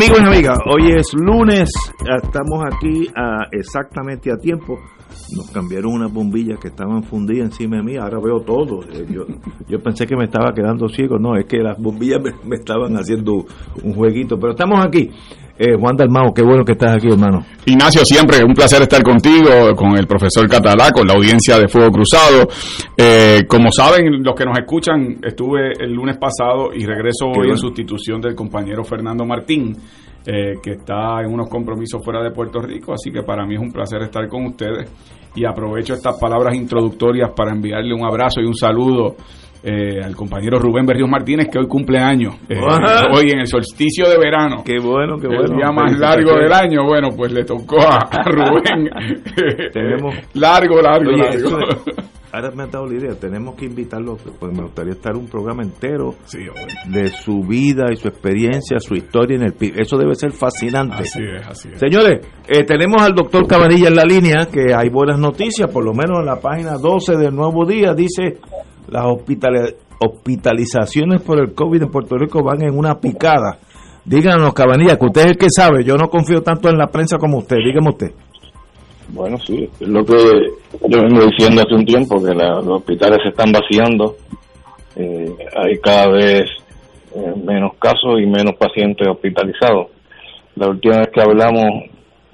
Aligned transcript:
Amigos 0.00 0.20
y 0.20 0.26
amigas, 0.26 0.58
hoy 0.64 0.92
es 0.96 1.12
lunes, 1.12 1.68
estamos 2.22 2.62
aquí 2.72 3.08
a, 3.16 3.48
exactamente 3.50 4.30
a 4.30 4.36
tiempo. 4.36 4.78
Nos 5.36 5.50
cambiaron 5.50 5.92
unas 5.92 6.12
bombillas 6.12 6.58
que 6.58 6.68
estaban 6.68 7.02
fundidas 7.02 7.46
encima 7.46 7.76
de 7.76 7.82
mí, 7.82 7.96
ahora 7.96 8.18
veo 8.22 8.40
todo. 8.40 8.82
Eh, 8.84 9.06
Yo, 9.10 9.26
yo 9.68 9.78
pensé 9.80 10.06
que 10.06 10.16
me 10.16 10.24
estaba 10.24 10.52
quedando 10.54 10.88
ciego, 10.88 11.18
no, 11.18 11.36
es 11.36 11.44
que 11.46 11.58
las 11.58 11.78
bombillas 11.78 12.20
me, 12.22 12.30
me 12.48 12.56
estaban 12.56 12.94
haciendo 12.96 13.44
un 13.82 13.92
jueguito, 13.94 14.38
pero 14.38 14.52
estamos 14.52 14.84
aquí. 14.84 15.10
Eh, 15.60 15.74
Juan 15.76 15.96
Dalmao, 15.96 16.32
qué 16.32 16.42
bueno 16.42 16.64
que 16.64 16.72
estás 16.72 16.92
aquí, 16.96 17.08
hermano. 17.08 17.44
Ignacio, 17.66 18.04
siempre 18.04 18.44
un 18.44 18.54
placer 18.54 18.80
estar 18.82 19.02
contigo, 19.02 19.74
con 19.74 19.98
el 19.98 20.06
profesor 20.06 20.48
Catalá, 20.48 20.92
con 20.92 21.04
la 21.08 21.14
audiencia 21.14 21.58
de 21.58 21.66
Fuego 21.66 21.90
Cruzado. 21.90 22.46
Eh, 22.96 23.42
como 23.48 23.72
saben, 23.72 24.22
los 24.22 24.36
que 24.36 24.44
nos 24.44 24.56
escuchan, 24.56 25.16
estuve 25.20 25.72
el 25.80 25.92
lunes 25.92 26.16
pasado 26.16 26.70
y 26.72 26.86
regreso 26.86 27.26
hoy 27.26 27.38
bueno. 27.38 27.52
en 27.54 27.58
sustitución 27.58 28.20
del 28.20 28.36
compañero 28.36 28.84
Fernando 28.84 29.24
Martín, 29.24 29.76
eh, 30.24 30.54
que 30.62 30.74
está 30.74 31.22
en 31.22 31.32
unos 31.32 31.48
compromisos 31.48 32.04
fuera 32.04 32.22
de 32.22 32.30
Puerto 32.30 32.60
Rico, 32.60 32.92
así 32.92 33.10
que 33.10 33.22
para 33.22 33.44
mí 33.44 33.56
es 33.56 33.60
un 33.60 33.72
placer 33.72 34.00
estar 34.02 34.28
con 34.28 34.46
ustedes 34.46 34.88
y 35.38 35.44
aprovecho 35.44 35.94
estas 35.94 36.18
palabras 36.20 36.54
introductorias 36.54 37.30
para 37.36 37.52
enviarle 37.52 37.94
un 37.94 38.04
abrazo 38.04 38.40
y 38.40 38.46
un 38.46 38.54
saludo. 38.54 39.16
eh, 39.60 40.00
al 40.04 40.14
compañero 40.14 40.56
Rubén 40.60 40.86
Berrios 40.86 41.08
Martínez 41.10 41.48
que 41.50 41.58
hoy 41.58 41.66
cumple 41.66 41.98
años 41.98 42.32
eh, 42.48 42.60
hoy 43.12 43.30
en 43.32 43.40
el 43.40 43.46
solsticio 43.48 44.08
de 44.08 44.16
verano 44.16 44.62
Qué 44.64 44.76
bueno, 44.80 45.16
qué 45.18 45.26
bueno. 45.26 45.42
el 45.50 45.56
día 45.56 45.72
más 45.72 45.98
largo 45.98 46.30
del 46.38 46.52
año, 46.52 46.84
bueno, 46.86 47.08
pues 47.16 47.32
le 47.32 47.42
tocó 47.44 47.80
a, 47.80 47.96
a 48.08 48.22
Rubén. 48.22 48.88
Tenemos- 49.72 50.14
largo, 50.34 50.80
largo, 50.80 51.10
Oye, 51.10 51.18
largo. 51.40 51.58
Ahora 52.32 52.50
me 52.50 52.62
ha 52.64 52.66
dado 52.66 52.86
la 52.86 52.94
idea, 52.98 53.14
tenemos 53.18 53.54
que 53.54 53.64
invitarlo, 53.66 54.16
pues 54.38 54.52
me 54.52 54.62
gustaría 54.62 54.92
estar 54.92 55.16
un 55.16 55.26
programa 55.26 55.62
entero 55.62 56.14
Sí, 56.26 56.38
de 56.90 57.10
su 57.10 57.40
vida 57.40 57.86
y 57.92 57.96
su 57.96 58.08
experiencia, 58.08 58.78
su 58.80 58.94
historia 58.94 59.36
en 59.36 59.42
el 59.44 59.52
PIB. 59.54 59.80
Eso 59.80 59.96
debe 59.96 60.14
ser 60.14 60.32
fascinante. 60.32 60.96
Así 61.02 61.20
es, 61.22 61.46
así 61.46 61.68
es. 61.72 61.78
Señores, 61.80 62.26
eh, 62.46 62.64
tenemos 62.64 63.02
al 63.02 63.14
doctor 63.14 63.46
Cabanilla 63.46 63.88
en 63.88 63.96
la 63.96 64.04
línea, 64.04 64.46
que 64.46 64.74
hay 64.74 64.88
buenas 64.90 65.18
noticias, 65.18 65.70
por 65.70 65.84
lo 65.84 65.92
menos 65.94 66.18
en 66.20 66.26
la 66.26 66.40
página 66.40 66.78
12 66.78 67.16
del 67.16 67.34
Nuevo 67.34 67.64
Día, 67.66 67.94
dice 67.94 68.38
las 68.88 69.04
hospitali- 69.04 69.74
hospitalizaciones 70.00 71.22
por 71.22 71.40
el 71.40 71.54
COVID 71.54 71.82
en 71.82 71.88
Puerto 71.90 72.16
Rico 72.16 72.42
van 72.42 72.62
en 72.62 72.76
una 72.76 72.94
picada. 72.98 73.58
Díganos, 74.04 74.54
Cabanilla, 74.54 74.96
que 74.96 75.04
usted 75.06 75.20
es 75.22 75.26
el 75.28 75.36
que 75.36 75.48
sabe, 75.50 75.84
yo 75.84 75.96
no 75.96 76.08
confío 76.08 76.40
tanto 76.42 76.68
en 76.70 76.78
la 76.78 76.86
prensa 76.86 77.18
como 77.18 77.38
usted, 77.38 77.56
dígame 77.56 77.90
usted. 77.90 78.12
Bueno, 79.08 79.38
sí, 79.38 79.68
es 79.80 79.88
lo 79.88 80.04
que 80.04 80.14
yo 80.16 81.02
vengo 81.02 81.24
diciendo 81.26 81.62
hace 81.62 81.74
un 81.74 81.84
tiempo, 81.86 82.22
que 82.22 82.34
la- 82.34 82.56
los 82.56 82.80
hospitales 82.80 83.18
se 83.22 83.30
están 83.30 83.50
vaciando, 83.52 84.16
eh, 84.96 85.34
hay 85.56 85.78
cada 85.78 86.08
vez 86.12 86.50
eh, 87.14 87.32
menos 87.42 87.72
casos 87.78 88.20
y 88.20 88.26
menos 88.26 88.54
pacientes 88.56 89.08
hospitalizados. 89.08 89.86
La 90.56 90.68
última 90.68 90.98
vez 90.98 91.08
que 91.08 91.22
hablamos 91.22 91.64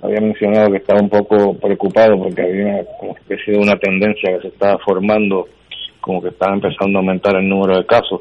había 0.02 0.20
mencionado 0.20 0.70
que 0.72 0.78
estaba 0.78 1.00
un 1.00 1.08
poco 1.08 1.54
preocupado 1.58 2.18
porque 2.18 2.42
había 2.42 2.84
una 3.00 3.12
especie 3.12 3.54
de 3.54 3.60
una 3.60 3.76
tendencia 3.76 4.34
que 4.34 4.42
se 4.42 4.48
estaba 4.48 4.76
formando, 4.84 5.46
como 6.00 6.20
que 6.20 6.28
estaba 6.30 6.54
empezando 6.54 6.98
a 6.98 7.00
aumentar 7.02 7.36
el 7.36 7.48
número 7.48 7.76
de 7.78 7.86
casos, 7.86 8.20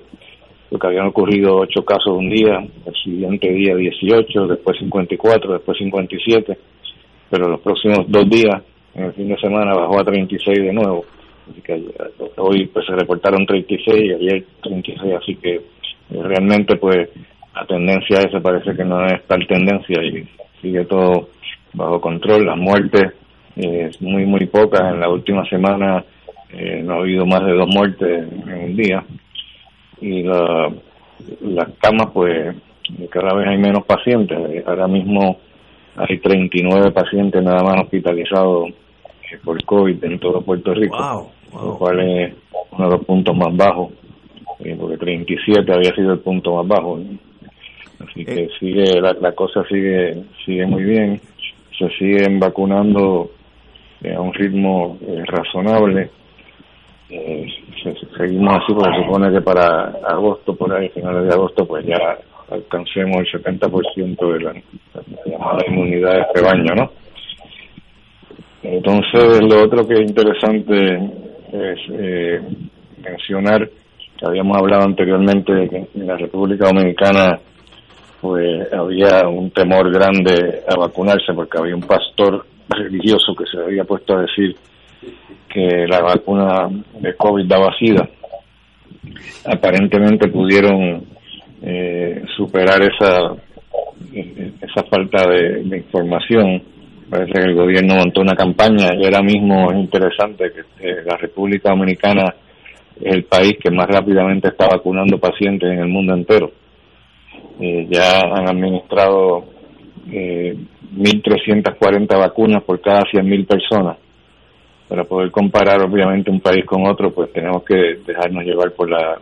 porque 0.69 0.88
habían 0.88 1.08
ocurrido 1.08 1.56
ocho 1.58 1.84
casos 1.84 2.16
un 2.16 2.30
día, 2.30 2.59
el 2.86 2.94
siguiente 3.03 3.50
día 3.52 3.75
18, 3.75 4.47
después 4.47 4.78
54, 4.80 5.53
después 5.53 5.78
57 5.80 6.56
pero 7.33 7.47
los 7.49 7.61
próximos 7.61 8.05
dos 8.07 8.29
días, 8.29 8.61
en 8.94 9.05
el 9.05 9.13
fin 9.13 9.27
de 9.27 9.38
semana, 9.38 9.73
bajó 9.73 9.99
a 9.99 10.03
36 10.03 10.59
de 10.59 10.71
nuevo. 10.71 11.03
Así 11.49 11.61
que 11.61 11.73
ayer- 11.73 12.11
hoy 12.38 12.67
pues 12.67 12.85
se 12.85 12.94
reportaron 12.95 13.44
36 13.47 14.03
y 14.05 14.13
ayer 14.13 14.45
36, 14.61 15.13
así 15.19 15.35
que 15.38 15.55
eh, 15.55 15.61
realmente 16.21 16.75
pues 16.75 17.09
la 17.55 17.66
tendencia 17.66 18.19
esa 18.21 18.39
parece 18.39 18.75
que 18.75 18.83
no 18.85 19.03
es 19.07 19.23
tal 19.25 19.47
tendencia 19.47 19.97
y 20.03 20.27
sigue 20.61 20.85
todo 20.85 21.29
bajo 21.73 21.99
control. 21.99 22.45
Las 22.45 22.57
muertes 22.57 23.13
eh, 23.55 23.89
muy 24.00 24.25
muy 24.27 24.45
pocas. 24.45 24.94
En 24.94 25.00
la 25.00 25.09
última 25.09 25.44
semana 25.50 26.03
eh, 26.51 26.81
no 26.85 26.94
ha 26.94 26.97
habido 26.97 27.25
más 27.25 27.44
de 27.45 27.53
dos 27.53 27.67
muertes 27.73 28.27
en 28.47 28.53
un 28.69 28.75
día 28.75 29.03
y 30.01 30.21
la, 30.21 30.69
las 31.41 31.69
camas 31.81 32.09
pues 32.13 32.55
cada 33.09 33.33
vez 33.33 33.47
hay 33.47 33.57
menos 33.57 33.83
pacientes. 33.88 34.38
Eh, 34.51 34.63
Ahora 34.67 34.88
mismo 34.88 35.39
hay 35.96 36.18
39 36.20 36.92
pacientes 36.92 37.42
nada 37.44 37.64
más 37.64 37.81
hospitalizados 37.81 38.70
eh, 38.70 39.38
por 39.44 39.64
COVID 39.64 40.04
en 40.04 40.20
todo 40.20 40.42
Puerto 40.42 40.74
Rico, 40.74 40.98
Wow, 40.98 41.30
lo 41.54 41.59
wow. 41.70 41.78
cual 41.78 42.00
es 42.02 42.34
uno 42.72 42.86
de 42.90 42.98
los 42.98 43.06
puntos 43.06 43.36
más 43.38 43.56
bajos, 43.56 43.92
eh, 44.64 44.76
porque 44.80 44.98
37 44.98 45.72
había 45.72 45.94
sido 45.96 46.14
el 46.14 46.20
punto 46.20 46.56
más 46.56 46.68
bajo. 46.68 46.98
¿no? 46.98 47.18
Así 48.08 48.26
que 48.26 48.44
Eh. 48.44 48.50
sigue 48.59 49.00
la, 49.00 49.14
la 49.14 49.31
cosa 49.34 49.64
sigue 49.70 50.24
sigue 50.46 50.66
muy 50.66 50.84
bien, 50.84 51.22
se 51.78 51.90
siguen 51.98 52.40
vacunando 52.40 53.30
a 54.16 54.20
un 54.20 54.34
ritmo 54.34 54.98
eh, 55.08 55.24
razonable. 55.25 56.10
Eh, 57.10 57.46
se- 57.84 57.92
se- 57.94 58.18
seguimos 58.18 58.56
así 58.58 58.74
porque 58.74 58.90
se 58.98 59.04
supone 59.06 59.31
que 59.31 59.42
para 59.42 59.86
agosto, 60.08 60.56
por 60.56 60.74
ahí, 60.74 60.90
finales 60.90 61.28
de 61.28 61.34
agosto, 61.34 61.66
pues 61.68 61.86
ya 61.86 62.18
alcancemos 62.53 63.18
el 63.18 63.44
70% 63.44 64.34
de 64.34 64.40
la, 64.40 64.53
inmunidad 65.68 66.14
de 66.14 66.25
rebaño, 66.36 66.75
¿no? 66.75 66.91
Entonces, 68.62 69.41
lo 69.41 69.64
otro 69.64 69.86
que 69.88 69.96
es 69.96 70.02
interesante 70.02 70.96
es 71.52 71.80
eh, 71.92 72.42
mencionar 73.03 73.69
que 74.18 74.25
habíamos 74.25 74.58
hablado 74.58 74.84
anteriormente 74.84 75.53
de 75.53 75.69
que 75.69 75.88
en 75.96 76.08
la 76.08 76.18
República 76.18 76.68
Dominicana 76.68 77.40
pues 78.22 78.72
había 78.72 79.28
un 79.28 79.52
temor 79.52 79.92
grande 79.92 80.62
a 80.66 80.75
vacunarse 80.80 81.34
porque 81.36 81.58
había 81.58 81.75
un 81.75 81.81
pastor 81.81 82.46
religioso 82.69 83.36
que 83.36 83.44
se 83.46 83.62
había 83.62 83.84
puesto 83.84 84.16
a 84.16 84.22
decir 84.22 84.56
que 85.50 85.86
la 85.88 86.00
vacuna 86.00 86.69
de 87.02 87.16
COVID 87.16 87.45
daba 87.45 87.75
sida. 87.77 88.07
Aparentemente 89.45 90.30
pudieron 90.30 91.06
eh, 91.63 92.24
superar 92.36 92.81
esa 92.81 93.36
esa 94.13 94.83
falta 94.89 95.27
de, 95.27 95.77
información. 95.77 96.62
Parece 97.10 97.33
que 97.33 97.42
el 97.42 97.56
gobierno 97.56 97.95
montó 97.95 98.21
una 98.21 98.36
campaña 98.36 98.89
y 98.98 99.06
ahora 99.06 99.21
mismo 99.21 99.71
es 99.71 99.77
interesante 99.77 100.51
que 100.51 100.88
eh, 100.88 101.04
la 101.06 101.18
República 101.18 101.69
Dominicana 101.69 102.33
es 103.00 103.13
el 103.13 103.24
país 103.25 103.57
que 103.62 103.71
más 103.71 103.88
rápidamente 103.88 104.50
está 104.50 104.68
vacunando 104.68 105.19
pacientes 105.19 105.69
en 105.69 105.80
el 105.80 105.88
mundo 105.88 106.13
entero. 106.13 106.51
Eh, 107.60 107.88
ya 107.89 108.21
han 108.21 108.50
administrado 108.50 109.45
eh, 110.12 110.56
1.340 110.95 112.18
vacunas 112.18 112.63
por 112.63 112.81
cada 112.81 113.01
100.000 113.01 113.48
personas. 113.48 113.98
Para 114.88 115.04
poder 115.06 115.31
comparar, 115.31 115.81
obviamente, 115.81 116.30
un 116.30 116.39
país 116.39 116.65
con 116.65 116.86
otro, 116.88 117.12
pues 117.12 117.31
tenemos 117.31 117.63
que 117.63 118.00
dejarnos 118.06 118.44
llevar 118.44 118.71
por 118.74 118.89
la, 118.89 119.19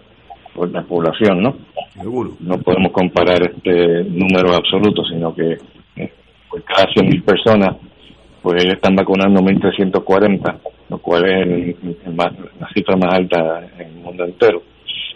por 0.54 0.70
la 0.72 0.82
población, 0.84 1.42
¿no? 1.42 1.56
Seguro. 1.94 2.32
no 2.40 2.58
podemos 2.60 2.92
comparar 2.92 3.42
este 3.44 4.04
número 4.06 4.54
absoluto, 4.56 5.04
sino 5.06 5.34
que 5.36 5.58
eh, 5.98 6.12
por 6.50 6.64
cada 6.64 6.88
100.000 6.94 7.24
personas, 7.24 7.76
pues 8.42 8.64
ellos 8.64 8.76
están 8.76 8.96
vacunando 8.96 9.42
1.340, 9.42 10.58
lo 10.90 10.98
cual 10.98 11.26
es 11.26 11.48
el- 11.48 11.76
el 12.06 12.14
más- 12.16 12.34
la 12.60 12.68
cifra 12.74 12.96
más 12.96 13.14
alta 13.14 13.62
en 13.78 14.02
mundo 14.02 14.24
entero. 14.26 14.64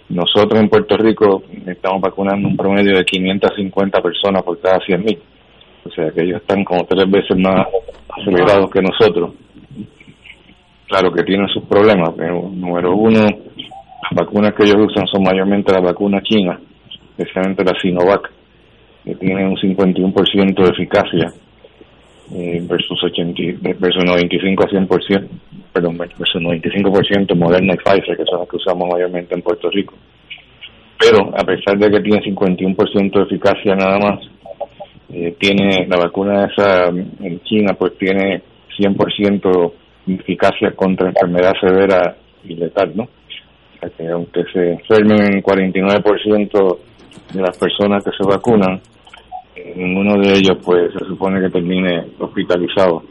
Nosotros 0.09 0.59
en 0.61 0.69
Puerto 0.69 0.95
Rico 0.97 1.43
estamos 1.65 2.01
vacunando 2.01 2.47
un 2.47 2.55
promedio 2.55 2.95
de 2.97 3.03
550 3.05 4.01
personas 4.01 4.43
por 4.43 4.59
cada 4.59 4.79
100.000. 4.81 5.17
O 5.85 5.89
sea 5.89 6.11
que 6.11 6.21
ellos 6.23 6.41
están 6.41 6.63
como 6.63 6.83
tres 6.85 7.09
veces 7.09 7.37
más 7.37 7.65
acelerados 8.09 8.69
que 8.69 8.81
nosotros. 8.81 9.31
Claro 10.87 11.11
que 11.11 11.23
tienen 11.23 11.47
sus 11.49 11.63
problemas, 11.63 12.11
pero 12.15 12.47
número 12.53 12.95
uno, 12.95 13.27
las 14.11 14.25
vacunas 14.25 14.53
que 14.53 14.63
ellos 14.63 14.87
usan 14.87 15.07
son 15.07 15.23
mayormente 15.23 15.71
las 15.71 15.81
vacunas 15.81 16.23
chinas, 16.23 16.59
especialmente 17.17 17.63
la 17.63 17.79
Sinovac, 17.79 18.31
que 19.03 19.15
tienen 19.15 19.47
un 19.47 19.55
51% 19.55 20.63
de 20.63 20.69
eficacia 20.69 21.33
eh, 22.33 22.61
versus 22.67 23.03
80, 23.03 23.59
versus 23.79 24.03
95 24.03 24.63
a 24.63 24.67
100%, 24.67 25.27
perdón, 25.71 25.97
versus 25.97 26.41
95% 26.41 27.35
Moderna 27.35 27.73
y 27.73 27.77
Pfizer, 27.77 28.17
que 28.17 28.25
son 28.25 28.39
las 28.39 28.49
que 28.49 28.57
usamos 28.57 28.89
mayormente 28.91 29.35
en 29.35 29.41
Puerto 29.41 29.69
Rico. 29.69 29.93
Pero 30.99 31.31
a 31.35 31.43
pesar 31.43 31.77
de 31.77 31.91
que 31.91 32.01
tiene 32.01 32.21
51% 32.21 33.11
de 33.11 33.23
eficacia 33.23 33.75
nada 33.75 33.99
más, 33.99 34.19
eh, 35.11 35.35
tiene 35.39 35.85
la 35.87 35.97
vacuna 35.97 36.45
esa 36.45 36.87
en 36.87 37.41
China, 37.43 37.75
pues 37.77 37.97
tiene 37.97 38.41
100% 38.77 39.73
de 40.05 40.15
eficacia 40.15 40.71
contra 40.71 41.09
enfermedad 41.09 41.53
severa 41.59 42.15
y 42.43 42.55
letal, 42.55 42.91
¿no? 42.95 43.07
Aunque 44.11 44.43
se 44.51 44.73
enfermen 44.73 45.41
49% 45.41 46.77
de 47.33 47.41
las 47.41 47.57
personas 47.57 48.03
que 48.03 48.11
se 48.11 48.27
vacunan, 48.27 48.81
ninguno 49.75 50.19
de 50.19 50.33
ellos 50.33 50.57
pues 50.63 50.91
se 50.93 51.05
supone 51.05 51.41
que 51.41 51.49
termine 51.49 52.05
hospitalizado. 52.19 53.03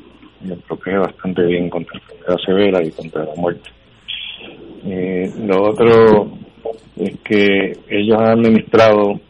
Lo 0.44 0.56
protege 0.56 0.98
bastante 0.98 1.42
bien 1.42 1.70
contra 1.70 1.94
la 1.94 2.00
enfermedad 2.00 2.36
severa 2.44 2.82
y 2.82 2.90
contra 2.90 3.24
la 3.24 3.34
muerte. 3.36 3.70
Eh, 4.86 5.32
lo 5.46 5.62
otro 5.70 6.28
es 6.96 7.18
que 7.20 7.72
ellos 7.88 8.18
han 8.18 8.38
administrado 8.38 9.20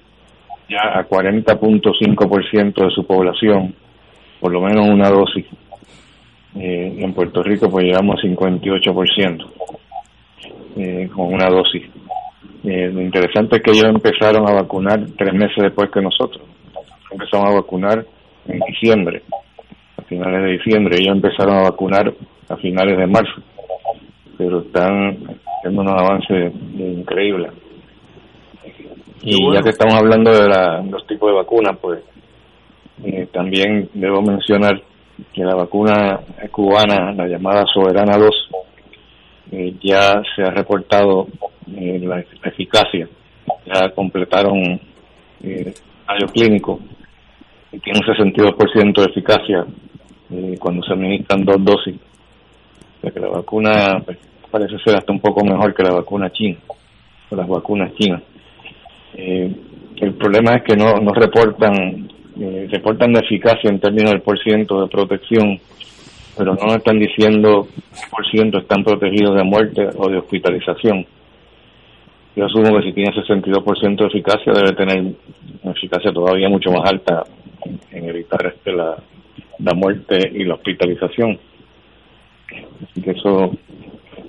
ya 0.68 0.98
a 0.98 1.08
40.5% 1.08 2.84
de 2.84 2.90
su 2.90 3.06
población 3.06 3.74
por 4.44 4.52
lo 4.52 4.60
menos 4.60 4.86
una 4.86 5.08
dosis. 5.08 5.46
Eh, 6.54 6.96
en 6.98 7.14
Puerto 7.14 7.42
Rico 7.42 7.70
pues 7.70 7.86
llegamos 7.86 8.16
a 8.18 8.26
58% 8.26 9.46
eh, 10.76 11.08
con 11.14 11.32
una 11.32 11.48
dosis 11.48 11.84
eh, 12.64 12.90
lo 12.90 13.02
interesante 13.02 13.56
es 13.56 13.62
que 13.62 13.72
ellos 13.72 13.84
empezaron 13.84 14.48
a 14.48 14.54
vacunar 14.54 14.98
tres 15.18 15.34
meses 15.34 15.56
después 15.58 15.90
que 15.90 16.00
nosotros 16.00 16.42
empezamos 17.10 17.50
a 17.50 17.54
vacunar 17.56 18.06
en 18.46 18.60
diciembre, 18.60 19.22
a 19.98 20.02
finales 20.02 20.42
de 20.42 20.52
diciembre. 20.52 20.96
Ellos 20.98 21.14
empezaron 21.14 21.56
a 21.58 21.62
vacunar 21.64 22.14
a 22.48 22.56
finales 22.56 22.96
de 22.96 23.06
marzo, 23.06 23.42
pero 24.38 24.60
están 24.60 25.38
haciendo 25.58 25.82
unos 25.82 25.94
avances 25.94 26.52
increíbles. 26.78 27.52
Y 29.22 29.36
ya 29.52 29.62
que 29.62 29.70
estamos 29.70 29.94
hablando 29.94 30.30
de 30.30 30.48
los 30.90 31.06
tipos 31.06 31.30
de 31.30 31.36
vacunas, 31.36 31.78
pues 31.80 32.00
eh, 33.04 33.28
también 33.30 33.90
debo 33.92 34.22
mencionar 34.22 34.82
que 35.32 35.44
la 35.44 35.54
vacuna 35.54 36.20
cubana, 36.50 37.12
la 37.12 37.26
llamada 37.26 37.64
Soberana 37.72 38.16
2, 38.16 38.50
eh, 39.54 39.74
ya 39.82 40.20
se 40.34 40.42
ha 40.42 40.50
reportado 40.50 41.28
eh, 41.76 42.00
la 42.02 42.24
eficacia, 42.44 43.08
ya 43.66 43.90
completaron 43.90 44.80
eh, 45.42 45.74
clínico 46.32 46.80
tiene 47.80 48.00
un 48.00 48.06
62% 48.06 48.94
de 48.94 49.10
eficacia 49.10 49.66
eh, 50.30 50.56
cuando 50.58 50.82
se 50.82 50.92
administran 50.92 51.44
dos 51.44 51.64
dosis. 51.64 51.96
O 53.02 53.10
que 53.10 53.20
la 53.20 53.28
vacuna 53.28 54.02
pues, 54.04 54.18
parece 54.50 54.78
ser 54.78 54.96
hasta 54.96 55.12
un 55.12 55.20
poco 55.20 55.44
mejor 55.44 55.74
que 55.74 55.82
la 55.82 55.92
vacuna 55.92 56.30
china, 56.30 56.56
o 57.30 57.36
las 57.36 57.48
vacunas 57.48 57.92
chinas. 57.94 58.22
Eh, 59.14 59.54
el 60.00 60.14
problema 60.14 60.54
es 60.56 60.62
que 60.62 60.76
no, 60.76 60.94
no 60.94 61.12
reportan 61.12 62.08
eh, 62.40 62.66
reportan 62.70 63.12
la 63.12 63.20
eficacia 63.20 63.70
en 63.70 63.78
términos 63.78 64.10
del 64.10 64.22
por 64.22 64.38
ciento 64.42 64.80
de 64.80 64.88
protección, 64.88 65.60
pero 66.36 66.54
no 66.54 66.74
están 66.74 66.98
diciendo 66.98 67.66
por 68.10 68.26
ciento 68.30 68.58
están 68.58 68.82
protegidos 68.84 69.36
de 69.36 69.44
muerte 69.44 69.88
o 69.96 70.08
de 70.08 70.18
hospitalización. 70.18 71.06
Yo 72.36 72.46
asumo 72.46 72.76
que 72.76 72.88
si 72.88 72.92
tiene 72.92 73.12
62% 73.12 73.96
de 73.96 74.06
eficacia 74.06 74.52
debe 74.52 74.72
tener 74.74 75.14
una 75.62 75.72
eficacia 75.72 76.12
todavía 76.12 76.48
mucho 76.48 76.70
más 76.72 76.90
alta 76.90 77.24
en 77.90 78.08
evitar 78.08 78.46
este 78.46 78.72
la, 78.72 78.96
la 79.58 79.74
muerte 79.74 80.18
y 80.32 80.44
la 80.44 80.54
hospitalización. 80.54 81.38
Así 82.82 83.00
que 83.02 83.12
eso 83.12 83.52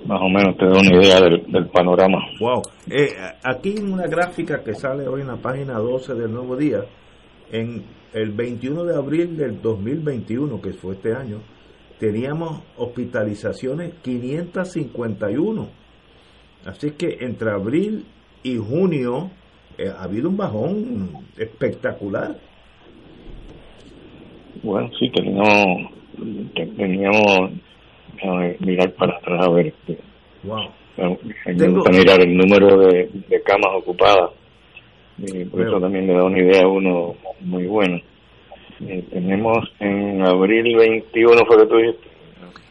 más 0.06 0.20
o 0.22 0.28
menos 0.28 0.56
te 0.56 0.66
da 0.66 0.78
una 0.78 1.02
idea 1.02 1.20
del, 1.20 1.66
panorama. 1.66 2.18
Wow. 2.38 2.62
Eh, 2.88 3.08
aquí 3.42 3.74
en 3.76 3.92
una 3.92 4.06
gráfica 4.06 4.62
que 4.62 4.74
sale 4.74 5.06
hoy 5.08 5.22
en 5.22 5.26
la 5.26 5.36
página 5.36 5.74
12 5.74 6.14
del 6.14 6.32
Nuevo 6.32 6.56
Día, 6.56 6.84
en 7.50 7.82
el 8.12 8.30
21 8.30 8.84
de 8.84 8.96
abril 8.96 9.36
del 9.36 9.60
2021, 9.60 10.60
que 10.60 10.72
fue 10.72 10.94
este 10.94 11.14
año, 11.14 11.38
teníamos 11.98 12.62
hospitalizaciones 12.76 13.94
551. 14.02 15.68
Así 16.64 16.92
que 16.92 17.18
entre 17.20 17.50
abril 17.50 18.04
y 18.42 18.56
junio 18.56 19.30
eh, 19.78 19.88
ha 19.88 20.04
habido 20.04 20.28
un 20.28 20.36
bajón 20.36 21.10
espectacular. 21.36 22.36
Bueno, 24.62 24.90
sí, 24.98 25.10
teníamos, 25.10 25.92
teníamos 26.76 27.50
mirar 28.60 28.92
para 28.92 29.16
atrás 29.16 29.46
a 29.46 29.50
ver. 29.50 29.66
Este, 29.66 29.98
wow. 30.44 30.68
Me 31.46 31.68
gusta 31.68 31.90
mirar 31.90 32.20
el 32.22 32.36
número 32.36 32.78
de, 32.78 33.10
camas 33.44 33.70
ocupadas. 33.76 34.30
Y 35.18 35.44
por 35.44 35.62
eso 35.62 35.80
también 35.80 36.06
le 36.06 36.14
da 36.14 36.24
una 36.24 36.38
idea 36.38 36.62
a 36.64 36.68
uno 36.68 37.14
muy 37.40 37.66
buena. 37.66 38.00
Eh, 38.80 39.04
tenemos 39.10 39.72
en 39.80 40.22
abril 40.22 40.76
21, 40.76 41.46
fue 41.46 41.58
que 41.58 41.66
tú 41.66 41.76
dijiste. 41.76 42.08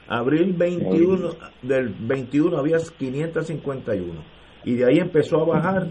Abril 0.08 0.54
21, 0.54 1.30
del 1.64 1.90
21 1.90 2.58
había 2.58 2.78
551. 2.78 4.14
Y 4.66 4.74
de 4.76 4.86
ahí 4.86 5.00
empezó 5.00 5.42
a 5.42 5.46
bajar 5.46 5.88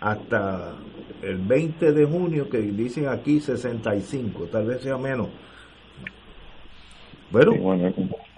hasta 0.00 0.74
el 1.22 1.36
20 1.36 1.92
de 1.92 2.04
junio, 2.04 2.48
que 2.48 2.58
dicen 2.58 3.08
aquí 3.08 3.40
65, 3.40 4.44
tal 4.46 4.66
vez 4.66 4.82
sea 4.82 4.96
menos. 4.96 5.28
Bueno, 7.30 7.52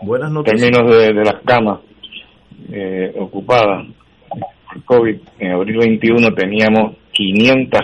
buenas 0.02 0.30
noticias. 0.30 0.62
En 0.62 0.72
términos 0.72 0.98
de, 0.98 1.24
las 1.24 1.42
camas 1.44 1.80
eh, 2.70 3.14
ocupadas 3.18 3.86
por 4.66 4.84
COVID, 4.84 5.16
en 5.38 5.52
abril 5.52 5.78
21 5.78 6.34
teníamos 6.34 6.96
500 7.12 7.80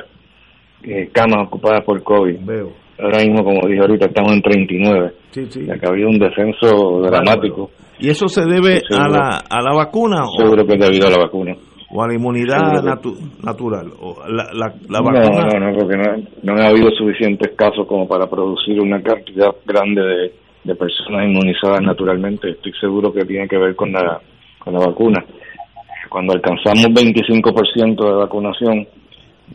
eh, 0.83 1.09
camas 1.13 1.47
ocupadas 1.47 1.85
por 1.85 2.03
COVID. 2.03 2.39
Veo. 2.41 2.88
Ahora 2.99 3.19
mismo, 3.19 3.45
como 3.45 3.69
dije 3.69 3.81
ahorita, 3.81 4.07
estamos 4.07 4.33
en 4.33 4.43
39. 4.43 5.13
Sí, 5.31 5.47
sí. 5.51 5.67
Ya 5.67 5.79
que 5.79 5.87
ha 5.87 5.91
habido 5.91 6.09
un 6.09 6.19
descenso 6.19 7.01
dramático. 7.03 7.71
¿Y 8.01 8.11
eso 8.11 8.29
se 8.29 8.45
debe 8.45 8.83
a 8.91 9.09
la, 9.09 9.43
a 9.49 9.63
la 9.63 9.75
vacuna? 9.75 10.25
Seguro 10.37 10.67
que 10.67 10.75
es 10.75 10.81
debido 10.81 11.07
a 11.07 11.11
la 11.11 11.19
vacuna 11.19 11.57
o 11.91 12.03
a 12.03 12.07
la 12.09 12.15
inmunidad 12.15 12.83
natural 13.43 13.91
o 14.01 14.17
la, 14.29 14.45
la, 14.53 14.75
No, 14.89 15.11
no, 15.11 15.73
no, 15.73 15.79
porque 15.79 15.97
no, 16.43 16.53
ha 16.53 16.69
habido 16.69 16.91
suficientes 16.91 17.55
casos 17.57 17.87
como 17.87 18.07
para 18.07 18.27
producir 18.27 18.81
una 18.81 19.03
cantidad 19.03 19.55
grande 19.65 20.03
de, 20.03 20.33
de 20.65 20.75
personas 20.75 21.27
inmunizadas 21.29 21.81
naturalmente. 21.81 22.51
Estoy 22.51 22.73
seguro 22.79 23.13
que 23.13 23.25
tiene 23.25 23.49
que 23.49 23.57
ver 23.57 23.75
con 23.75 23.93
la, 23.93 24.21
con 24.59 24.75
la 24.75 24.81
vacuna. 24.81 25.25
Cuando 26.11 26.35
alcanzamos 26.35 26.87
25% 26.89 28.05
de 28.05 28.17
vacunación, 28.17 28.87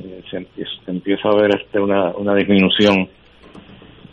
eh, 0.04 0.24
se, 0.30 0.48
empieza, 0.88 1.30
a 1.30 1.36
ver 1.36 1.52
este 1.56 1.80
una, 1.80 2.16
una 2.16 2.34
disminución 2.34 3.08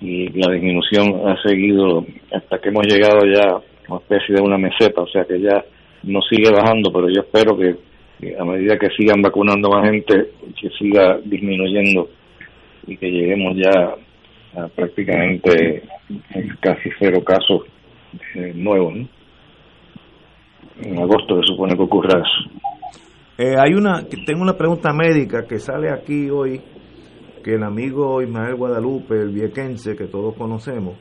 y 0.00 0.28
la 0.28 0.52
disminución 0.52 1.28
ha 1.28 1.40
seguido 1.42 2.04
hasta 2.32 2.58
que 2.58 2.68
hemos 2.68 2.86
llegado 2.86 3.20
ya 3.26 3.56
a 3.56 3.62
una 3.88 4.00
especie 4.00 4.34
de 4.34 4.42
una 4.42 4.58
meseta, 4.58 5.02
o 5.02 5.08
sea 5.08 5.24
que 5.24 5.40
ya 5.40 5.64
no 6.04 6.20
sigue 6.22 6.50
bajando, 6.50 6.90
pero 6.92 7.08
yo 7.08 7.20
espero 7.20 7.56
que 7.56 7.76
a 8.38 8.44
medida 8.44 8.78
que 8.78 8.88
sigan 8.96 9.22
vacunando 9.22 9.70
más 9.70 9.88
gente, 9.88 10.30
que 10.60 10.68
siga 10.78 11.18
disminuyendo 11.24 12.08
y 12.86 12.96
que 12.96 13.10
lleguemos 13.10 13.56
ya 13.56 13.94
a 14.56 14.68
prácticamente 14.68 15.82
casi 16.60 16.90
cero 16.98 17.22
casos 17.24 17.62
eh, 18.34 18.52
nuevos. 18.54 18.94
En 20.82 20.98
agosto 20.98 21.40
se 21.40 21.46
supone 21.46 21.76
que 21.76 21.82
ocurra 21.82 22.20
eso. 22.20 22.60
Eh, 23.38 23.54
hay 23.58 23.74
una, 23.74 24.02
tengo 24.26 24.42
una 24.42 24.56
pregunta 24.56 24.92
médica 24.92 25.46
que 25.46 25.58
sale 25.58 25.90
aquí 25.90 26.28
hoy, 26.30 26.60
que 27.42 27.54
el 27.54 27.62
amigo 27.62 28.22
Ismael 28.22 28.56
Guadalupe, 28.56 29.14
el 29.14 29.30
viequense 29.30 29.96
que 29.96 30.06
todos 30.06 30.34
conocemos, 30.36 30.96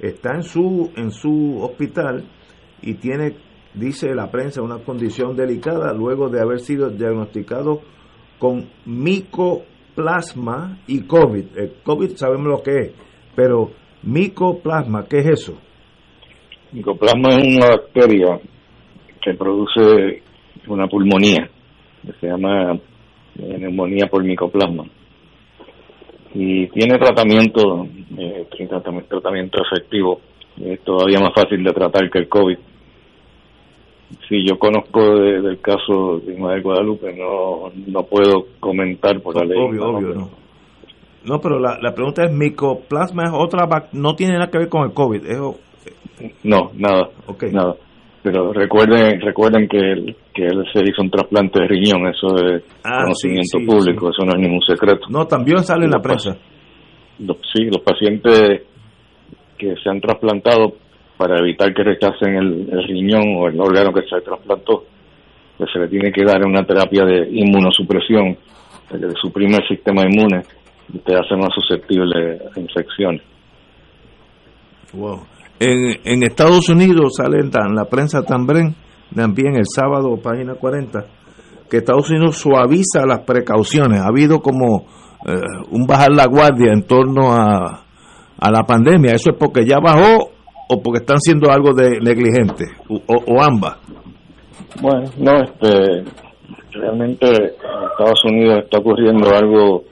está 0.00 0.34
en 0.34 0.42
su, 0.42 0.90
en 0.96 1.10
su 1.10 1.60
hospital 1.62 2.24
y 2.82 2.94
tiene 2.94 3.36
dice 3.74 4.14
la 4.14 4.30
prensa, 4.30 4.62
una 4.62 4.78
condición 4.78 5.36
delicada 5.36 5.92
luego 5.92 6.28
de 6.28 6.40
haber 6.40 6.60
sido 6.60 6.90
diagnosticado 6.90 7.80
con 8.38 8.68
micoplasma 8.86 10.78
y 10.86 11.02
COVID. 11.02 11.58
El 11.58 11.72
COVID 11.82 12.10
sabemos 12.16 12.46
lo 12.46 12.62
que 12.62 12.78
es, 12.78 12.92
pero 13.34 13.70
micoplasma, 14.02 15.06
¿qué 15.06 15.18
es 15.18 15.26
eso? 15.26 15.58
Micoplasma 16.72 17.30
es 17.30 17.56
una 17.56 17.68
bacteria 17.68 18.40
que 19.22 19.34
produce 19.34 20.22
una 20.68 20.86
pulmonía. 20.88 21.48
que 22.04 22.12
se 22.20 22.26
llama 22.26 22.78
neumonía 23.36 24.06
por 24.10 24.22
micoplasma. 24.24 24.84
Y 26.34 26.66
tiene 26.68 26.98
tratamiento, 26.98 27.86
eh, 28.18 28.46
tratamiento 29.08 29.62
efectivo, 29.62 30.20
es 30.60 30.80
todavía 30.80 31.20
más 31.20 31.32
fácil 31.32 31.62
de 31.62 31.72
tratar 31.72 32.10
que 32.10 32.18
el 32.18 32.28
COVID. 32.28 32.58
Sí, 34.28 34.44
yo 34.46 34.58
conozco 34.58 35.16
del 35.16 35.60
caso 35.60 36.18
de 36.18 36.34
Ismael 36.34 36.62
Guadalupe, 36.62 37.14
no, 37.14 37.70
no 37.86 38.02
puedo 38.04 38.46
comentar 38.60 39.20
por 39.20 39.36
la 39.36 39.44
ley. 39.44 39.58
Obvio, 39.58 39.86
obvio, 39.86 40.14
no. 40.14 40.30
No, 41.24 41.40
pero 41.40 41.58
la, 41.58 41.78
la 41.80 41.94
pregunta 41.94 42.24
es, 42.24 42.32
¿micoplasma 42.32 43.24
es 43.24 43.32
otra, 43.32 43.66
no 43.92 44.14
tiene 44.14 44.34
nada 44.34 44.50
que 44.50 44.58
ver 44.58 44.68
con 44.68 44.84
el 44.84 44.92
COVID? 44.92 45.22
No, 46.42 46.70
nada, 46.74 47.10
okay. 47.26 47.50
nada. 47.50 47.76
Pero 48.24 48.54
recuerden 48.54 49.20
recuerden 49.20 49.68
que 49.68 49.76
él, 49.76 50.16
que 50.32 50.46
él 50.46 50.64
se 50.72 50.80
hizo 50.80 51.02
un 51.02 51.10
trasplante 51.10 51.60
de 51.60 51.68
riñón, 51.68 52.06
eso 52.06 52.34
es 52.38 52.62
ah, 52.82 53.02
conocimiento 53.02 53.58
público, 53.66 54.08
eso 54.08 54.24
no 54.24 54.32
es 54.32 54.38
ningún 54.38 54.62
secreto. 54.62 55.08
No, 55.10 55.26
también 55.26 55.58
sale 55.58 55.84
en 55.84 55.90
la 55.90 56.00
prensa. 56.00 56.34
sí, 57.18 57.64
los 57.66 57.82
pacientes 57.84 58.62
que 59.58 59.74
se 59.76 59.90
han 59.90 60.00
trasplantado 60.00 60.72
para 61.18 61.38
evitar 61.38 61.74
que 61.74 61.84
rechacen 61.84 62.34
el, 62.34 62.86
riñón 62.88 63.36
o 63.36 63.48
el 63.48 63.60
órgano 63.60 63.92
que 63.92 64.08
se 64.08 64.18
trasplantó, 64.22 64.84
pues 65.58 65.70
se 65.70 65.78
le 65.78 65.88
tiene 65.88 66.10
que 66.10 66.24
dar 66.24 66.46
una 66.46 66.64
terapia 66.64 67.04
de 67.04 67.28
inmunosupresión, 67.30 68.38
que 68.90 68.96
le 68.96 69.10
suprime 69.20 69.58
el 69.58 69.68
sistema 69.68 70.00
inmune 70.00 70.40
y 70.94 70.98
te 71.00 71.14
hace 71.14 71.36
más 71.36 71.50
susceptible 71.54 72.40
a 72.56 72.58
infecciones. 72.58 73.20
Wow. 74.94 75.33
En, 75.64 76.22
Estados 76.22 76.68
Unidos 76.68 77.14
sale 77.16 77.40
en 77.40 77.74
la 77.74 77.86
prensa 77.86 78.22
también, 78.22 78.74
también 79.14 79.56
el 79.56 79.66
sábado, 79.66 80.16
página 80.22 80.54
40, 80.54 81.06
que 81.70 81.78
Estados 81.78 82.10
Unidos 82.10 82.36
suaviza 82.36 83.06
las 83.06 83.20
precauciones. 83.20 84.00
Ha 84.00 84.08
habido 84.08 84.40
como 84.40 84.86
eh, 85.26 85.32
un 85.70 85.86
bajar 85.86 86.10
la 86.12 86.26
guardia 86.26 86.72
en 86.72 86.82
torno 86.82 87.32
a, 87.32 87.84
a 88.38 88.50
la 88.50 88.62
pandemia. 88.64 89.12
¿Eso 89.12 89.30
es 89.30 89.36
porque 89.38 89.64
ya 89.66 89.78
bajó 89.82 90.30
o 90.68 90.82
porque 90.82 91.00
están 91.00 91.18
siendo 91.18 91.50
algo 91.50 91.72
de 91.72 92.00
negligente 92.00 92.64
o, 92.88 93.42
ambas? 93.42 93.78
Bueno, 94.80 95.10
no, 95.18 95.42
este, 95.42 96.04
realmente 96.72 97.26
en 97.26 97.44
Estados 97.90 98.24
Unidos 98.24 98.64
está 98.64 98.78
ocurriendo 98.78 99.28
algo 99.34 99.84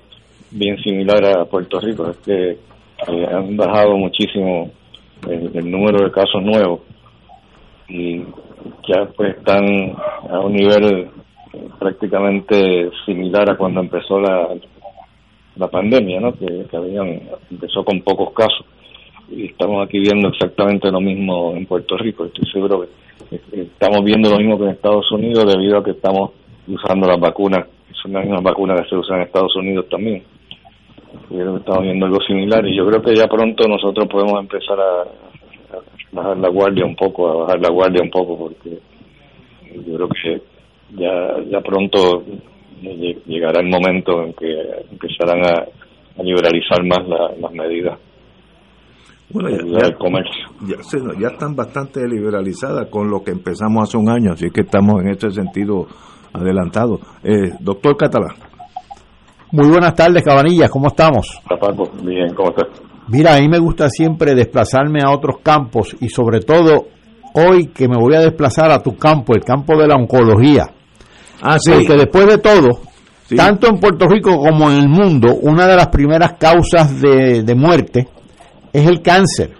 bien 0.50 0.76
similar 0.78 1.24
a 1.24 1.44
Puerto 1.44 1.78
Rico, 1.80 2.10
es 2.10 2.18
que 2.18 2.50
eh, 2.50 3.26
han 3.32 3.56
bajado 3.56 3.96
muchísimo 3.96 4.70
el, 5.28 5.70
número 5.70 6.04
de 6.04 6.10
casos 6.10 6.42
nuevos 6.42 6.80
y 7.88 8.20
ya 8.88 9.06
pues 9.16 9.36
están 9.36 9.94
a 10.30 10.40
un 10.40 10.52
nivel 10.52 11.08
prácticamente 11.78 12.90
similar 13.04 13.50
a 13.50 13.56
cuando 13.56 13.80
empezó 13.80 14.20
la, 14.20 14.48
la 15.56 15.68
pandemia, 15.68 16.20
¿no? 16.20 16.32
Que, 16.32 16.66
que 16.70 16.76
habían 16.76 17.20
empezó 17.50 17.84
con 17.84 18.00
pocos 18.02 18.32
casos 18.32 18.64
y 19.30 19.46
estamos 19.46 19.86
aquí 19.86 19.98
viendo 19.98 20.28
exactamente 20.28 20.90
lo 20.90 21.00
mismo 21.00 21.52
en 21.54 21.66
Puerto 21.66 21.96
Rico. 21.96 22.24
Estoy 22.24 22.50
seguro 22.50 22.86
que 23.30 23.36
estamos 23.60 24.04
viendo 24.04 24.30
lo 24.30 24.38
mismo 24.38 24.58
que 24.58 24.64
en 24.64 24.70
Estados 24.70 25.10
Unidos 25.12 25.52
debido 25.52 25.78
a 25.78 25.84
que 25.84 25.92
estamos 25.92 26.32
usando 26.66 27.06
las 27.06 27.18
vacunas, 27.18 27.66
son 28.02 28.12
las 28.12 28.24
mismas 28.24 28.42
vacunas 28.42 28.80
que 28.82 28.88
se 28.88 28.96
usan 28.96 29.18
en 29.18 29.22
Estados 29.24 29.54
Unidos 29.56 29.86
también. 29.88 30.22
Estamos 31.56 31.82
viendo 31.82 32.06
algo 32.06 32.18
similar 32.26 32.66
y 32.66 32.76
yo 32.76 32.86
creo 32.86 33.02
que 33.02 33.14
ya 33.14 33.26
pronto 33.26 33.68
nosotros 33.68 34.08
podemos 34.08 34.40
empezar 34.40 34.78
a, 34.78 35.04
bajar 36.12 36.36
la 36.36 36.48
guardia 36.48 36.84
un 36.84 36.94
poco, 36.94 37.28
a 37.28 37.34
bajar 37.44 37.60
la 37.60 37.70
guardia 37.70 38.02
un 38.02 38.10
poco, 38.10 38.36
porque 38.36 38.78
yo 39.74 39.96
creo 39.96 40.08
que 40.08 40.42
ya, 40.94 41.42
ya 41.50 41.60
pronto 41.60 42.22
llegará 43.26 43.60
el 43.60 43.70
momento 43.70 44.22
en 44.22 44.34
que 44.34 44.52
empezarán 44.90 45.44
a, 45.44 46.22
liberalizar 46.22 46.84
más 46.84 47.08
las 47.40 47.52
medidas. 47.52 47.98
Bueno, 49.30 49.48
ya, 49.48 49.94
comercio. 49.96 50.44
Ya, 51.18 51.28
están 51.28 51.56
bastante 51.56 52.06
liberalizadas 52.06 52.88
con 52.90 53.10
lo 53.10 53.24
que 53.24 53.30
empezamos 53.30 53.88
hace 53.88 53.96
un 53.96 54.10
año, 54.10 54.32
así 54.32 54.50
que 54.50 54.60
estamos 54.60 55.00
en 55.02 55.08
este 55.08 55.30
sentido 55.30 55.86
adelantados. 56.34 57.00
Eh, 57.24 57.52
doctor 57.60 57.96
Catalán. 57.96 58.51
Muy 59.52 59.68
buenas 59.68 59.94
tardes, 59.94 60.22
Cabanillas, 60.22 60.70
¿cómo 60.70 60.88
estamos? 60.88 61.38
Bien, 62.02 62.32
¿cómo 62.34 62.48
estás? 62.48 62.68
Mira, 63.08 63.36
a 63.36 63.38
mí 63.38 63.48
me 63.48 63.58
gusta 63.58 63.90
siempre 63.90 64.34
desplazarme 64.34 65.00
a 65.04 65.10
otros 65.10 65.40
campos 65.42 65.94
y 66.00 66.08
sobre 66.08 66.40
todo 66.40 66.86
hoy 67.34 67.66
que 67.66 67.86
me 67.86 67.98
voy 67.98 68.14
a 68.14 68.20
desplazar 68.20 68.70
a 68.70 68.78
tu 68.78 68.96
campo, 68.96 69.34
el 69.34 69.44
campo 69.44 69.76
de 69.76 69.86
la 69.86 69.96
oncología. 69.96 70.72
Ah, 71.42 71.58
sí. 71.58 71.70
Porque 71.70 71.98
después 71.98 72.26
de 72.28 72.38
todo, 72.38 72.80
tanto 73.36 73.68
en 73.68 73.78
Puerto 73.78 74.06
Rico 74.08 74.38
como 74.38 74.70
en 74.70 74.78
el 74.78 74.88
mundo, 74.88 75.34
una 75.42 75.66
de 75.66 75.76
las 75.76 75.88
primeras 75.88 76.32
causas 76.38 76.98
de, 76.98 77.42
de 77.42 77.54
muerte 77.54 78.08
es 78.72 78.86
el 78.86 79.02
cáncer. 79.02 79.50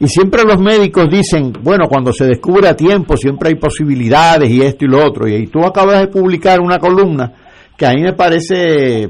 Y 0.00 0.08
siempre 0.08 0.42
los 0.44 0.58
médicos 0.58 1.10
dicen, 1.10 1.52
bueno, 1.62 1.84
cuando 1.86 2.14
se 2.14 2.24
descubre 2.24 2.66
a 2.66 2.74
tiempo 2.74 3.18
siempre 3.18 3.50
hay 3.50 3.56
posibilidades 3.56 4.48
y 4.48 4.62
esto 4.62 4.86
y 4.86 4.88
lo 4.88 5.04
otro. 5.04 5.28
Y 5.28 5.48
tú 5.48 5.62
acabas 5.66 6.00
de 6.00 6.08
publicar 6.08 6.62
una 6.62 6.78
columna 6.78 7.41
que 7.76 7.86
a 7.86 7.92
mí 7.92 8.02
me 8.02 8.12
parece 8.12 9.08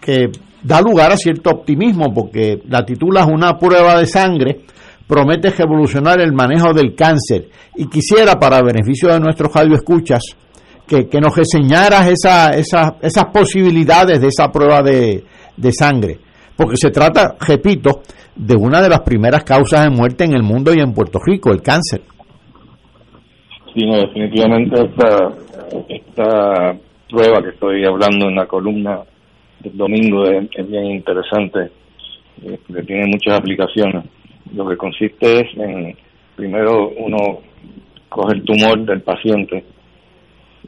que 0.00 0.30
da 0.62 0.80
lugar 0.80 1.12
a 1.12 1.16
cierto 1.16 1.50
optimismo 1.50 2.12
porque 2.12 2.60
la 2.68 2.84
titulas 2.84 3.26
Una 3.26 3.58
prueba 3.58 3.98
de 3.98 4.06
sangre, 4.06 4.60
promete 5.06 5.50
revolucionar 5.50 6.20
el 6.20 6.32
manejo 6.32 6.72
del 6.72 6.94
cáncer. 6.94 7.48
Y 7.76 7.86
quisiera, 7.88 8.38
para 8.38 8.62
beneficio 8.62 9.12
de 9.12 9.20
nuestros 9.20 9.52
radioescuchas, 9.52 10.22
que, 10.86 11.08
que 11.08 11.20
nos 11.20 11.36
reseñaras 11.36 12.08
esa, 12.08 12.50
esas 12.50 13.24
posibilidades 13.32 14.20
de 14.20 14.28
esa 14.28 14.50
prueba 14.50 14.82
de, 14.82 15.24
de 15.56 15.72
sangre. 15.72 16.18
Porque 16.56 16.76
se 16.76 16.90
trata, 16.90 17.36
repito, 17.40 18.02
de 18.36 18.56
una 18.56 18.80
de 18.80 18.88
las 18.88 19.00
primeras 19.00 19.44
causas 19.44 19.84
de 19.84 19.90
muerte 19.90 20.24
en 20.24 20.34
el 20.34 20.42
mundo 20.42 20.72
y 20.74 20.80
en 20.80 20.92
Puerto 20.92 21.18
Rico, 21.24 21.50
el 21.50 21.62
cáncer. 21.62 22.02
Sí, 23.74 23.86
definitivamente 23.86 24.84
esta, 24.84 25.32
esta 25.88 26.78
prueba 27.14 27.42
que 27.42 27.50
estoy 27.50 27.84
hablando 27.84 28.28
en 28.28 28.34
la 28.34 28.46
columna 28.46 29.00
del 29.60 29.76
domingo 29.76 30.24
es, 30.26 30.68
bien 30.68 30.86
interesante, 30.86 31.70
eh, 32.42 32.58
porque 32.66 32.82
tiene 32.82 33.06
muchas 33.06 33.38
aplicaciones. 33.38 34.04
Lo 34.52 34.68
que 34.68 34.76
consiste 34.76 35.40
es 35.40 35.56
en, 35.56 35.96
primero 36.34 36.88
uno 36.96 37.40
coge 38.08 38.34
el 38.34 38.44
tumor 38.44 38.80
del 38.80 39.00
paciente 39.02 39.64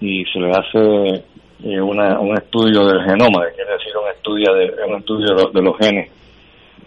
y 0.01 0.25
se 0.27 0.39
le 0.39 0.51
hace 0.51 1.25
eh, 1.65 1.81
una, 1.81 2.21
un 2.21 2.37
estudio 2.37 2.87
del 2.87 3.03
genoma, 3.03 3.45
quiere 3.55 3.73
decir 3.73 3.93
un 4.01 4.11
estudio 4.15 4.55
de, 4.55 4.85
un 4.89 4.99
estudio 4.99 5.51
de 5.53 5.63
los 5.63 5.77
genes 5.79 6.11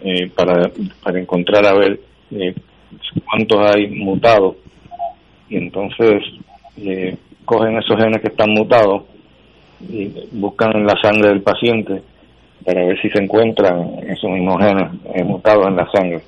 eh, 0.02 0.30
para, 0.34 0.70
para 1.02 1.20
encontrar 1.20 1.66
a 1.66 1.74
ver 1.74 2.00
eh, 2.30 2.54
cuántos 3.24 3.58
hay 3.74 3.88
mutados 3.88 4.56
y 5.50 5.56
entonces 5.56 6.22
cogen 7.44 7.76
esos 7.76 7.96
genes 7.98 8.22
que 8.22 8.28
están 8.28 8.50
mutados 8.50 9.02
y 9.88 10.12
buscan 10.32 10.84
la 10.84 10.94
sangre 11.00 11.28
del 11.28 11.42
paciente 11.42 12.02
para 12.64 12.84
ver 12.86 13.00
si 13.00 13.08
se 13.08 13.22
encuentran 13.22 14.00
esos 14.06 14.30
mismos 14.30 14.58
genes 14.62 15.24
mutados 15.24 15.66
en 15.66 15.76
la 15.76 15.90
sangre. 15.90 16.20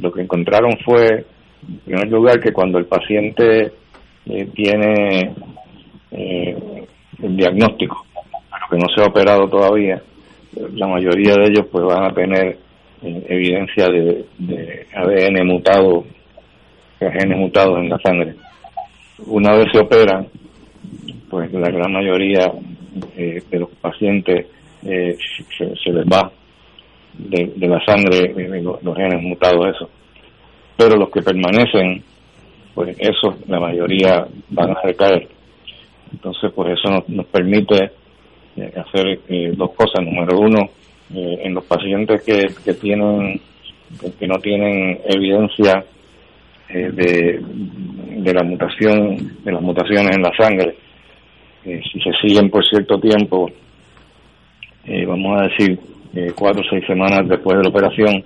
Lo 0.00 0.12
que 0.12 0.22
encontraron 0.22 0.76
fue, 0.84 1.24
en 1.68 1.78
primer 1.84 2.08
lugar, 2.08 2.40
que 2.40 2.52
cuando 2.52 2.78
el 2.78 2.86
paciente 2.86 3.72
tiene 4.54 5.34
el 6.12 7.36
diagnóstico, 7.36 8.06
pero 8.12 8.66
que 8.70 8.76
no 8.76 8.86
se 8.94 9.02
ha 9.02 9.06
operado 9.06 9.48
todavía, 9.48 10.00
la 10.74 10.86
mayoría 10.86 11.34
de 11.34 11.50
ellos 11.50 11.66
pues 11.70 11.84
van 11.84 12.04
a 12.04 12.14
tener 12.14 12.58
evidencia 13.02 13.88
de, 13.88 14.24
de 14.38 14.86
ADN 14.94 15.46
mutado, 15.46 16.04
genes 17.00 17.36
mutados 17.36 17.78
en 17.78 17.88
la 17.90 17.98
sangre. 17.98 18.34
Una 19.26 19.54
vez 19.56 19.66
se 19.72 19.78
operan, 19.78 20.26
pues 21.28 21.52
la 21.52 21.68
gran 21.68 21.92
mayoría 21.92 22.52
eh, 23.16 23.42
de 23.50 23.58
los 23.58 23.70
pacientes 23.70 24.46
eh, 24.84 25.16
se, 25.58 25.92
les 25.92 26.04
va 26.06 26.30
de, 27.14 27.68
la 27.68 27.84
sangre 27.84 28.32
eh, 28.36 28.62
los, 28.62 28.96
genes 28.96 29.22
mutados, 29.22 29.74
eso. 29.74 29.90
Pero 30.76 30.96
los 30.96 31.10
que 31.10 31.22
permanecen, 31.22 32.02
pues 32.74 32.96
eso, 32.98 33.38
la 33.48 33.60
mayoría 33.60 34.26
van 34.50 34.70
a 34.70 34.82
recaer. 34.82 35.28
Entonces, 36.12 36.52
pues 36.54 36.78
eso 36.78 37.04
nos, 37.08 37.26
permite 37.26 37.90
hacer 38.76 39.20
dos 39.56 39.72
cosas. 39.72 40.04
Número 40.04 40.38
uno, 40.38 40.68
eh, 41.12 41.38
en 41.42 41.54
los 41.54 41.64
pacientes 41.64 42.22
que, 42.22 42.46
que 42.64 42.74
tienen 42.74 43.40
que 44.18 44.26
no 44.26 44.38
tienen 44.38 44.98
evidencia 45.04 45.84
eh, 46.70 46.90
de, 46.90 47.40
de 48.22 48.34
la 48.34 48.42
mutación 48.42 49.36
de 49.44 49.52
las 49.52 49.60
mutaciones 49.60 50.16
en 50.16 50.22
la 50.22 50.32
sangre 50.36 50.74
eh, 51.64 51.82
si 51.92 52.00
se 52.00 52.10
siguen 52.22 52.50
por 52.50 52.64
cierto 52.64 52.98
tiempo 53.00 53.50
vamos 55.06 55.40
a 55.40 55.44
decir 55.44 55.78
cuatro 56.34 56.60
o 56.60 56.68
seis 56.68 56.84
semanas 56.86 57.26
después 57.26 57.56
de 57.56 57.62
la 57.62 57.70
operación 57.70 58.22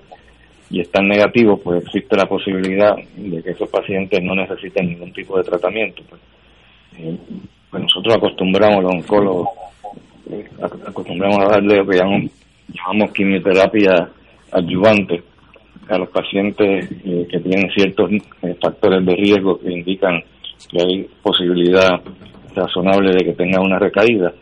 y 0.69 0.81
están 0.81 1.07
negativos 1.07 1.61
pues 1.63 1.83
existe 1.83 2.17
la 2.17 2.25
posibilidad 2.25 2.95
de 3.15 3.41
que 3.41 3.51
esos 3.51 3.69
pacientes 3.69 4.21
no 4.21 4.35
necesiten 4.35 4.87
ningún 4.87 5.13
tipo 5.13 5.37
de 5.37 5.43
tratamiento 5.43 6.03
pues. 6.09 6.21
pues 7.71 7.83
nosotros 7.83 8.15
acostumbramos, 8.15 8.83
los 8.83 8.93
oncólogos, 8.93 9.47
eh, 10.29 10.47
acostumbramos 10.87 11.39
a 11.39 11.49
darle 11.49 11.77
lo 11.77 11.87
que 11.87 11.97
llamamos, 11.97 13.11
quimioterapia 13.13 14.09
adyuvante 14.51 15.23
a 15.87 15.97
los 15.97 16.09
pacientes 16.09 16.87
eh, 17.03 17.27
que 17.29 17.39
tienen 17.39 17.71
ciertos 17.71 18.11
eh, 18.11 18.55
factores 18.61 19.03
de 19.05 19.15
riesgo 19.15 19.59
que 19.59 19.71
indican 19.71 20.21
que 20.69 20.81
hay 20.81 21.09
posibilidad 21.23 21.99
razonable 22.55 23.11
de 23.11 23.25
que 23.25 23.33
tengan 23.33 23.65
una 23.65 23.79
recaída, 23.79 24.33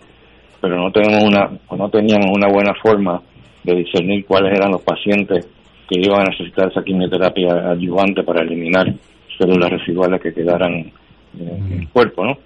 pero 0.62 0.78
no 0.78 0.92
tenemos 0.92 1.24
una, 1.24 1.50
no 1.76 1.90
teníamos 1.90 2.32
una 2.36 2.48
buena 2.48 2.74
forma 2.82 3.22
de 3.64 3.76
discernir 3.76 4.26
cuáles 4.26 4.58
eran 4.58 4.72
los 4.72 4.82
pacientes 4.82 5.48
que 5.90 6.00
iban 6.00 6.22
a 6.22 6.30
necesitar 6.30 6.70
esa 6.70 6.84
quimioterapia 6.84 7.72
adyuvante 7.72 8.24
para 8.24 8.42
eliminar 8.42 8.94
células 9.38 9.72
residuales 9.72 10.22
que 10.22 10.34
quedaran 10.34 10.92
en 11.40 11.72
el 11.72 11.90
cuerpo, 11.90 12.26
¿no? 12.26 12.38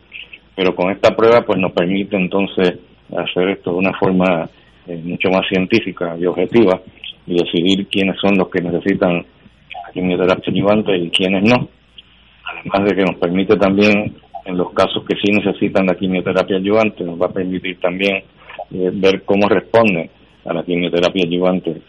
Pero 0.56 0.76
con 0.76 0.92
esta 0.92 1.16
prueba 1.16 1.42
pues 1.42 1.60
nos 1.60 1.72
permite 1.72 2.18
entonces 2.18 2.80
hacer 3.16 3.50
esto 3.50 3.72
de 3.72 3.78
una 3.78 3.98
forma 3.98 4.50
eh, 4.88 5.02
mucho 5.04 5.30
más 5.30 5.48
científica 5.48 6.16
y 6.20 6.26
objetiva 6.26 6.82
y 7.26 7.36
decidir 7.36 7.88
quiénes 7.88 8.18
son 8.20 8.38
los 8.38 8.50
que 8.50 8.62
necesitan 8.62 9.26
quimioterapia 9.94 10.52
adyuvante 10.52 10.98
y 10.98 11.10
quiénes 11.10 11.44
no. 11.44 11.68
Además 12.46 12.90
de 12.90 12.96
que 12.96 13.04
nos 13.04 13.16
permite 13.16 13.56
también, 13.58 14.16
en 14.46 14.58
los 14.58 14.72
casos 14.74 15.04
que 15.06 15.16
sí 15.16 15.32
necesitan 15.32 15.86
la 15.86 15.96
quimioterapia 15.96 16.58
adyuvante, 16.58 17.04
nos 17.04 17.22
va 17.22 17.28
a 17.28 17.34
permitir 17.34 17.80
también 17.80 18.24
eh, 18.72 18.90
ver 18.94 19.24
cómo 19.24 19.48
responden 19.48 20.10
a 20.46 20.54
la 20.54 20.64
quimioterapia 20.64 21.26
adyuvante, 21.26 21.82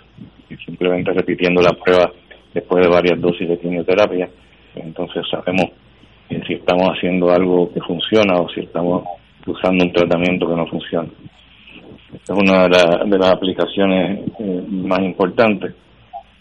simplemente 0.64 1.12
repitiendo 1.12 1.62
la 1.62 1.72
prueba 1.72 2.12
después 2.52 2.84
de 2.84 2.90
varias 2.90 3.20
dosis 3.20 3.48
de 3.48 3.58
quimioterapia. 3.58 4.28
Entonces 4.74 5.24
sabemos 5.30 5.66
eh, 6.28 6.42
si 6.46 6.54
estamos 6.54 6.88
haciendo 6.88 7.30
algo 7.30 7.72
que 7.72 7.80
funciona 7.80 8.34
o 8.40 8.48
si 8.50 8.60
estamos 8.60 9.04
usando 9.46 9.84
un 9.84 9.92
tratamiento 9.92 10.48
que 10.48 10.56
no 10.56 10.66
funciona. 10.66 11.08
Esta 12.14 12.34
es 12.34 12.38
una 12.38 12.68
de, 12.68 13.18
las 13.18 13.32
aplicaciones 13.32 14.20
eh, 14.38 14.62
más 14.68 15.00
importantes. 15.00 15.74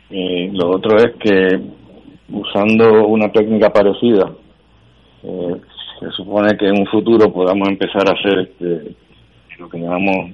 lo 0.10 0.70
otro 0.70 0.98
es 0.98 1.16
que 1.16 1.62
usando 2.32 3.08
una 3.08 3.32
técnica 3.32 3.70
parecida, 3.70 4.32
eh, 5.24 5.56
se 6.02 6.10
supone 6.12 6.58
que 6.58 6.68
en 6.68 6.80
un 6.80 6.88
futuro 6.88 7.32
podamos 7.32 7.70
empezar 7.70 8.02
a 8.10 8.14
hacer 8.14 8.40
este, 8.40 8.96
lo 9.60 9.70
que 9.70 9.78
llamamos 9.78 10.32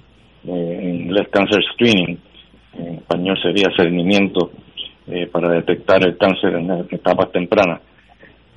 eh, 0.48 0.80
en 0.82 0.96
inglés 1.02 1.28
cancer 1.30 1.62
screening, 1.74 2.18
en 2.74 2.96
español 2.96 3.38
sería 3.42 3.68
cernimiento 3.76 4.52
eh, 5.08 5.28
para 5.28 5.50
detectar 5.50 6.02
el 6.08 6.18
cáncer 6.18 6.56
en 6.56 6.72
etapas 6.90 7.32
tempranas. 7.34 7.82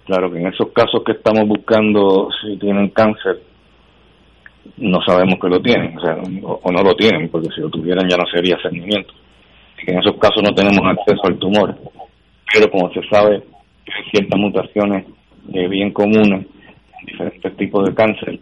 Claro 0.06 0.30
que 0.30 0.38
en 0.38 0.46
esos 0.46 0.70
casos 0.72 1.02
que 1.04 1.12
estamos 1.12 1.48
buscando 1.48 2.28
si 2.40 2.56
tienen 2.58 2.90
cáncer, 2.90 3.40
no 4.76 5.00
sabemos 5.04 5.40
que 5.40 5.48
lo 5.48 5.60
tienen, 5.60 5.98
o, 5.98 6.00
sea, 6.00 6.16
o, 6.42 6.70
no 6.70 6.82
lo 6.82 6.94
tienen, 6.94 7.28
porque 7.28 7.48
si 7.52 7.60
lo 7.60 7.70
tuvieran 7.70 8.08
ya 8.08 8.16
no 8.16 8.26
sería 8.26 8.56
cernimiento. 8.62 9.12
en 9.84 9.98
esos 9.98 10.16
casos 10.16 10.44
no 10.44 10.54
tenemos 10.54 10.86
acceso 10.86 11.22
al 11.24 11.38
tumor. 11.38 11.74
Pero 12.52 12.70
como 12.70 12.92
se 12.92 13.02
sabe, 13.08 13.36
hay 13.36 14.10
ciertas 14.12 14.38
mutaciones 14.38 15.06
eh, 15.52 15.66
bien 15.66 15.90
comunes 15.92 16.46
diferentes 17.06 17.56
tipos 17.56 17.86
de 17.86 17.94
cáncer, 17.94 18.38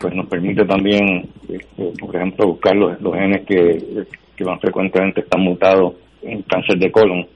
pues 0.00 0.14
nos 0.14 0.26
permite 0.26 0.64
también, 0.64 1.28
este, 1.48 1.92
por 1.98 2.16
ejemplo, 2.16 2.46
buscar 2.48 2.74
los, 2.76 2.98
genes 3.14 3.44
que, 3.46 4.06
que 4.36 4.44
más 4.44 4.60
frecuentemente 4.60 5.20
están 5.20 5.42
mutados 5.42 5.94
en 6.22 6.42
cáncer 6.42 6.78
de 6.78 6.90
colon 6.90 7.26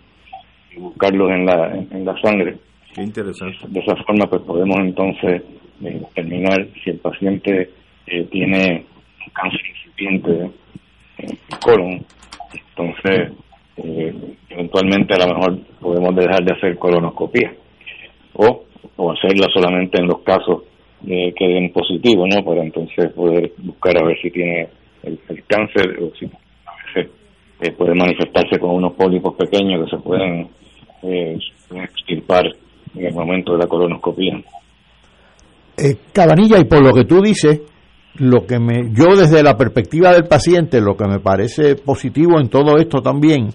y 0.74 0.80
buscarlos 0.80 1.30
en 1.30 1.46
la, 1.46 1.74
en, 1.90 2.04
la 2.04 2.20
sangre. 2.20 2.56
Qué 2.94 3.02
interesante. 3.02 3.58
De 3.68 3.80
esa 3.80 3.96
forma, 4.04 4.26
pues 4.26 4.42
podemos 4.42 4.78
entonces 4.80 5.42
eh, 5.82 6.00
determinar 6.00 6.66
si 6.82 6.90
el 6.90 6.98
paciente 6.98 7.70
eh, 8.06 8.24
tiene 8.30 8.84
cáncer 9.32 9.60
incipiente 9.68 10.50
en 11.18 11.38
colon. 11.62 12.04
Entonces, 12.52 13.32
eh, 13.76 14.14
eventualmente 14.48 15.14
a 15.14 15.26
lo 15.26 15.34
mejor 15.34 15.58
podemos 15.80 16.14
dejar 16.16 16.44
de 16.44 16.52
hacer 16.54 16.78
colonoscopia 16.78 17.52
o, 18.34 18.64
o 19.00 19.12
hacerla 19.12 19.46
solamente 19.52 19.98
en 19.98 20.06
los 20.06 20.20
casos 20.20 20.62
eh, 21.06 21.32
que 21.34 21.48
den 21.48 21.72
positivo, 21.72 22.26
¿no? 22.26 22.44
Para 22.44 22.62
entonces 22.62 23.10
poder 23.12 23.52
buscar 23.58 23.96
a 23.96 24.06
ver 24.06 24.18
si 24.20 24.30
tiene 24.30 24.68
el, 25.02 25.18
cáncer 25.46 25.98
o 26.02 26.14
si 26.16 26.26
a 26.26 26.72
veces 26.84 27.10
eh, 27.60 27.72
puede 27.72 27.94
manifestarse 27.94 28.58
con 28.58 28.70
unos 28.72 28.92
pólipos 28.92 29.34
pequeños 29.36 29.84
que 29.84 29.96
se 29.96 30.02
pueden 30.02 30.48
eh, 31.02 31.38
extirpar 31.70 32.44
en 32.94 33.06
el 33.06 33.14
momento 33.14 33.52
de 33.52 33.58
la 33.58 33.66
colonoscopia. 33.66 34.42
Eh, 35.78 35.96
Cabanilla, 36.12 36.58
y 36.58 36.64
por 36.64 36.84
lo 36.84 36.92
que 36.92 37.04
tú 37.04 37.22
dices, 37.22 37.62
lo 38.16 38.44
que 38.44 38.58
me, 38.58 38.90
yo 38.92 39.16
desde 39.16 39.42
la 39.42 39.56
perspectiva 39.56 40.12
del 40.12 40.24
paciente, 40.24 40.82
lo 40.82 40.94
que 40.96 41.08
me 41.08 41.20
parece 41.20 41.76
positivo 41.76 42.38
en 42.38 42.50
todo 42.50 42.76
esto 42.76 43.00
también, 43.00 43.48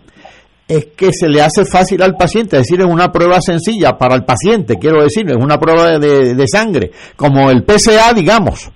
es 0.67 0.87
que 0.97 1.11
se 1.13 1.29
le 1.29 1.41
hace 1.41 1.63
fácil 1.65 2.01
al 2.01 2.15
paciente, 2.15 2.57
es 2.57 2.63
decir, 2.63 2.79
es 2.79 2.87
una 2.87 3.11
prueba 3.11 3.39
sencilla 3.39 3.97
para 3.97 4.15
el 4.15 4.23
paciente, 4.23 4.77
quiero 4.79 5.03
decir, 5.03 5.29
es 5.29 5.35
una 5.35 5.59
prueba 5.59 5.99
de, 5.99 6.47
sangre, 6.47 6.91
como 7.15 7.51
el 7.51 7.63
PSA, 7.63 8.13
digamos, 8.13 8.71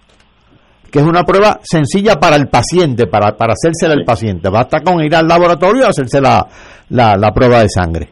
que 0.92 1.00
es 1.00 1.06
una 1.06 1.24
prueba 1.24 1.60
sencilla 1.64 2.20
para 2.20 2.36
el 2.36 2.48
paciente, 2.48 3.08
para, 3.08 3.36
para 3.36 3.54
hacérsela 3.54 3.94
al 3.94 4.04
paciente. 4.04 4.50
Basta 4.50 4.82
con 4.82 5.04
ir 5.04 5.16
al 5.16 5.28
laboratorio 5.28 5.84
y 5.84 5.86
hacerse 5.86 6.20
la, 6.20 6.48
la, 6.90 7.32
prueba 7.32 7.62
de 7.62 7.70
sangre. 7.70 8.10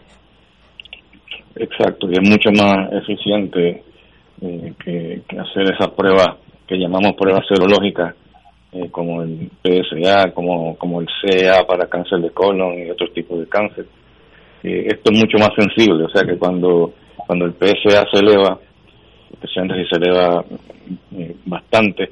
Exacto, 1.56 2.08
y 2.08 2.14
es 2.14 2.30
mucho 2.30 2.52
más 2.52 2.92
eficiente 2.94 3.84
eh, 4.42 4.74
que, 4.84 5.22
que, 5.28 5.40
hacer 5.40 5.74
esa 5.74 5.90
prueba 5.96 6.38
que 6.68 6.78
llamamos 6.78 7.14
pruebas 7.18 7.46
serológicas, 7.48 8.14
eh, 8.74 8.90
como 8.92 9.24
el 9.24 9.50
PSA, 9.64 10.32
como, 10.34 10.78
como 10.78 11.00
el 11.00 11.08
CA 11.08 11.66
para 11.66 11.88
cáncer 11.88 12.20
de 12.20 12.32
colon 12.32 12.78
y 12.78 12.90
otros 12.90 13.14
tipos 13.14 13.40
de 13.40 13.48
cáncer. 13.48 13.86
Eh, 14.62 14.88
esto 14.88 15.12
es 15.12 15.20
mucho 15.20 15.38
más 15.38 15.52
sensible, 15.56 16.04
o 16.04 16.10
sea 16.10 16.26
que 16.26 16.38
cuando, 16.38 16.94
cuando 17.16 17.46
el 17.46 17.54
PSA 17.54 18.06
se 18.12 18.20
eleva, 18.20 18.60
especialmente 19.32 19.84
si 19.84 19.90
se 19.90 19.98
eleva 19.98 20.44
eh, 21.16 21.36
bastante, 21.46 22.12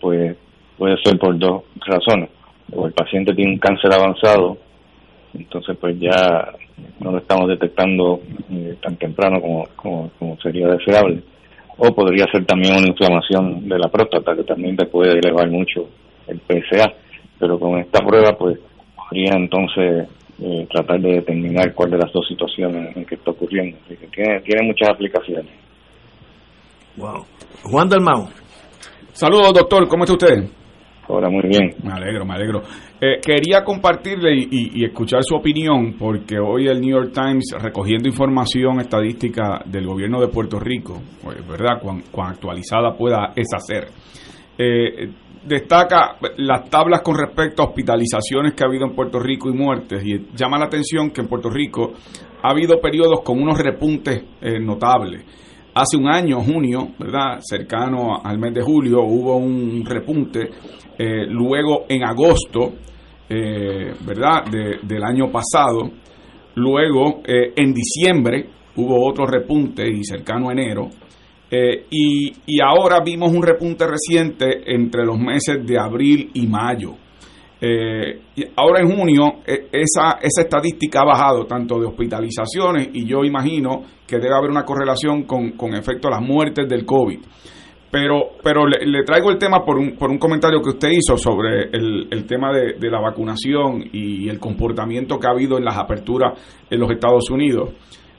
pues 0.00 0.36
puede 0.76 0.96
ser 1.04 1.18
por 1.18 1.38
dos 1.38 1.62
razones. 1.86 2.30
O 2.72 2.86
el 2.86 2.92
paciente 2.92 3.34
tiene 3.34 3.52
un 3.52 3.58
cáncer 3.58 3.92
avanzado, 3.94 4.58
entonces 5.34 5.76
pues 5.80 6.00
ya 6.00 6.52
no 6.98 7.12
lo 7.12 7.18
estamos 7.18 7.48
detectando 7.48 8.20
tan 8.82 8.96
temprano 8.96 9.40
como, 9.40 9.68
como, 9.76 10.10
como 10.18 10.40
sería 10.40 10.66
deseable 10.66 11.22
o 11.82 11.94
podría 11.94 12.26
ser 12.30 12.44
también 12.44 12.76
una 12.76 12.88
inflamación 12.88 13.66
de 13.66 13.78
la 13.78 13.88
próstata 13.88 14.36
que 14.36 14.44
también 14.44 14.76
te 14.76 14.84
puede 14.84 15.18
elevar 15.18 15.48
mucho 15.48 15.88
el 16.26 16.38
PSA, 16.40 16.92
pero 17.38 17.58
con 17.58 17.78
esta 17.78 18.04
prueba 18.04 18.36
pues 18.38 18.58
podría 18.94 19.32
entonces 19.32 20.06
eh, 20.42 20.66
tratar 20.70 21.00
de 21.00 21.14
determinar 21.14 21.72
cuál 21.74 21.90
de 21.90 21.98
las 21.98 22.12
dos 22.12 22.28
situaciones 22.28 22.94
en 22.94 23.04
que 23.06 23.14
está 23.14 23.30
ocurriendo. 23.30 23.78
tiene, 23.86 24.40
tiene 24.40 24.66
muchas 24.66 24.90
aplicaciones. 24.90 25.52
Wow. 26.96 27.24
Juan 27.62 27.88
Dalmau. 27.88 28.28
Saludos, 29.12 29.54
doctor. 29.54 29.88
¿Cómo 29.88 30.04
está 30.04 30.12
usted? 30.12 30.59
Ahora, 31.10 31.28
muy 31.28 31.42
bien. 31.48 31.74
Me 31.82 31.92
alegro, 31.92 32.24
me 32.24 32.34
alegro. 32.34 32.62
Eh, 33.00 33.18
quería 33.20 33.64
compartirle 33.64 34.32
y, 34.32 34.84
escuchar 34.84 35.22
su 35.24 35.34
opinión, 35.34 35.94
porque 35.98 36.38
hoy 36.38 36.68
el 36.68 36.80
New 36.80 36.90
York 36.90 37.12
Times, 37.12 37.52
recogiendo 37.58 38.08
información 38.08 38.80
estadística 38.80 39.62
del 39.66 39.86
gobierno 39.86 40.20
de 40.20 40.28
Puerto 40.28 40.60
Rico, 40.60 41.00
pues, 41.22 41.36
¿verdad? 41.46 41.80
Cuán, 41.82 42.30
actualizada 42.30 42.96
pueda 42.96 43.32
esa 43.34 43.58
ser, 43.58 43.88
eh, 44.56 45.10
destaca 45.44 46.16
las 46.36 46.70
tablas 46.70 47.00
con 47.02 47.16
respecto 47.18 47.62
a 47.62 47.66
hospitalizaciones 47.66 48.54
que 48.54 48.62
ha 48.62 48.66
habido 48.68 48.86
en 48.86 48.94
Puerto 48.94 49.18
Rico 49.18 49.48
y 49.48 49.52
muertes, 49.52 50.04
y 50.04 50.28
llama 50.36 50.58
la 50.58 50.66
atención 50.66 51.10
que 51.10 51.22
en 51.22 51.26
Puerto 51.26 51.50
Rico 51.50 51.92
ha 52.42 52.50
habido 52.50 52.80
periodos 52.80 53.22
con 53.24 53.42
unos 53.42 53.58
repuntes 53.58 54.22
eh, 54.40 54.60
notables 54.60 55.24
hace 55.80 55.96
un 55.96 56.08
año, 56.08 56.40
junio, 56.42 56.90
¿verdad? 56.98 57.38
Cercano 57.40 58.20
al 58.22 58.38
mes 58.38 58.52
de 58.54 58.62
julio, 58.62 59.02
hubo 59.02 59.36
un 59.36 59.82
repunte 59.84 60.50
eh, 60.98 61.24
luego 61.26 61.86
en 61.88 62.04
agosto, 62.04 62.74
eh, 63.28 63.94
¿verdad?, 64.04 64.44
del 64.82 65.02
año 65.02 65.30
pasado. 65.30 65.90
Luego 66.56 67.22
eh, 67.24 67.52
en 67.56 67.72
diciembre 67.72 68.46
hubo 68.76 69.08
otro 69.08 69.24
repunte 69.26 69.88
y 69.88 70.04
cercano 70.04 70.50
a 70.50 70.52
enero. 70.52 70.90
Y, 71.52 72.32
y, 72.46 72.60
ahora 72.60 73.00
vimos 73.04 73.32
un 73.32 73.42
repunte 73.42 73.84
reciente 73.84 74.72
entre 74.72 75.04
los 75.04 75.18
meses 75.18 75.66
de 75.66 75.80
abril 75.80 76.30
y 76.34 76.46
mayo. 76.46 76.94
Y 77.62 78.44
ahora 78.56 78.80
en 78.80 78.96
junio 78.96 79.40
esa, 79.44 80.18
esa 80.22 80.42
estadística 80.42 81.02
ha 81.02 81.04
bajado 81.04 81.44
tanto 81.44 81.78
de 81.78 81.86
hospitalizaciones 81.86 82.88
y 82.94 83.04
yo 83.04 83.22
imagino 83.22 83.82
que 84.06 84.18
debe 84.18 84.34
haber 84.34 84.50
una 84.50 84.64
correlación 84.64 85.24
con, 85.24 85.52
con 85.52 85.74
efecto 85.74 86.08
a 86.08 86.12
las 86.12 86.22
muertes 86.22 86.68
del 86.68 86.86
COVID. 86.86 87.20
Pero, 87.90 88.36
pero 88.42 88.66
le, 88.66 89.02
traigo 89.02 89.30
el 89.30 89.38
tema 89.38 89.64
por 89.64 89.76
un, 89.76 89.96
por 89.96 90.10
un 90.10 90.18
comentario 90.18 90.62
que 90.62 90.70
usted 90.70 90.90
hizo 90.90 91.16
sobre 91.16 91.64
el, 91.72 92.06
el 92.10 92.24
tema 92.24 92.52
de, 92.52 92.74
de, 92.74 92.90
la 92.90 93.00
vacunación 93.00 93.82
y 93.92 94.28
el 94.28 94.38
comportamiento 94.38 95.18
que 95.18 95.26
ha 95.26 95.30
habido 95.30 95.58
en 95.58 95.64
las 95.64 95.76
aperturas 95.76 96.38
en 96.70 96.78
los 96.78 96.88
Estados 96.90 97.28
Unidos. 97.30 97.70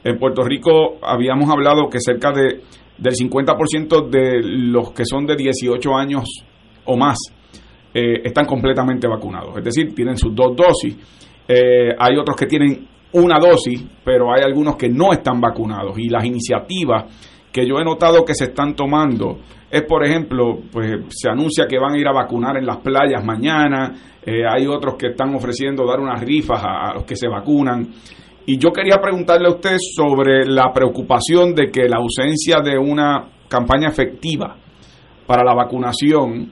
En 0.04 0.20
Puerto 0.20 0.44
Rico 0.44 0.98
habíamos 1.02 1.50
hablado 1.50 1.88
que 1.90 2.00
cerca 2.02 2.34
de, 2.34 2.62
del 2.98 3.14
50% 3.14 4.10
de 4.10 4.42
los 4.44 4.92
que 4.92 5.06
son 5.06 5.26
de 5.26 5.38
18 5.38 5.96
años 5.96 6.26
o 6.84 6.98
más 6.98 7.18
eh, 7.94 8.22
están 8.24 8.46
completamente 8.46 9.08
vacunados, 9.08 9.58
es 9.58 9.64
decir, 9.64 9.94
tienen 9.94 10.18
sus 10.18 10.34
dos 10.34 10.56
dosis. 10.56 10.98
Eh, 11.48 11.90
hay 11.98 12.18
otros 12.18 12.36
que 12.36 12.46
tienen 12.46 12.88
una 13.14 13.38
dosis, 13.40 13.84
pero 14.04 14.34
hay 14.34 14.44
algunos 14.44 14.76
que 14.76 14.90
no 14.90 15.12
están 15.12 15.42
vacunados 15.42 15.98
y 15.98 16.08
las 16.08 16.24
iniciativas 16.24 17.06
que 17.52 17.68
yo 17.68 17.80
he 17.80 17.84
notado 17.84 18.24
que 18.24 18.34
se 18.34 18.46
están 18.46 18.76
tomando 18.76 19.40
es, 19.70 19.84
por 19.84 20.06
ejemplo, 20.06 20.60
pues 20.72 20.92
se 21.10 21.30
anuncia 21.30 21.66
que 21.68 21.80
van 21.80 21.94
a 21.94 21.98
ir 21.98 22.08
a 22.08 22.14
vacunar 22.14 22.58
en 22.58 22.66
las 22.66 22.78
playas 22.78 23.24
mañana, 23.24 23.94
eh, 24.26 24.44
hay 24.48 24.68
otros 24.68 24.96
que 24.96 25.08
están 25.08 25.34
ofreciendo 25.34 25.86
dar 25.86 26.00
unas 26.00 26.22
rifas 26.22 26.62
a, 26.64 26.94
los 26.94 27.04
que 27.04 27.16
se 27.16 27.28
vacunan. 27.28 27.88
Y 28.46 28.58
yo 28.58 28.72
quería 28.72 28.98
preguntarle 29.02 29.48
a 29.48 29.52
usted 29.52 29.78
sobre 29.80 30.46
la 30.46 30.72
preocupación 30.74 31.54
de 31.54 31.70
que 31.70 31.88
la 31.88 31.98
ausencia 31.98 32.60
de 32.60 32.78
una 32.78 33.30
campaña 33.48 33.88
efectiva 33.90 34.56
para 35.26 35.44
la 35.44 35.54
vacunación 35.54 36.52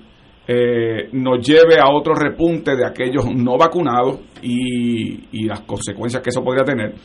eh, 0.51 1.09
nos 1.11 1.47
lleve 1.47 1.79
a 1.79 1.91
otro 1.91 2.15
repunte 2.15 2.75
de 2.75 2.83
aquellos 2.83 3.23
no 3.35 3.55
vacunados 3.55 4.21
y, 4.41 5.45
las 5.45 5.61
consecuencias 5.61 6.23
que 6.23 6.31
eso 6.31 6.43
podría 6.43 6.63
tener. 6.63 6.95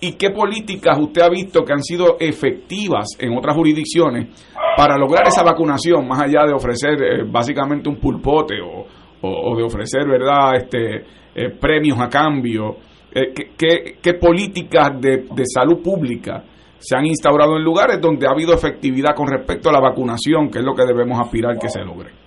¿Y 0.00 0.12
qué 0.12 0.30
políticas 0.30 1.00
usted 1.00 1.22
ha 1.22 1.28
visto 1.28 1.64
que 1.64 1.72
han 1.72 1.82
sido 1.82 2.16
efectivas 2.20 3.08
en 3.18 3.36
otras 3.36 3.56
jurisdicciones 3.56 4.28
para 4.76 4.96
lograr 4.96 5.26
esa 5.26 5.42
vacunación, 5.42 6.06
más 6.06 6.22
allá 6.22 6.46
de 6.46 6.52
ofrecer 6.52 7.02
eh, 7.02 7.24
básicamente 7.28 7.88
un 7.88 7.96
pulpote 7.96 8.54
o, 8.62 9.56
de 9.56 9.64
ofrecer 9.64 10.06
verdad 10.06 10.54
este 10.56 11.04
eh, 11.34 11.50
premios 11.60 11.98
a 11.98 12.08
cambio? 12.08 12.76
Eh, 13.12 13.34
¿qué, 13.58 14.14
políticas 14.14 15.00
de, 15.00 15.24
salud 15.44 15.82
pública 15.82 16.44
se 16.78 16.96
han 16.96 17.06
instaurado 17.06 17.56
en 17.56 17.64
lugares 17.64 18.00
donde 18.00 18.28
ha 18.28 18.30
habido 18.30 18.54
efectividad 18.54 19.12
con 19.16 19.26
respecto 19.26 19.70
a 19.70 19.72
la 19.72 19.80
vacunación, 19.80 20.50
que 20.50 20.60
es 20.60 20.64
lo 20.64 20.74
que 20.74 20.84
debemos 20.84 21.18
aspirar 21.18 21.58
que 21.58 21.68
se 21.68 21.80
logre? 21.80 22.21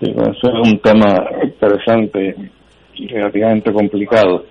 Sí, 0.00 0.10
eso 0.10 0.48
es 0.48 0.68
un 0.70 0.78
tema 0.78 1.28
interesante 1.42 2.36
y 2.94 3.08
relativamente 3.08 3.72
complicado, 3.72 4.44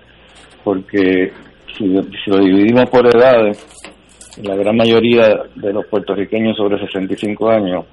porque 0.62 1.32
si, 1.76 1.86
lo 1.86 2.38
dividimos 2.38 2.90
por 2.90 3.06
edades, 3.06 3.56
la 4.42 4.54
gran 4.56 4.76
mayoría 4.76 5.44
de 5.54 5.72
los 5.72 5.86
puertorriqueños 5.86 6.56
sobre 6.56 6.78
65 6.78 7.48
años, 7.50 7.86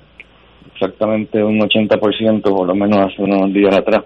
exactamente 0.73 1.41
un 1.41 1.59
80%, 1.59 2.41
por 2.41 2.67
lo 2.67 2.75
menos 2.75 2.99
hace 2.99 3.21
unos 3.21 3.53
días 3.53 3.75
atrás, 3.75 4.03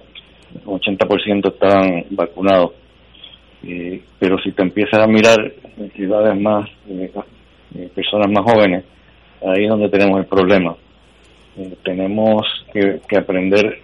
un 0.65 0.79
80% 0.79 1.47
estaban 1.47 2.05
vacunados. 2.11 2.73
pero 4.19 4.37
si 4.43 4.51
te 4.51 4.61
empiezas 4.61 4.99
a 4.99 5.07
mirar 5.07 5.39
en 5.77 5.91
ciudades 5.91 6.39
más, 6.39 6.69
eh, 6.87 7.11
eh, 7.75 7.89
personas 7.95 8.29
más 8.31 8.43
jóvenes, 8.51 8.83
ahí 9.41 9.63
es 9.63 9.69
donde 9.69 9.89
tenemos 9.89 10.19
el 10.19 10.25
problema. 10.25 10.75
Eh, 11.59 11.75
tenemos 11.83 12.43
que, 12.71 13.01
aprender 13.17 13.81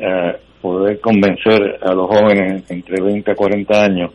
a 0.00 0.36
poder 0.60 1.00
convencer 1.00 1.80
a 1.82 1.92
los 1.94 2.06
jóvenes 2.06 2.70
entre 2.70 3.02
20 3.02 3.28
a 3.28 3.34
40 3.34 3.84
años 3.84 4.12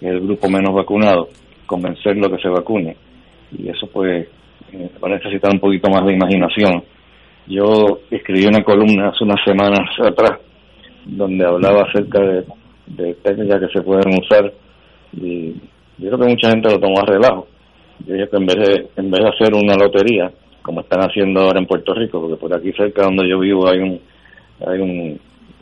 el 0.00 0.20
grupo 0.20 0.48
menos 0.48 0.72
vacunado, 0.72 1.28
convencerlo 1.66 2.30
que 2.30 2.40
se 2.40 2.48
vacune. 2.48 2.96
Y 3.58 3.68
eso 3.68 3.88
pues 3.92 4.28
eh, 4.72 4.90
va 5.02 5.08
a 5.08 5.14
necesitar 5.16 5.50
un 5.52 5.58
poquito 5.58 5.90
más 5.90 6.06
de 6.06 6.12
imaginación. 6.12 6.84
Yo 7.48 7.98
escribí 8.10 8.46
una 8.46 8.62
columna 8.62 9.08
hace 9.08 9.24
unas 9.24 9.42
semanas 9.44 9.88
atrás 9.98 10.38
donde 11.04 11.44
hablaba 11.44 11.82
acerca 11.82 12.20
de, 12.20 13.14
técnicas 13.24 13.60
que 13.60 13.78
se 13.78 13.82
pueden 13.82 14.14
usar 14.20 14.52
y 15.16 15.52
yo 15.98 16.10
creo 16.10 16.18
que 16.18 16.28
mucha 16.28 16.50
gente 16.50 16.70
lo 16.70 16.78
tomó 16.78 17.00
a 17.00 17.06
relajo. 17.06 17.48
Yo 18.06 18.14
dije 18.14 18.28
que 18.28 18.36
en 18.36 18.46
vez 18.46 18.56
de, 18.56 18.88
en 18.96 19.10
vez 19.10 19.20
de 19.20 19.28
hacer 19.30 19.54
una 19.54 19.74
lotería, 19.74 20.30
como 20.64 20.80
están 20.80 21.00
haciendo 21.00 21.42
ahora 21.42 21.60
en 21.60 21.66
Puerto 21.66 21.92
Rico, 21.92 22.22
porque 22.22 22.36
por 22.36 22.54
aquí 22.54 22.72
cerca 22.72 23.02
donde 23.02 23.28
yo 23.28 23.38
vivo 23.38 23.68
hay 23.68 23.80
un, 23.80 24.00
hay 24.66 24.80
un, 24.80 25.20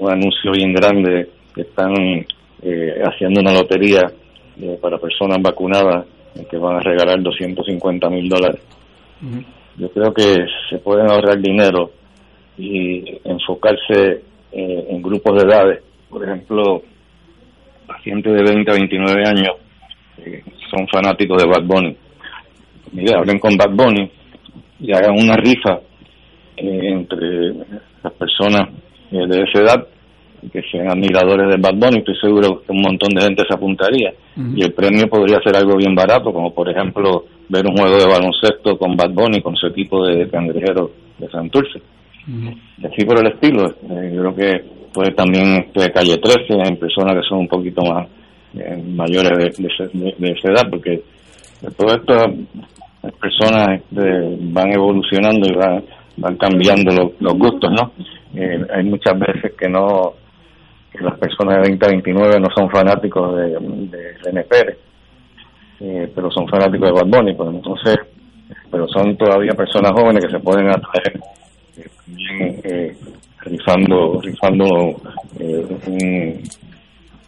anuncio 0.09 0.53
bien 0.53 0.73
grande 0.73 1.29
que 1.53 1.63
están 1.63 1.93
eh, 2.63 3.03
haciendo 3.05 3.41
una 3.41 3.53
lotería 3.53 4.03
eh, 4.61 4.79
para 4.81 4.99
personas 4.99 5.43
vacunadas 5.43 6.07
que 6.49 6.57
van 6.57 6.77
a 6.77 6.81
regalar 6.81 7.21
250 7.21 8.11
mil 8.11 8.29
dólares. 8.29 8.61
Yo 9.77 9.91
creo 9.91 10.15
que 10.15 10.47
se 10.71 10.79
pueden 10.79 11.11
ahorrar 11.11 11.41
dinero 11.41 11.91
y 12.57 13.05
enfocarse 13.25 14.23
eh, 14.53 14.87
en 14.89 15.03
grupos 15.03 15.37
de 15.37 15.49
edades. 15.49 15.83
Por 16.09 16.25
ejemplo, 16.25 16.83
pacientes 17.87 18.33
de 18.33 18.43
20 18.43 18.71
a 18.71 18.75
29 18.75 19.23
años 19.27 19.57
eh, 20.19 20.45
son 20.71 20.87
fanáticos 20.89 21.43
de 21.43 21.49
Bad 21.49 21.65
Bunny. 21.65 21.97
Mira, 22.93 23.19
hablen 23.19 23.39
con 23.39 23.57
Bad 23.57 23.71
Bunny 23.71 24.11
y 24.83 24.93
hagan 24.93 25.19
una 25.19 25.37
rifa 25.37 25.81
entre 26.57 27.55
las 28.03 28.13
personas 28.19 28.69
de 29.11 29.43
esa 29.43 29.61
edad 29.61 29.87
que 30.51 30.63
sean 30.71 30.91
admiradores 30.91 31.49
de 31.51 31.61
Bad 31.61 31.75
Bunny, 31.77 31.99
estoy 31.99 32.17
seguro 32.21 32.63
que 32.63 32.73
un 32.73 32.83
montón 32.83 33.15
de 33.15 33.23
gente 33.23 33.45
se 33.47 33.55
apuntaría. 33.55 34.13
Y 34.37 34.63
el 34.63 34.73
premio 34.73 35.09
podría 35.09 35.41
ser 35.41 35.57
algo 35.57 35.77
bien 35.77 35.95
barato, 35.95 36.33
como 36.33 36.53
por 36.53 36.69
ejemplo 36.69 37.27
ver 37.49 37.65
un 37.67 37.77
juego 37.77 37.97
de 37.97 38.07
baloncesto 38.07 38.77
con 38.77 38.97
Bad 38.97 39.11
Bunny, 39.11 39.41
con 39.41 39.55
su 39.57 39.67
equipo 39.69 40.05
de 40.07 40.29
cangrejeros 40.29 40.91
de 41.19 41.29
Santurce. 41.29 41.81
Y 42.27 42.87
así 42.87 43.05
por 43.05 43.21
el 43.21 43.33
estilo. 43.33 43.67
Eh, 43.69 44.13
yo 44.15 44.21
creo 44.23 44.35
que 44.35 44.65
puede 44.93 45.13
también 45.13 45.67
de 45.75 45.93
Calle 45.93 46.19
13, 46.19 46.55
en 46.69 46.77
personas 46.77 47.15
que 47.15 47.29
son 47.29 47.41
un 47.41 47.49
poquito 47.49 47.83
más 47.83 48.09
eh, 48.55 48.83
mayores 48.85 49.57
de, 49.57 49.67
esa 49.67 50.49
edad, 50.53 50.71
porque 50.71 51.03
todo 51.77 51.95
esto 51.95 52.15
las 53.03 53.13
personas 53.15 53.81
este, 53.81 54.37
van 54.41 54.73
evolucionando 54.73 55.49
y 55.49 55.55
van, 55.55 55.85
van 56.17 56.37
cambiando 56.37 57.13
los 57.19 57.35
gustos, 57.35 57.71
¿no? 57.71 57.93
Eh, 58.35 58.65
hay 58.75 58.85
muchas 58.85 59.19
veces 59.19 59.53
que 59.59 59.69
no 59.69 60.15
las 61.01 61.19
personas 61.19 61.57
de 61.57 61.69
20 61.69 61.87
a 61.87 61.89
29 61.89 62.41
no 62.41 62.49
son 62.55 62.71
fanáticos 62.71 63.37
de, 63.37 63.51
de 63.51 64.77
eh, 65.81 66.13
pero 66.15 66.31
son 66.31 66.47
fanáticos 66.49 66.89
de 66.89 66.93
Bad 66.93 67.07
Bunny, 67.07 67.35
pues 67.35 67.49
entonces, 67.51 67.97
pero 68.71 68.87
son 68.89 69.17
todavía 69.17 69.53
personas 69.53 69.93
jóvenes 69.93 70.25
que 70.25 70.31
se 70.31 70.39
pueden 70.39 70.69
atraer 70.69 71.21
eh, 71.77 71.87
también 72.07 72.61
eh, 72.65 72.97
rifando, 73.41 74.21
rifando 74.21 74.65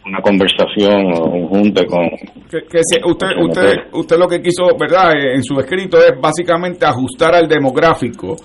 una 0.05 0.21
conversación 0.21 1.13
o 1.13 1.25
un 1.25 1.47
junte 1.47 1.85
con... 1.85 2.07
Que, 2.49 2.79
usted, 3.03 3.27
usted, 3.41 3.75
usted 3.91 4.17
lo 4.17 4.27
que 4.27 4.41
quiso, 4.41 4.77
¿verdad? 4.79 5.13
En 5.33 5.43
su 5.43 5.59
escrito 5.59 5.97
es 5.97 6.13
básicamente 6.21 6.85
ajustar 6.85 7.35
al 7.35 7.47
demográfico 7.47 8.35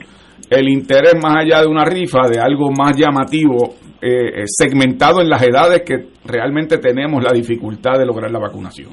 el 0.48 0.68
interés 0.68 1.14
más 1.22 1.44
allá 1.44 1.60
de 1.60 1.68
una 1.68 1.84
rifa, 1.84 2.28
de 2.28 2.40
algo 2.40 2.70
más 2.76 2.96
llamativo 2.96 3.74
eh, 4.02 4.44
segmentado 4.46 5.20
en 5.20 5.28
las 5.28 5.42
edades 5.42 5.82
que 5.82 6.06
realmente 6.24 6.78
tenemos 6.78 7.22
la 7.22 7.32
dificultad 7.32 7.98
de 7.98 8.06
lograr 8.06 8.30
la 8.30 8.38
vacunación. 8.38 8.90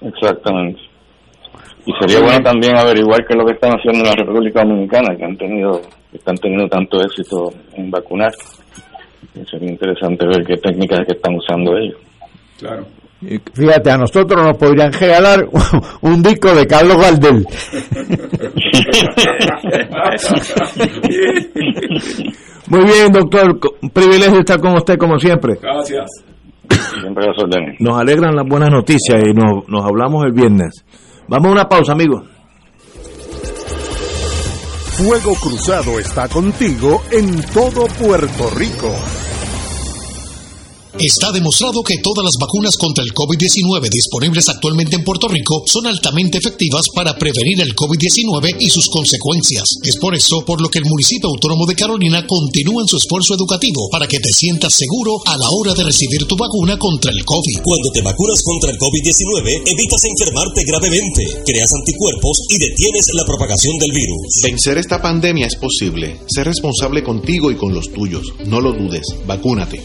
Exactamente. 0.00 0.80
Y 1.84 1.92
sería 2.00 2.24
bueno 2.24 2.42
también 2.42 2.76
averiguar 2.76 3.24
qué 3.26 3.34
es 3.34 3.36
lo 3.36 3.44
que 3.44 3.52
están 3.52 3.72
haciendo 3.72 4.00
en 4.00 4.06
la 4.06 4.24
República 4.24 4.62
Dominicana, 4.62 5.16
que 5.16 5.24
han 5.24 5.36
tenido, 5.36 5.80
están 6.12 6.36
teniendo 6.36 6.68
tanto 6.68 7.00
éxito 7.00 7.52
en 7.74 7.90
vacunar. 7.90 8.32
Sería 9.44 9.70
interesante 9.70 10.26
ver 10.26 10.44
qué 10.46 10.56
técnicas 10.56 11.00
que 11.06 11.14
están 11.14 11.34
usando 11.34 11.76
ellos. 11.76 11.98
Claro. 12.58 12.86
Fíjate, 13.54 13.90
a 13.90 13.96
nosotros 13.96 14.42
nos 14.42 14.56
podrían 14.58 14.92
regalar 14.92 15.48
un 16.02 16.22
disco 16.22 16.54
de 16.54 16.66
Carlos 16.66 16.98
Gardel. 16.98 17.46
Muy 22.68 22.84
bien, 22.84 23.12
doctor. 23.12 23.58
Un 23.80 23.90
privilegio 23.90 24.40
estar 24.40 24.60
con 24.60 24.74
usted 24.74 24.98
como 24.98 25.18
siempre. 25.18 25.58
Gracias. 25.60 26.24
Siempre 27.00 27.26
Nos 27.78 27.98
alegran 27.98 28.34
las 28.34 28.46
buenas 28.46 28.70
noticias 28.70 29.22
y 29.24 29.32
nos, 29.32 29.68
nos 29.68 29.84
hablamos 29.84 30.24
el 30.24 30.32
viernes. 30.32 30.84
Vamos 31.28 31.48
a 31.48 31.52
una 31.52 31.68
pausa, 31.68 31.92
amigos. 31.92 32.22
Fuego 34.96 35.34
Cruzado 35.34 35.98
está 35.98 36.28
contigo 36.28 37.02
en 37.10 37.42
todo 37.52 37.86
Puerto 38.00 38.50
Rico. 38.56 38.94
Está 40.98 41.30
demostrado 41.30 41.82
que 41.82 41.98
todas 41.98 42.24
las 42.24 42.40
vacunas 42.40 42.78
contra 42.78 43.04
el 43.04 43.12
COVID-19 43.12 43.90
disponibles 43.90 44.48
actualmente 44.48 44.96
en 44.96 45.04
Puerto 45.04 45.28
Rico 45.28 45.62
son 45.66 45.86
altamente 45.86 46.38
efectivas 46.38 46.86
para 46.94 47.18
prevenir 47.18 47.60
el 47.60 47.76
COVID-19 47.76 48.56
y 48.60 48.70
sus 48.70 48.88
consecuencias. 48.88 49.76
Es 49.84 49.96
por 49.96 50.14
eso 50.14 50.42
por 50.46 50.62
lo 50.62 50.70
que 50.70 50.78
el 50.78 50.86
municipio 50.86 51.28
autónomo 51.28 51.66
de 51.66 51.74
Carolina 51.74 52.26
continúa 52.26 52.80
en 52.80 52.88
su 52.88 52.96
esfuerzo 52.96 53.34
educativo 53.34 53.90
para 53.90 54.08
que 54.08 54.20
te 54.20 54.32
sientas 54.32 54.72
seguro 54.72 55.20
a 55.26 55.36
la 55.36 55.50
hora 55.50 55.74
de 55.74 55.84
recibir 55.84 56.24
tu 56.24 56.34
vacuna 56.34 56.78
contra 56.78 57.12
el 57.12 57.22
COVID. 57.26 57.60
Cuando 57.62 57.90
te 57.92 58.00
vacunas 58.00 58.42
contra 58.42 58.70
el 58.70 58.78
COVID-19, 58.78 59.68
evitas 59.68 60.02
enfermarte 60.02 60.64
gravemente, 60.64 61.42
creas 61.44 61.74
anticuerpos 61.74 62.40
y 62.48 62.56
detienes 62.56 63.10
la 63.12 63.24
propagación 63.26 63.76
del 63.78 63.92
virus. 63.92 64.40
Vencer 64.42 64.78
esta 64.78 65.02
pandemia 65.02 65.46
es 65.46 65.56
posible. 65.56 66.20
Sé 66.26 66.42
responsable 66.42 67.04
contigo 67.04 67.50
y 67.50 67.56
con 67.56 67.74
los 67.74 67.92
tuyos. 67.92 68.32
No 68.46 68.62
lo 68.62 68.72
dudes. 68.72 69.04
Vacúnate. 69.26 69.84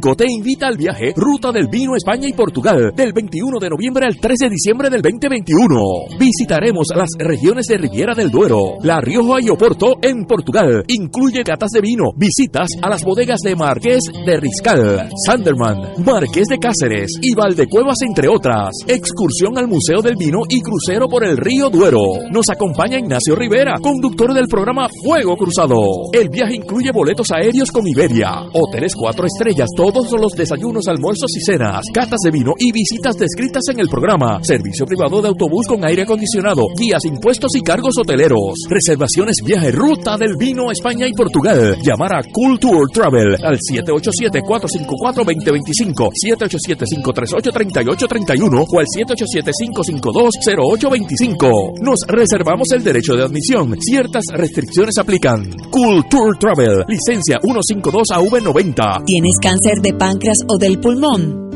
te 0.00 0.30
invita 0.30 0.68
al 0.68 0.76
viaje 0.76 1.12
Ruta 1.16 1.50
del 1.52 1.68
Vino 1.68 1.96
España 1.96 2.28
y 2.28 2.32
Portugal 2.32 2.92
del 2.94 3.12
21 3.12 3.58
de 3.58 3.70
noviembre 3.70 4.06
al 4.06 4.16
3 4.18 4.38
de 4.38 4.50
diciembre 4.50 4.90
del 4.90 5.00
2021. 5.00 6.18
Visitaremos 6.18 6.88
las 6.94 7.08
regiones 7.18 7.66
de 7.66 7.78
Riviera 7.78 8.14
del 8.14 8.30
Duero, 8.30 8.76
La 8.82 9.00
Rioja 9.00 9.40
y 9.40 9.48
Oporto 9.48 9.96
en 10.02 10.24
Portugal. 10.26 10.84
Incluye 10.88 11.42
catas 11.44 11.70
de 11.70 11.80
vino, 11.80 12.12
visitas 12.16 12.68
a 12.82 12.90
las 12.90 13.02
bodegas 13.04 13.40
de 13.40 13.56
Marqués 13.56 14.02
de 14.26 14.36
Riscal, 14.36 15.08
Sanderman, 15.26 16.04
Marqués 16.04 16.46
de 16.48 16.58
Cáceres 16.58 17.12
y 17.22 17.34
Valdecuevas 17.34 17.96
entre 18.06 18.28
otras. 18.28 18.70
Excursión 18.86 19.56
al 19.56 19.66
Museo 19.66 20.02
del 20.02 20.16
Vino 20.16 20.40
y 20.48 20.60
crucero 20.60 21.08
por 21.08 21.24
el 21.24 21.36
río 21.36 21.70
Duero. 21.70 22.00
Nos 22.30 22.50
acompaña 22.50 22.98
Ignacio 22.98 23.34
Rivera, 23.34 23.74
conductor 23.80 24.34
del 24.34 24.46
programa 24.46 24.88
Fuego 25.02 25.36
Cruzado. 25.36 25.76
El 26.12 26.28
viaje 26.28 26.56
incluye 26.56 26.92
boletos 26.92 27.30
aéreos 27.32 27.70
con 27.72 27.86
Iberia, 27.86 28.30
hoteles 28.52 28.94
cuatro 28.94 29.26
estrellas, 29.26 29.68
todos 29.92 30.20
los 30.20 30.32
desayunos, 30.32 30.88
almuerzos 30.88 31.30
y 31.36 31.40
cenas, 31.40 31.82
catas 31.92 32.20
de 32.24 32.30
vino 32.30 32.54
y 32.58 32.72
visitas 32.72 33.16
descritas 33.16 33.64
en 33.70 33.80
el 33.80 33.88
programa. 33.88 34.40
Servicio 34.42 34.86
privado 34.86 35.20
de 35.22 35.28
autobús 35.28 35.66
con 35.66 35.84
aire 35.84 36.02
acondicionado, 36.02 36.62
guías, 36.76 37.04
impuestos 37.04 37.54
y 37.56 37.62
cargos 37.62 37.98
hoteleros. 37.98 38.66
Reservaciones 38.68 39.36
viaje 39.44 39.72
ruta 39.72 40.16
del 40.16 40.36
vino 40.36 40.70
España 40.70 41.06
y 41.06 41.12
Portugal. 41.12 41.76
Llamar 41.82 42.16
a 42.16 42.22
Culture 42.32 42.86
Travel 42.92 43.36
al 43.42 43.58
787-454-2025, 43.58 46.10
787-538-3831 46.26 48.66
o 48.68 48.78
al 48.78 48.86
787-552-0825. 48.86 51.80
Nos 51.80 52.00
reservamos 52.06 52.70
el 52.72 52.84
derecho 52.84 53.14
de 53.14 53.24
admisión. 53.24 53.74
Ciertas 53.80 54.26
restricciones 54.32 54.98
aplican. 54.98 55.50
Culture 55.70 56.36
Travel, 56.38 56.84
licencia 56.88 57.38
152AV90. 57.38 59.04
¿Tienes 59.04 59.38
cáncer? 59.40 59.75
De 59.82 59.92
páncreas 59.94 60.38
o 60.48 60.58
del 60.58 60.78
pulmón. 60.80 61.55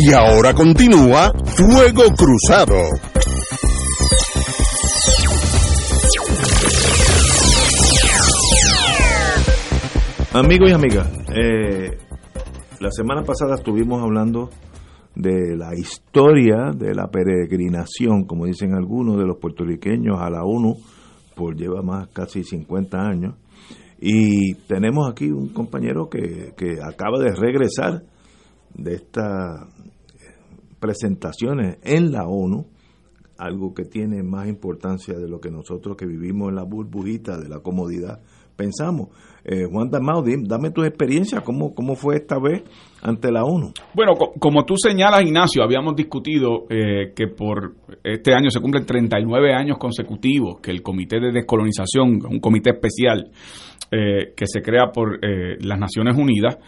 Y 0.00 0.12
ahora 0.12 0.54
continúa 0.54 1.32
Fuego 1.44 2.04
Cruzado. 2.16 2.76
Amigos 10.34 10.70
y 10.70 10.72
amigas, 10.72 11.08
eh, 11.34 11.98
la 12.78 12.92
semana 12.92 13.24
pasada 13.24 13.56
estuvimos 13.56 14.00
hablando 14.00 14.50
de 15.16 15.56
la 15.56 15.74
historia 15.74 16.70
de 16.72 16.94
la 16.94 17.08
peregrinación, 17.08 18.24
como 18.24 18.46
dicen 18.46 18.74
algunos 18.74 19.18
de 19.18 19.26
los 19.26 19.38
puertorriqueños 19.38 20.20
a 20.20 20.30
la 20.30 20.44
ONU, 20.44 20.76
por 21.34 21.56
lleva 21.56 21.82
más 21.82 22.06
casi 22.10 22.44
50 22.44 22.98
años. 23.00 23.34
Y 24.00 24.54
tenemos 24.68 25.10
aquí 25.10 25.28
un 25.28 25.48
compañero 25.48 26.08
que, 26.08 26.52
que 26.56 26.78
acaba 26.80 27.18
de 27.18 27.34
regresar 27.34 28.04
de 28.74 28.94
estas 28.94 29.77
presentaciones 30.78 31.78
en 31.82 32.12
la 32.12 32.26
ONU, 32.26 32.66
algo 33.36 33.72
que 33.72 33.84
tiene 33.84 34.22
más 34.22 34.48
importancia 34.48 35.18
de 35.18 35.28
lo 35.28 35.40
que 35.40 35.50
nosotros 35.50 35.96
que 35.96 36.06
vivimos 36.06 36.48
en 36.48 36.56
la 36.56 36.64
burbujita 36.64 37.38
de 37.38 37.48
la 37.48 37.60
comodidad 37.60 38.20
pensamos. 38.58 39.08
Eh, 39.44 39.64
Juan 39.70 39.88
Damao, 39.88 40.22
dame 40.22 40.70
tu 40.72 40.82
experiencia, 40.82 41.40
¿cómo, 41.40 41.72
¿cómo 41.72 41.94
fue 41.94 42.16
esta 42.16 42.38
vez 42.38 42.64
ante 43.00 43.30
la 43.30 43.44
ONU? 43.44 43.72
Bueno, 43.94 44.14
como 44.16 44.64
tú 44.64 44.74
señalas, 44.76 45.22
Ignacio, 45.22 45.62
habíamos 45.62 45.94
discutido 45.94 46.66
eh, 46.68 47.12
que 47.14 47.28
por 47.28 47.76
este 48.02 48.34
año 48.34 48.50
se 48.50 48.60
cumplen 48.60 48.84
39 48.84 49.54
años 49.54 49.78
consecutivos 49.78 50.60
que 50.60 50.72
el 50.72 50.82
Comité 50.82 51.20
de 51.20 51.30
Descolonización, 51.30 52.20
un 52.28 52.40
comité 52.40 52.70
especial 52.70 53.30
eh, 53.90 54.34
que 54.36 54.46
se 54.46 54.60
crea 54.60 54.90
por 54.92 55.18
las 55.22 55.78
Naciones 55.78 56.16
Unidas, 56.18 56.58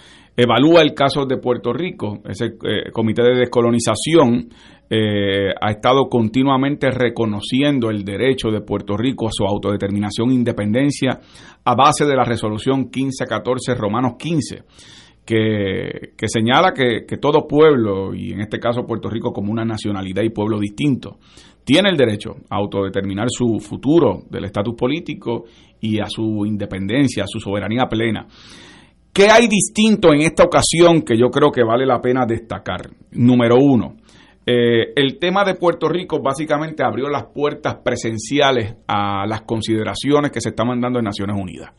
evalúa 0.42 0.81
el 0.81 0.94
caso 0.94 1.26
de 1.26 1.37
Puerto 1.37 1.72
Rico. 1.72 2.20
Ese 2.24 2.46
eh, 2.46 2.90
comité 2.92 3.22
de 3.22 3.38
descolonización 3.38 4.48
eh, 4.88 5.53
ha 5.61 5.70
estado 5.70 6.09
continuamente 6.09 6.90
reconociendo 6.90 7.90
el 7.90 8.05
derecho 8.05 8.50
de 8.50 8.62
Puerto 8.62 8.96
Rico 8.96 9.29
a 9.29 9.33
su 9.33 9.44
autodeterminación 9.44 10.31
e 10.31 10.35
independencia 10.35 11.20
a 11.64 11.74
base 11.74 12.07
de 12.07 12.16
la 12.16 12.24
resolución 12.24 12.90
1514 12.92 13.74
Romanos 13.74 14.14
15. 14.18 14.62
Que, 15.22 16.12
señala 16.26 16.72
que, 16.72 17.05
que 17.07 17.18
todo 17.18 17.46
pueblo, 17.46 18.12
y 18.12 18.33
en 18.33 18.40
este 18.40 18.59
caso 18.59 18.85
Puerto 18.85 19.09
Rico 19.09 19.33
como 19.33 19.53
una 19.53 19.64
nacionalidad 19.64 20.24
y 20.24 20.31
pueblo 20.31 20.59
distinto, 20.59 21.18
tiene 21.62 21.90
el 21.90 21.96
derecho 21.96 22.35
a 22.48 22.57
autodeterminar 22.57 23.26
su 23.31 23.61
futuro 23.61 24.22
del 24.29 24.46
estatus 24.46 24.74
político 24.74 25.44
y 25.81 26.00
a 26.00 26.07
su 26.09 26.44
independencia, 26.44 27.24
a 27.24 27.29
su 27.29 27.38
soberanía 27.38 27.87
plena. 27.88 28.26
¿Qué 29.12 29.28
hay 29.30 29.48
distinto 29.48 30.12
en 30.12 30.20
esta 30.20 30.44
ocasión 30.44 31.02
que 31.02 31.18
yo 31.18 31.30
creo 31.30 31.50
que 31.50 31.64
vale 31.64 31.84
la 31.84 32.00
pena 32.00 32.24
destacar? 32.26 32.90
Número 33.10 33.56
uno, 33.56 33.96
eh, 34.46 34.92
el 34.94 35.18
tema 35.18 35.44
de 35.44 35.54
Puerto 35.54 35.88
Rico 35.88 36.20
básicamente 36.22 36.84
abrió 36.84 37.08
las 37.08 37.24
puertas 37.26 37.76
presenciales 37.84 38.76
a 38.86 39.26
las 39.26 39.42
consideraciones 39.42 40.30
que 40.30 40.40
se 40.40 40.50
estaban 40.50 40.80
dando 40.80 40.98
en 41.00 41.04
Naciones 41.04 41.36
Unidas. 41.40 41.72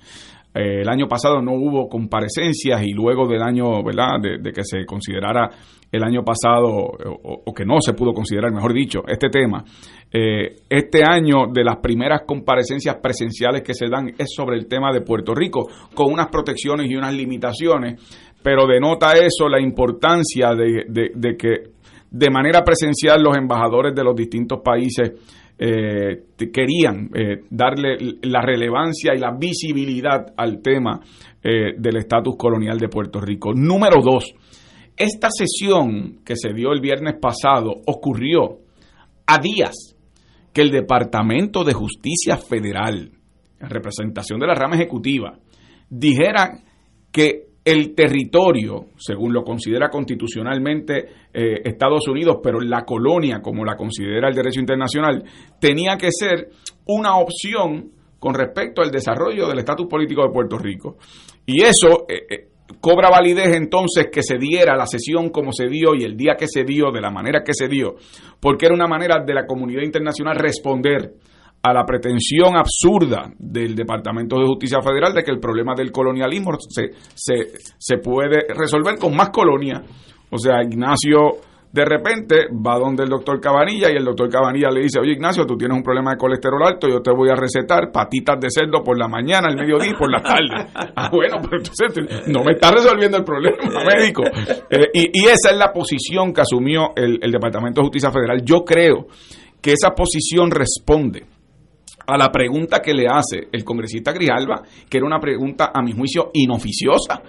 Eh, 0.54 0.82
el 0.82 0.90
año 0.90 1.08
pasado 1.08 1.42
no 1.42 1.54
hubo 1.54 1.88
comparecencias 1.88 2.84
y 2.84 2.92
luego 2.92 3.28
del 3.28 3.42
año, 3.42 3.84
¿verdad?, 3.84 4.20
de, 4.22 4.52
que 4.52 4.64
se 4.64 4.86
considerara 4.86 5.50
el 5.92 6.04
año 6.04 6.24
pasado, 6.24 6.70
o, 6.72 7.54
que 7.54 7.66
no 7.66 7.82
se 7.82 7.94
pudo 7.94 8.14
considerar, 8.14 8.52
mejor 8.52 8.74
dicho, 8.74 9.02
este 9.08 9.30
tema, 9.30 9.64
eh, 10.12 10.56
este 10.70 11.04
año 11.04 11.48
de 11.52 11.64
las 11.64 11.78
primeras 11.78 12.22
comparecencias 12.26 12.98
presenciales 13.02 13.62
que 13.62 13.74
se 13.74 13.88
dan 13.90 14.14
es 14.18 14.28
sobre 14.34 14.58
el 14.58 14.68
tema 14.68 14.92
de 14.94 15.02
Puerto 15.02 15.34
Rico, 15.34 15.68
con 15.94 16.12
unas 16.12 16.28
protecciones 16.28 16.90
y 16.90 16.96
unas 16.96 17.14
limitaciones, 17.14 18.00
pero 18.42 18.68
denota 18.68 19.14
eso 19.14 19.50
la 19.50 19.62
importancia 19.62 20.54
de, 20.56 21.12
de 21.14 21.38
que 21.38 21.72
de 22.10 22.30
manera 22.30 22.62
presencial 22.64 23.24
los 23.24 23.38
embajadores 23.38 23.96
de 23.96 24.04
los 24.04 24.16
distintos 24.16 24.60
países 24.62 25.14
eh, 25.64 26.24
querían 26.52 27.12
eh, 27.14 27.44
darle 27.52 27.96
la 28.24 28.42
relevancia 28.42 29.14
y 29.14 29.20
la 29.20 29.32
visibilidad 29.38 30.34
al 30.36 30.60
tema 30.60 31.00
eh, 31.44 31.74
del 31.78 31.98
estatus 31.98 32.36
colonial 32.36 32.80
de 32.80 32.90
Puerto 32.90 33.22
Rico. 33.22 33.54
Número 33.54 34.02
dos, 34.02 34.34
Esta 34.98 35.30
sesión 35.30 36.22
que 36.26 36.36
se 36.36 36.52
dio 36.54 36.72
el 36.72 36.82
viernes 36.82 37.14
pasado 37.22 37.76
ocurrió 37.86 38.58
a 39.28 39.38
días 39.38 39.96
que 40.52 40.62
el 40.62 40.72
Departamento 40.72 41.64
de 41.64 41.74
Justicia 41.74 42.38
Federal, 42.38 43.12
en 43.60 43.70
representación 43.70 44.40
de 44.40 44.48
la 44.48 44.56
rama 44.56 44.78
ejecutiva, 44.78 45.38
dijera 45.90 46.60
que 47.12 47.51
el 47.64 47.94
territorio, 47.94 48.88
según 48.98 49.34
lo 49.34 49.44
considera 49.44 49.90
constitucionalmente 49.90 51.08
eh, 51.32 51.62
Estados 51.64 52.08
Unidos, 52.08 52.38
pero 52.42 52.60
la 52.60 52.84
colonia, 52.84 53.40
como 53.42 53.64
la 53.64 53.76
considera 53.76 54.30
el 54.30 54.36
derecho 54.36 54.60
internacional, 54.60 55.24
tenía 55.60 55.96
que 55.96 56.10
ser 56.12 56.50
una 56.88 57.18
opción 57.18 57.92
con 58.18 58.34
respecto 58.34 58.82
al 58.82 58.92
desarrollo 58.92 59.48
del 59.48 59.60
estatus 59.60 59.88
político 59.88 60.24
de 60.24 60.34
Puerto 60.34 60.58
Rico. 60.58 60.98
Y 61.46 61.62
eso 61.62 62.06
eh, 62.08 62.26
eh, 62.30 62.48
cobra 62.80 63.10
validez 63.10 63.56
entonces 63.56 64.08
que 64.12 64.24
se 64.24 64.38
diera 64.38 64.76
la 64.76 64.88
sesión 64.88 65.30
como 65.30 65.52
se 65.52 65.68
dio 65.68 65.94
y 65.96 66.04
el 66.04 66.18
día 66.18 66.36
que 66.36 66.48
se 66.48 66.64
dio, 66.64 66.92
de 66.92 67.02
la 67.02 67.12
manera 67.12 67.44
que 67.44 67.54
se 67.54 67.68
dio, 67.68 67.96
porque 68.40 68.66
era 68.66 68.76
una 68.76 68.88
manera 68.88 69.24
de 69.24 69.34
la 69.34 69.46
comunidad 69.46 69.84
internacional 69.84 70.36
responder 70.38 71.14
a 71.64 71.74
la 71.74 71.86
pretensión 71.86 72.56
absurda 72.58 73.32
del 73.38 73.76
Departamento 73.76 74.38
de 74.38 74.48
Justicia 74.48 74.82
Federal 74.82 75.14
de 75.14 75.24
que 75.24 75.32
el 75.32 75.40
problema 75.40 75.76
del 75.76 75.92
colonialismo 75.92 76.54
se, 76.60 76.92
se, 77.14 77.60
se 77.78 77.98
puede 77.98 78.48
resolver 78.50 78.98
con 78.98 79.16
más 79.16 79.30
colonia. 79.30 79.84
O 80.32 80.38
sea, 80.38 80.64
Ignacio 80.64 81.38
de 81.72 81.86
repente 81.86 82.48
va 82.52 82.78
donde 82.78 83.04
el 83.04 83.10
doctor 83.10 83.40
Cabanilla 83.40 83.90
y 83.90 83.96
el 83.96 84.04
doctor 84.04 84.30
Cabanilla 84.30 84.70
le 84.72 84.82
dice, 84.82 85.00
oye 85.00 85.14
Ignacio, 85.14 85.46
tú 85.46 85.56
tienes 85.56 85.78
un 85.78 85.84
problema 85.84 86.12
de 86.12 86.18
colesterol 86.18 86.62
alto, 86.64 86.88
yo 86.90 87.02
te 87.02 87.12
voy 87.12 87.30
a 87.30 87.36
recetar 87.36 87.92
patitas 87.92 88.40
de 88.42 88.50
cerdo 88.50 88.84
por 88.84 88.98
la 88.98 89.08
mañana, 89.08 89.48
al 89.48 89.56
mediodía 89.56 89.92
y 89.92 89.94
por 89.94 90.12
la 90.12 90.22
tarde. 90.22 90.68
ah, 90.96 91.10
bueno, 91.12 91.38
pero 91.42 91.58
entonces 91.58 92.28
no 92.28 92.44
me 92.44 92.54
está 92.54 92.72
resolviendo 92.72 93.18
el 93.18 93.24
problema 93.24 93.58
médico. 93.86 94.24
Eh, 94.70 94.90
y, 94.94 95.26
esa 95.26 95.52
es 95.52 95.58
la 95.58 95.72
posición 95.72 96.34
que 96.34 96.42
asumió 96.42 96.92
el, 96.96 97.20
el 97.22 97.32
Departamento 97.32 97.80
de 97.80 97.86
Justicia 97.86 98.12
Federal. 98.12 98.42
Yo 98.44 98.66
creo 98.66 99.08
que 99.62 99.72
esa 99.72 99.92
posición 99.92 100.52
responde 100.52 101.24
a 102.06 102.18
la 102.18 102.32
pregunta 102.32 102.80
que 102.80 102.94
le 102.94 103.08
hace 103.08 103.48
el 103.52 103.64
congresista 103.64 104.12
Grijalva, 104.12 104.62
que 104.90 104.98
era 104.98 105.06
una 105.06 105.20
pregunta, 105.20 105.72
a 105.74 105.82
mi 105.82 105.92
juicio, 105.92 106.32
inoficiosa. 106.34 107.22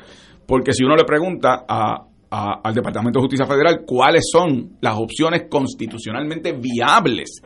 Porque 0.47 0.73
si 0.73 0.85
uno 0.85 0.97
le 0.97 1.05
pregunta 1.05 1.65
a, 1.69 2.07
al 2.31 2.75
Departamento 2.75 3.19
de 3.19 3.25
Justicia 3.25 3.47
Federal 3.47 3.83
cuáles 3.87 4.25
son 4.31 4.77
las 4.81 4.97
opciones 4.97 5.45
constitucionalmente 5.51 6.53
viables 6.53 7.43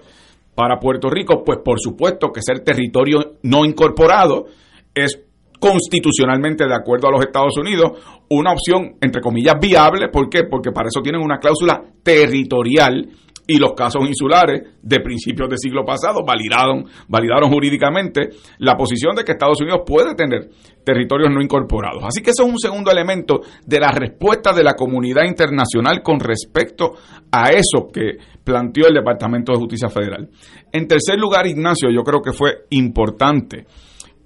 para 0.55 0.79
Puerto 0.79 1.11
Rico, 1.11 1.43
pues 1.45 1.59
por 1.65 1.81
supuesto 1.81 2.31
que 2.33 2.41
ser 2.41 2.61
territorio 2.61 3.37
no 3.43 3.65
incorporado 3.65 4.47
es 4.95 5.21
constitucionalmente 5.59 6.67
de 6.67 6.75
acuerdo 6.75 7.09
a 7.09 7.13
los 7.13 7.21
Estados 7.21 7.57
Unidos 7.59 8.25
una 8.29 8.53
opción 8.53 8.97
entre 9.01 9.21
comillas 9.21 9.57
viable, 9.61 10.09
¿por 10.09 10.29
qué? 10.29 10.45
Porque 10.45 10.71
para 10.71 10.89
eso 10.89 11.01
tienen 11.03 11.21
una 11.21 11.39
cláusula 11.39 11.83
territorial 12.03 13.09
y 13.47 13.59
los 13.59 13.75
casos 13.75 14.03
insulares 14.07 14.63
de 14.83 15.01
principios 15.01 15.49
del 15.49 15.59
siglo 15.59 15.85
pasado 15.85 16.25
validaron, 16.25 16.85
validaron 17.09 17.51
jurídicamente 17.51 18.31
la 18.59 18.77
posición 18.77 19.15
de 19.15 19.25
que 19.25 19.33
Estados 19.33 19.61
Unidos 19.61 19.83
puede 19.87 20.15
tener 20.15 20.51
territorios 20.85 21.31
no 21.33 21.41
incorporados. 21.41 22.03
Así 22.05 22.23
que 22.23 22.31
eso 22.31 22.45
es 22.45 22.51
un 22.53 22.59
segundo 22.59 22.91
elemento 22.91 23.41
de 23.65 23.81
la 23.81 23.91
respuesta 23.93 24.53
de 24.53 24.65
la 24.65 24.75
comunidad 24.75 25.25
internacional 25.25 26.03
con 26.03 26.21
respecto 26.21 26.95
a 27.31 27.51
eso 27.51 27.89
que 27.93 28.19
planteó 28.43 28.89
el 28.89 28.95
Departamento 28.95 29.53
de 29.53 29.59
Justicia 29.59 29.89
Federal. 29.89 30.29
En 30.73 30.87
tercer 30.87 31.19
lugar, 31.19 31.47
Ignacio, 31.47 31.91
yo 31.91 32.03
creo 32.03 32.23
que 32.23 32.33
fue 32.33 32.67
importante 32.71 33.67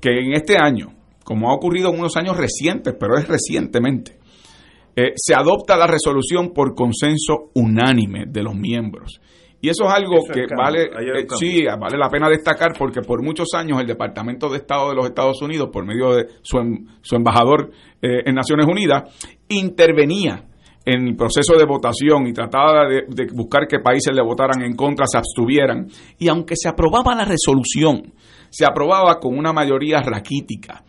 que 0.01 0.11
en 0.19 0.33
este 0.33 0.57
año, 0.57 0.95
como 1.25 1.51
ha 1.51 1.55
ocurrido 1.55 1.91
en 1.93 1.99
unos 1.99 2.17
años 2.17 2.37
recientes, 2.37 2.95
pero 2.99 3.17
es 3.17 3.29
recientemente, 3.29 4.20
eh, 4.97 5.13
se 5.17 5.35
adopta 5.35 5.77
la 5.77 5.87
resolución 5.87 6.53
por 6.53 6.75
consenso 6.75 7.51
unánime 7.55 8.25
de 8.27 8.43
los 8.43 8.55
miembros. 8.55 9.21
Y 9.63 9.69
eso 9.69 9.85
es 9.85 9.93
algo 9.93 10.25
que 10.33 10.47
vale, 10.57 10.85
eh, 10.85 11.27
sí, 11.39 11.65
vale 11.79 11.99
la 11.99 12.09
pena 12.09 12.31
destacar 12.31 12.73
porque 12.79 13.03
por 13.03 13.23
muchos 13.23 13.49
años 13.55 13.79
el 13.79 13.87
Departamento 13.87 14.49
de 14.49 14.57
Estado 14.57 14.89
de 14.89 14.95
los 14.95 15.05
Estados 15.05 15.43
Unidos, 15.43 15.69
por 15.71 15.85
medio 15.85 16.15
de 16.15 16.27
su, 16.41 16.59
em, 16.59 16.87
su 17.03 17.15
embajador 17.15 17.71
eh, 18.01 18.23
en 18.25 18.35
Naciones 18.35 18.67
Unidas, 18.67 19.15
intervenía 19.49 20.45
en 20.87 21.09
el 21.09 21.15
proceso 21.15 21.59
de 21.59 21.67
votación 21.67 22.27
y 22.27 22.33
trataba 22.33 22.89
de, 22.89 23.03
de, 23.07 23.27
buscar 23.35 23.67
que 23.69 23.81
países 23.81 24.15
le 24.15 24.23
votaran 24.23 24.63
en 24.63 24.75
contra, 24.75 25.05
se 25.07 25.19
abstuvieran. 25.19 25.89
Y 26.19 26.29
aunque 26.29 26.55
se 26.57 26.71
aprobaba 26.71 27.15
la 27.15 27.27
resolución, 27.27 28.15
se 28.49 28.65
aprobaba 28.65 29.21
con 29.21 29.37
una 29.37 29.53
mayoría 29.53 30.01
raquítica. 30.01 30.85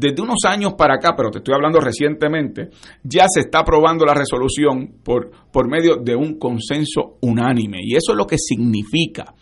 Desde 0.00 0.22
unos 0.22 0.38
años 0.46 0.72
para 0.78 0.94
acá, 0.94 1.12
pero 1.14 1.30
te 1.30 1.38
estoy 1.38 1.54
hablando 1.54 1.78
recientemente, 1.78 2.70
ya 3.02 3.26
se 3.28 3.40
está 3.40 3.58
aprobando 3.58 4.06
la 4.06 4.14
resolución 4.14 4.94
por, 5.04 5.30
por 5.52 5.68
medio 5.68 5.96
de 5.96 6.16
un 6.16 6.38
consenso 6.38 7.18
unánime. 7.20 7.80
Y 7.82 7.96
eso 7.96 8.12
es 8.12 8.16
lo 8.16 8.26
que 8.26 8.38
significa 8.38 9.34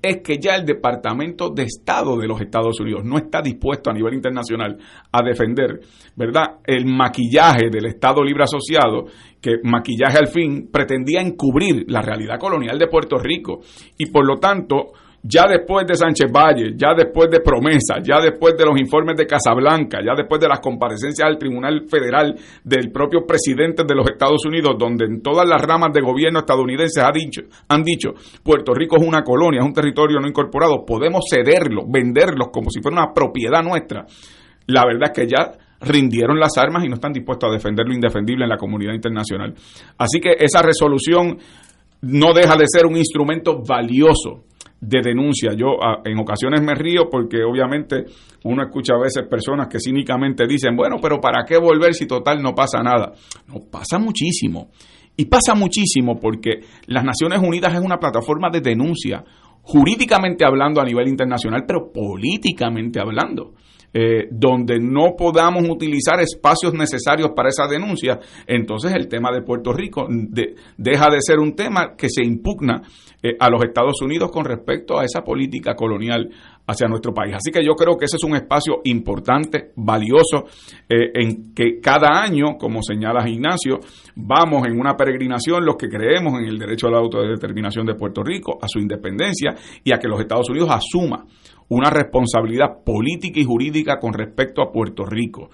es 0.00 0.18
que 0.22 0.38
ya 0.38 0.54
el 0.54 0.64
Departamento 0.64 1.50
de 1.50 1.64
Estado 1.64 2.16
de 2.16 2.28
los 2.28 2.40
Estados 2.40 2.78
Unidos 2.80 3.04
no 3.04 3.18
está 3.18 3.42
dispuesto 3.42 3.90
a 3.90 3.92
nivel 3.92 4.14
internacional 4.14 4.78
a 5.10 5.22
defender, 5.22 5.80
¿verdad?, 6.14 6.60
el 6.64 6.86
maquillaje 6.86 7.70
del 7.70 7.86
Estado 7.86 8.22
Libre 8.22 8.44
Asociado, 8.44 9.06
que 9.40 9.56
maquillaje 9.64 10.18
al 10.18 10.28
fin 10.28 10.68
pretendía 10.70 11.20
encubrir 11.20 11.84
la 11.88 12.02
realidad 12.02 12.38
colonial 12.38 12.78
de 12.78 12.86
Puerto 12.86 13.18
Rico. 13.18 13.60
Y 13.98 14.06
por 14.06 14.26
lo 14.26 14.36
tanto, 14.36 14.92
ya 15.28 15.46
después 15.48 15.86
de 15.86 15.96
Sánchez 15.96 16.30
Valle, 16.30 16.74
ya 16.76 16.94
después 16.94 17.28
de 17.30 17.40
Promesa, 17.40 17.96
ya 18.02 18.20
después 18.20 18.56
de 18.56 18.64
los 18.64 18.78
informes 18.78 19.16
de 19.16 19.26
Casablanca, 19.26 19.98
ya 20.04 20.14
después 20.14 20.40
de 20.40 20.48
las 20.48 20.60
comparecencias 20.60 21.26
al 21.26 21.38
Tribunal 21.38 21.86
Federal 21.88 22.36
del 22.62 22.92
propio 22.92 23.26
presidente 23.26 23.82
de 23.84 23.94
los 23.94 24.08
Estados 24.08 24.44
Unidos, 24.46 24.76
donde 24.78 25.04
en 25.06 25.22
todas 25.22 25.48
las 25.48 25.60
ramas 25.60 25.92
de 25.92 26.00
gobierno 26.00 26.40
estadounidenses 26.40 27.02
ha 27.02 27.10
dicho, 27.10 27.42
han 27.68 27.82
dicho, 27.82 28.10
Puerto 28.42 28.72
Rico 28.72 28.96
es 29.00 29.06
una 29.06 29.22
colonia, 29.22 29.60
es 29.60 29.66
un 29.66 29.72
territorio 29.72 30.20
no 30.20 30.28
incorporado, 30.28 30.84
podemos 30.86 31.24
cederlo, 31.28 31.82
venderlos 31.88 32.48
como 32.52 32.70
si 32.70 32.80
fuera 32.80 33.02
una 33.02 33.12
propiedad 33.12 33.62
nuestra. 33.62 34.06
La 34.68 34.84
verdad 34.84 35.10
es 35.12 35.12
que 35.12 35.26
ya 35.26 35.52
rindieron 35.80 36.38
las 36.38 36.56
armas 36.56 36.84
y 36.84 36.88
no 36.88 36.94
están 36.94 37.12
dispuestos 37.12 37.50
a 37.50 37.52
defender 37.52 37.86
lo 37.86 37.94
indefendible 37.94 38.44
en 38.44 38.50
la 38.50 38.56
comunidad 38.56 38.94
internacional. 38.94 39.54
Así 39.98 40.20
que 40.20 40.36
esa 40.38 40.62
resolución 40.62 41.38
no 42.02 42.32
deja 42.32 42.56
de 42.56 42.66
ser 42.66 42.86
un 42.86 42.96
instrumento 42.96 43.62
valioso 43.66 44.45
de 44.80 45.00
denuncia. 45.02 45.52
Yo 45.54 45.76
en 46.04 46.18
ocasiones 46.18 46.62
me 46.62 46.74
río 46.74 47.08
porque 47.10 47.42
obviamente 47.42 48.04
uno 48.44 48.62
escucha 48.62 48.94
a 48.94 49.00
veces 49.00 49.26
personas 49.28 49.68
que 49.68 49.78
cínicamente 49.80 50.46
dicen, 50.46 50.76
bueno, 50.76 50.96
pero 51.00 51.20
¿para 51.20 51.44
qué 51.44 51.58
volver 51.58 51.94
si 51.94 52.06
total 52.06 52.42
no 52.42 52.54
pasa 52.54 52.82
nada? 52.82 53.12
No, 53.48 53.60
pasa 53.70 53.98
muchísimo. 53.98 54.70
Y 55.16 55.26
pasa 55.26 55.54
muchísimo 55.54 56.20
porque 56.20 56.60
las 56.86 57.04
Naciones 57.04 57.40
Unidas 57.42 57.74
es 57.74 57.80
una 57.80 57.98
plataforma 57.98 58.50
de 58.50 58.60
denuncia, 58.60 59.24
jurídicamente 59.62 60.44
hablando 60.44 60.80
a 60.80 60.84
nivel 60.84 61.08
internacional, 61.08 61.64
pero 61.66 61.90
políticamente 61.90 63.00
hablando. 63.00 63.54
Eh, 63.98 64.28
donde 64.30 64.78
no 64.78 65.14
podamos 65.16 65.66
utilizar 65.70 66.20
espacios 66.20 66.74
necesarios 66.74 67.30
para 67.34 67.48
esa 67.48 67.66
denuncia, 67.66 68.18
entonces 68.46 68.92
el 68.94 69.08
tema 69.08 69.32
de 69.32 69.40
Puerto 69.40 69.72
Rico 69.72 70.06
deja 70.76 71.08
de 71.08 71.18
ser 71.20 71.38
un 71.38 71.54
tema 71.54 71.94
que 71.96 72.10
se 72.10 72.22
impugna 72.22 72.82
eh, 73.26 73.36
a 73.40 73.50
los 73.50 73.64
Estados 73.64 74.00
Unidos 74.02 74.30
con 74.30 74.44
respecto 74.44 74.98
a 74.98 75.04
esa 75.04 75.22
política 75.22 75.74
colonial 75.74 76.30
hacia 76.66 76.86
nuestro 76.86 77.12
país. 77.12 77.34
Así 77.34 77.50
que 77.50 77.64
yo 77.64 77.74
creo 77.74 77.96
que 77.96 78.04
ese 78.04 78.16
es 78.16 78.24
un 78.24 78.36
espacio 78.36 78.80
importante, 78.84 79.72
valioso, 79.76 80.44
eh, 80.88 81.10
en 81.14 81.54
que 81.54 81.80
cada 81.80 82.22
año, 82.22 82.56
como 82.58 82.82
señala 82.82 83.28
Ignacio, 83.28 83.80
vamos 84.14 84.66
en 84.66 84.78
una 84.78 84.96
peregrinación 84.96 85.64
los 85.64 85.76
que 85.76 85.88
creemos 85.88 86.38
en 86.40 86.46
el 86.46 86.58
derecho 86.58 86.88
a 86.88 86.92
la 86.92 86.98
autodeterminación 86.98 87.86
de 87.86 87.94
Puerto 87.94 88.22
Rico, 88.22 88.58
a 88.60 88.68
su 88.68 88.78
independencia 88.78 89.54
y 89.82 89.92
a 89.92 89.98
que 89.98 90.08
los 90.08 90.20
Estados 90.20 90.48
Unidos 90.50 90.70
asuma 90.70 91.24
una 91.68 91.90
responsabilidad 91.90 92.84
política 92.84 93.40
y 93.40 93.44
jurídica 93.44 93.98
con 93.98 94.12
respecto 94.12 94.62
a 94.62 94.70
Puerto 94.70 95.04
Rico. 95.04 95.50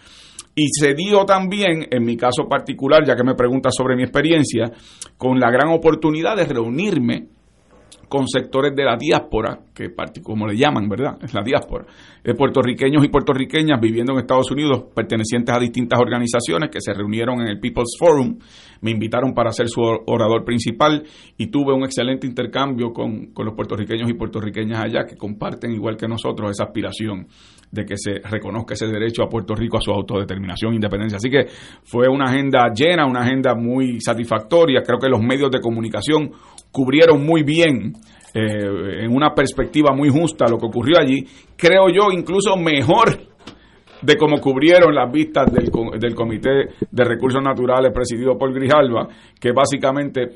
Y 0.54 0.68
se 0.68 0.94
dio 0.94 1.24
también, 1.24 1.87
en 1.90 2.04
mi 2.04 2.16
caso 2.16 2.46
particular, 2.46 3.06
ya 3.06 3.16
que 3.16 3.24
me 3.24 3.35
preguntas 3.35 3.72
sobre 3.74 3.96
mi 3.96 4.02
experiencia, 4.02 4.70
con 5.16 5.40
la 5.40 5.50
gran 5.50 5.68
oportunidad 5.68 6.37
de 6.37 6.44
reunirme 6.44 7.28
con 8.12 8.28
sectores 8.28 8.76
de 8.76 8.84
la 8.84 8.98
diáspora, 8.98 9.58
que 9.74 9.94
como 10.22 10.46
le 10.46 10.54
llaman, 10.54 10.86
¿verdad? 10.86 11.16
Es 11.22 11.32
la 11.32 11.40
diáspora, 11.42 11.86
de 12.22 12.34
puertorriqueños 12.34 13.02
y 13.02 13.08
puertorriqueñas 13.08 13.80
viviendo 13.80 14.12
en 14.12 14.18
Estados 14.18 14.50
Unidos, 14.50 14.84
pertenecientes 14.94 15.54
a 15.54 15.58
distintas 15.58 15.98
organizaciones 15.98 16.68
que 16.68 16.82
se 16.82 16.92
reunieron 16.92 17.40
en 17.40 17.48
el 17.48 17.58
People's 17.58 17.96
Forum, 17.98 18.36
me 18.82 18.90
invitaron 18.90 19.32
para 19.32 19.50
ser 19.50 19.70
su 19.70 19.80
orador 19.80 20.44
principal 20.44 21.04
y 21.38 21.46
tuve 21.46 21.72
un 21.72 21.84
excelente 21.84 22.26
intercambio 22.26 22.92
con, 22.92 23.32
con 23.32 23.46
los 23.46 23.54
puertorriqueños 23.54 24.10
y 24.10 24.12
puertorriqueñas 24.12 24.84
allá 24.84 25.06
que 25.06 25.16
comparten, 25.16 25.72
igual 25.72 25.96
que 25.96 26.06
nosotros, 26.06 26.50
esa 26.50 26.64
aspiración 26.64 27.28
de 27.70 27.86
que 27.86 27.96
se 27.96 28.18
reconozca 28.28 28.74
ese 28.74 28.88
derecho 28.88 29.22
a 29.22 29.30
Puerto 29.30 29.54
Rico 29.54 29.78
a 29.78 29.80
su 29.80 29.90
autodeterminación 29.90 30.72
e 30.72 30.74
independencia. 30.74 31.16
Así 31.16 31.30
que 31.30 31.46
fue 31.82 32.08
una 32.08 32.26
agenda 32.26 32.70
llena, 32.74 33.06
una 33.06 33.20
agenda 33.20 33.54
muy 33.54 33.98
satisfactoria. 34.02 34.82
Creo 34.82 34.98
que 34.98 35.08
los 35.08 35.22
medios 35.22 35.50
de 35.50 35.60
comunicación 35.60 36.30
cubrieron 36.70 37.24
muy 37.24 37.42
bien 37.42 37.94
eh, 38.35 39.05
en 39.05 39.14
una 39.14 39.35
perspectiva 39.35 39.95
muy 39.95 40.09
justa 40.09 40.47
lo 40.49 40.59
que 40.59 40.66
ocurrió 40.66 40.99
allí. 40.99 41.24
Creo 41.57 41.89
yo 41.89 42.11
incluso 42.12 42.57
mejor 42.57 43.33
de 44.03 44.16
cómo 44.16 44.41
cubrieron 44.41 44.95
las 44.95 45.11
vistas 45.11 45.53
del, 45.53 45.70
del 45.99 46.14
Comité 46.14 46.51
de 46.91 47.05
Recursos 47.05 47.43
Naturales 47.43 47.93
presidido 47.95 48.37
por 48.37 48.53
Grijalva, 48.53 49.09
que 49.41 49.53
básicamente 49.53 50.28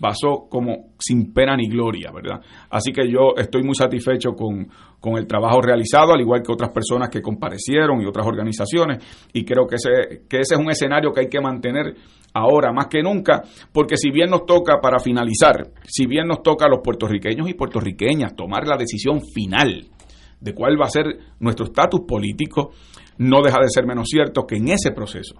pasó 0.00 0.46
como 0.50 0.94
sin 0.98 1.32
pena 1.32 1.56
ni 1.56 1.68
gloria, 1.68 2.10
¿verdad? 2.12 2.40
Así 2.70 2.92
que 2.92 3.08
yo 3.08 3.34
estoy 3.36 3.62
muy 3.62 3.74
satisfecho 3.74 4.32
con, 4.32 4.68
con, 5.00 5.16
el 5.16 5.26
trabajo 5.26 5.60
realizado, 5.60 6.12
al 6.12 6.20
igual 6.20 6.42
que 6.42 6.52
otras 6.52 6.70
personas 6.70 7.08
que 7.08 7.22
comparecieron 7.22 8.02
y 8.02 8.06
otras 8.06 8.26
organizaciones, 8.26 8.98
y 9.32 9.44
creo 9.44 9.66
que 9.66 9.76
ese, 9.76 10.24
que 10.28 10.40
ese 10.40 10.56
es 10.56 10.60
un 10.60 10.70
escenario 10.70 11.12
que 11.12 11.20
hay 11.20 11.28
que 11.28 11.40
mantener 11.40 11.94
ahora 12.34 12.72
más 12.72 12.88
que 12.88 13.02
nunca, 13.02 13.42
porque 13.72 13.96
si 13.96 14.10
bien 14.10 14.28
nos 14.28 14.44
toca, 14.44 14.80
para 14.82 14.98
finalizar, 14.98 15.70
si 15.86 16.06
bien 16.06 16.26
nos 16.26 16.42
toca 16.42 16.66
a 16.66 16.68
los 16.68 16.80
puertorriqueños 16.82 17.48
y 17.48 17.54
puertorriqueñas 17.54 18.34
tomar 18.34 18.66
la 18.66 18.76
decisión 18.76 19.20
final 19.22 19.86
de 20.40 20.52
cuál 20.52 20.78
va 20.78 20.86
a 20.86 20.90
ser 20.90 21.06
nuestro 21.38 21.66
estatus 21.66 22.00
político, 22.06 22.72
no 23.18 23.40
deja 23.40 23.58
de 23.62 23.70
ser 23.70 23.86
menos 23.86 24.08
cierto 24.08 24.46
que 24.46 24.56
en 24.56 24.68
ese 24.68 24.90
proceso 24.90 25.36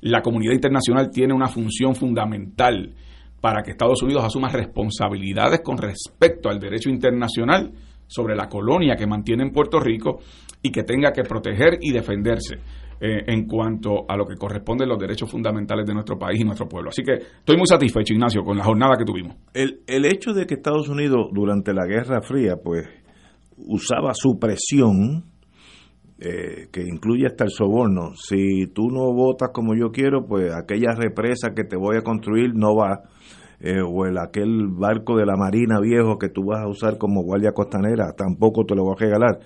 la 0.00 0.22
comunidad 0.22 0.54
internacional 0.54 1.10
tiene 1.10 1.34
una 1.34 1.48
función 1.48 1.94
fundamental 1.94 2.94
para 3.40 3.62
que 3.62 3.72
Estados 3.72 4.02
Unidos 4.02 4.24
asuma 4.24 4.48
responsabilidades 4.48 5.60
con 5.60 5.76
respecto 5.76 6.48
al 6.48 6.60
derecho 6.60 6.90
internacional 6.90 7.72
sobre 8.06 8.36
la 8.36 8.48
colonia 8.48 8.94
que 8.94 9.06
mantiene 9.06 9.42
en 9.42 9.50
Puerto 9.50 9.80
Rico 9.80 10.20
y 10.62 10.70
que 10.70 10.84
tenga 10.84 11.12
que 11.12 11.22
proteger 11.22 11.78
y 11.80 11.92
defenderse 11.92 12.58
eh, 13.00 13.24
en 13.26 13.46
cuanto 13.46 14.04
a 14.08 14.16
lo 14.16 14.26
que 14.26 14.36
corresponde 14.36 14.84
a 14.84 14.88
los 14.88 14.98
derechos 14.98 15.30
fundamentales 15.30 15.86
de 15.86 15.94
nuestro 15.94 16.18
país 16.18 16.40
y 16.40 16.44
nuestro 16.44 16.68
pueblo. 16.68 16.90
Así 16.90 17.02
que 17.02 17.14
estoy 17.14 17.56
muy 17.56 17.66
satisfecho, 17.66 18.14
Ignacio, 18.14 18.42
con 18.42 18.56
la 18.56 18.64
jornada 18.64 18.96
que 18.96 19.04
tuvimos. 19.04 19.36
El, 19.52 19.80
el 19.86 20.04
hecho 20.04 20.32
de 20.32 20.46
que 20.46 20.54
Estados 20.54 20.88
Unidos 20.88 21.28
durante 21.32 21.72
la 21.74 21.86
Guerra 21.86 22.22
Fría, 22.22 22.56
pues, 22.62 22.86
usaba 23.56 24.12
su 24.14 24.38
presión 24.38 25.24
eh, 26.18 26.68
que 26.72 26.80
incluye 26.80 27.26
hasta 27.26 27.44
el 27.44 27.50
soborno. 27.50 28.12
Si 28.16 28.66
tú 28.68 28.88
no 28.90 29.12
votas 29.12 29.50
como 29.52 29.74
yo 29.74 29.90
quiero, 29.90 30.26
pues 30.26 30.50
aquella 30.54 30.94
represa 30.96 31.50
que 31.54 31.64
te 31.64 31.76
voy 31.76 31.98
a 31.98 32.02
construir 32.02 32.54
no 32.54 32.74
va. 32.74 33.02
Eh, 33.58 33.80
o 33.80 34.04
el 34.04 34.18
aquel 34.18 34.68
barco 34.68 35.16
de 35.16 35.24
la 35.24 35.34
marina 35.34 35.80
viejo 35.80 36.18
que 36.18 36.28
tú 36.28 36.44
vas 36.44 36.62
a 36.62 36.68
usar 36.68 36.98
como 36.98 37.22
guardia 37.22 37.52
costanera, 37.52 38.12
tampoco 38.14 38.64
te 38.66 38.74
lo 38.74 38.84
voy 38.84 38.94
a 38.96 39.00
regalar. 39.00 39.38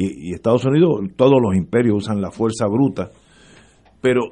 Y, 0.00 0.32
Estados 0.32 0.64
Unidos, 0.64 1.00
todos 1.16 1.40
los 1.42 1.56
imperios 1.56 1.96
usan 1.96 2.20
la 2.20 2.30
fuerza 2.30 2.66
bruta. 2.66 3.10
Pero 4.00 4.22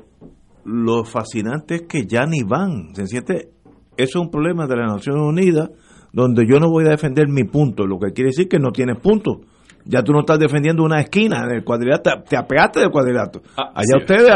lo 0.64 1.04
fascinante 1.04 1.74
es 1.74 1.82
que 1.82 2.06
ya 2.06 2.24
ni 2.24 2.42
van. 2.44 2.94
¿Se 2.94 3.06
siente? 3.06 3.50
Eso 3.96 4.18
es 4.18 4.24
un 4.24 4.30
problema 4.30 4.66
de 4.68 4.76
las 4.76 4.92
Naciones 4.92 5.22
Unidas, 5.22 5.70
donde 6.12 6.46
yo 6.46 6.60
no 6.60 6.70
voy 6.70 6.84
a 6.86 6.90
defender 6.90 7.26
mi 7.28 7.44
punto, 7.44 7.84
lo 7.84 7.98
que 7.98 8.12
quiere 8.12 8.28
decir 8.28 8.48
que 8.48 8.60
no 8.60 8.70
tienes 8.70 9.00
punto 9.00 9.40
ya 9.86 10.02
tú 10.02 10.12
no 10.12 10.20
estás 10.20 10.38
defendiendo 10.38 10.82
una 10.82 11.00
esquina 11.00 11.46
del 11.46 11.64
cuadrilátero, 11.64 12.22
te 12.28 12.36
apegaste 12.36 12.80
del 12.80 12.90
cuadrilátero. 12.90 13.44
Ah, 13.56 13.72
Allá 13.74 13.98
ustedes, 13.98 14.32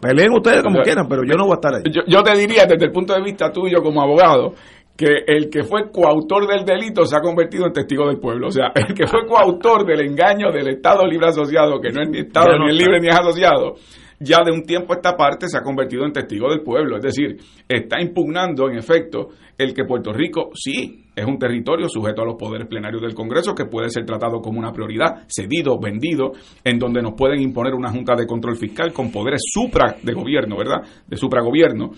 peleen 0.00 0.32
ustedes 0.32 0.62
como 0.62 0.80
quieran, 0.82 1.06
pero 1.08 1.22
yo 1.24 1.36
no 1.36 1.44
voy 1.44 1.52
a 1.52 1.54
estar 1.54 1.74
ahí. 1.74 1.82
Yo, 2.06 2.22
te 2.22 2.36
diría 2.36 2.66
desde 2.66 2.86
el 2.86 2.92
punto 2.92 3.14
de 3.14 3.22
vista 3.22 3.52
tuyo 3.52 3.80
como 3.82 4.02
abogado, 4.02 4.54
que 4.98 5.22
el 5.28 5.48
que 5.48 5.62
fue 5.62 5.92
coautor 5.92 6.48
del 6.48 6.64
delito 6.64 7.04
se 7.04 7.16
ha 7.16 7.20
convertido 7.20 7.66
en 7.66 7.72
testigo 7.72 8.08
del 8.08 8.18
pueblo. 8.18 8.48
O 8.48 8.50
sea, 8.50 8.72
el 8.74 8.92
que 8.94 9.06
fue 9.06 9.24
coautor 9.26 9.86
del 9.86 10.00
engaño 10.00 10.50
del 10.50 10.68
Estado 10.70 11.06
libre 11.06 11.28
asociado, 11.28 11.80
que 11.80 11.92
no 11.92 12.02
es 12.02 12.10
ni 12.10 12.18
Estado 12.18 12.58
ni 12.58 12.76
libre 12.76 13.00
ni 13.00 13.06
es 13.06 13.14
asociado, 13.14 13.76
ya 14.18 14.42
de 14.44 14.50
un 14.50 14.64
tiempo 14.64 14.92
a 14.92 14.96
esta 14.96 15.16
parte 15.16 15.46
se 15.46 15.56
ha 15.56 15.62
convertido 15.62 16.04
en 16.04 16.12
testigo 16.12 16.50
del 16.50 16.62
pueblo. 16.62 16.96
Es 16.96 17.02
decir, 17.02 17.36
está 17.68 18.00
impugnando, 18.00 18.68
en 18.68 18.76
efecto, 18.76 19.28
el 19.56 19.72
que 19.72 19.84
Puerto 19.84 20.12
Rico 20.12 20.50
sí 20.54 21.04
es 21.14 21.24
un 21.24 21.38
territorio 21.38 21.88
sujeto 21.88 22.22
a 22.22 22.24
los 22.24 22.36
poderes 22.36 22.66
plenarios 22.66 23.02
del 23.02 23.14
Congreso 23.14 23.54
que 23.54 23.66
puede 23.66 23.90
ser 23.90 24.04
tratado 24.04 24.40
como 24.40 24.58
una 24.58 24.72
prioridad, 24.72 25.26
cedido, 25.28 25.78
vendido, 25.78 26.32
en 26.64 26.78
donde 26.78 27.02
nos 27.02 27.14
pueden 27.14 27.40
imponer 27.40 27.74
una 27.74 27.90
junta 27.90 28.14
de 28.16 28.26
control 28.26 28.56
fiscal 28.56 28.92
con 28.92 29.12
poderes 29.12 29.42
supra 29.44 29.96
de 30.02 30.12
gobierno, 30.12 30.56
¿verdad? 30.56 30.82
De 31.06 31.16
supragobierno, 31.16 31.90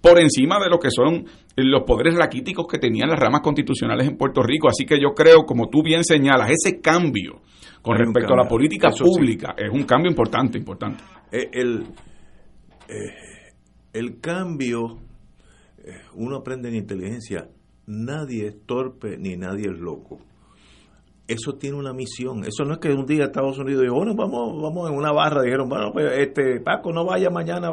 por 0.00 0.18
encima 0.18 0.58
de 0.60 0.70
lo 0.70 0.78
que 0.78 0.90
son 0.90 1.24
los 1.56 1.82
poderes 1.84 2.14
raquíticos 2.16 2.66
que 2.66 2.78
tenían 2.78 3.08
las 3.08 3.18
ramas 3.18 3.40
constitucionales 3.40 4.06
en 4.08 4.16
Puerto 4.16 4.42
Rico. 4.42 4.68
Así 4.68 4.84
que 4.84 5.00
yo 5.00 5.14
creo, 5.14 5.44
como 5.44 5.68
tú 5.68 5.82
bien 5.82 6.04
señalas, 6.04 6.50
ese 6.50 6.80
cambio 6.80 7.40
con 7.82 7.96
respecto 7.96 8.34
a 8.34 8.36
la 8.36 8.48
política 8.48 8.90
pública 8.90 9.54
es 9.56 9.70
un 9.70 9.84
cambio 9.84 10.10
importante, 10.10 10.58
importante. 10.58 11.02
Eh, 11.32 11.50
el, 11.52 11.82
eh, 12.88 13.52
el 13.92 14.20
cambio, 14.20 14.98
eh, 15.78 15.92
uno 16.14 16.36
aprende 16.36 16.68
en 16.68 16.76
inteligencia, 16.76 17.48
nadie 17.86 18.46
es 18.46 18.66
torpe 18.66 19.16
ni 19.18 19.36
nadie 19.36 19.70
es 19.70 19.78
loco. 19.78 20.18
Eso 21.26 21.56
tiene 21.56 21.76
una 21.76 21.92
misión. 21.92 22.44
Eso 22.44 22.64
no 22.64 22.74
es 22.74 22.78
que 22.78 22.88
un 22.90 23.04
día 23.04 23.24
Estados 23.24 23.58
Unidos 23.58 23.82
dijo, 23.82 23.96
bueno, 23.96 24.14
vamos, 24.14 24.62
vamos 24.62 24.90
en 24.90 24.96
una 24.96 25.12
barra, 25.12 25.42
dijeron, 25.42 25.68
bueno, 25.68 25.92
pues 25.92 26.06
este 26.18 26.60
Paco, 26.60 26.90
no 26.90 27.04
vaya 27.04 27.28
mañana, 27.28 27.70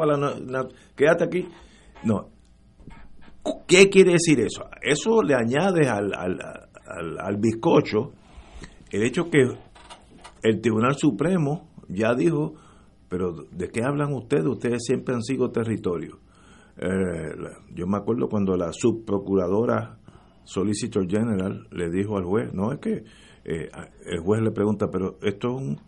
quédate 0.94 1.24
aquí. 1.24 1.48
No. 2.04 2.28
¿Qué 3.66 3.88
quiere 3.88 4.12
decir 4.12 4.40
eso? 4.40 4.64
Eso 4.82 5.22
le 5.22 5.34
añade 5.34 5.88
al, 5.88 6.12
al, 6.14 6.40
al, 6.40 7.18
al 7.20 7.36
bizcocho 7.36 8.12
el 8.90 9.02
hecho 9.02 9.30
que 9.30 9.38
el 10.42 10.60
Tribunal 10.60 10.94
Supremo 10.96 11.68
ya 11.88 12.14
dijo 12.14 12.54
pero 13.08 13.32
¿de 13.50 13.68
qué 13.68 13.82
hablan 13.84 14.12
ustedes? 14.12 14.46
Ustedes 14.46 14.84
siempre 14.84 15.14
han 15.14 15.22
sido 15.22 15.50
territorio. 15.50 16.18
Eh, 16.76 17.34
yo 17.74 17.86
me 17.86 17.98
acuerdo 17.98 18.28
cuando 18.28 18.56
la 18.56 18.72
subprocuradora 18.72 19.98
Solicitor 20.44 21.08
General 21.08 21.66
le 21.70 21.90
dijo 21.90 22.16
al 22.16 22.24
juez, 22.24 22.52
no 22.52 22.72
es 22.72 22.80
que 22.80 23.04
eh, 23.44 23.68
el 24.06 24.20
juez 24.20 24.42
le 24.42 24.50
pregunta, 24.50 24.88
pero 24.90 25.18
esto 25.22 25.48
es 25.48 25.54
un, 25.54 25.80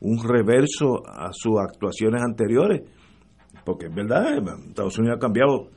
un 0.00 0.28
reverso 0.28 1.06
a 1.06 1.30
sus 1.32 1.58
actuaciones 1.58 2.22
anteriores, 2.22 2.82
porque 3.66 3.86
es 3.86 3.94
verdad, 3.94 4.38
Estados 4.68 4.98
Unidos 4.98 5.18
ha 5.18 5.20
cambiado 5.20 5.68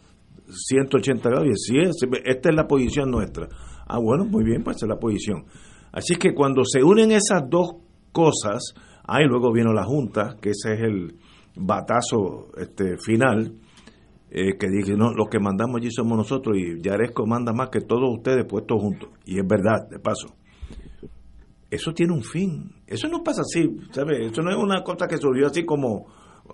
180 0.48 1.30
grados 1.30 1.48
y 1.50 1.56
sí, 1.56 1.78
esta 2.24 2.50
es 2.50 2.56
la 2.56 2.68
posición 2.68 3.12
nuestra. 3.12 3.50
Ah, 3.86 4.00
bueno, 4.00 4.24
muy 4.24 4.46
bien, 4.46 4.64
pues 4.64 4.78
esa 4.78 4.86
es 4.86 4.90
la 4.92 5.00
posición. 5.00 5.44
Así 5.92 6.14
es 6.14 6.20
que 6.20 6.34
cuando 6.34 6.64
se 6.64 6.84
unen 6.84 7.12
esas 7.12 7.50
dos 7.50 7.72
cosas, 8.14 8.74
Ah, 9.12 9.24
y 9.24 9.26
luego 9.26 9.52
vino 9.52 9.74
la 9.74 9.86
Junta, 9.86 10.38
que 10.40 10.52
ese 10.52 10.74
es 10.74 10.82
el 10.82 11.16
batazo 11.56 12.50
este, 12.58 12.96
final, 13.04 13.56
eh, 14.30 14.56
que 14.56 14.70
dije, 14.70 14.96
no, 14.96 15.12
los 15.14 15.28
que 15.30 15.40
mandamos 15.40 15.78
allí 15.78 15.90
somos 15.90 16.16
nosotros 16.16 16.56
y 16.56 16.80
Yaresco 16.80 17.26
manda 17.26 17.52
más 17.52 17.70
que 17.70 17.82
todos 17.82 18.08
ustedes 18.16 18.46
puestos 18.46 18.80
juntos. 18.80 19.10
Y 19.26 19.40
es 19.40 19.48
verdad, 19.48 19.90
de 19.90 19.98
paso. 19.98 20.36
Eso 21.72 21.92
tiene 21.92 22.14
un 22.14 22.22
fin. 22.22 22.72
Eso 22.86 23.08
no 23.08 23.24
pasa 23.24 23.42
así, 23.42 23.78
¿sabes? 23.92 24.32
Eso 24.32 24.44
no 24.44 24.52
es 24.52 24.58
una 24.58 24.84
cosa 24.84 25.08
que 25.08 25.18
surgió 25.18 25.48
así 25.48 25.66
como 25.66 26.06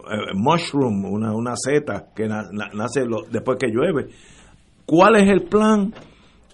eh, 0.09 0.33
mushroom, 0.33 1.05
una, 1.05 1.33
una 1.33 1.55
seta 1.55 2.07
que 2.15 2.27
nace 2.27 3.05
después 3.31 3.57
que 3.59 3.67
llueve. 3.67 4.07
¿Cuál 4.85 5.15
es 5.15 5.29
el 5.29 5.43
plan? 5.43 5.93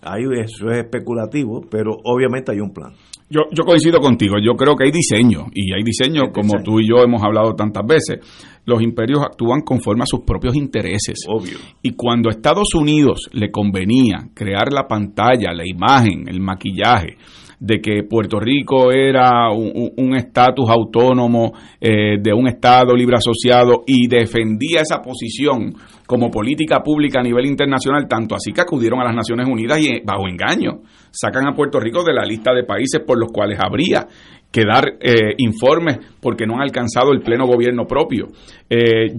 Ahí 0.02 0.24
eso 0.34 0.70
es 0.70 0.80
especulativo, 0.80 1.62
pero 1.70 1.92
obviamente 2.06 2.52
hay 2.52 2.60
un 2.60 2.74
plan. 2.74 2.94
Yo, 3.30 3.42
yo 3.52 3.64
coincido 3.64 4.00
contigo, 4.00 4.36
yo 4.44 4.56
creo 4.56 4.76
que 4.76 4.86
hay 4.86 4.92
diseño, 4.92 5.46
y 5.54 5.74
hay 5.74 5.84
diseño, 5.84 6.34
como 6.34 6.62
tú 6.64 6.80
y 6.80 6.90
yo 6.90 7.02
hemos 7.04 7.24
hablado 7.24 7.54
tantas 7.54 7.86
veces. 7.86 8.20
Los 8.66 8.82
imperios 8.82 9.22
actúan 9.22 9.62
conforme 9.62 10.04
a 10.04 10.06
sus 10.06 10.22
propios 10.22 10.56
intereses. 10.56 11.20
Obvio. 11.30 11.58
Y 11.82 11.92
cuando 11.92 12.30
a 12.30 12.34
Estados 12.34 12.76
Unidos 12.76 13.30
le 13.32 13.50
convenía 13.50 14.30
crear 14.34 14.74
la 14.74 14.88
pantalla, 14.88 15.54
la 15.54 15.64
imagen, 15.66 16.28
el 16.28 16.42
maquillaje, 16.42 17.16
de 17.62 17.80
que 17.80 18.04
Puerto 18.10 18.40
Rico 18.40 18.92
era 18.92 19.52
un 19.52 20.16
estatus 20.16 20.68
autónomo 20.68 21.54
eh, 21.80 22.18
de 22.20 22.34
un 22.34 22.48
Estado 22.48 22.96
libre 22.96 23.18
asociado 23.18 23.84
y 23.86 24.08
defendía 24.08 24.82
esa 24.82 25.00
posición 25.00 25.72
como 26.08 26.32
política 26.32 26.80
pública 26.80 27.20
a 27.20 27.24
nivel 27.24 27.46
internacional, 27.46 28.08
tanto 28.08 28.34
así 28.34 28.52
que 28.52 28.62
acudieron 28.62 29.00
a 29.00 29.04
las 29.04 29.16
Naciones 29.16 29.48
Unidas 29.48 29.80
y 29.80 29.90
eh, 29.90 30.02
bajo 30.04 30.28
engaño 30.28 30.82
sacan 31.12 31.48
a 31.48 31.54
Puerto 31.54 31.80
Rico 31.80 32.04
de 32.04 32.14
la 32.14 32.26
lista 32.26 32.52
de 32.52 32.64
países 32.64 33.02
por 33.06 33.20
los 33.20 33.32
cuales 33.32 33.60
habría 33.64 34.08
que 34.52 34.66
dar 34.66 34.98
eh, 35.00 35.36
informes 35.38 36.00
porque 36.20 36.48
no 36.48 36.56
han 36.56 36.64
alcanzado 36.64 37.12
el 37.12 37.22
pleno 37.22 37.46
gobierno 37.46 37.86
propio. 37.86 38.30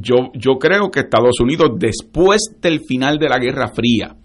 yo, 0.00 0.32
yo 0.34 0.58
creo 0.58 0.90
que 0.90 1.00
Estados 1.00 1.38
Unidos, 1.40 1.70
después 1.78 2.56
del 2.60 2.80
final 2.80 3.18
de 3.18 3.28
la 3.28 3.38
Guerra 3.38 3.68
Fría, 3.68 4.16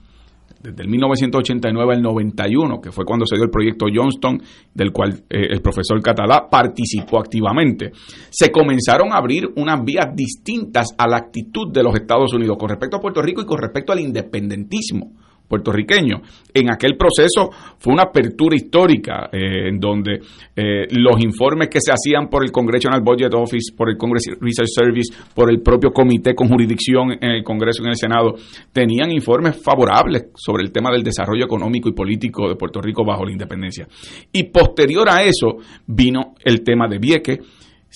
desde 0.61 0.83
el 0.83 0.89
1989 0.89 1.95
al 1.95 2.01
91, 2.01 2.81
que 2.81 2.91
fue 2.91 3.05
cuando 3.05 3.25
se 3.25 3.35
dio 3.35 3.45
el 3.45 3.51
proyecto 3.51 3.85
Johnston, 3.93 4.41
del 4.73 4.91
cual 4.91 5.23
eh, 5.29 5.47
el 5.49 5.61
profesor 5.61 6.01
Catalá 6.01 6.47
participó 6.49 7.19
activamente, 7.19 7.91
se 8.29 8.51
comenzaron 8.51 9.11
a 9.11 9.17
abrir 9.17 9.47
unas 9.55 9.83
vías 9.83 10.07
distintas 10.15 10.87
a 10.97 11.07
la 11.07 11.17
actitud 11.17 11.71
de 11.71 11.83
los 11.83 11.95
Estados 11.95 12.33
Unidos 12.33 12.57
con 12.57 12.69
respecto 12.69 12.97
a 12.97 13.01
Puerto 13.01 13.21
Rico 13.21 13.41
y 13.41 13.45
con 13.45 13.59
respecto 13.59 13.93
al 13.93 13.99
independentismo 13.99 15.11
puertorriqueño. 15.47 16.21
En 16.53 16.71
aquel 16.71 16.97
proceso 16.97 17.49
fue 17.77 17.93
una 17.93 18.03
apertura 18.03 18.55
histórica 18.55 19.29
eh, 19.31 19.69
en 19.69 19.79
donde 19.79 20.19
eh, 20.55 20.87
los 20.91 21.21
informes 21.23 21.69
que 21.69 21.79
se 21.81 21.91
hacían 21.91 22.29
por 22.29 22.43
el 22.43 22.51
Congressional 22.51 23.01
Budget 23.01 23.33
Office, 23.33 23.73
por 23.75 23.89
el 23.89 23.97
Congress 23.97 24.25
Research 24.39 24.69
Service, 24.69 25.13
por 25.33 25.49
el 25.49 25.61
propio 25.61 25.91
comité 25.91 26.33
con 26.35 26.49
jurisdicción 26.49 27.11
en 27.11 27.31
el 27.31 27.43
Congreso 27.43 27.81
y 27.81 27.85
en 27.85 27.91
el 27.91 27.97
Senado, 27.97 28.35
tenían 28.71 29.11
informes 29.11 29.61
favorables 29.61 30.27
sobre 30.35 30.63
el 30.63 30.71
tema 30.71 30.91
del 30.91 31.03
desarrollo 31.03 31.45
económico 31.45 31.89
y 31.89 31.93
político 31.93 32.47
de 32.47 32.55
Puerto 32.55 32.81
Rico 32.81 33.05
bajo 33.05 33.25
la 33.25 33.31
independencia. 33.31 33.87
Y 34.31 34.45
posterior 34.45 35.07
a 35.09 35.23
eso 35.23 35.57
vino 35.85 36.35
el 36.43 36.63
tema 36.63 36.87
de 36.87 36.99
Vieques 36.99 37.39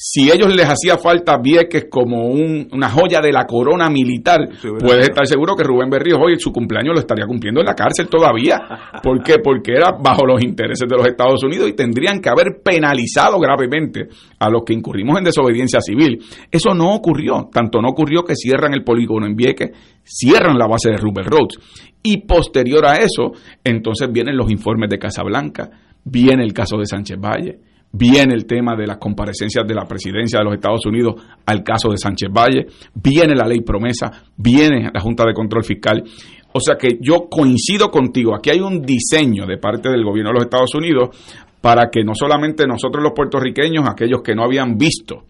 si 0.04 0.32
ellos 0.32 0.52
les 0.56 0.66
hacía 0.66 0.98
falta 0.98 1.38
Vieques 1.38 1.86
como 1.88 2.26
una 2.26 2.90
joya 2.90 3.22
de 3.22 3.32
la 3.32 3.46
corona 3.46 3.88
militar, 3.88 4.40
puedes 4.80 5.10
estar 5.10 5.28
seguro 5.28 5.56
que 5.56 5.64
Rubén 5.64 5.92
Berrío 5.92 6.18
hoy 6.18 6.40
su 6.40 6.52
cumpleaños 6.52 6.96
lo 6.96 7.02
estaría 7.02 7.28
cumpliendo 7.28 7.60
en 7.60 7.68
la 7.68 7.76
cárcel 7.76 8.08
todavía. 8.08 8.58
¿Por 9.04 9.22
qué? 9.22 9.36
Porque 9.44 9.74
era 9.74 9.92
bajo 9.92 10.26
los 10.26 10.44
intereses 10.44 10.90
de 10.90 10.98
los 10.98 11.06
Estados 11.06 11.44
Unidos 11.44 11.70
y 11.70 11.74
tendrían 11.74 12.20
que 12.20 12.30
haber 12.30 12.64
penalizado 12.64 13.38
gravemente 13.38 14.08
a 14.40 14.50
los 14.50 14.64
que 14.66 14.74
incurrimos 14.74 15.20
en 15.20 15.26
desobediencia 15.26 15.80
civil. 15.82 16.18
Eso 16.50 16.74
no 16.74 16.96
ocurrió. 16.96 17.48
Tanto 17.54 17.80
no 17.80 17.90
ocurrió 17.90 18.24
que 18.24 18.34
cierran 18.36 18.74
el 18.74 18.84
polígono 18.84 19.28
en 19.28 19.36
Vieques, 19.36 19.70
cierran 20.04 20.58
la 20.58 20.66
base 20.66 20.90
de 20.90 20.98
Rubén 20.98 21.26
Roads. 21.26 21.60
Y 22.02 22.26
posterior 22.26 22.88
a 22.88 22.96
eso, 22.96 23.34
entonces 23.64 24.12
vienen 24.12 24.36
los 24.36 24.50
informes 24.50 24.90
de 24.90 24.98
Casablanca, 24.98 25.70
viene 26.04 26.44
el 26.44 26.54
caso 26.54 26.78
de 26.78 26.88
Sánchez 26.88 27.20
Valle 27.20 27.71
viene 27.92 28.34
el 28.34 28.46
tema 28.46 28.76
de 28.76 28.88
las 28.88 28.98
comparecencias 28.98 29.68
de 29.68 29.76
la 29.76 29.86
presidencia 29.86 30.40
de 30.40 30.46
los 30.46 30.54
Estados 30.54 30.86
Unidos 30.86 31.16
al 31.46 31.64
caso 31.64 31.90
de 31.90 31.98
Sánchez 31.98 32.30
Valle, 32.32 32.68
viene 32.94 33.36
la 33.36 33.48
ley 33.48 33.62
promesa, 33.62 34.12
viene 34.38 34.90
la 34.94 35.02
Junta 35.02 35.26
de 35.26 35.34
Control 35.34 35.64
Fiscal. 35.64 36.04
O 36.54 36.60
sea 36.60 36.76
que 36.76 36.98
yo 37.02 37.28
coincido 37.30 37.90
contigo, 37.90 38.36
aquí 38.36 38.50
hay 38.50 38.60
un 38.60 38.82
diseño 38.82 39.46
de 39.46 39.58
parte 39.58 39.90
del 39.90 40.04
gobierno 40.04 40.32
de 40.32 40.36
los 40.36 40.44
Estados 40.44 40.76
Unidos 40.76 41.10
para 41.62 41.90
que 41.90 42.04
no 42.04 42.14
solamente 42.16 42.66
nosotros 42.66 43.04
los 43.04 43.14
puertorriqueños, 43.14 43.88
aquellos 43.88 44.22
que 44.22 44.36
no 44.36 44.44
habían 44.44 44.78
visto 44.78 45.26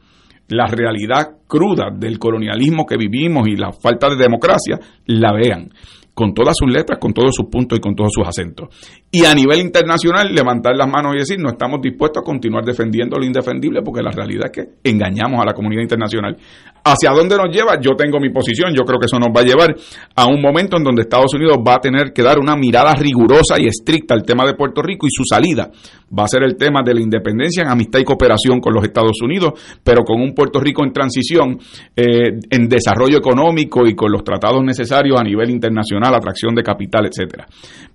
la 0.48 0.66
realidad 0.68 1.38
cruda 1.48 1.90
del 1.92 2.20
colonialismo 2.20 2.86
que 2.86 2.98
vivimos 2.98 3.48
y 3.48 3.56
la 3.56 3.72
falta 3.72 4.10
de 4.10 4.18
democracia, 4.18 4.80
la 5.06 5.32
vean 5.32 5.70
con 6.14 6.34
todas 6.34 6.56
sus 6.58 6.72
letras, 6.72 7.00
con 7.00 7.14
todos 7.14 7.32
sus 7.34 7.48
puntos 7.48 7.78
y 7.78 7.82
con 7.82 7.96
todos 7.96 8.12
sus 8.14 8.28
acentos. 8.28 8.70
Y 9.12 9.26
a 9.26 9.34
nivel 9.34 9.60
internacional, 9.60 10.34
levantar 10.34 10.76
las 10.76 10.88
manos 10.88 11.16
y 11.16 11.20
decir, 11.20 11.40
no 11.40 11.50
estamos 11.50 11.82
dispuestos 11.82 12.22
a 12.22 12.26
continuar 12.26 12.64
defendiendo 12.64 13.18
lo 13.18 13.26
indefendible 13.26 13.82
porque 13.82 14.02
la 14.02 14.12
realidad 14.12 14.46
es 14.46 14.52
que 14.52 14.90
engañamos 14.90 15.42
a 15.42 15.46
la 15.46 15.54
comunidad 15.54 15.82
internacional. 15.82 16.38
¿Hacia 16.84 17.12
dónde 17.12 17.38
nos 17.38 17.54
lleva? 17.54 17.80
Yo 17.80 17.92
tengo 17.96 18.20
mi 18.20 18.30
posición, 18.30 18.74
yo 18.74 18.84
creo 18.84 19.00
que 19.00 19.06
eso 19.06 19.20
nos 19.20 19.30
va 19.30 19.42
a 19.42 19.44
llevar 19.44 19.76
a 20.16 20.26
un 20.26 20.42
momento 20.42 20.78
en 20.78 20.84
donde 20.84 21.04
Estados 21.04 21.34
Unidos 21.34 21.58
va 21.66 21.76
a 21.76 21.80
tener 21.80 22.12
que 22.14 22.24
dar 22.24 22.40
una 22.40 22.56
mirada 22.56 22.94
rigurosa 22.96 23.60
y 23.60 23.68
estricta 23.68 24.14
al 24.14 24.24
tema 24.24 24.46
de 24.46 24.56
Puerto 24.56 24.82
Rico 24.82 25.06
y 25.06 25.12
su 25.12 25.24
salida 25.24 25.70
va 26.18 26.24
a 26.24 26.28
ser 26.28 26.44
el 26.44 26.56
tema 26.56 26.82
de 26.84 26.94
la 26.94 27.02
independencia 27.02 27.64
en 27.64 27.70
amistad 27.70 28.00
y 28.00 28.04
cooperación 28.04 28.60
con 28.60 28.74
los 28.74 28.84
Estados 28.84 29.22
Unidos, 29.22 29.54
pero 29.84 30.04
con 30.04 30.22
un 30.22 30.34
Puerto 30.34 30.60
Rico 30.60 30.84
en 30.84 30.92
transición, 30.92 31.58
eh, 31.96 32.40
en 32.50 32.68
desarrollo 32.68 33.18
económico 33.18 33.86
y 33.86 33.96
con 33.96 34.12
los 34.12 34.24
tratados 34.24 34.64
necesarios 34.64 35.20
a 35.20 35.24
nivel 35.24 35.50
internacional, 35.50 36.14
atracción 36.16 36.56
de 36.56 36.64
capital, 36.64 37.06
etcétera. 37.06 37.48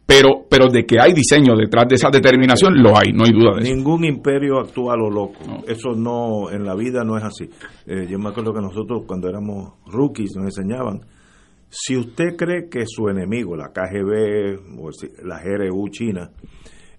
Pero, 0.06 0.46
pero 0.48 0.68
de 0.68 0.86
que 0.86 1.00
hay 1.00 1.12
diseño 1.12 1.56
detrás 1.56 1.88
de 1.88 1.96
esa 1.96 2.10
determinación, 2.10 2.80
lo 2.80 2.96
hay, 2.96 3.12
no 3.12 3.24
hay 3.24 3.32
duda 3.32 3.56
de 3.56 3.62
eso. 3.62 3.74
Ningún 3.74 4.04
imperio 4.04 4.60
actúa 4.60 4.94
a 4.94 4.96
lo 4.96 5.10
loco. 5.10 5.64
Eso 5.66 5.94
no, 5.96 6.48
en 6.48 6.64
la 6.64 6.76
vida 6.76 7.02
no 7.02 7.18
es 7.18 7.24
así. 7.24 7.50
Eh, 7.86 8.06
yo 8.08 8.16
me 8.16 8.28
acuerdo 8.28 8.52
que 8.52 8.60
nosotros 8.76 9.04
cuando 9.06 9.28
éramos 9.28 9.72
rookies 9.86 10.36
nos 10.36 10.46
enseñaban, 10.46 11.00
si 11.68 11.96
usted 11.96 12.36
cree 12.36 12.68
que 12.68 12.84
su 12.86 13.08
enemigo, 13.08 13.56
la 13.56 13.72
KGB 13.72 14.78
o 14.78 14.90
la 15.24 15.42
GRU 15.42 15.88
China, 15.88 16.30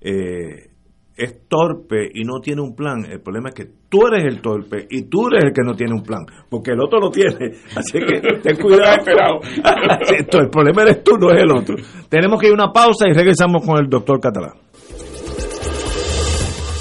eh, 0.02 0.72
es 1.16 1.48
torpe 1.48 2.10
y 2.14 2.24
no 2.24 2.40
tiene 2.42 2.62
un 2.62 2.76
plan, 2.76 3.06
el 3.06 3.22
problema 3.22 3.50
es 3.50 3.56
que 3.56 3.66
tú 3.90 4.08
eres 4.08 4.26
el 4.26 4.42
torpe 4.42 4.86
y 4.90 5.04
tú 5.04 5.28
eres 5.28 5.46
el 5.46 5.54
que 5.54 5.64
no 5.64 5.76
tiene 5.76 5.94
un 5.94 6.04
plan, 6.04 6.26
porque 6.50 6.72
el 6.72 6.82
otro 6.82 7.00
lo 7.00 7.10
tiene. 7.10 7.54
Así 7.76 8.00
que 8.00 8.22
ten 8.42 8.58
cuidado. 8.58 9.40
el 10.10 10.50
problema 10.50 10.82
eres 10.84 11.04
tú, 11.04 11.18
no 11.18 11.32
es 11.32 11.42
el 11.42 11.52
otro. 11.52 11.76
Tenemos 12.10 12.40
que 12.40 12.48
ir 12.48 12.52
a 12.52 12.56
una 12.56 12.74
pausa 12.74 13.08
y 13.08 13.14
regresamos 13.14 13.66
con 13.66 13.78
el 13.78 13.90
doctor 13.90 14.20
Catalán. 14.20 14.54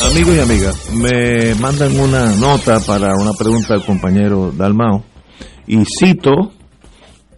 Amigos 0.00 0.36
y 0.36 0.40
amigas, 0.40 0.90
me 0.94 1.54
mandan 1.60 1.98
una 1.98 2.32
nota 2.36 2.78
para 2.86 3.14
una 3.16 3.32
pregunta 3.32 3.74
del 3.74 3.84
compañero 3.84 4.52
Dalmao 4.52 5.02
y 5.66 5.82
cito, 5.84 6.52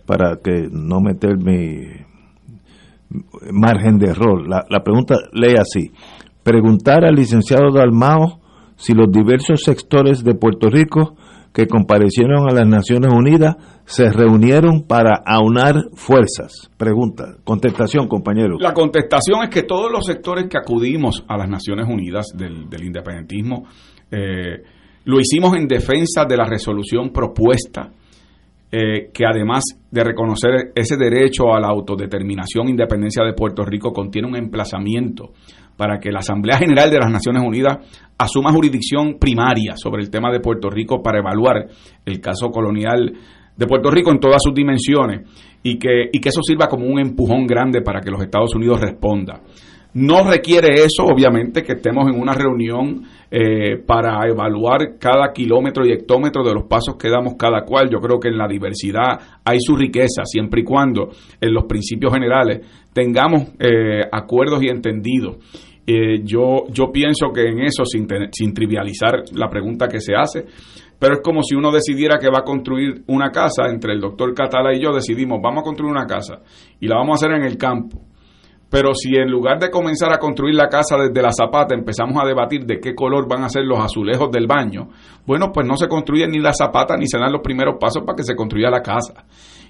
para 0.05 0.37
que 0.45 0.69
no 0.71 1.01
meter 1.01 1.39
mi 1.39 1.87
margen 3.51 3.99
de 3.99 4.11
error, 4.11 4.47
la, 4.47 4.67
la 4.69 4.83
pregunta 4.85 5.15
lee 5.33 5.55
así, 5.59 5.91
preguntar 6.43 7.05
al 7.07 7.15
licenciado 7.15 7.73
Dalmao 7.73 8.41
si 8.77 8.93
los 8.93 9.11
diversos 9.11 9.63
sectores 9.63 10.23
de 10.23 10.35
Puerto 10.35 10.69
Rico 10.69 11.17
que 11.53 11.67
comparecieron 11.67 12.49
a 12.49 12.55
las 12.55 12.67
Naciones 12.67 13.13
Unidas 13.13 13.57
se 13.85 14.11
reunieron 14.11 14.85
para 14.87 15.23
aunar 15.25 15.75
fuerzas? 15.95 16.71
Pregunta, 16.77 17.37
contestación, 17.45 18.07
compañero. 18.07 18.57
La 18.61 18.73
contestación 18.73 19.43
es 19.43 19.51
que 19.51 19.65
todos 19.65 19.91
los 19.91 20.05
sectores 20.05 20.47
que 20.49 20.59
acudimos 20.59 21.25
a 21.27 21.37
las 21.37 21.49
Naciones 21.49 21.87
Unidas 21.89 22.27
del, 22.35 22.69
independentismo 22.83 23.65
eh, 24.11 24.63
lo 25.05 25.19
hicimos 25.19 25.57
en 25.57 25.67
defensa 25.67 26.25
de 26.25 26.37
la 26.37 26.45
resolución 26.45 27.11
propuesta, 27.11 27.91
eh, 28.71 29.11
que 29.13 29.25
además 29.27 29.65
de 29.91 30.05
reconocer 30.05 30.71
ese 30.75 30.97
derecho 30.97 31.53
a 31.53 31.61
la 31.61 31.69
autodeterminación 31.69 32.69
e 32.69 32.71
independencia 32.71 33.25
de 33.25 33.33
Puerto 33.33 33.65
Rico, 33.65 33.93
contiene 33.93 34.29
un 34.29 34.37
emplazamiento 34.37 35.33
para 35.81 35.99
que 35.99 36.13
la 36.13 36.19
Asamblea 36.19 36.59
General 36.59 36.91
de 36.91 36.99
las 36.99 37.11
Naciones 37.11 37.43
Unidas 37.43 37.79
asuma 38.19 38.53
jurisdicción 38.53 39.17
primaria 39.19 39.79
sobre 39.79 40.03
el 40.03 40.11
tema 40.11 40.31
de 40.31 40.39
Puerto 40.39 40.69
Rico 40.69 41.03
para 41.03 41.21
evaluar 41.21 41.69
el 42.05 42.21
caso 42.21 42.51
colonial 42.51 43.15
de 43.57 43.67
Puerto 43.67 43.91
Rico 43.91 44.11
en 44.11 44.21
todas 44.21 44.43
sus 44.43 44.53
dimensiones 44.53 45.27
y 45.63 45.79
que, 45.79 46.11
y 46.13 46.21
que 46.21 46.29
eso 46.29 46.43
sirva 46.43 46.67
como 46.67 46.85
un 46.85 47.01
empujón 47.01 47.47
grande 47.47 47.81
para 47.81 48.03
que 48.03 48.11
los 48.11 48.21
Estados 48.21 48.55
Unidos 48.55 48.79
responda. 48.79 49.41
No 49.95 50.23
requiere 50.23 50.75
eso, 50.75 51.05
obviamente, 51.05 51.63
que 51.63 51.73
estemos 51.73 52.09
en 52.09 52.21
una 52.21 52.33
reunión 52.33 53.03
eh, 53.31 53.79
para 53.79 54.25
evaluar 54.29 54.99
cada 55.01 55.33
kilómetro 55.33 55.85
y 55.85 55.93
hectómetro 55.93 56.45
de 56.45 56.55
los 56.55 56.65
pasos 56.65 56.97
que 56.97 57.09
damos 57.09 57.35
cada 57.37 57.63
cual. 57.65 57.89
Yo 57.91 57.99
creo 57.99 58.21
que 58.21 58.29
en 58.29 58.39
la 58.39 58.47
diversidad 58.47 59.19
hay 59.45 59.59
su 59.61 59.75
riqueza, 59.75 60.23
siempre 60.25 60.61
y 60.61 60.65
cuando 60.65 61.09
en 61.41 61.53
los 61.53 61.65
principios 61.65 62.13
generales 62.13 62.61
tengamos 62.93 63.49
eh, 63.59 64.03
acuerdos 64.13 64.63
y 64.63 64.69
entendidos. 64.69 65.39
Yo, 66.25 66.65
yo 66.69 66.93
pienso 66.93 67.33
que 67.33 67.49
en 67.49 67.61
eso, 67.61 67.85
sin, 67.85 68.07
sin 68.33 68.53
trivializar 68.53 69.23
la 69.33 69.49
pregunta 69.49 69.89
que 69.89 70.01
se 70.01 70.15
hace, 70.15 70.45
pero 70.99 71.15
es 71.15 71.21
como 71.23 71.43
si 71.43 71.55
uno 71.55 71.71
decidiera 71.71 72.19
que 72.19 72.29
va 72.29 72.41
a 72.41 72.45
construir 72.45 73.03
una 73.07 73.31
casa, 73.31 73.67
entre 73.69 73.93
el 73.95 74.01
doctor 74.01 74.35
Catala 74.35 74.75
y 74.75 74.81
yo 74.81 74.93
decidimos, 74.93 75.41
vamos 75.43 75.63
a 75.63 75.65
construir 75.65 75.91
una 75.91 76.07
casa 76.07 76.41
y 76.79 76.87
la 76.87 76.97
vamos 76.97 77.23
a 77.23 77.27
hacer 77.27 77.37
en 77.37 77.45
el 77.45 77.57
campo 77.57 78.11
pero 78.71 78.95
si 78.95 79.17
en 79.17 79.29
lugar 79.29 79.59
de 79.59 79.69
comenzar 79.69 80.13
a 80.13 80.19
construir 80.19 80.55
la 80.55 80.69
casa 80.69 80.97
desde 80.97 81.21
la 81.21 81.33
zapata 81.33 81.75
empezamos 81.75 82.23
a 82.23 82.27
debatir 82.27 82.65
de 82.65 82.79
qué 82.79 82.95
color 82.95 83.29
van 83.29 83.43
a 83.43 83.49
ser 83.49 83.65
los 83.65 83.81
azulejos 83.81 84.31
del 84.31 84.47
baño, 84.47 84.89
bueno, 85.27 85.51
pues 85.53 85.67
no 85.67 85.77
se 85.77 85.89
construye 85.89 86.27
ni 86.29 86.39
la 86.39 86.53
zapata 86.55 86.97
ni 86.97 87.07
se 87.09 87.19
dan 87.19 87.33
los 87.33 87.43
primeros 87.43 87.75
pasos 87.81 88.05
para 88.07 88.15
que 88.15 88.23
se 88.23 88.37
construya 88.37 88.71
la 88.71 88.81
casa. 88.81 89.25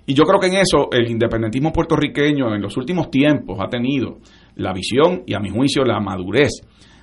Y 0.05 0.13
yo 0.13 0.25
creo 0.25 0.39
que 0.39 0.49
en 0.49 0.57
eso 0.57 0.89
el 0.93 1.11
independentismo 1.11 1.73
puertorriqueño 1.73 2.55
en 2.55 2.61
los 2.61 2.77
últimos 2.77 3.11
tiempos 3.11 3.59
ha 3.61 3.69
tenido 3.69 4.19
la 4.61 4.73
visión 4.73 5.23
y 5.27 5.35
a 5.35 5.41
mi 5.41 5.51
juicio 5.51 5.85
la 5.85 6.01
madurez 6.01 6.51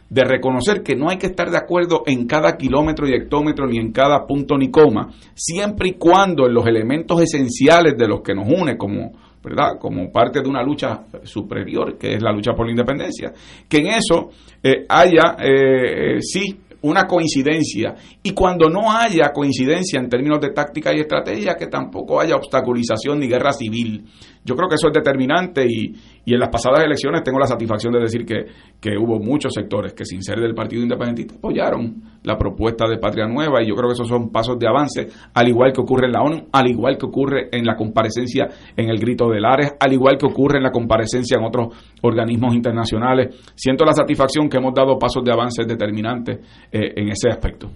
de 0.10 0.24
reconocer 0.24 0.84
que 0.84 0.96
no 0.96 1.10
hay 1.10 1.18
que 1.18 1.28
estar 1.28 1.52
de 1.52 1.58
acuerdo 1.58 2.04
en 2.06 2.28
cada 2.28 2.56
kilómetro 2.56 3.08
y 3.08 3.14
hectómetro 3.14 3.68
ni 3.68 3.78
en 3.78 3.92
cada 3.92 4.26
punto 4.26 4.58
ni 4.58 4.72
coma, 4.72 5.10
siempre 5.34 5.90
y 5.90 5.94
cuando 5.94 6.48
en 6.48 6.54
los 6.54 6.66
elementos 6.66 7.22
esenciales 7.22 7.98
de 7.98 8.08
los 8.08 8.22
que 8.22 8.34
nos 8.34 8.48
une 8.48 8.78
como 8.78 9.12
¿verdad? 9.44 9.78
Como 9.80 10.12
parte 10.12 10.42
de 10.42 10.50
una 10.50 10.62
lucha 10.62 11.06
superior, 11.24 11.98
que 11.98 12.16
es 12.16 12.22
la 12.22 12.34
lucha 12.34 12.52
por 12.54 12.66
la 12.66 12.72
independencia, 12.72 13.32
que 13.70 13.78
en 13.78 13.88
eso 13.88 14.30
eh, 14.62 14.86
haya, 14.90 15.38
eh, 15.40 16.16
eh, 16.16 16.22
sí, 16.22 16.60
una 16.82 17.06
coincidencia 17.06 17.96
y 18.22 18.32
cuando 18.32 18.70
no 18.70 18.92
haya 18.92 19.32
coincidencia 19.34 20.00
en 20.00 20.10
términos 20.10 20.40
de 20.42 20.50
táctica 20.50 20.94
y 20.94 21.00
estrategia, 21.00 21.56
que 21.56 21.68
tampoco 21.68 22.20
haya 22.20 22.36
obstaculización 22.36 23.20
ni 23.20 23.28
guerra 23.28 23.52
civil. 23.52 24.06
Yo 24.44 24.56
creo 24.56 24.70
que 24.70 24.76
eso 24.76 24.88
es 24.88 24.94
determinante 24.94 25.66
y, 25.66 25.94
y 26.26 26.34
en 26.34 26.40
las 26.40 26.50
pasadas 26.50 26.84
elecciones 26.84 27.24
tengo 27.24 27.40
la 27.40 27.48
satisfacción 27.48 27.94
de 27.94 28.00
decir 28.00 28.26
que, 28.26 28.46
que, 28.80 28.98
hubo 28.98 29.20
muchos 29.20 29.54
sectores 29.54 29.94
que 29.94 30.06
sin 30.06 30.22
ser 30.22 30.40
del 30.40 30.54
Partido 30.54 30.84
Independentista 30.84 31.36
apoyaron 31.36 32.04
la 32.24 32.38
propuesta 32.38 32.88
de 32.88 32.98
Patria 32.98 33.28
Nueva 33.28 33.62
y 33.64 33.68
yo 33.68 33.76
creo 33.76 33.90
que 33.90 33.94
esos 33.94 34.08
son 34.08 34.30
pasos 34.30 34.58
de 34.60 34.68
avance, 34.68 35.08
al 35.34 35.48
igual 35.48 35.72
que 35.74 35.82
ocurre 35.82 36.08
en 36.08 36.14
la 36.14 36.22
ONU, 36.22 36.48
al 36.52 36.68
igual 36.70 36.98
que 36.98 37.06
ocurre 37.06 37.50
en 37.52 37.66
la 37.66 37.76
comparecencia 37.76 38.48
en 38.76 38.90
el 38.90 39.00
Grito 39.00 39.30
de 39.30 39.40
Lares, 39.40 39.76
al 39.80 39.94
igual 39.94 40.18
que 40.18 40.26
ocurre 40.26 40.58
en 40.58 40.64
la 40.64 40.72
comparecencia 40.72 41.38
en 41.38 41.46
otros 41.46 41.68
organismos 42.02 42.56
internacionales. 42.56 43.36
Siento 43.56 43.86
la 43.86 43.94
satisfacción 43.94 44.50
que 44.50 44.58
hemos 44.58 44.74
dado 44.74 44.98
pasos 44.98 45.24
de 45.24 45.32
avance 45.32 45.64
determinantes 45.66 46.40
eh, 46.72 46.94
en 46.96 47.10
ese 47.10 47.30
aspecto. 47.30 47.70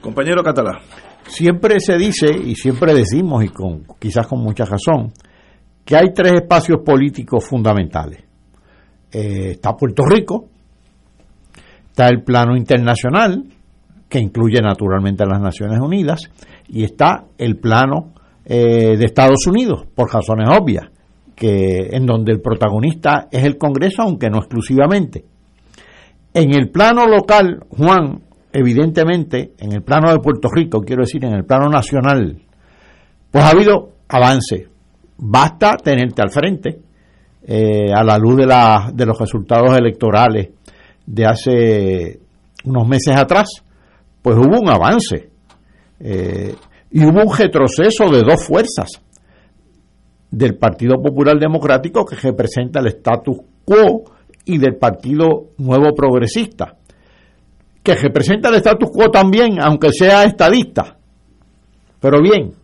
Compañero 0.00 0.42
Catalá. 0.42 0.80
Siempre 1.26 1.78
se 1.78 1.96
dice 1.98 2.26
y 2.44 2.54
siempre 2.54 2.94
decimos, 2.94 3.44
y 3.44 3.48
con 3.48 3.84
quizás 3.98 4.26
con 4.26 4.40
mucha 4.40 4.64
razón, 4.64 5.12
que 5.90 5.96
hay 5.96 6.14
tres 6.14 6.34
espacios 6.34 6.82
políticos 6.86 7.44
fundamentales. 7.44 8.20
Eh, 9.10 9.50
está 9.54 9.74
Puerto 9.74 10.04
Rico, 10.04 10.48
está 11.88 12.06
el 12.06 12.22
plano 12.22 12.56
internacional, 12.56 13.42
que 14.08 14.20
incluye 14.20 14.60
naturalmente 14.62 15.24
a 15.24 15.26
las 15.26 15.40
Naciones 15.40 15.80
Unidas, 15.80 16.20
y 16.68 16.84
está 16.84 17.24
el 17.36 17.56
plano 17.56 18.12
eh, 18.44 18.96
de 18.96 19.04
Estados 19.04 19.44
Unidos, 19.48 19.84
por 19.92 20.14
razones 20.14 20.48
obvias, 20.56 20.84
que 21.34 21.88
en 21.90 22.06
donde 22.06 22.34
el 22.34 22.40
protagonista 22.40 23.26
es 23.28 23.42
el 23.42 23.58
Congreso, 23.58 24.02
aunque 24.02 24.30
no 24.30 24.38
exclusivamente. 24.38 25.24
En 26.32 26.54
el 26.54 26.70
plano 26.70 27.04
local, 27.06 27.64
Juan, 27.68 28.20
evidentemente, 28.52 29.54
en 29.58 29.72
el 29.72 29.82
plano 29.82 30.12
de 30.12 30.20
Puerto 30.20 30.48
Rico, 30.54 30.82
quiero 30.82 31.02
decir, 31.02 31.24
en 31.24 31.34
el 31.34 31.44
plano 31.44 31.68
nacional, 31.68 32.40
pues 33.32 33.42
ha 33.42 33.50
habido 33.50 33.88
avance. 34.08 34.69
Basta 35.22 35.76
tenerte 35.76 36.22
al 36.22 36.30
frente, 36.30 36.80
eh, 37.42 37.92
a 37.92 38.02
la 38.02 38.16
luz 38.16 38.38
de, 38.38 38.46
la, 38.46 38.90
de 38.92 39.04
los 39.04 39.18
resultados 39.18 39.76
electorales 39.76 40.48
de 41.04 41.26
hace 41.26 42.20
unos 42.64 42.88
meses 42.88 43.14
atrás, 43.14 43.48
pues 44.22 44.36
hubo 44.38 44.58
un 44.58 44.70
avance. 44.70 45.28
Eh, 45.98 46.54
y 46.92 47.04
hubo 47.04 47.22
un 47.22 47.36
retroceso 47.36 48.08
de 48.08 48.22
dos 48.22 48.42
fuerzas 48.42 48.88
del 50.30 50.56
Partido 50.56 51.02
Popular 51.02 51.38
Democrático 51.38 52.06
que 52.06 52.16
representa 52.16 52.80
el 52.80 52.86
status 52.86 53.36
quo 53.62 54.04
y 54.46 54.56
del 54.56 54.76
Partido 54.76 55.50
Nuevo 55.58 55.94
Progresista, 55.94 56.78
que 57.82 57.94
representa 57.94 58.48
el 58.48 58.54
status 58.54 58.88
quo 58.90 59.10
también, 59.10 59.60
aunque 59.60 59.92
sea 59.92 60.24
estadista. 60.24 60.96
Pero 62.00 62.22
bien, 62.22 62.54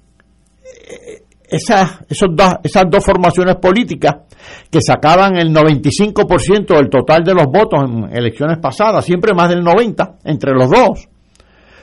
esas, 1.49 2.01
esos 2.09 2.30
esas 2.62 2.84
dos 2.88 3.05
formaciones 3.05 3.57
políticas 3.57 4.16
que 4.70 4.80
sacaban 4.80 5.36
el 5.36 5.55
95% 5.55 6.76
del 6.76 6.88
total 6.88 7.22
de 7.24 7.34
los 7.34 7.47
votos 7.47 7.84
en 7.84 8.16
elecciones 8.16 8.59
pasadas, 8.59 9.05
siempre 9.05 9.34
más 9.34 9.49
del 9.49 9.64
90% 9.64 10.18
entre 10.24 10.53
los 10.53 10.70
dos, 10.70 11.09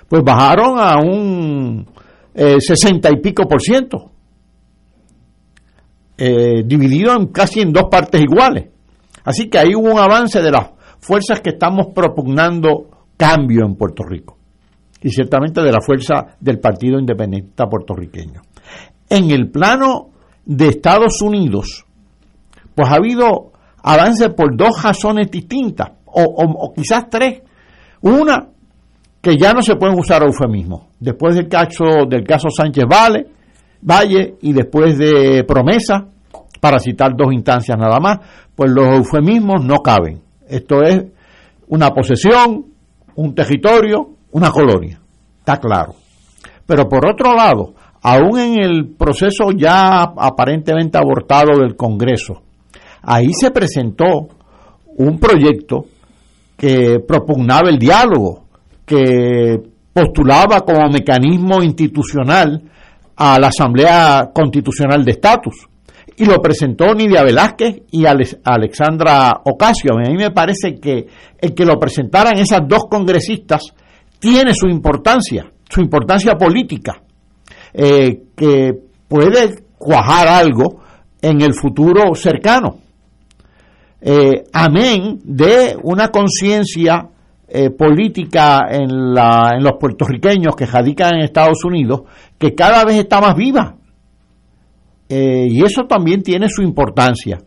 pues 0.08 0.24
bajaron 0.24 0.80
a 0.80 0.98
un 0.98 1.88
60 2.36 3.10
y 3.12 3.22
pico 3.22 3.48
por 3.48 3.62
ciento, 3.62 4.12
eh, 6.18 6.64
dividido 6.66 7.14
en 7.16 7.28
casi 7.28 7.62
en 7.62 7.72
dos 7.72 7.86
partes 7.90 8.22
iguales. 8.22 8.70
Así 9.24 9.50
que 9.50 9.60
ahí 9.60 9.76
hubo 9.76 9.92
un 9.92 10.00
avance 10.00 10.42
de 10.42 10.52
las 10.52 10.72
fuerzas 11.00 11.42
que 11.42 11.52
estamos 11.52 11.88
propugnando 11.94 12.88
cambio 13.18 13.66
en 13.66 13.76
Puerto 13.76 14.04
Rico 14.04 14.38
y 15.02 15.10
ciertamente 15.10 15.62
de 15.62 15.72
la 15.72 15.82
fuerza 15.82 16.36
del 16.40 16.60
Partido 16.60 16.98
Independiente 17.00 17.64
puertorriqueño. 17.70 18.42
En 19.14 19.30
el 19.30 19.52
plano 19.52 20.10
de 20.44 20.70
Estados 20.70 21.22
Unidos, 21.22 21.86
pues 22.74 22.90
ha 22.90 22.96
habido 22.96 23.52
avance 23.84 24.32
por 24.32 24.58
dos 24.58 24.82
razones 24.82 25.30
distintas, 25.30 25.92
o, 26.06 26.74
quizás 26.76 27.12
tres. 27.12 27.44
Una, 28.02 28.48
que 29.22 29.38
ya 29.38 29.54
no 29.54 29.62
se 29.62 29.76
pueden 29.76 30.00
usar 30.00 30.24
eufemismos. 30.24 30.88
Después 31.00 31.36
del 31.36 31.48
caso, 31.48 32.08
del 32.10 32.24
caso 32.24 32.50
Sánchez 32.50 32.86
Valle, 32.92 33.28
Valle 33.84 34.36
y 34.42 34.52
después 34.52 34.98
de 34.98 35.44
promesa, 35.44 36.08
para 36.60 36.80
citar 36.80 37.16
dos 37.16 37.32
instancias 37.32 37.78
nada 37.78 38.00
más, 38.00 38.18
pues 38.56 38.72
los 38.72 38.88
eufemismos 38.96 39.64
no 39.64 39.84
caben. 39.84 40.24
Esto 40.48 40.82
es 40.82 41.04
una 41.68 41.92
posesión, 41.92 42.66
un 43.14 43.36
territorio, 43.36 44.10
una 44.32 44.50
colonia. 44.50 45.00
Está 45.38 45.58
claro. 45.58 45.94
Pero 46.66 46.90
por 46.90 47.08
otro 47.08 47.36
lado, 47.36 47.76
aún 48.04 48.38
en 48.38 48.60
el 48.60 48.90
proceso 48.90 49.52
ya 49.56 50.04
aparentemente 50.04 50.98
abortado 50.98 51.60
del 51.60 51.76
Congreso, 51.76 52.42
ahí 53.02 53.34
se 53.34 53.50
presentó 53.52 54.28
un 54.98 55.18
proyecto 55.20 55.86
que 56.58 57.00
propugnaba 57.00 57.70
el 57.70 57.80
diálogo, 57.80 58.44
que 58.86 59.60
postulaba 59.94 60.62
como 60.62 60.90
mecanismo 60.90 61.64
institucional 61.64 62.62
a 63.16 63.40
la 63.40 63.48
Asamblea 63.48 64.32
Constitucional 64.34 65.04
de 65.06 65.12
Estatus. 65.12 65.68
Y 66.16 66.26
lo 66.26 66.40
presentó 66.42 66.94
Nidia 66.94 67.24
Velázquez 67.24 67.84
y 67.92 68.06
Alexandra 68.06 69.42
Ocasio. 69.46 69.94
A 69.94 70.10
mí 70.10 70.16
me 70.16 70.30
parece 70.30 70.76
que 70.80 71.08
el 71.40 71.56
que 71.56 71.66
lo 71.66 71.80
presentaran 71.80 72.38
esas 72.38 72.62
dos 72.68 72.86
congresistas 72.90 73.64
tiene 74.20 74.54
su 74.54 74.68
importancia, 74.68 75.48
su 75.68 75.82
importancia 75.82 76.34
política, 76.36 77.02
eh, 77.74 78.24
que 78.36 78.74
puede 79.08 79.64
cuajar 79.78 80.28
algo 80.28 80.82
en 81.22 81.42
el 81.42 81.54
futuro 81.54 82.14
cercano. 82.16 82.78
Eh, 84.02 84.44
amén 84.52 85.20
de 85.24 85.78
una 85.82 86.10
conciencia 86.10 87.08
eh, 87.48 87.70
política 87.70 88.68
en, 88.70 89.14
la, 89.14 89.54
en 89.56 89.64
los 89.64 89.74
puertorriqueños 89.80 90.56
que 90.56 90.66
radican 90.66 91.16
en 91.16 91.22
Estados 91.22 91.64
Unidos 91.64 92.02
que 92.38 92.54
cada 92.54 92.84
vez 92.84 92.98
está 92.98 93.22
más 93.22 93.36
viva. 93.36 93.76
y 95.10 95.64
eso 95.64 95.84
también 95.84 96.24
tiene 96.24 96.50
su 96.50 96.64
importancia. 96.64 97.40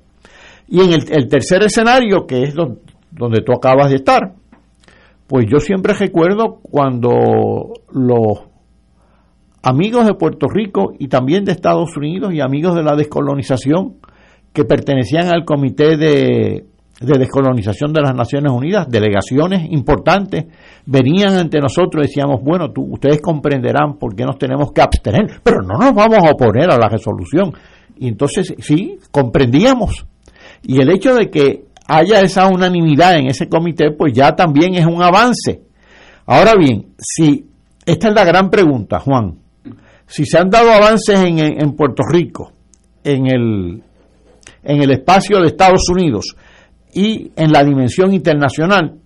Y 0.69 0.81
en 0.81 0.93
el, 0.93 1.29
tercer 1.29 1.63
escenario, 1.65 2.27
que 2.27 2.45
es 2.45 2.55
donde 2.55 3.41
tú 3.43 3.53
acabas 3.53 3.91
de 3.91 3.97
estar, 3.97 4.35
pues 5.27 5.47
yo 5.51 5.59
siempre 5.59 5.95
recuerdo 5.95 6.61
cuando 6.63 7.73
los 7.93 8.56
amigos 9.67 10.07
de 10.07 10.15
Puerto 10.15 10.47
Rico 10.49 10.93
y 10.99 11.09
también 11.09 11.45
de 11.45 11.53
Estados 11.53 11.97
Unidos 11.97 12.33
y 12.33 12.41
amigos 12.41 12.77
de 12.77 12.85
la 12.85 12.95
descolonización 12.95 13.97
que 14.53 14.65
pertenecían 14.65 15.27
al 15.29 15.45
comité 15.45 15.97
de 15.97 16.67
de 17.01 17.19
descolonización 17.19 17.93
de 17.93 18.01
las 18.01 18.15
Naciones 18.15 18.51
Unidas, 18.53 18.89
delegaciones 18.89 19.69
importantes, 19.71 20.47
venían 20.87 21.37
ante 21.37 21.59
nosotros 21.59 22.05
y 22.05 22.09
decíamos, 22.09 22.41
bueno, 22.43 22.71
tú, 22.71 22.87
ustedes 22.91 23.21
comprenderán 23.21 23.99
por 23.99 24.15
qué 24.15 24.25
nos 24.25 24.39
tenemos 24.39 24.73
que 24.73 24.81
abstener, 24.81 25.41
pero 25.43 25.61
no 25.61 25.77
nos 25.77 25.95
vamos 25.95 26.19
a 26.25 26.31
oponer 26.31 26.71
a 26.71 26.79
la 26.79 26.89
resolución. 26.89 27.53
Y 27.99 28.09
entonces, 28.09 28.55
sí, 28.61 28.99
comprendíamos. 29.11 30.07
Y 30.63 30.81
el 30.81 30.91
hecho 30.91 31.15
de 31.15 31.29
que 31.29 31.67
haya 31.87 32.21
esa 32.23 32.49
unanimidad 32.49 33.19
en 33.19 33.27
ese 33.27 33.47
comité, 33.47 33.91
pues 33.91 34.15
ya 34.15 34.35
también 34.35 34.75
es 34.75 34.87
un 34.87 35.03
avance. 35.03 35.61
Ahora 36.25 36.55
bien, 36.59 36.95
si 36.99 37.47
esta 37.85 38.09
es 38.09 38.15
la 38.15 38.25
gran 38.25 38.49
pregunta, 38.49 39.01
Juan, 39.01 39.37
si 40.07 40.25
se 40.25 40.39
han 40.39 40.51
dado 40.51 40.71
avances 40.73 41.19
en, 41.21 41.39
en 41.39 41.73
Puerto 41.75 42.03
Rico, 42.09 42.53
en 43.05 43.27
el, 43.27 43.83
en 44.63 44.83
el 44.83 44.91
espacio 44.91 45.41
de 45.41 45.47
Estados 45.47 45.89
Unidos 45.89 46.37
y 46.93 47.31
en 47.37 47.53
la 47.53 47.63
dimensión 47.63 48.13
internacional, 48.13 48.99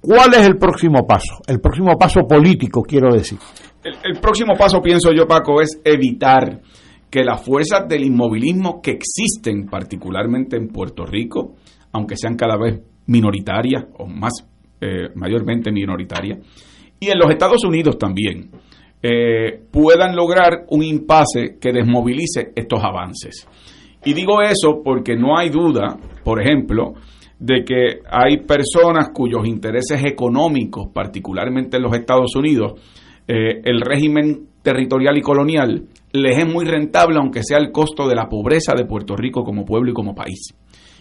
¿cuál 0.00 0.34
es 0.34 0.46
el 0.46 0.56
próximo 0.56 1.06
paso? 1.06 1.40
El 1.46 1.60
próximo 1.60 1.96
paso 1.98 2.20
político, 2.28 2.82
quiero 2.82 3.12
decir. 3.12 3.38
El, 3.82 4.20
próximo 4.20 4.54
paso, 4.58 4.80
pienso 4.82 5.10
yo, 5.12 5.26
Paco, 5.26 5.62
es 5.62 5.80
evitar 5.84 6.60
que 7.08 7.24
las 7.24 7.42
fuerzas 7.42 7.88
del 7.88 8.04
inmovilismo 8.04 8.80
que 8.82 8.92
existen 8.92 9.66
particularmente 9.66 10.56
en 10.56 10.68
Puerto 10.68 11.04
Rico, 11.06 11.54
aunque 11.92 12.16
sean 12.16 12.36
cada 12.36 12.56
vez 12.56 12.80
minoritarias 13.06 13.84
o 13.98 14.06
más 14.06 14.32
eh, 14.80 15.08
mayormente 15.14 15.72
minoritarias, 15.72 16.38
y 17.00 17.08
en 17.08 17.18
los 17.18 17.30
Estados 17.30 17.64
Unidos 17.64 17.98
también, 17.98 18.50
eh, 19.02 19.62
puedan 19.70 20.14
lograr 20.14 20.66
un 20.68 20.82
impasse 20.82 21.58
que 21.60 21.72
desmovilice 21.72 22.52
estos 22.54 22.82
avances. 22.82 23.46
Y 24.04 24.14
digo 24.14 24.40
eso 24.42 24.82
porque 24.82 25.16
no 25.16 25.38
hay 25.38 25.50
duda, 25.50 25.96
por 26.24 26.40
ejemplo, 26.40 26.94
de 27.38 27.64
que 27.64 28.00
hay 28.10 28.44
personas 28.44 29.10
cuyos 29.14 29.46
intereses 29.46 30.02
económicos, 30.04 30.88
particularmente 30.92 31.76
en 31.76 31.82
los 31.82 31.94
Estados 31.94 32.34
Unidos, 32.36 32.74
eh, 33.26 33.60
el 33.64 33.80
régimen 33.80 34.48
territorial 34.62 35.16
y 35.16 35.22
colonial 35.22 35.86
les 36.12 36.38
es 36.38 36.46
muy 36.46 36.64
rentable, 36.64 37.18
aunque 37.18 37.42
sea 37.42 37.58
el 37.58 37.70
costo 37.70 38.08
de 38.08 38.14
la 38.14 38.28
pobreza 38.28 38.74
de 38.76 38.84
Puerto 38.84 39.16
Rico 39.16 39.42
como 39.42 39.64
pueblo 39.64 39.90
y 39.90 39.94
como 39.94 40.14
país. 40.14 40.54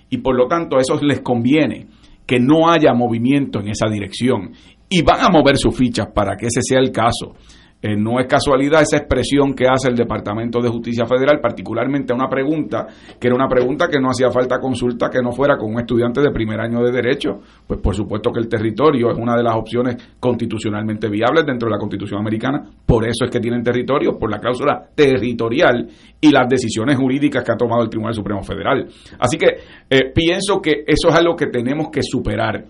Y 0.10 0.20
por 0.20 0.36
lo 0.36 0.48
tanto, 0.48 0.78
a 0.78 0.82
eso 0.82 0.96
les 1.02 1.22
conviene 1.22 1.88
que 2.26 2.40
no 2.40 2.70
haya 2.70 2.94
movimiento 2.94 3.60
en 3.60 3.70
esa 3.70 3.90
dirección. 3.90 4.52
Y 4.88 5.02
van 5.02 5.22
a 5.22 5.30
mover 5.30 5.58
sus 5.58 5.76
fichas 5.76 6.08
para 6.14 6.36
que 6.36 6.48
ese 6.48 6.62
sea 6.62 6.80
el 6.80 6.92
caso. 6.92 7.36
Eh, 7.82 7.96
no 7.96 8.20
es 8.20 8.28
casualidad 8.28 8.82
esa 8.82 8.98
expresión 8.98 9.54
que 9.54 9.66
hace 9.66 9.88
el 9.88 9.96
Departamento 9.96 10.60
de 10.62 10.68
Justicia 10.68 11.06
Federal, 11.06 11.40
particularmente 11.40 12.12
a 12.12 12.16
una 12.16 12.28
pregunta, 12.28 12.86
que 13.18 13.28
era 13.28 13.36
una 13.36 13.48
pregunta 13.48 13.88
que 13.88 14.00
no 14.02 14.10
hacía 14.10 14.30
falta 14.30 14.60
consulta 14.60 15.10
que 15.10 15.22
no 15.22 15.32
fuera 15.32 15.58
con 15.58 15.74
un 15.74 15.80
estudiante 15.80 16.20
de 16.20 16.30
primer 16.32 16.60
año 16.60 16.84
de 16.84 16.92
Derecho. 16.92 17.40
Pues 17.66 17.80
por 17.80 17.96
supuesto 17.96 18.32
que 18.32 18.42
el 18.42 18.50
territorio 18.50 19.12
es 19.12 19.18
una 19.18 19.38
de 19.38 19.44
las 19.44 19.56
opciones 19.56 19.96
constitucionalmente 20.20 21.08
viables 21.08 21.46
dentro 21.46 21.68
de 21.68 21.76
la 21.76 21.80
Constitución 21.80 22.20
americana. 22.20 22.64
Por 22.86 23.08
eso 23.08 23.24
es 23.24 23.32
que 23.32 23.40
tienen 23.40 23.64
territorio, 23.64 24.18
por 24.20 24.30
la 24.30 24.40
cláusula 24.40 24.90
territorial 24.94 25.88
y 26.20 26.32
las 26.32 26.50
decisiones 26.50 26.98
jurídicas 26.98 27.46
que 27.46 27.52
ha 27.54 27.58
tomado 27.58 27.84
el 27.84 27.90
Tribunal 27.90 28.14
Supremo 28.14 28.44
Federal. 28.44 28.88
Así 29.20 29.38
que 29.38 29.58
eh, 29.90 30.12
pienso 30.14 30.62
que 30.62 30.84
eso 30.86 31.08
es 31.08 31.16
algo 31.16 31.36
que 31.36 31.48
tenemos 31.48 31.90
que 31.90 32.02
superar. 32.04 32.66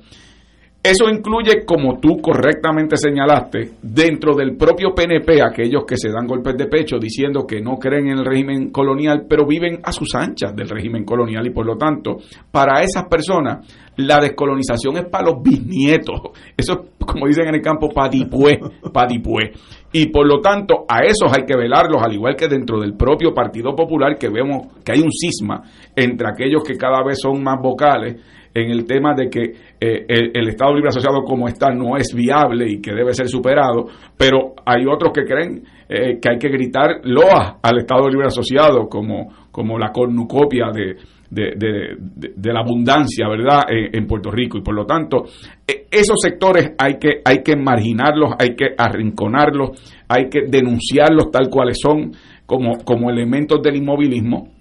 Eso 0.81 1.09
incluye, 1.09 1.65
como 1.65 1.99
tú 1.99 2.21
correctamente 2.21 2.95
señalaste, 2.95 3.71
dentro 3.81 4.33
del 4.33 4.55
propio 4.55 4.95
PNP, 4.95 5.41
aquellos 5.41 5.83
que 5.85 5.97
se 5.97 6.09
dan 6.09 6.25
golpes 6.25 6.55
de 6.55 6.67
pecho 6.67 6.97
diciendo 6.97 7.45
que 7.45 7.59
no 7.59 7.75
creen 7.75 8.07
en 8.07 8.19
el 8.19 8.25
régimen 8.25 8.71
colonial, 8.71 9.25
pero 9.27 9.45
viven 9.45 9.81
a 9.83 9.91
sus 9.91 10.15
anchas 10.15 10.55
del 10.55 10.69
régimen 10.69 11.03
colonial 11.03 11.45
y 11.45 11.49
por 11.49 11.65
lo 11.65 11.75
tanto, 11.75 12.19
para 12.49 12.81
esas 12.81 13.03
personas, 13.09 13.67
la 13.97 14.19
descolonización 14.21 14.95
es 14.95 15.05
para 15.09 15.25
los 15.25 15.43
bisnietos. 15.43 16.21
Eso 16.55 16.73
es, 16.73 17.05
como 17.05 17.27
dicen 17.27 17.49
en 17.49 17.55
el 17.55 17.61
campo, 17.61 17.89
padipue, 17.89 18.57
padipue. 18.93 19.51
Y 19.91 20.05
por 20.05 20.25
lo 20.25 20.39
tanto, 20.39 20.85
a 20.87 20.99
esos 21.03 21.35
hay 21.35 21.43
que 21.43 21.57
velarlos, 21.57 22.01
al 22.01 22.13
igual 22.13 22.37
que 22.37 22.47
dentro 22.47 22.79
del 22.79 22.93
propio 22.93 23.33
Partido 23.33 23.75
Popular, 23.75 24.17
que 24.17 24.29
vemos 24.29 24.67
que 24.85 24.93
hay 24.93 25.01
un 25.01 25.11
cisma 25.11 25.61
entre 25.93 26.29
aquellos 26.29 26.63
que 26.63 26.77
cada 26.77 27.03
vez 27.03 27.19
son 27.19 27.43
más 27.43 27.57
vocales 27.61 28.15
en 28.63 28.71
el 28.71 28.85
tema 28.85 29.13
de 29.13 29.29
que 29.29 29.41
eh, 29.79 30.05
el, 30.07 30.47
Estado 30.47 30.73
Libre 30.73 30.89
Asociado 30.89 31.23
como 31.23 31.47
está 31.47 31.69
no 31.69 31.97
es 31.97 32.13
viable 32.13 32.69
y 32.69 32.81
que 32.81 32.93
debe 32.93 33.13
ser 33.13 33.27
superado, 33.27 33.87
pero 34.17 34.53
hay 34.65 34.85
otros 34.85 35.11
que 35.13 35.23
creen 35.23 35.63
eh, 35.87 36.19
que 36.21 36.29
hay 36.31 36.37
que 36.37 36.49
gritar 36.49 37.01
loa 37.03 37.59
al 37.61 37.77
Estado 37.79 38.09
Libre 38.09 38.27
Asociado 38.27 38.87
como, 38.87 39.47
como 39.51 39.77
la 39.77 39.91
cornucopia 39.91 40.67
de, 40.73 40.95
de, 41.29 42.53
la 42.53 42.61
abundancia, 42.61 43.27
¿verdad?, 43.27 43.63
en, 43.69 44.07
Puerto 44.07 44.31
Rico. 44.31 44.57
Y 44.57 44.61
por 44.61 44.75
lo 44.75 44.85
tanto, 44.85 45.25
e, 45.67 45.87
esos 45.91 46.17
sectores 46.21 46.73
hay 46.77 46.97
que, 46.99 47.21
hay 47.23 47.43
que 47.43 47.55
marginarlos, 47.55 48.33
hay 48.39 48.55
que 48.55 48.73
arrinconarlos, 48.77 50.03
hay 50.07 50.29
que 50.29 50.41
denunciarlos 50.47 51.31
tal 51.31 51.49
cuales 51.49 51.77
son 51.81 52.11
como, 52.45 52.79
como 52.83 53.09
elementos 53.09 53.61
del 53.61 53.77
inmovilismo. 53.77 54.58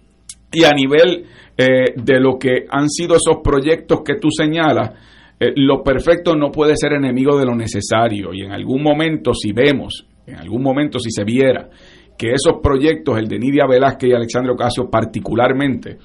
Y 0.52 0.64
a 0.64 0.72
nivel 0.72 1.26
eh, 1.56 1.92
de 1.96 2.20
lo 2.20 2.38
que 2.38 2.66
han 2.70 2.88
sido 2.88 3.16
esos 3.16 3.42
proyectos 3.42 4.00
que 4.04 4.14
tú 4.14 4.28
señalas, 4.30 4.90
eh, 5.38 5.52
lo 5.56 5.82
perfecto 5.82 6.34
no 6.34 6.50
puede 6.50 6.74
ser 6.76 6.92
enemigo 6.92 7.38
de 7.38 7.44
lo 7.44 7.54
necesario. 7.54 8.32
Y 8.32 8.42
en 8.42 8.52
algún 8.52 8.82
momento, 8.82 9.34
si 9.34 9.52
vemos, 9.52 10.06
en 10.26 10.36
algún 10.36 10.62
momento, 10.62 10.98
si 10.98 11.10
se 11.10 11.24
viera 11.24 11.68
que 12.16 12.30
esos 12.32 12.60
proyectos, 12.62 13.16
el 13.18 13.28
de 13.28 13.38
Nidia 13.38 13.66
Velázquez 13.68 14.10
y 14.10 14.14
Alexandre 14.14 14.52
Ocasio 14.52 14.90
particularmente, 14.90 15.98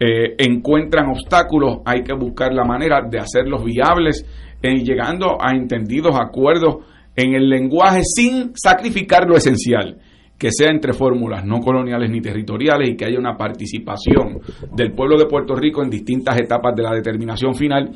eh, 0.00 0.34
encuentran 0.38 1.10
obstáculos, 1.10 1.78
hay 1.84 2.02
que 2.02 2.14
buscar 2.14 2.52
la 2.52 2.64
manera 2.64 3.02
de 3.08 3.18
hacerlos 3.18 3.62
viables, 3.64 4.26
y 4.62 4.84
llegando 4.84 5.38
a 5.40 5.50
entendidos 5.50 6.14
acuerdos 6.18 6.76
en 7.16 7.34
el 7.34 7.48
lenguaje 7.48 8.02
sin 8.04 8.52
sacrificar 8.54 9.28
lo 9.28 9.36
esencial 9.36 9.98
que 10.42 10.50
sea 10.50 10.70
entre 10.70 10.92
fórmulas 10.92 11.44
no 11.44 11.60
coloniales 11.60 12.10
ni 12.10 12.20
territoriales 12.20 12.90
y 12.90 12.96
que 12.96 13.04
haya 13.04 13.16
una 13.16 13.36
participación 13.36 14.40
del 14.74 14.90
pueblo 14.90 15.16
de 15.16 15.26
Puerto 15.26 15.54
Rico 15.54 15.84
en 15.84 15.88
distintas 15.88 16.36
etapas 16.36 16.74
de 16.74 16.82
la 16.82 16.92
determinación 16.92 17.54
final, 17.54 17.92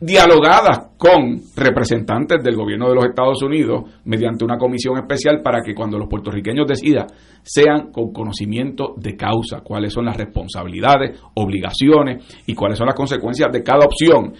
dialogadas 0.00 0.88
con 0.98 1.40
representantes 1.54 2.42
del 2.42 2.56
gobierno 2.56 2.88
de 2.88 2.96
los 2.96 3.04
Estados 3.04 3.40
Unidos 3.44 3.84
mediante 4.04 4.44
una 4.44 4.58
comisión 4.58 4.96
especial 4.96 5.42
para 5.44 5.60
que 5.64 5.72
cuando 5.72 5.96
los 5.96 6.08
puertorriqueños 6.08 6.66
decidan 6.66 7.06
sean 7.40 7.92
con 7.92 8.12
conocimiento 8.12 8.94
de 8.96 9.14
causa, 9.14 9.60
cuáles 9.60 9.92
son 9.92 10.06
las 10.06 10.16
responsabilidades, 10.16 11.20
obligaciones 11.34 12.42
y 12.46 12.54
cuáles 12.56 12.78
son 12.78 12.88
las 12.88 12.96
consecuencias 12.96 13.48
de 13.52 13.62
cada 13.62 13.86
opción. 13.86 14.32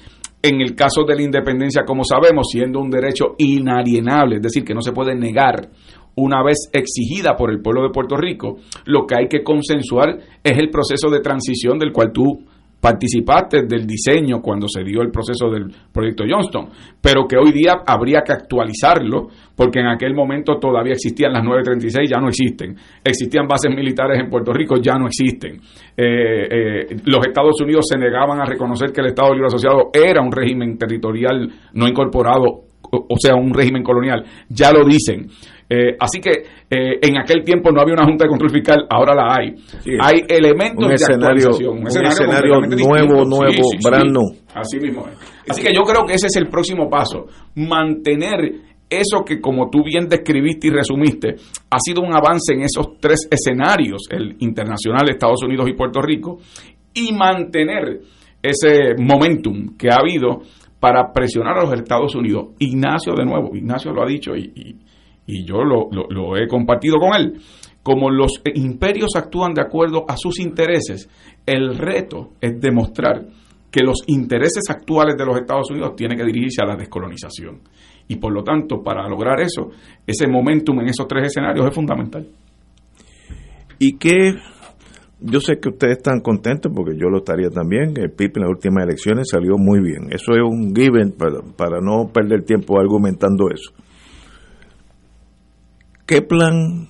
En 0.42 0.60
el 0.62 0.74
caso 0.74 1.04
de 1.04 1.14
la 1.14 1.22
independencia, 1.22 1.84
como 1.86 2.02
sabemos, 2.02 2.48
siendo 2.50 2.80
un 2.80 2.88
derecho 2.88 3.34
inalienable, 3.36 4.36
es 4.36 4.42
decir, 4.42 4.64
que 4.64 4.72
no 4.72 4.80
se 4.80 4.90
puede 4.90 5.14
negar 5.14 5.68
una 6.16 6.42
vez 6.42 6.70
exigida 6.72 7.36
por 7.36 7.50
el 7.50 7.60
pueblo 7.60 7.82
de 7.82 7.90
Puerto 7.90 8.16
Rico, 8.16 8.56
lo 8.86 9.06
que 9.06 9.16
hay 9.16 9.28
que 9.28 9.42
consensuar 9.42 10.18
es 10.42 10.58
el 10.58 10.70
proceso 10.70 11.08
de 11.10 11.20
transición 11.20 11.78
del 11.78 11.92
cual 11.92 12.12
tú 12.12 12.44
participaste 12.80 13.62
del 13.66 13.86
diseño 13.86 14.40
cuando 14.40 14.66
se 14.66 14.82
dio 14.82 15.02
el 15.02 15.10
proceso 15.10 15.50
del 15.50 15.66
proyecto 15.92 16.24
Johnston, 16.28 16.70
pero 17.00 17.26
que 17.28 17.36
hoy 17.36 17.52
día 17.52 17.82
habría 17.86 18.22
que 18.22 18.32
actualizarlo 18.32 19.28
porque 19.54 19.80
en 19.80 19.88
aquel 19.88 20.14
momento 20.14 20.58
todavía 20.58 20.94
existían 20.94 21.32
las 21.34 21.44
936, 21.44 22.10
ya 22.10 22.18
no 22.18 22.28
existen. 22.28 22.74
Existían 23.04 23.46
bases 23.46 23.74
militares 23.74 24.18
en 24.18 24.30
Puerto 24.30 24.52
Rico, 24.52 24.76
ya 24.80 24.94
no 24.94 25.06
existen. 25.06 25.60
Eh, 25.94 26.48
eh, 26.50 26.96
los 27.04 27.26
Estados 27.26 27.60
Unidos 27.60 27.84
se 27.86 27.98
negaban 27.98 28.40
a 28.40 28.46
reconocer 28.46 28.90
que 28.92 29.02
el 29.02 29.08
Estado 29.08 29.34
Libre 29.34 29.48
Asociado 29.48 29.90
era 29.92 30.22
un 30.22 30.32
régimen 30.32 30.78
territorial 30.78 31.50
no 31.74 31.86
incorporado, 31.86 32.64
o 32.92 33.16
sea, 33.18 33.34
un 33.34 33.52
régimen 33.52 33.82
colonial, 33.82 34.24
ya 34.48 34.72
lo 34.72 34.84
dicen. 34.84 35.28
Eh, 35.72 35.96
así 36.00 36.20
que 36.20 36.30
eh, 36.68 36.98
en 37.00 37.16
aquel 37.16 37.44
tiempo 37.44 37.70
no 37.70 37.80
había 37.80 37.94
una 37.94 38.04
Junta 38.04 38.24
de 38.24 38.28
Control 38.28 38.50
Fiscal, 38.50 38.86
ahora 38.90 39.14
la 39.14 39.36
hay. 39.38 39.54
Hay 40.02 40.24
elementos 40.26 40.88
de 40.88 40.94
escenario, 40.96 41.46
Un 41.70 41.86
escenario, 41.86 42.60
nuevo, 42.60 43.24
nuevo, 43.24 43.52
sí, 43.52 43.78
Así 44.52 44.80
mismo 44.80 45.06
es. 45.06 45.16
Así 45.48 45.62
que 45.62 45.72
yo 45.72 45.82
creo 45.82 46.04
que 46.04 46.14
ese 46.14 46.26
es 46.26 46.34
el 46.36 46.48
próximo 46.48 46.90
paso. 46.90 47.26
Mantener 47.54 48.52
eso 48.90 49.24
que 49.24 49.40
como 49.40 49.70
tú 49.70 49.84
bien 49.84 50.08
describiste 50.08 50.66
y 50.66 50.70
resumiste, 50.70 51.36
ha 51.70 51.78
sido 51.78 52.02
un 52.02 52.16
avance 52.16 52.52
en 52.52 52.62
esos 52.62 52.98
tres 52.98 53.28
escenarios, 53.30 54.08
el 54.10 54.34
internacional, 54.40 55.08
Estados 55.08 55.40
Unidos 55.44 55.68
y 55.68 55.74
Puerto 55.74 56.02
Rico, 56.02 56.38
y 56.92 57.12
mantener 57.12 58.00
ese 58.42 58.96
momentum 58.98 59.76
que 59.78 59.88
ha 59.88 59.98
habido 60.00 60.40
para 60.80 61.12
presionar 61.12 61.58
a 61.58 61.62
los 61.62 61.74
Estados 61.74 62.12
Unidos. 62.16 62.54
Ignacio, 62.58 63.12
de 63.14 63.24
nuevo, 63.24 63.54
Ignacio 63.54 63.92
lo 63.92 64.02
ha 64.02 64.06
dicho 64.06 64.34
y 64.34 64.50
y 64.56 64.89
yo 65.44 65.62
lo, 65.64 66.36
he 66.36 66.46
compartido 66.46 66.96
con 66.98 67.14
él, 67.14 67.40
como 67.82 68.10
los 68.10 68.42
imperios 68.54 69.10
actúan 69.16 69.54
de 69.54 69.62
acuerdo 69.62 70.04
a 70.08 70.16
sus 70.16 70.38
intereses, 70.40 71.08
el 71.46 71.76
reto 71.78 72.32
es 72.40 72.60
demostrar 72.60 73.26
que 73.70 73.82
los 73.82 74.02
intereses 74.06 74.64
actuales 74.68 75.16
de 75.16 75.24
los 75.24 75.38
Estados 75.38 75.70
Unidos 75.70 75.94
tienen 75.96 76.18
que 76.18 76.24
dirigirse 76.24 76.62
a 76.62 76.66
la 76.66 76.76
descolonización. 76.76 77.60
Y 78.08 78.16
por 78.16 78.32
lo 78.32 78.42
tanto, 78.42 78.82
para 78.82 79.08
lograr 79.08 79.40
eso, 79.40 79.70
ese 80.06 80.26
momentum 80.26 80.80
en 80.80 80.88
esos 80.88 81.06
tres 81.06 81.28
escenarios 81.28 81.66
es 81.66 81.74
fundamental. 81.74 82.26
¿Y 83.78 83.96
qué 83.96 84.34
yo 85.22 85.40
sé 85.40 85.58
que 85.60 85.68
ustedes 85.68 85.98
están 85.98 86.20
contentos 86.20 86.72
porque 86.74 86.96
yo 86.96 87.08
lo 87.08 87.18
estaría 87.18 87.50
también. 87.50 87.94
El 87.96 88.10
PIB 88.10 88.32
en 88.36 88.42
las 88.42 88.50
últimas 88.50 88.84
elecciones 88.84 89.28
salió 89.30 89.58
muy 89.58 89.80
bien. 89.80 90.08
Eso 90.10 90.32
es 90.32 90.42
un 90.42 90.74
given 90.74 91.12
para, 91.12 91.42
para 91.56 91.80
no 91.80 92.08
perder 92.12 92.42
tiempo 92.44 92.80
argumentando 92.80 93.50
eso. 93.50 93.72
¿Qué 96.10 96.22
plan 96.22 96.88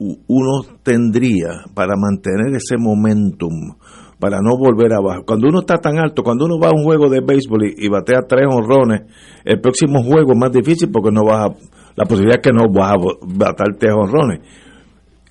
uno 0.00 0.62
tendría 0.82 1.62
para 1.74 1.94
mantener 1.96 2.56
ese 2.56 2.76
momentum? 2.76 3.76
para 4.18 4.38
no 4.40 4.56
volver 4.56 4.94
abajo. 4.94 5.24
Cuando 5.26 5.46
uno 5.46 5.60
está 5.60 5.76
tan 5.76 5.98
alto, 5.98 6.22
cuando 6.22 6.46
uno 6.46 6.58
va 6.58 6.68
a 6.68 6.74
un 6.74 6.84
juego 6.84 7.10
de 7.10 7.20
béisbol 7.20 7.74
y, 7.76 7.86
batea 7.88 8.22
tres 8.26 8.48
honrones, 8.50 9.02
el 9.44 9.60
próximo 9.60 10.02
juego 10.02 10.32
es 10.32 10.38
más 10.38 10.50
difícil 10.50 10.88
porque 10.90 11.10
no 11.12 11.22
vas 11.22 11.50
a, 11.50 11.54
la 11.94 12.04
posibilidad 12.06 12.40
es 12.40 12.42
que 12.42 12.50
no 12.50 12.64
vas 12.72 12.94
a 12.94 12.96
batar 13.36 13.76
tres 13.78 13.92
honrones. 13.94 14.40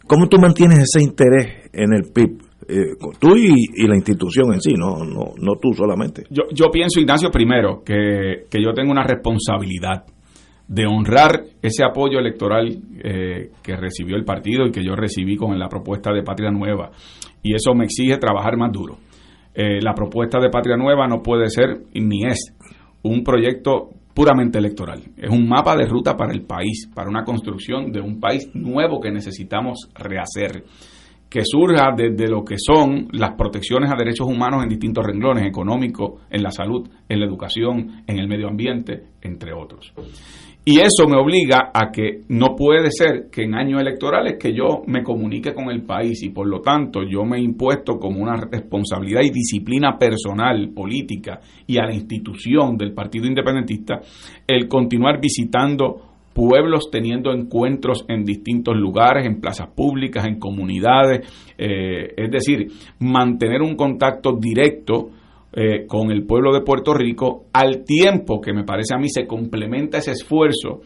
¿Cómo 0.05 0.27
tú 0.27 0.37
mantienes 0.37 0.83
ese 0.83 1.03
interés 1.03 1.71
en 1.73 1.93
el 1.93 2.11
PIB? 2.13 2.39
Eh, 2.69 2.93
tú 3.19 3.35
y, 3.35 3.87
la 3.87 3.95
institución 3.95 4.53
en 4.53 4.61
sí, 4.61 4.73
no, 4.77 5.03
no, 5.03 5.33
no 5.35 5.55
tú 5.59 5.73
solamente. 5.73 6.25
Yo, 6.29 6.43
yo 6.53 6.69
pienso, 6.71 6.99
Ignacio, 6.99 7.31
primero, 7.31 7.81
que, 7.83 8.45
que 8.49 8.63
yo 8.63 8.71
tengo 8.73 8.91
una 8.91 9.03
responsabilidad 9.03 10.05
de 10.67 10.85
honrar 10.85 11.43
ese 11.61 11.83
apoyo 11.83 12.19
electoral 12.19 12.67
eh, 13.03 13.51
que 13.61 13.75
recibió 13.75 14.15
el 14.15 14.25
partido 14.25 14.65
y 14.65 14.71
que 14.71 14.83
yo 14.83 14.95
recibí 14.95 15.35
con 15.35 15.57
la 15.59 15.69
propuesta 15.69 16.11
de 16.11 16.23
Patria 16.23 16.51
Nueva. 16.51 16.91
Y 17.43 17.53
eso 17.53 17.73
me 17.75 17.85
exige 17.85 18.17
trabajar 18.17 18.57
más 18.57 18.71
duro. 18.71 18.97
Eh, 19.53 19.79
la 19.81 19.93
propuesta 19.93 20.39
de 20.39 20.49
Patria 20.49 20.75
Nueva 20.75 21.07
no 21.07 21.21
puede 21.21 21.49
ser 21.49 21.83
ni 21.93 22.25
es 22.25 22.53
un 23.03 23.23
proyecto 23.23 23.89
puramente 24.13 24.57
electoral. 24.57 25.03
Es 25.17 25.29
un 25.29 25.47
mapa 25.47 25.75
de 25.75 25.85
ruta 25.85 26.15
para 26.15 26.33
el 26.33 26.41
país, 26.41 26.89
para 26.93 27.09
una 27.09 27.23
construcción 27.23 27.91
de 27.91 28.01
un 28.01 28.19
país 28.19 28.49
nuevo 28.53 28.99
que 28.99 29.11
necesitamos 29.11 29.89
rehacer, 29.93 30.63
que 31.29 31.41
surja 31.43 31.91
desde 31.95 32.29
lo 32.29 32.43
que 32.43 32.55
son 32.57 33.09
las 33.11 33.35
protecciones 33.35 33.91
a 33.91 33.97
derechos 33.97 34.27
humanos 34.27 34.63
en 34.63 34.69
distintos 34.69 35.05
renglones, 35.05 35.45
económicos, 35.45 36.21
en 36.29 36.41
la 36.41 36.51
salud, 36.51 36.87
en 37.09 37.19
la 37.19 37.25
educación, 37.25 38.03
en 38.07 38.17
el 38.17 38.27
medio 38.27 38.47
ambiente, 38.47 39.03
entre 39.21 39.53
otros. 39.53 39.93
Y 40.67 40.79
eso 40.79 41.07
me 41.07 41.15
obliga 41.15 41.69
a 41.71 41.91
que 41.91 42.21
no 42.29 42.55
puede 42.55 42.89
ser 42.89 43.29
que 43.31 43.43
en 43.43 43.53
años 43.53 43.79
electorales 43.79 44.37
que 44.39 44.51
yo 44.51 44.81
me 44.87 45.03
comunique 45.03 45.53
con 45.53 45.69
el 45.69 45.83
país 45.83 46.23
y 46.23 46.29
por 46.29 46.47
lo 46.47 46.59
tanto 46.59 47.03
yo 47.03 47.23
me 47.23 47.37
he 47.37 47.41
impuesto 47.41 47.99
como 47.99 48.19
una 48.19 48.35
responsabilidad 48.35 49.21
y 49.21 49.29
disciplina 49.29 49.95
personal, 49.95 50.71
política 50.73 51.39
y 51.67 51.77
a 51.77 51.85
la 51.85 51.93
institución 51.93 52.77
del 52.77 52.93
Partido 52.95 53.27
Independentista 53.27 54.01
el 54.47 54.67
continuar 54.67 55.21
visitando 55.21 56.15
pueblos 56.33 56.89
teniendo 56.91 57.31
encuentros 57.31 58.03
en 58.09 58.25
distintos 58.25 58.75
lugares, 58.75 59.27
en 59.27 59.39
plazas 59.39 59.67
públicas, 59.67 60.25
en 60.25 60.39
comunidades, 60.39 61.53
eh, 61.59 62.11
es 62.17 62.31
decir, 62.31 62.67
mantener 62.99 63.61
un 63.61 63.75
contacto 63.75 64.35
directo 64.35 65.11
eh, 65.57 65.85
con 65.87 66.11
el 66.11 66.25
pueblo 66.25 66.53
de 66.53 66.61
Puerto 66.61 66.93
Rico, 66.93 67.45
al 67.53 67.85
tiempo 67.85 68.41
que 68.41 68.51
me 68.51 68.65
parece 68.65 68.93
a 68.93 68.97
mí 68.97 69.07
se 69.07 69.25
complementa 69.25 69.99
ese 69.99 70.11
esfuerzo 70.11 70.81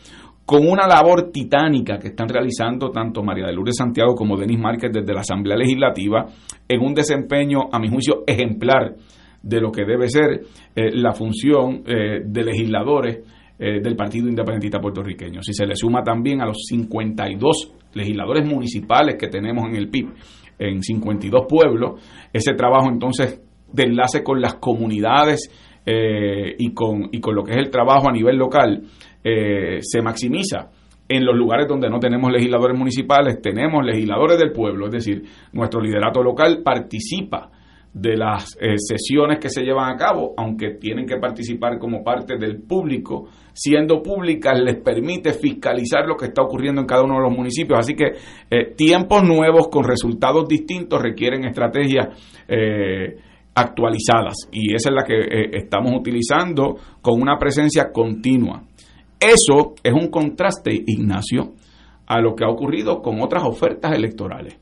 con 0.45 0.67
una 0.67 0.88
labor 0.88 1.32
titánica 1.32 1.97
que 1.97 2.09
están 2.09 2.30
realizando 2.30 2.91
tanto 2.91 3.24
María 3.24 3.47
de 3.47 3.53
Lourdes 3.53 3.78
Santiago 3.78 4.13
como 4.13 4.38
Denis 4.38 4.59
Márquez 4.59 4.91
desde 4.93 5.11
la 5.11 5.22
Asamblea 5.22 5.57
Legislativa 5.57 6.28
en 6.67 6.82
un 6.82 6.93
desempeño, 6.93 7.61
a 7.72 7.80
mi 7.80 7.88
juicio, 7.89 8.24
ejemplar 8.28 8.95
de 9.41 9.59
lo 9.59 9.72
que 9.72 9.86
debe 9.86 10.07
ser 10.07 10.41
eh, 10.76 10.91
la 10.93 11.13
función 11.13 11.82
eh, 11.88 12.22
de 12.24 12.43
legisladores 12.43 13.24
del 13.59 13.93
Partido 13.97 14.30
Independentista 14.30 14.80
Puertorriqueño. 14.80 15.41
Si 15.41 15.51
se 15.51 15.65
le 15.65 15.76
suma 15.76 16.01
también 16.01 16.39
a 16.39 16.45
los 16.45 16.63
52 16.70 17.74
legisladores 17.93 18.47
municipales 18.47 19.17
que 19.20 19.28
tenemos 19.28 19.67
en 19.67 19.76
el 19.76 19.89
PIB, 19.89 20.13
en 20.57 20.82
52 20.82 21.45
pueblos, 21.45 22.01
ese 22.32 22.53
trabajo 22.53 22.88
entonces 22.89 23.41
de 23.72 23.84
enlace 23.84 24.24
con 24.24 24.41
las 24.41 24.55
comunidades 24.55 25.49
eh, 25.86 26.55
y, 26.59 26.74
con, 26.74 27.09
y 27.11 27.20
con 27.20 27.34
lo 27.34 27.43
que 27.43 27.53
es 27.53 27.57
el 27.57 27.72
trabajo 27.72 28.09
a 28.09 28.11
nivel 28.11 28.38
local 28.38 28.84
eh, 29.24 29.80
se 29.82 30.01
maximiza. 30.01 30.70
En 31.07 31.26
los 31.26 31.36
lugares 31.36 31.67
donde 31.67 31.89
no 31.89 31.99
tenemos 31.99 32.32
legisladores 32.32 32.78
municipales, 32.78 33.41
tenemos 33.41 33.84
legisladores 33.84 34.38
del 34.38 34.51
pueblo, 34.51 34.86
es 34.86 34.91
decir, 34.91 35.24
nuestro 35.53 35.82
liderato 35.82 36.22
local 36.22 36.61
participa 36.63 37.49
de 37.91 38.15
las 38.15 38.55
eh, 38.61 38.76
sesiones 38.78 39.39
que 39.39 39.49
se 39.49 39.63
llevan 39.63 39.91
a 39.91 39.97
cabo, 39.97 40.36
aunque 40.38 40.76
tienen 40.76 41.07
que 41.07 41.17
participar 41.17 41.80
como 41.80 42.03
parte 42.03 42.38
del 42.38 42.61
público, 42.61 43.30
siendo 43.51 44.03
públicas 44.03 44.59
les 44.59 44.76
permite 44.76 45.34
fiscalizar 45.34 46.05
lo 46.05 46.15
que 46.15 46.26
está 46.26 46.43
ocurriendo 46.43 46.82
en 46.82 46.88
cada 46.88 47.03
uno 47.03 47.15
de 47.15 47.22
los 47.22 47.36
municipios. 47.36 47.80
Así 47.80 47.95
que 47.95 48.11
tiempos 48.76 49.24
nuevos 49.24 49.70
con 49.70 49.86
resultados 49.86 50.47
distintos 50.47 51.01
requieren 51.01 51.45
estrategias 51.45 52.09
actualizadas 53.60 54.47
y 54.51 54.74
esa 54.74 54.89
es 54.89 54.95
la 54.95 55.03
que 55.03 55.16
eh, 55.16 55.49
estamos 55.53 55.91
utilizando 55.93 56.78
con 57.01 57.22
una 57.22 57.38
presencia 57.38 57.91
continua. 57.91 58.64
Eso 59.20 59.76
es 59.84 59.93
un 59.93 60.10
contraste, 60.10 60.72
Ignacio, 60.74 61.53
a 62.07 62.22
lo 62.22 62.36
que 62.36 62.45
ha 62.45 62.49
ocurrido 62.49 63.01
con 63.01 63.22
otras 63.22 63.43
ofertas 63.43 63.93
electorales. 63.93 64.57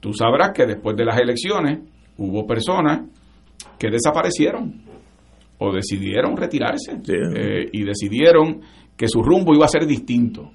Tú 0.00 0.12
sabrás 0.12 0.52
que 0.52 0.66
después 0.66 0.96
de 0.96 1.04
las 1.04 1.18
elecciones 1.18 1.80
hubo 2.16 2.46
personas 2.46 3.08
que 3.78 3.90
desaparecieron 3.90 4.82
o 5.58 5.72
decidieron 5.72 6.36
retirarse 6.36 6.92
eh, 6.92 7.68
y 7.72 7.82
decidieron 7.82 8.60
que 8.96 9.08
su 9.08 9.20
rumbo 9.20 9.54
iba 9.54 9.64
a 9.64 9.68
ser 9.68 9.86
distinto. 9.86 10.52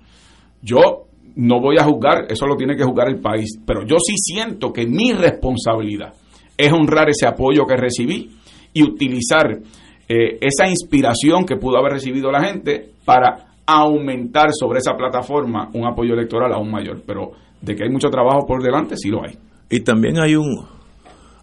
Yo 0.61 1.07
no 1.35 1.59
voy 1.59 1.75
a 1.77 1.83
juzgar, 1.83 2.25
eso 2.29 2.45
lo 2.45 2.55
tiene 2.55 2.77
que 2.77 2.83
juzgar 2.83 3.09
el 3.09 3.19
país, 3.19 3.59
pero 3.65 3.81
yo 3.85 3.97
sí 3.99 4.13
siento 4.15 4.71
que 4.71 4.87
mi 4.87 5.11
responsabilidad 5.11 6.13
es 6.57 6.71
honrar 6.71 7.09
ese 7.09 7.27
apoyo 7.27 7.65
que 7.65 7.75
recibí 7.75 8.31
y 8.73 8.83
utilizar 8.83 9.59
eh, 10.07 10.37
esa 10.41 10.67
inspiración 10.67 11.45
que 11.45 11.55
pudo 11.55 11.77
haber 11.77 11.93
recibido 11.93 12.31
la 12.31 12.43
gente 12.43 12.91
para 13.05 13.53
aumentar 13.65 14.49
sobre 14.51 14.79
esa 14.79 14.93
plataforma 14.95 15.69
un 15.73 15.85
apoyo 15.85 16.13
electoral 16.13 16.51
aún 16.53 16.71
mayor. 16.71 17.01
Pero 17.05 17.31
de 17.61 17.75
que 17.75 17.83
hay 17.83 17.89
mucho 17.89 18.09
trabajo 18.09 18.45
por 18.45 18.61
delante, 18.61 18.95
sí 18.97 19.09
lo 19.09 19.23
hay. 19.23 19.37
Y 19.69 19.79
también 19.81 20.19
hay 20.19 20.35
un, 20.35 20.65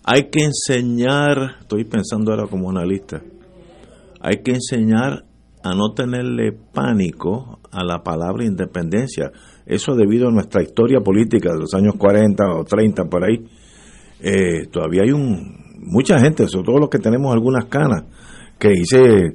hay 0.05 0.25
que 0.31 0.45
enseñar, 0.45 1.57
estoy 1.61 1.85
pensando 1.85 2.33
ahora 2.33 2.47
como 2.47 2.71
analista, 2.71 3.23
hay 4.21 4.43
que 4.43 4.53
enseñar 4.53 5.25
a 5.63 5.75
no 5.75 5.93
tenerle 5.95 6.53
pánico 6.53 7.59
a 7.71 7.85
la 7.85 8.03
palabra 8.03 8.45
independencia. 8.45 9.31
Eso 9.67 9.95
debido 9.95 10.29
a 10.29 10.33
nuestra 10.33 10.63
historia 10.63 11.01
política 11.01 11.53
de 11.53 11.61
los 11.61 11.75
años 11.75 11.95
40 11.99 12.45
o 12.55 12.65
30 12.65 13.05
por 13.05 13.25
ahí, 13.25 13.45
eh, 14.23 14.67
todavía 14.71 15.03
hay 15.03 15.13
un 15.13 15.61
mucha 15.81 16.19
gente, 16.21 16.47
sobre 16.47 16.67
todo 16.67 16.79
los 16.79 16.91
que 16.91 16.99
tenemos 16.99 17.33
algunas 17.33 17.65
canas, 17.67 18.05
que 18.59 18.69
dice, 18.71 19.33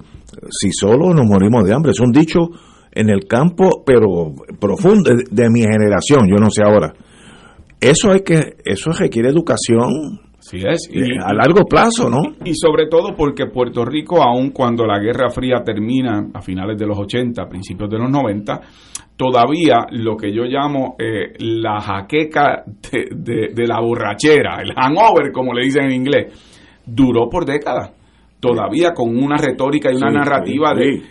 si 0.49 0.71
solo 0.71 1.13
nos 1.13 1.25
morimos 1.25 1.65
de 1.65 1.73
hambre, 1.73 1.91
es 1.91 1.99
un 1.99 2.11
dicho 2.11 2.49
en 2.91 3.09
el 3.09 3.27
campo, 3.27 3.83
pero 3.85 4.33
profundo, 4.59 5.11
de, 5.29 5.49
mi 5.49 5.61
generación, 5.61 6.27
yo 6.29 6.35
no 6.35 6.49
sé 6.49 6.63
ahora. 6.63 6.93
Eso 7.81 8.11
hay 8.11 8.21
que, 8.21 8.55
eso 8.63 8.91
requiere 8.91 9.29
educación, 9.29 10.21
Sí 10.39 10.59
es. 10.59 10.87
Y, 10.93 11.17
a 11.17 11.33
largo 11.33 11.65
plazo, 11.67 12.07
¿no? 12.07 12.21
Y 12.45 12.53
sobre 12.53 12.85
todo 12.87 13.15
porque 13.17 13.47
Puerto 13.47 13.83
Rico, 13.83 14.21
aun 14.21 14.51
cuando 14.51 14.85
la 14.85 14.99
Guerra 14.99 15.31
Fría 15.31 15.63
termina 15.65 16.27
a 16.31 16.39
finales 16.39 16.77
de 16.77 16.85
los 16.85 16.99
80, 16.99 17.47
principios 17.47 17.89
de 17.89 17.97
los 17.97 18.11
90, 18.11 18.61
todavía 19.15 19.87
lo 19.91 20.17
que 20.17 20.33
yo 20.33 20.43
llamo 20.43 20.95
eh, 20.99 21.33
la 21.39 21.79
jaqueca 21.79 22.63
de, 22.65 23.67
la 23.67 23.79
borrachera, 23.79 24.61
el 24.61 24.73
hangover, 24.73 25.31
como 25.31 25.53
le 25.53 25.63
dicen 25.63 25.85
en 25.85 25.91
inglés, 25.91 26.81
duró 26.85 27.29
por 27.29 27.45
décadas. 27.45 27.91
Todavía 28.39 28.93
con 28.93 29.17
una 29.17 29.37
retórica 29.37 29.91
y 29.91 29.95
una 29.95 30.11
narrativa 30.11 30.73
de 30.73 31.01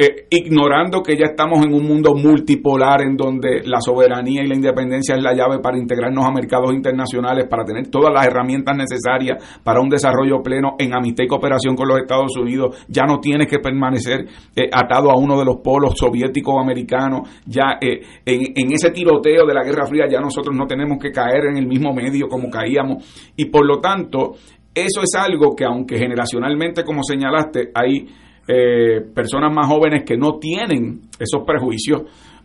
eh, 0.00 0.28
ignorando 0.30 1.02
que 1.02 1.16
ya 1.16 1.26
estamos 1.26 1.66
en 1.66 1.74
un 1.74 1.84
mundo 1.84 2.14
multipolar 2.14 3.02
en 3.02 3.16
donde 3.16 3.62
la 3.64 3.80
soberanía 3.80 4.44
y 4.44 4.46
la 4.46 4.54
independencia 4.54 5.16
es 5.16 5.22
la 5.22 5.34
llave 5.34 5.58
para 5.58 5.76
integrarnos 5.76 6.24
a 6.24 6.30
mercados 6.30 6.72
internacionales, 6.72 7.48
para 7.50 7.64
tener 7.64 7.88
todas 7.88 8.14
las 8.14 8.24
herramientas 8.24 8.76
necesarias 8.76 9.60
para 9.64 9.80
un 9.80 9.88
desarrollo 9.88 10.40
pleno 10.40 10.76
en 10.78 10.94
amistad 10.94 11.24
y 11.24 11.26
cooperación 11.26 11.74
con 11.74 11.88
los 11.88 11.98
Estados 11.98 12.36
Unidos, 12.36 12.86
ya 12.86 13.06
no 13.06 13.18
tienes 13.18 13.48
que 13.48 13.58
permanecer 13.58 14.24
eh, 14.54 14.70
atado 14.72 15.10
a 15.10 15.18
uno 15.18 15.36
de 15.36 15.44
los 15.44 15.56
polos 15.56 15.94
soviéticos 15.96 16.54
o 16.54 16.60
americanos, 16.60 17.28
ya 17.44 17.78
eh, 17.80 18.00
en, 18.24 18.52
en 18.54 18.72
ese 18.72 18.92
tiroteo 18.92 19.44
de 19.46 19.54
la 19.54 19.64
Guerra 19.64 19.84
Fría 19.86 20.06
ya 20.08 20.20
nosotros 20.20 20.54
no 20.54 20.68
tenemos 20.68 20.98
que 20.98 21.10
caer 21.10 21.46
en 21.46 21.56
el 21.56 21.66
mismo 21.66 21.92
medio 21.92 22.28
como 22.28 22.48
caíamos. 22.48 23.32
Y 23.34 23.46
por 23.46 23.66
lo 23.66 23.80
tanto 23.80 24.36
eso 24.72 25.02
es 25.02 25.12
algo 25.16 25.56
que 25.56 25.64
aunque 25.64 25.98
generacionalmente 25.98 26.84
como 26.84 27.02
señalaste 27.02 27.72
hay 27.74 28.06
eh, 28.48 29.02
personas 29.14 29.52
más 29.54 29.66
jóvenes 29.66 30.04
que 30.04 30.16
no 30.16 30.38
tienen 30.38 31.02
esos 31.20 31.44
prejuicios, 31.46 32.02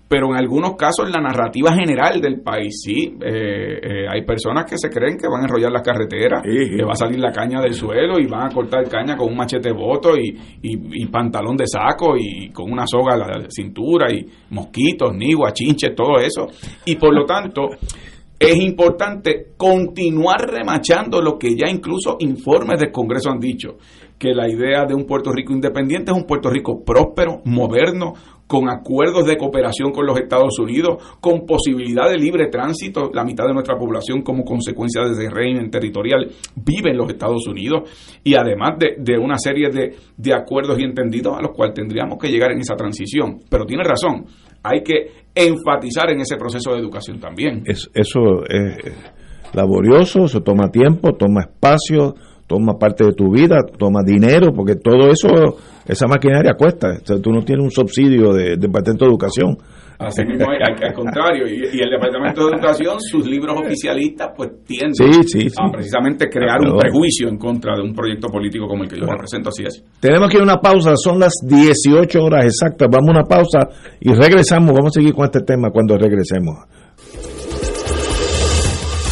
pero 0.07 0.27
en 0.27 0.35
algunos 0.35 0.75
casos 0.75 1.09
la 1.09 1.21
narrativa 1.21 1.73
general 1.73 2.21
del 2.21 2.41
país, 2.41 2.81
sí, 2.83 3.17
eh, 3.19 3.79
eh, 3.81 4.05
hay 4.07 4.23
personas 4.23 4.69
que 4.69 4.77
se 4.77 4.89
creen 4.89 5.17
que 5.17 5.27
van 5.27 5.41
a 5.41 5.45
enrollar 5.45 5.71
las 5.71 5.81
carreteras, 5.81 6.43
que 6.43 6.83
va 6.83 6.91
a 6.91 6.95
salir 6.95 7.19
la 7.19 7.31
caña 7.31 7.61
del 7.61 7.73
suelo 7.73 8.19
y 8.19 8.27
van 8.27 8.47
a 8.47 8.53
cortar 8.53 8.87
caña 8.89 9.15
con 9.15 9.29
un 9.29 9.37
machete 9.37 9.71
voto 9.71 10.15
y, 10.17 10.37
y, 10.61 11.05
pantalón 11.07 11.55
de 11.55 11.65
saco 11.65 12.15
y 12.17 12.49
con 12.49 12.71
una 12.71 12.85
soga 12.85 13.15
a 13.15 13.17
la 13.17 13.49
cintura 13.49 14.11
y 14.13 14.27
mosquitos, 14.51 15.15
nigua, 15.15 15.51
chinches, 15.53 15.95
todo 15.95 16.17
eso. 16.19 16.47
Y 16.85 16.95
por 16.97 17.15
lo 17.15 17.25
tanto, 17.25 17.69
es 18.43 18.55
importante 18.57 19.53
continuar 19.55 20.51
remachando 20.51 21.21
lo 21.21 21.39
que 21.39 21.55
ya 21.55 21.69
incluso 21.69 22.17
informes 22.19 22.79
del 22.79 22.91
Congreso 22.91 23.31
han 23.31 23.39
dicho, 23.39 23.77
que 24.23 24.33
la 24.33 24.49
idea 24.49 24.85
de 24.85 24.95
un 24.95 25.03
Puerto 25.03 25.33
Rico 25.33 25.51
independiente 25.51 26.11
es 26.11 26.17
un 26.17 26.23
Puerto 26.23 26.49
Rico 26.49 26.81
próspero, 26.85 27.41
moderno, 27.43 28.13
con 28.47 28.69
acuerdos 28.69 29.25
de 29.25 29.35
cooperación 29.35 29.91
con 29.91 30.05
los 30.05 30.17
Estados 30.17 30.57
Unidos, 30.59 31.17
con 31.19 31.45
posibilidad 31.45 32.09
de 32.09 32.17
libre 32.17 32.47
tránsito. 32.47 33.11
La 33.13 33.25
mitad 33.25 33.45
de 33.45 33.53
nuestra 33.53 33.77
población, 33.77 34.21
como 34.21 34.45
consecuencia 34.45 35.01
de 35.03 35.11
ese 35.11 35.29
régimen 35.29 35.69
territorial, 35.69 36.31
vive 36.55 36.91
en 36.91 36.97
los 36.99 37.09
Estados 37.09 37.45
Unidos 37.47 38.21
y 38.23 38.35
además 38.35 38.77
de, 38.79 39.17
una 39.17 39.37
serie 39.37 39.67
de, 39.69 39.93
de, 40.15 40.33
acuerdos 40.33 40.79
y 40.79 40.83
entendidos 40.83 41.37
a 41.37 41.41
los 41.41 41.51
cuales 41.53 41.73
tendríamos 41.73 42.17
que 42.17 42.29
llegar 42.29 42.53
en 42.53 42.59
esa 42.59 42.75
transición. 42.75 43.41
Pero 43.49 43.65
tiene 43.65 43.83
razón, 43.83 44.25
hay 44.63 44.83
que 44.83 45.07
enfatizar 45.35 46.09
en 46.11 46.21
ese 46.21 46.37
proceso 46.37 46.71
de 46.71 46.79
educación 46.79 47.19
también. 47.19 47.63
eso 47.65 48.45
es 48.47 48.77
laborioso, 49.53 50.29
se 50.29 50.39
toma 50.39 50.71
tiempo, 50.71 51.13
toma 51.17 51.41
espacio 51.41 52.15
toma 52.47 52.77
parte 52.77 53.05
de 53.05 53.13
tu 53.13 53.31
vida, 53.31 53.57
toma 53.77 54.01
dinero, 54.05 54.51
porque 54.53 54.75
todo 54.75 55.09
eso, 55.09 55.57
esa 55.85 56.07
maquinaria 56.07 56.53
cuesta. 56.53 56.99
tú 57.21 57.31
no 57.31 57.43
tienes 57.43 57.63
un 57.63 57.71
subsidio 57.71 58.33
de, 58.33 58.57
Departamento 58.57 59.05
de 59.05 59.11
Educación. 59.11 59.57
Así 59.99 60.25
mismo, 60.25 60.47
al, 60.49 60.93
contrario, 60.93 61.47
y, 61.47 61.79
el 61.79 61.89
Departamento 61.89 62.45
de 62.45 62.55
Educación, 62.55 62.97
sus 62.99 63.25
libros 63.25 63.57
oficialistas, 63.57 64.31
pues 64.35 64.49
tienden 64.65 65.21
a 65.57 65.71
precisamente 65.71 66.27
crear 66.29 66.59
un 66.59 66.77
prejuicio 66.77 67.29
en 67.29 67.37
contra 67.37 67.75
de 67.75 67.83
un 67.83 67.93
proyecto 67.93 68.27
político 68.27 68.67
como 68.67 68.83
el 68.83 68.89
que 68.89 68.99
yo 68.99 69.05
represento, 69.05 69.49
así 69.49 69.63
es. 69.63 69.83
Tenemos 70.01 70.29
que 70.29 70.37
ir 70.37 70.41
a 70.41 70.43
una 70.43 70.57
pausa, 70.57 70.95
son 70.97 71.19
las 71.19 71.33
18 71.47 72.21
horas 72.21 72.45
exactas, 72.45 72.89
vamos 72.91 73.09
a 73.09 73.19
una 73.19 73.23
pausa 73.23 73.69
y 74.01 74.11
regresamos, 74.13 74.71
vamos 74.73 74.97
a 74.97 74.99
seguir 74.99 75.13
con 75.13 75.25
este 75.25 75.41
tema 75.41 75.69
cuando 75.69 75.97
regresemos. 75.97 76.55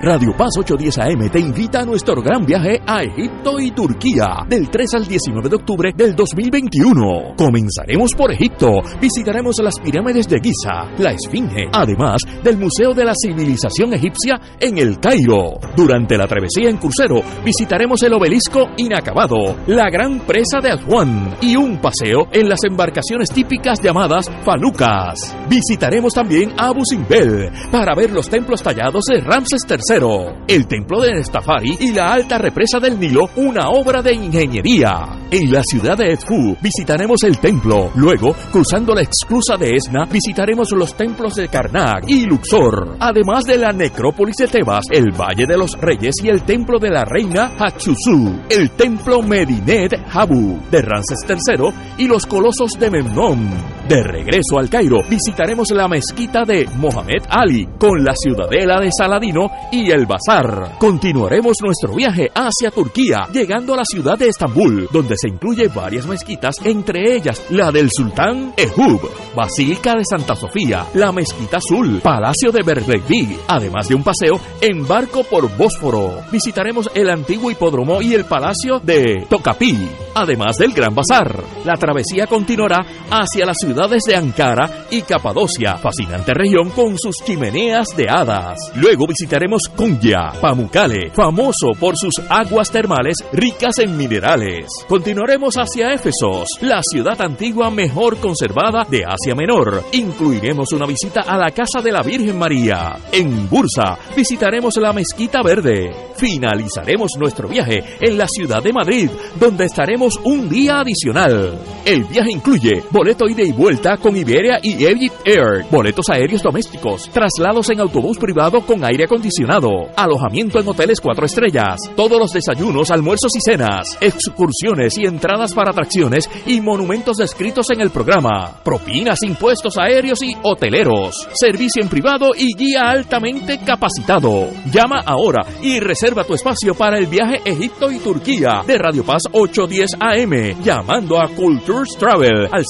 Radio 0.00 0.32
Paz 0.36 0.50
810 0.56 0.98
AM 0.98 1.28
te 1.28 1.40
invita 1.40 1.80
a 1.80 1.84
nuestro 1.84 2.22
gran 2.22 2.46
viaje 2.46 2.80
a 2.86 3.02
Egipto 3.02 3.58
y 3.58 3.72
Turquía 3.72 4.44
del 4.48 4.70
3 4.70 4.94
al 4.94 5.08
19 5.08 5.48
de 5.48 5.56
octubre 5.56 5.92
del 5.92 6.14
2021. 6.14 7.34
Comenzaremos 7.36 8.14
por 8.14 8.30
Egipto, 8.30 8.80
visitaremos 9.00 9.56
las 9.60 9.74
pirámides 9.80 10.28
de 10.28 10.38
Giza, 10.38 10.88
la 10.98 11.10
Esfinge, 11.10 11.66
además 11.72 12.20
del 12.44 12.58
Museo 12.58 12.94
de 12.94 13.04
la 13.06 13.12
Civilización 13.20 13.92
Egipcia 13.92 14.40
en 14.60 14.78
el 14.78 15.00
Cairo. 15.00 15.58
Durante 15.74 16.16
la 16.16 16.28
travesía 16.28 16.70
en 16.70 16.76
crucero 16.76 17.20
visitaremos 17.44 18.00
el 18.04 18.12
obelisco 18.12 18.68
inacabado, 18.76 19.56
la 19.66 19.90
gran 19.90 20.20
presa 20.20 20.60
de 20.62 20.70
Aswan 20.70 21.36
y 21.40 21.56
un 21.56 21.80
paseo 21.80 22.28
en 22.30 22.48
las 22.48 22.60
embarcaciones 22.62 23.30
típicas 23.30 23.82
llamadas 23.82 24.30
falucas. 24.44 25.36
Visitaremos 25.48 26.14
también 26.14 26.52
Abu 26.56 26.84
Simbel 26.88 27.50
para 27.72 27.96
ver 27.96 28.12
los 28.12 28.28
templos 28.28 28.62
tallados 28.62 29.02
de 29.06 29.20
Ramses 29.22 29.62
III 29.68 29.87
el 29.90 30.66
templo 30.66 31.00
de 31.00 31.14
Nestafari 31.14 31.78
y 31.80 31.92
la 31.92 32.12
alta 32.12 32.36
represa 32.36 32.78
del 32.78 33.00
Nilo, 33.00 33.30
una 33.36 33.70
obra 33.70 34.02
de 34.02 34.12
ingeniería. 34.12 35.06
En 35.30 35.50
la 35.50 35.62
ciudad 35.62 35.96
de 35.96 36.12
Edfu 36.12 36.56
visitaremos 36.60 37.22
el 37.22 37.38
templo. 37.38 37.90
Luego, 37.94 38.34
cruzando 38.52 38.94
la 38.94 39.00
exclusa 39.00 39.56
de 39.56 39.76
Esna, 39.76 40.04
visitaremos 40.04 40.72
los 40.72 40.94
templos 40.94 41.36
de 41.36 41.48
Karnak 41.48 42.04
y 42.06 42.26
Luxor, 42.26 42.96
además 43.00 43.46
de 43.46 43.56
la 43.56 43.72
necrópolis 43.72 44.36
de 44.36 44.48
Tebas, 44.48 44.84
el 44.90 45.10
Valle 45.10 45.46
de 45.48 45.56
los 45.56 45.72
Reyes 45.80 46.16
y 46.22 46.28
el 46.28 46.42
templo 46.42 46.78
de 46.78 46.90
la 46.90 47.06
reina 47.06 47.52
Hatshepsut, 47.58 48.52
el 48.52 48.70
templo 48.72 49.22
Medinet 49.22 49.94
Habu 50.12 50.60
de 50.70 50.82
Ramses 50.82 51.20
III 51.26 51.70
y 51.96 52.06
los 52.06 52.26
colosos 52.26 52.72
de 52.78 52.90
Memnon. 52.90 53.77
De 53.88 54.02
regreso 54.02 54.58
al 54.58 54.68
Cairo, 54.68 55.02
visitaremos 55.08 55.70
la 55.70 55.88
mezquita 55.88 56.44
de 56.44 56.68
Mohamed 56.76 57.22
Ali 57.30 57.66
con 57.78 58.04
la 58.04 58.12
ciudadela 58.14 58.78
de 58.82 58.90
Saladino 58.92 59.50
y 59.72 59.90
el 59.90 60.04
bazar. 60.04 60.76
Continuaremos 60.78 61.56
nuestro 61.62 61.94
viaje 61.94 62.30
hacia 62.34 62.70
Turquía, 62.70 63.26
llegando 63.32 63.72
a 63.72 63.78
la 63.78 63.84
ciudad 63.86 64.18
de 64.18 64.28
Estambul, 64.28 64.90
donde 64.92 65.16
se 65.16 65.28
incluye 65.28 65.68
varias 65.68 66.06
mezquitas, 66.06 66.56
entre 66.64 67.16
ellas 67.16 67.42
la 67.48 67.72
del 67.72 67.90
Sultán 67.90 68.52
Ehub, 68.58 69.00
Basílica 69.34 69.94
de 69.94 70.04
Santa 70.04 70.36
Sofía, 70.36 70.84
la 70.92 71.10
Mezquita 71.10 71.56
Azul, 71.56 72.00
Palacio 72.02 72.52
de 72.52 72.62
Berbekli, 72.62 73.38
además 73.48 73.88
de 73.88 73.94
un 73.94 74.04
paseo 74.04 74.38
en 74.60 74.86
barco 74.86 75.24
por 75.24 75.56
Bósforo. 75.56 76.20
Visitaremos 76.30 76.90
el 76.94 77.08
antiguo 77.08 77.50
hipódromo 77.50 78.02
y 78.02 78.12
el 78.12 78.26
Palacio 78.26 78.80
de 78.80 79.24
Tocapí, 79.30 79.88
además 80.14 80.58
del 80.58 80.74
Gran 80.74 80.94
Bazar. 80.94 81.42
La 81.64 81.74
travesía 81.76 82.26
continuará 82.26 82.84
hacia 83.10 83.46
la 83.46 83.54
ciudad 83.54 83.77
ciudades 83.78 84.02
de 84.08 84.16
Ankara 84.16 84.86
y 84.90 85.02
Capadocia, 85.02 85.76
fascinante 85.76 86.34
región 86.34 86.70
con 86.70 86.98
sus 86.98 87.14
chimeneas 87.24 87.86
de 87.96 88.08
hadas. 88.08 88.58
Luego 88.74 89.06
visitaremos 89.06 89.68
Konya, 89.76 90.32
Pamukkale, 90.40 91.10
famoso 91.10 91.68
por 91.78 91.94
sus 91.96 92.14
aguas 92.28 92.72
termales 92.72 93.18
ricas 93.32 93.78
en 93.78 93.96
minerales. 93.96 94.66
Continuaremos 94.88 95.54
hacia 95.54 95.92
Éfesos, 95.92 96.48
la 96.60 96.80
ciudad 96.82 97.20
antigua 97.20 97.70
mejor 97.70 98.16
conservada 98.16 98.84
de 98.90 99.04
Asia 99.04 99.36
Menor. 99.36 99.84
Incluiremos 99.92 100.72
una 100.72 100.84
visita 100.84 101.20
a 101.20 101.38
la 101.38 101.52
casa 101.52 101.80
de 101.80 101.92
la 101.92 102.02
Virgen 102.02 102.36
María. 102.36 102.96
En 103.12 103.48
Bursa 103.48 103.96
visitaremos 104.16 104.76
la 104.78 104.92
Mezquita 104.92 105.40
Verde. 105.40 105.94
Finalizaremos 106.16 107.12
nuestro 107.16 107.46
viaje 107.46 107.84
en 108.00 108.18
la 108.18 108.26
ciudad 108.26 108.60
de 108.60 108.72
Madrid, 108.72 109.08
donde 109.38 109.66
estaremos 109.66 110.18
un 110.24 110.48
día 110.48 110.80
adicional. 110.80 111.56
El 111.84 112.02
viaje 112.06 112.32
incluye 112.32 112.82
boleto 112.90 113.28
ida 113.28 113.44
y 113.44 113.52
vuelta 113.52 113.67
con 114.00 114.16
Iberia 114.16 114.58
y 114.62 114.82
Egypt 114.86 115.26
Air, 115.26 115.66
boletos 115.70 116.08
aéreos 116.08 116.42
domésticos, 116.42 117.10
traslados 117.10 117.68
en 117.68 117.80
autobús 117.80 118.16
privado 118.16 118.62
con 118.62 118.82
aire 118.82 119.04
acondicionado, 119.04 119.90
alojamiento 119.94 120.58
en 120.58 120.66
hoteles 120.66 121.02
cuatro 121.02 121.26
estrellas, 121.26 121.78
todos 121.94 122.18
los 122.18 122.32
desayunos, 122.32 122.90
almuerzos 122.90 123.36
y 123.36 123.40
cenas, 123.42 123.98
excursiones 124.00 124.96
y 124.96 125.04
entradas 125.04 125.52
para 125.52 125.72
atracciones 125.72 126.30
y 126.46 126.62
monumentos 126.62 127.18
descritos 127.18 127.68
en 127.68 127.82
el 127.82 127.90
programa, 127.90 128.54
propinas, 128.64 129.22
impuestos 129.22 129.76
aéreos 129.76 130.22
y 130.22 130.34
hoteleros, 130.42 131.28
servicio 131.34 131.82
en 131.82 131.90
privado 131.90 132.30
y 132.34 132.54
guía 132.56 132.88
altamente 132.88 133.58
capacitado. 133.58 134.48
Llama 134.72 135.02
ahora 135.04 135.44
y 135.60 135.78
reserva 135.78 136.24
tu 136.24 136.32
espacio 136.32 136.74
para 136.74 136.96
el 136.98 137.06
viaje 137.06 137.42
Egipto 137.44 137.90
y 137.90 137.98
Turquía 137.98 138.62
de 138.66 138.78
Radio 138.78 139.04
Paz 139.04 139.24
810 139.30 139.90
AM, 140.00 140.62
llamando 140.64 141.20
a 141.20 141.28
Cultures 141.28 141.98
Travel 141.98 142.48
al 142.50 142.64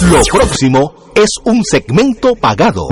Lo 0.00 0.20
próximo 0.30 0.94
es 1.16 1.28
un 1.44 1.64
segmento 1.64 2.36
pagado. 2.36 2.86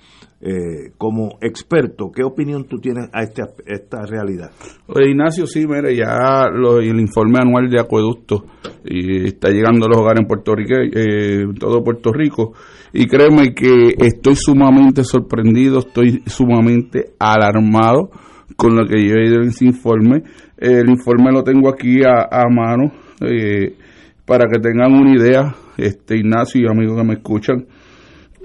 Eh, 0.45 0.91
como 0.99 1.39
experto, 1.41 2.11
¿qué 2.11 2.25
opinión 2.25 2.65
tú 2.65 2.79
tienes 2.79 3.09
a 3.13 3.23
esta, 3.23 3.45
esta 3.65 4.05
realidad? 4.05 4.51
Oye, 4.89 5.11
Ignacio, 5.11 5.47
sí, 5.47 5.67
mire, 5.69 5.95
ya 5.95 6.47
el 6.51 6.99
informe 6.99 7.39
anual 7.41 7.71
de 7.71 7.79
acueducto 7.79 8.47
y 8.85 9.29
está 9.29 9.51
llegando 9.51 9.87
a 9.87 9.91
los 9.91 9.99
hogares 9.99 10.23
en 10.23 10.27
Puerto 10.27 10.55
Rico, 10.57 10.75
eh, 10.75 11.45
todo 11.61 11.85
Puerto 11.85 12.13
Rico, 12.13 12.55
y 12.93 13.07
créeme 13.07 13.55
que 13.55 13.95
estoy 13.99 14.35
sumamente 14.35 15.05
sorprendido, 15.05 15.79
estoy 15.79 16.23
sumamente 16.27 17.13
alarmado 17.21 18.11
con 18.57 18.77
lo 18.77 18.87
que 18.87 19.03
yo 19.07 19.15
he 19.17 19.27
ido 19.27 19.43
en 19.43 19.49
ese 19.49 19.67
informe. 19.67 20.23
El 20.57 20.89
informe 20.89 21.33
lo 21.33 21.43
tengo 21.43 21.69
aquí 21.69 22.03
a, 22.05 22.45
mano 22.49 22.93
eh, 23.21 23.77
para 24.25 24.47
que 24.47 24.61
tengan 24.61 24.93
una 24.93 25.15
idea, 25.15 25.55
este 25.77 26.17
Ignacio 26.17 26.63
y 26.63 26.71
amigos 26.71 26.99
que 26.99 27.07
me 27.07 27.15
escuchan. 27.15 27.67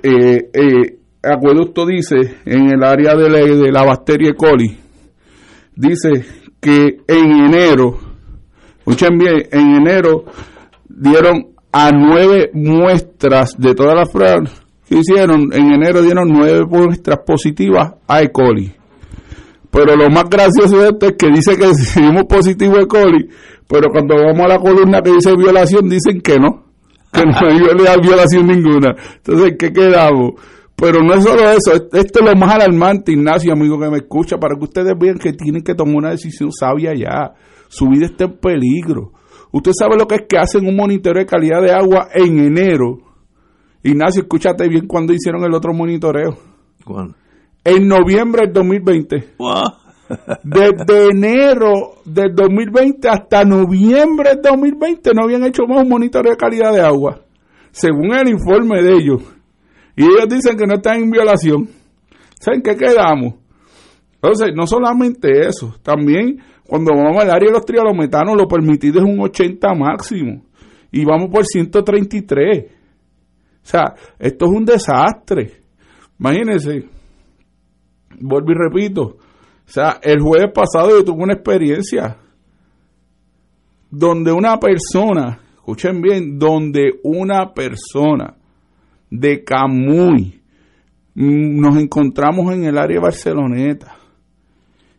Eh, 0.03 0.49
eh, 0.53 0.97
Acueducto 1.23 1.85
dice 1.85 2.15
en 2.45 2.69
el 2.69 2.83
área 2.83 3.15
de 3.15 3.29
la, 3.29 3.39
de 3.39 3.71
la 3.71 3.83
bacteria 3.83 4.33
coli, 4.33 4.77
dice 5.75 6.25
que 6.59 6.97
en 7.07 7.31
enero, 7.45 7.99
escuchen 8.79 9.17
bien, 9.17 9.43
en 9.51 9.75
enero 9.75 10.25
dieron 10.87 11.47
a 11.71 11.91
nueve 11.91 12.49
muestras 12.53 13.57
de 13.57 13.75
todas 13.75 13.95
las 13.95 14.09
pruebas 14.09 14.63
que 14.87 14.99
hicieron, 14.99 15.53
en 15.53 15.73
enero 15.73 16.01
dieron 16.01 16.29
nueve 16.29 16.65
muestras 16.65 17.19
positivas 17.25 17.95
a 18.07 18.21
E. 18.21 18.31
coli. 18.31 18.76
Pero 19.71 19.95
lo 19.95 20.09
más 20.09 20.29
gracioso 20.29 20.77
de 20.79 20.89
esto 20.89 21.07
es 21.07 21.13
que 21.17 21.27
dice 21.27 21.57
que 21.57 21.67
recibimos 21.67 22.23
positivo 22.25 22.77
E. 22.77 22.87
coli, 22.87 23.29
pero 23.67 23.89
cuando 23.89 24.15
vamos 24.15 24.41
a 24.41 24.47
la 24.47 24.59
columna 24.59 25.01
que 25.01 25.11
dice 25.11 25.35
violación, 25.35 25.89
dicen 25.89 26.21
que 26.21 26.39
no, 26.39 26.65
que 27.11 27.23
no 27.23 27.35
hay 27.37 27.99
violación 28.01 28.47
ninguna. 28.47 28.95
Entonces, 29.17 29.55
¿qué 29.59 29.71
quedamos? 29.71 30.33
Pero 30.75 31.01
no 31.01 31.15
es 31.15 31.23
solo 31.23 31.49
eso, 31.49 31.73
esto 31.73 32.19
es 32.19 32.25
lo 32.25 32.35
más 32.35 32.53
alarmante, 32.53 33.11
Ignacio, 33.11 33.51
amigo 33.51 33.79
que 33.79 33.89
me 33.89 33.97
escucha, 33.97 34.37
para 34.37 34.55
que 34.55 34.63
ustedes 34.63 34.93
vean 34.97 35.17
que 35.17 35.33
tienen 35.33 35.63
que 35.63 35.73
tomar 35.73 35.95
una 35.95 36.09
decisión 36.11 36.51
sabia 36.51 36.93
ya. 36.93 37.33
Su 37.67 37.87
vida 37.87 38.05
está 38.05 38.25
en 38.25 38.37
peligro. 38.37 39.11
Usted 39.51 39.71
sabe 39.77 39.97
lo 39.97 40.07
que 40.07 40.15
es 40.15 40.21
que 40.29 40.37
hacen 40.37 40.67
un 40.67 40.75
monitoreo 40.75 41.23
de 41.23 41.25
calidad 41.25 41.63
de 41.63 41.71
agua 41.71 42.09
en 42.13 42.37
enero. 42.37 42.99
Ignacio, 43.81 44.21
escúchate 44.21 44.67
bien 44.67 44.85
cuando 44.85 45.13
hicieron 45.13 45.43
el 45.43 45.53
otro 45.53 45.73
monitoreo. 45.73 46.37
¿Cuándo? 46.85 47.15
En 47.69 47.85
noviembre 47.85 48.43
del 48.43 48.53
2020. 48.53 49.35
Desde 50.41 51.09
enero 51.09 51.95
del 52.05 52.33
2020 52.33 53.09
hasta 53.09 53.43
noviembre 53.43 54.35
del 54.35 54.41
2020 54.41 55.09
no 55.13 55.23
habían 55.23 55.43
hecho 55.43 55.63
más 55.67 55.83
un 55.83 55.89
monitoreo 55.89 56.31
de 56.31 56.37
calidad 56.37 56.71
de 56.71 56.79
agua. 56.79 57.19
Según 57.71 58.13
el 58.13 58.29
informe 58.29 58.81
de 58.81 58.93
ellos. 58.93 59.21
Y 59.97 60.05
ellos 60.05 60.29
dicen 60.29 60.55
que 60.55 60.65
no 60.65 60.75
están 60.75 61.01
en 61.01 61.11
violación. 61.11 61.67
¿Saben 62.39 62.61
qué 62.61 62.77
quedamos? 62.77 63.33
Entonces, 64.13 64.51
no 64.55 64.65
solamente 64.65 65.45
eso, 65.45 65.75
también 65.83 66.41
cuando 66.65 66.93
vamos 66.93 67.21
al 67.21 67.31
área 67.31 67.49
de 67.49 67.53
los 67.53 67.65
trialometanos, 67.65 68.37
lo 68.37 68.47
permitido 68.47 68.99
es 68.99 69.03
un 69.03 69.19
80 69.19 69.73
máximo. 69.73 70.41
Y 70.89 71.03
vamos 71.03 71.27
por 71.29 71.45
133. 71.45 72.65
sea, 73.61 73.93
esto 74.19 74.45
es 74.45 74.51
un 74.51 74.63
desastre. 74.63 75.63
Imagínense, 76.17 76.96
vuelvo 78.19 78.51
y 78.51 78.55
repito, 78.55 79.01
o 79.01 79.69
sea, 79.69 79.99
el 80.01 80.21
jueves 80.21 80.51
pasado 80.53 80.89
yo 80.89 81.03
tuve 81.03 81.23
una 81.23 81.33
experiencia 81.33 82.17
donde 83.89 84.31
una 84.31 84.57
persona, 84.59 85.39
escuchen 85.55 86.01
bien, 86.01 86.39
donde 86.39 86.99
una 87.03 87.53
persona 87.53 88.35
de 89.09 89.43
Camuy, 89.43 90.41
mm, 91.15 91.59
nos 91.59 91.77
encontramos 91.77 92.53
en 92.53 92.65
el 92.65 92.77
área 92.77 92.99
Barceloneta, 92.99 93.95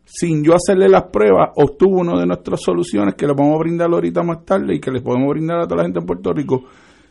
sin 0.05 0.43
yo 0.43 0.55
hacerle 0.55 0.89
las 0.89 1.05
pruebas, 1.05 1.51
obtuvo 1.57 2.01
una 2.01 2.19
de 2.19 2.27
nuestras 2.27 2.63
soluciones 2.63 3.15
que 3.15 3.27
le 3.27 3.35
vamos 3.35 3.57
a 3.57 3.59
brindar 3.59 3.91
ahorita 3.93 4.23
más 4.23 4.45
tarde 4.45 4.75
y 4.75 4.81
que 4.81 4.91
les 4.91 5.03
podemos 5.03 5.29
brindar 5.29 5.61
a 5.61 5.65
toda 5.65 5.79
la 5.79 5.83
gente 5.85 6.01
en 6.01 6.07
Puerto 6.07 6.33
Rico, 6.33 6.65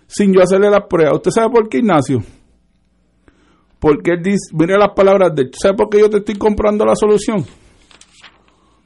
sin 0.08 0.34
yo 0.34 0.42
hacerle 0.42 0.70
las 0.70 0.88
pruebas. 0.88 1.16
¿Usted 1.16 1.32
sabe 1.32 1.50
por 1.52 1.70
qué, 1.70 1.78
Ignacio? 1.78 2.24
Porque 3.80 4.12
él 4.12 4.24
dice, 4.24 4.50
mire 4.54 4.78
las 4.78 4.94
palabras 4.96 5.36
de 5.36 5.44
él, 5.44 5.52
¿sabe 5.54 5.76
por 5.76 5.90
qué 5.90 6.00
yo 6.00 6.10
te 6.10 6.18
estoy 6.18 6.36
comprando 6.36 6.86
la 6.86 6.96
solución? 6.96 7.46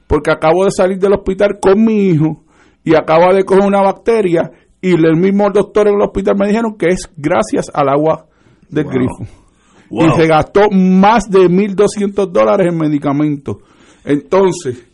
Porque 0.06 0.30
acabo 0.30 0.64
de 0.64 0.70
salir 0.70 0.98
del 0.98 1.14
hospital 1.14 1.58
con 1.60 1.82
mi 1.82 2.08
hijo 2.08 2.44
y 2.84 2.94
acaba 2.94 3.32
de 3.32 3.44
coger 3.44 3.64
una 3.64 3.80
bacteria 3.80 4.50
y 4.80 4.90
el 4.90 5.16
mismo 5.16 5.48
doctor 5.50 5.88
en 5.88 5.94
el 5.94 6.02
hospital 6.02 6.34
me 6.36 6.48
dijeron 6.48 6.76
que 6.76 6.88
es 6.88 7.08
gracias 7.16 7.70
al 7.72 7.88
agua 7.88 8.26
del 8.68 8.84
grifo. 8.84 9.24
Y 9.90 10.10
se 10.10 10.26
gastó 10.26 10.70
más 10.70 11.30
de 11.30 11.48
1.200 11.48 12.30
dólares 12.30 12.66
en 12.68 12.78
medicamentos. 12.78 13.58
Entonces, 14.04 14.84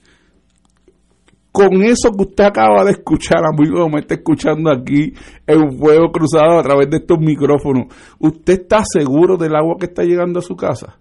con 1.59 1.83
eso 1.83 2.13
que 2.13 2.23
usted 2.23 2.45
acaba 2.45 2.85
de 2.85 2.93
escuchar, 2.93 3.43
amigo, 3.45 3.89
me 3.89 3.99
está 3.99 4.15
escuchando 4.15 4.71
aquí 4.71 5.13
en 5.45 5.77
Fuego 5.77 6.13
Cruzado 6.13 6.57
a 6.57 6.63
través 6.63 6.89
de 6.89 6.99
estos 6.99 7.19
micrófonos, 7.19 7.87
¿usted 8.21 8.61
está 8.61 8.85
seguro 8.85 9.37
del 9.37 9.57
agua 9.57 9.75
que 9.77 9.87
está 9.87 10.05
llegando 10.05 10.39
a 10.39 10.43
su 10.43 10.55
casa? 10.55 11.01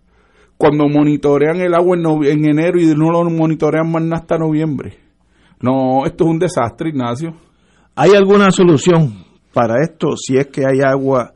Cuando 0.58 0.90
monitorean 0.90 1.58
el 1.58 1.76
agua 1.76 1.96
en, 1.96 2.24
en 2.26 2.50
enero 2.50 2.82
y 2.82 2.88
no 2.96 3.12
lo 3.12 3.30
monitorean 3.30 3.92
más 3.92 4.02
hasta 4.14 4.40
noviembre. 4.40 4.98
No, 5.62 6.08
esto 6.08 6.24
es 6.24 6.30
un 6.32 6.40
desastre, 6.40 6.90
Ignacio. 6.90 7.36
¿Hay 7.96 8.16
alguna 8.16 8.50
solución 8.50 9.14
para 9.54 9.84
esto 9.84 10.18
si 10.18 10.38
es 10.38 10.48
que 10.48 10.66
hay 10.66 10.80
agua 10.82 11.34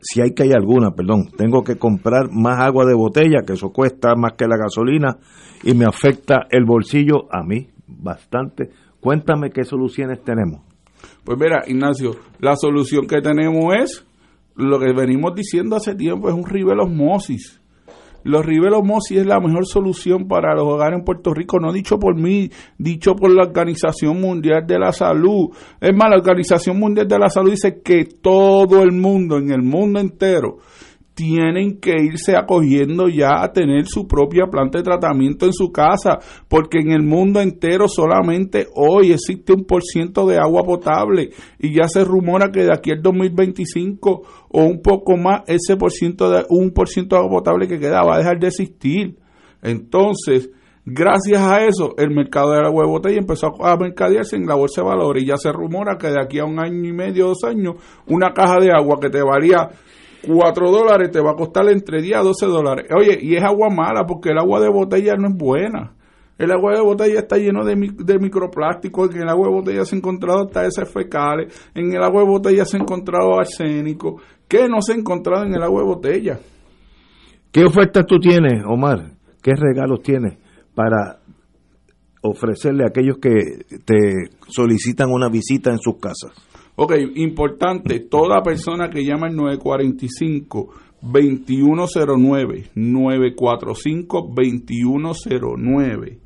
si 0.00 0.22
hay 0.22 0.32
que 0.32 0.44
hay 0.44 0.52
alguna, 0.52 0.92
perdón, 0.92 1.28
tengo 1.36 1.62
que 1.62 1.76
comprar 1.76 2.30
más 2.32 2.58
agua 2.60 2.86
de 2.86 2.94
botella, 2.94 3.42
que 3.46 3.52
eso 3.52 3.68
cuesta 3.68 4.14
más 4.16 4.32
que 4.32 4.46
la 4.46 4.56
gasolina 4.56 5.18
y 5.62 5.74
me 5.74 5.84
afecta 5.84 6.46
el 6.48 6.64
bolsillo 6.64 7.26
a 7.30 7.42
mí 7.42 7.68
bastante. 7.88 8.70
Cuéntame 9.00 9.50
qué 9.50 9.64
soluciones 9.64 10.22
tenemos. 10.22 10.60
Pues 11.24 11.38
mira, 11.38 11.62
Ignacio, 11.66 12.16
la 12.38 12.56
solución 12.56 13.06
que 13.06 13.20
tenemos 13.20 13.74
es 13.74 14.06
lo 14.56 14.78
que 14.78 14.92
venimos 14.92 15.34
diciendo 15.34 15.76
hace 15.76 15.94
tiempo, 15.94 16.28
es 16.28 16.34
un 16.34 16.46
rivel 16.46 16.80
osmosis. 16.80 17.60
Los 18.24 18.44
Mosi 18.84 19.16
es 19.16 19.26
la 19.26 19.40
mejor 19.40 19.64
solución 19.64 20.26
para 20.26 20.54
los 20.54 20.64
hogares 20.64 20.98
en 20.98 21.04
Puerto 21.04 21.32
Rico, 21.32 21.60
no 21.60 21.72
dicho 21.72 21.98
por 21.98 22.16
mí, 22.16 22.50
dicho 22.76 23.14
por 23.14 23.32
la 23.32 23.44
Organización 23.44 24.20
Mundial 24.20 24.66
de 24.66 24.78
la 24.78 24.92
Salud. 24.92 25.50
Es 25.80 25.94
más, 25.94 26.10
la 26.10 26.16
Organización 26.16 26.78
Mundial 26.78 27.06
de 27.06 27.18
la 27.18 27.28
Salud 27.30 27.52
dice 27.52 27.80
que 27.82 28.04
todo 28.04 28.82
el 28.82 28.92
mundo, 28.92 29.38
en 29.38 29.52
el 29.52 29.62
mundo 29.62 30.00
entero, 30.00 30.58
tienen 31.18 31.80
que 31.80 32.00
irse 32.00 32.36
acogiendo 32.36 33.08
ya 33.08 33.42
a 33.42 33.52
tener 33.52 33.86
su 33.86 34.06
propia 34.06 34.46
planta 34.46 34.78
de 34.78 34.84
tratamiento 34.84 35.46
en 35.46 35.52
su 35.52 35.72
casa, 35.72 36.20
porque 36.46 36.78
en 36.78 36.92
el 36.92 37.02
mundo 37.02 37.40
entero 37.40 37.88
solamente 37.88 38.68
hoy 38.76 39.10
existe 39.10 39.52
un 39.52 39.64
por 39.64 39.82
ciento 39.82 40.28
de 40.28 40.38
agua 40.38 40.62
potable 40.62 41.30
y 41.58 41.74
ya 41.74 41.88
se 41.88 42.04
rumora 42.04 42.52
que 42.52 42.62
de 42.62 42.72
aquí 42.72 42.92
al 42.92 43.02
2025 43.02 44.22
o 44.48 44.62
un 44.62 44.80
poco 44.80 45.16
más 45.16 45.42
ese 45.48 45.76
por 45.76 45.90
ciento 45.90 46.30
de 46.30 46.44
un 46.50 46.70
por 46.70 46.88
ciento 46.88 47.16
de 47.16 47.22
agua 47.22 47.38
potable 47.38 47.66
que 47.66 47.80
queda 47.80 48.04
va 48.04 48.14
a 48.14 48.18
dejar 48.18 48.38
de 48.38 48.46
existir. 48.46 49.16
Entonces, 49.60 50.50
Gracias 50.90 51.42
a 51.42 51.66
eso, 51.66 51.94
el 51.98 52.08
mercado 52.12 52.52
del 52.52 52.64
agua 52.64 52.84
de 52.84 52.90
botella 52.90 53.18
empezó 53.18 53.62
a 53.62 53.76
mercadearse 53.76 54.36
en 54.36 54.46
la 54.46 54.54
bolsa 54.54 54.80
de 54.80 54.88
valores 54.88 55.22
y 55.22 55.26
ya 55.26 55.36
se 55.36 55.52
rumora 55.52 55.98
que 55.98 56.06
de 56.06 56.18
aquí 56.18 56.38
a 56.38 56.46
un 56.46 56.58
año 56.58 56.88
y 56.88 56.94
medio, 56.94 57.26
dos 57.26 57.44
años, 57.44 57.74
una 58.06 58.32
caja 58.32 58.58
de 58.58 58.72
agua 58.72 58.96
que 58.98 59.10
te 59.10 59.20
varía 59.20 59.68
4 60.26 60.70
dólares 60.70 61.10
te 61.10 61.20
va 61.20 61.32
a 61.32 61.36
costar 61.36 61.68
entre 61.68 62.02
10 62.02 62.16
a 62.16 62.22
12 62.22 62.46
dólares. 62.46 62.86
Oye, 62.96 63.18
y 63.20 63.36
es 63.36 63.42
agua 63.42 63.68
mala 63.70 64.04
porque 64.06 64.30
el 64.30 64.38
agua 64.38 64.60
de 64.60 64.68
botella 64.68 65.16
no 65.16 65.28
es 65.28 65.34
buena. 65.34 65.94
El 66.38 66.52
agua 66.52 66.74
de 66.74 66.80
botella 66.80 67.18
está 67.18 67.36
lleno 67.36 67.64
de, 67.64 67.74
microplásticos, 67.76 69.12
en 69.12 69.22
el 69.22 69.28
agua 69.28 69.48
de 69.48 69.54
botella 69.54 69.84
se 69.84 69.96
ha 69.96 69.98
encontrado 69.98 70.44
hasta 70.44 70.66
heces 70.66 70.88
fecales, 70.88 71.70
en 71.74 71.92
el 71.92 72.02
agua 72.02 72.22
de 72.22 72.28
botella 72.28 72.64
se 72.64 72.76
ha 72.76 72.80
encontrado 72.80 73.38
arsénico. 73.40 74.20
¿Qué 74.46 74.68
no 74.68 74.80
se 74.80 74.92
ha 74.92 74.96
encontrado 74.96 75.44
en 75.44 75.54
el 75.54 75.62
agua 75.62 75.82
de 75.82 75.88
botella? 75.88 76.38
¿Qué 77.50 77.64
ofertas 77.64 78.06
tú 78.06 78.20
tienes, 78.20 78.62
Omar? 78.66 79.14
¿Qué 79.42 79.52
regalos 79.56 80.00
tienes 80.00 80.38
para 80.76 81.18
ofrecerle 82.22 82.84
a 82.84 82.88
aquellos 82.88 83.18
que 83.18 83.30
te 83.84 84.30
solicitan 84.46 85.10
una 85.10 85.28
visita 85.28 85.70
en 85.70 85.78
sus 85.78 85.96
casas? 85.96 86.30
Ok, 86.80 86.92
importante, 87.16 87.98
toda 87.98 88.40
persona 88.40 88.88
que 88.88 89.04
llama 89.04 89.26
al 89.26 89.34
945 89.34 90.68
2109 91.02 92.70
945 92.72 94.32
2109 94.32 96.18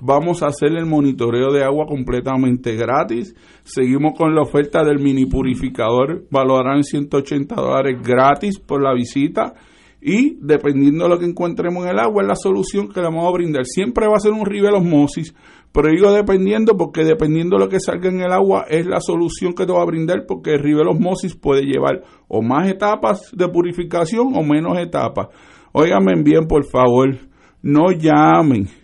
vamos 0.00 0.42
a 0.42 0.48
hacer 0.48 0.72
el 0.72 0.84
monitoreo 0.84 1.50
de 1.50 1.64
agua 1.64 1.86
completamente 1.86 2.76
gratis. 2.76 3.34
Seguimos 3.62 4.12
con 4.18 4.34
la 4.34 4.42
oferta 4.42 4.84
del 4.84 4.98
mini 4.98 5.24
purificador, 5.24 6.24
valorarán 6.30 6.82
180 6.82 7.54
dólares 7.54 8.02
gratis 8.02 8.58
por 8.58 8.82
la 8.82 8.92
visita. 8.92 9.54
Y 10.02 10.36
dependiendo 10.40 11.04
de 11.04 11.10
lo 11.10 11.18
que 11.18 11.26
encontremos 11.26 11.84
en 11.84 11.90
el 11.90 11.98
agua, 11.98 12.22
la 12.22 12.34
solución 12.34 12.88
que 12.88 13.00
le 13.00 13.06
vamos 13.06 13.26
a 13.26 13.32
brindar. 13.32 13.66
Siempre 13.66 14.06
va 14.06 14.16
a 14.16 14.20
ser 14.20 14.32
un 14.32 14.46
rivel 14.46 14.74
osmosis, 14.74 15.34
pero 15.72 15.88
digo 15.90 16.12
dependiendo, 16.12 16.76
porque 16.76 17.04
dependiendo 17.04 17.56
de 17.56 17.64
lo 17.64 17.68
que 17.68 17.80
salga 17.80 18.08
en 18.08 18.20
el 18.20 18.32
agua 18.32 18.66
es 18.68 18.86
la 18.86 19.00
solución 19.00 19.52
que 19.54 19.66
te 19.66 19.72
va 19.72 19.82
a 19.82 19.86
brindar, 19.86 20.24
porque 20.26 20.54
el 20.54 20.60
rivel 20.60 20.88
osmosis 20.88 21.36
puede 21.36 21.62
llevar 21.62 22.02
o 22.28 22.42
más 22.42 22.68
etapas 22.68 23.30
de 23.32 23.48
purificación 23.48 24.32
o 24.34 24.42
menos 24.42 24.78
etapas. 24.78 25.28
Óigame 25.72 26.14
bien, 26.22 26.46
por 26.48 26.64
favor, 26.64 27.16
no 27.62 27.92
llamen 27.92 28.79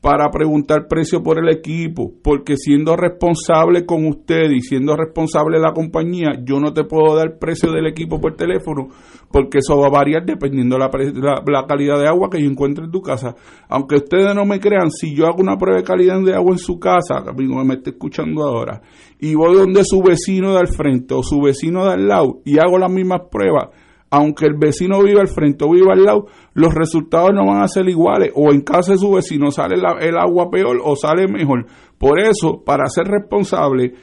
para 0.00 0.30
preguntar 0.30 0.86
precio 0.88 1.22
por 1.22 1.38
el 1.38 1.48
equipo, 1.48 2.12
porque 2.22 2.56
siendo 2.56 2.96
responsable 2.96 3.86
con 3.86 4.06
usted 4.06 4.50
y 4.50 4.60
siendo 4.60 4.94
responsable 4.94 5.58
la 5.58 5.72
compañía, 5.72 6.32
yo 6.44 6.60
no 6.60 6.72
te 6.72 6.84
puedo 6.84 7.16
dar 7.16 7.38
precio 7.38 7.72
del 7.72 7.86
equipo 7.86 8.20
por 8.20 8.36
teléfono, 8.36 8.88
porque 9.32 9.58
eso 9.58 9.76
va 9.78 9.88
a 9.88 9.90
variar 9.90 10.24
dependiendo 10.24 10.76
de 10.76 10.80
la, 10.80 11.42
la, 11.44 11.66
calidad 11.66 11.98
de 11.98 12.06
agua 12.06 12.28
que 12.30 12.40
yo 12.40 12.48
encuentre 12.48 12.84
en 12.84 12.92
tu 12.92 13.00
casa. 13.00 13.34
Aunque 13.68 13.96
ustedes 13.96 14.32
no 14.34 14.44
me 14.44 14.60
crean, 14.60 14.90
si 14.90 15.14
yo 15.14 15.26
hago 15.26 15.38
una 15.40 15.56
prueba 15.56 15.78
de 15.78 15.84
calidad 15.84 16.20
de 16.22 16.34
agua 16.34 16.52
en 16.52 16.58
su 16.58 16.78
casa, 16.78 17.24
amigo, 17.26 17.64
me 17.64 17.74
está 17.74 17.90
escuchando 17.90 18.44
ahora, 18.44 18.82
y 19.18 19.34
voy 19.34 19.56
donde 19.56 19.82
su 19.82 20.02
vecino 20.02 20.52
de 20.52 20.60
al 20.60 20.68
frente 20.68 21.14
o 21.14 21.22
su 21.22 21.40
vecino 21.40 21.84
de 21.84 21.94
al 21.94 22.06
lado 22.06 22.40
y 22.44 22.58
hago 22.58 22.78
las 22.78 22.92
mismas 22.92 23.22
pruebas, 23.30 23.70
aunque 24.10 24.46
el 24.46 24.54
vecino 24.54 25.02
viva 25.02 25.20
al 25.20 25.28
frente 25.28 25.64
o 25.64 25.70
viva 25.70 25.92
al 25.92 26.04
lado, 26.04 26.26
los 26.54 26.72
resultados 26.72 27.30
no 27.34 27.46
van 27.46 27.62
a 27.62 27.68
ser 27.68 27.88
iguales. 27.88 28.30
O 28.34 28.52
en 28.52 28.60
casa 28.60 28.92
de 28.92 28.98
su 28.98 29.12
vecino 29.12 29.50
sale 29.50 29.76
el 30.00 30.16
agua 30.16 30.50
peor 30.50 30.78
o 30.82 30.94
sale 30.96 31.26
mejor. 31.26 31.66
Por 31.98 32.20
eso, 32.20 32.62
para 32.64 32.86
ser 32.86 33.06
responsable, 33.06 33.94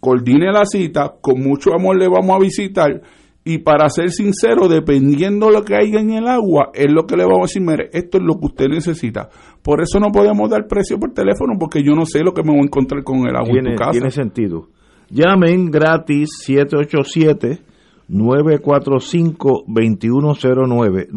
coordine 0.00 0.52
la 0.52 0.64
cita, 0.64 1.14
con 1.20 1.40
mucho 1.40 1.74
amor 1.74 1.96
le 1.98 2.08
vamos 2.08 2.36
a 2.36 2.38
visitar. 2.38 3.02
Y 3.44 3.58
para 3.58 3.88
ser 3.88 4.10
sincero, 4.10 4.68
dependiendo 4.68 5.46
de 5.46 5.52
lo 5.54 5.64
que 5.64 5.74
haya 5.74 5.98
en 5.98 6.10
el 6.10 6.28
agua, 6.28 6.70
es 6.72 6.92
lo 6.92 7.06
que 7.06 7.16
le 7.16 7.24
vamos 7.24 7.40
a 7.40 7.48
decir, 7.48 7.62
mire, 7.62 7.90
esto 7.92 8.18
es 8.18 8.24
lo 8.24 8.38
que 8.38 8.46
usted 8.46 8.68
necesita. 8.68 9.28
Por 9.62 9.80
eso 9.82 9.98
no 9.98 10.12
podemos 10.12 10.48
dar 10.48 10.68
precio 10.68 10.96
por 11.00 11.12
teléfono, 11.12 11.54
porque 11.58 11.82
yo 11.82 11.94
no 11.94 12.06
sé 12.06 12.20
lo 12.20 12.32
que 12.32 12.44
me 12.44 12.50
voy 12.50 12.60
a 12.60 12.66
encontrar 12.66 13.02
con 13.02 13.26
el 13.26 13.34
agua 13.34 13.58
en 13.58 13.72
tu 13.72 13.74
casa. 13.74 13.90
Tiene 13.90 14.10
sentido. 14.12 14.68
Llamen 15.10 15.72
gratis 15.72 16.30
787 16.44 17.71
945-2109. 18.08 21.08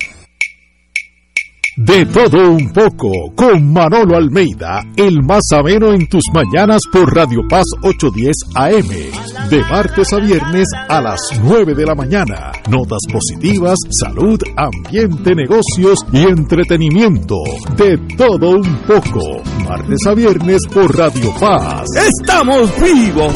De 1.77 2.05
todo 2.05 2.51
un 2.51 2.73
poco, 2.73 3.09
con 3.33 3.71
Manolo 3.71 4.17
Almeida, 4.17 4.83
el 4.97 5.23
más 5.23 5.43
ameno 5.53 5.93
en 5.93 6.05
tus 6.07 6.23
mañanas 6.33 6.81
por 6.91 7.15
Radio 7.15 7.47
Paz 7.47 7.63
810 7.81 8.35
AM, 8.55 9.30
de 9.49 9.63
martes 9.63 10.13
a 10.13 10.17
viernes 10.17 10.67
a 10.87 11.01
las 11.01 11.19
9 11.43 11.73
de 11.75 11.85
la 11.85 11.95
mañana. 11.95 12.51
Notas 12.69 12.99
positivas, 13.11 13.77
salud, 13.89 14.39
ambiente, 14.55 15.35
negocios 15.35 15.99
y 16.11 16.23
entretenimiento. 16.23 17.35
De 17.75 17.97
todo 18.17 18.51
un 18.51 18.77
poco, 18.87 19.41
martes 19.67 19.99
a 20.07 20.13
viernes 20.13 20.61
por 20.73 20.95
Radio 20.97 21.33
Paz. 21.39 21.85
¡Estamos 21.95 22.69
vivos! 22.81 23.33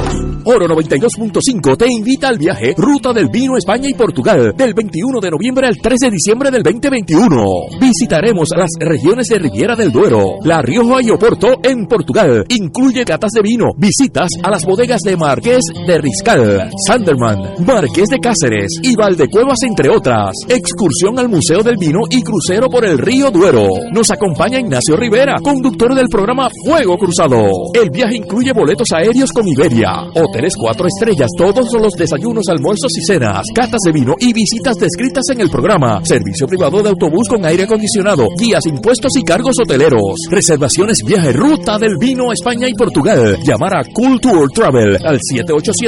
Oro 0.48 0.68
92.5 0.68 1.76
te 1.76 1.88
invita 1.91 2.27
al 2.27 2.38
viaje 2.38 2.76
Ruta 2.77 3.11
del 3.11 3.30
Vino 3.30 3.57
España 3.57 3.90
y 3.90 3.95
Portugal 3.95 4.53
del 4.56 4.76
21 4.76 5.19
de 5.19 5.32
noviembre 5.32 5.65
al 5.65 5.77
3 5.77 5.99
de 6.02 6.11
diciembre 6.11 6.52
del 6.52 6.61
2021. 6.61 7.45
Visitaremos 7.82 8.49
las 8.56 8.69
regiones 8.80 9.27
de 9.27 9.40
Riviera 9.40 9.76
del 9.76 9.91
Duero, 9.91 10.36
La 10.44 10.61
Rioja 10.61 11.02
y 11.02 11.10
Oporto 11.10 11.48
en 11.64 11.88
Portugal. 11.88 12.45
Incluye 12.49 13.03
catas 13.06 13.32
de 13.32 13.41
vino, 13.41 13.72
visitas 13.76 14.30
a 14.44 14.52
las 14.52 14.65
bodegas 14.65 15.02
de 15.02 15.18
Marqués 15.18 15.64
de 15.88 15.94
Riscal, 15.97 16.69
Sanderman, 16.88 17.55
Marqués 17.65 18.07
de 18.09 18.19
Cáceres 18.19 18.80
y 18.81 18.95
Valdecuevas 18.95 19.59
entre 19.63 19.89
otras. 19.89 20.31
Excursión 20.47 21.17
al 21.19 21.30
Museo 21.30 21.61
del 21.63 21.77
Vino 21.77 21.99
y 22.09 22.22
crucero 22.22 22.69
por 22.69 22.85
el 22.85 22.97
río 22.97 23.31
Duero. 23.31 23.67
Nos 23.91 24.11
acompaña 24.11 24.59
Ignacio 24.59 24.95
Rivera, 24.95 25.35
conductor 25.41 25.93
del 25.95 26.07
programa 26.07 26.49
Fuego 26.65 26.97
Cruzado. 26.97 27.49
El 27.73 27.89
viaje 27.89 28.17
incluye 28.17 28.53
boletos 28.53 28.88
aéreos 28.93 29.31
con 29.31 29.47
Iberia, 29.47 29.91
hoteles 30.13 30.55
cuatro 30.55 30.88
estrellas, 30.88 31.30
todos 31.38 31.72
los 31.73 31.93
desayunos, 31.93 32.47
almuerzos 32.49 32.91
y 32.97 33.01
cenas, 33.01 33.43
catas 33.53 33.81
de 33.85 33.91
vino 33.91 34.13
y 34.19 34.34
visitas 34.34 34.77
descritas 34.77 35.26
en 35.31 35.41
el 35.41 35.49
programa. 35.49 36.03
Servicio 36.03 36.47
privado 36.47 36.81
de 36.81 36.89
autobús 36.89 37.27
con 37.27 37.45
aire 37.45 37.63
acondicionado, 37.63 38.27
guías, 38.38 38.65
impuestos 38.65 39.15
y 39.17 39.23
cargos 39.23 39.55
hoteleros. 39.61 40.27
Reservaciones 40.30 40.99
viaje 41.05 41.31
ruta 41.34 41.77
del 41.77 41.97
vino 41.97 42.31
España 42.31 42.67
y 42.67 42.73
Portugal. 42.73 43.38
Llamar 43.43 43.77
a 43.77 43.84
Culture 43.84 44.47
Travel 44.53 44.97
al 45.03 45.19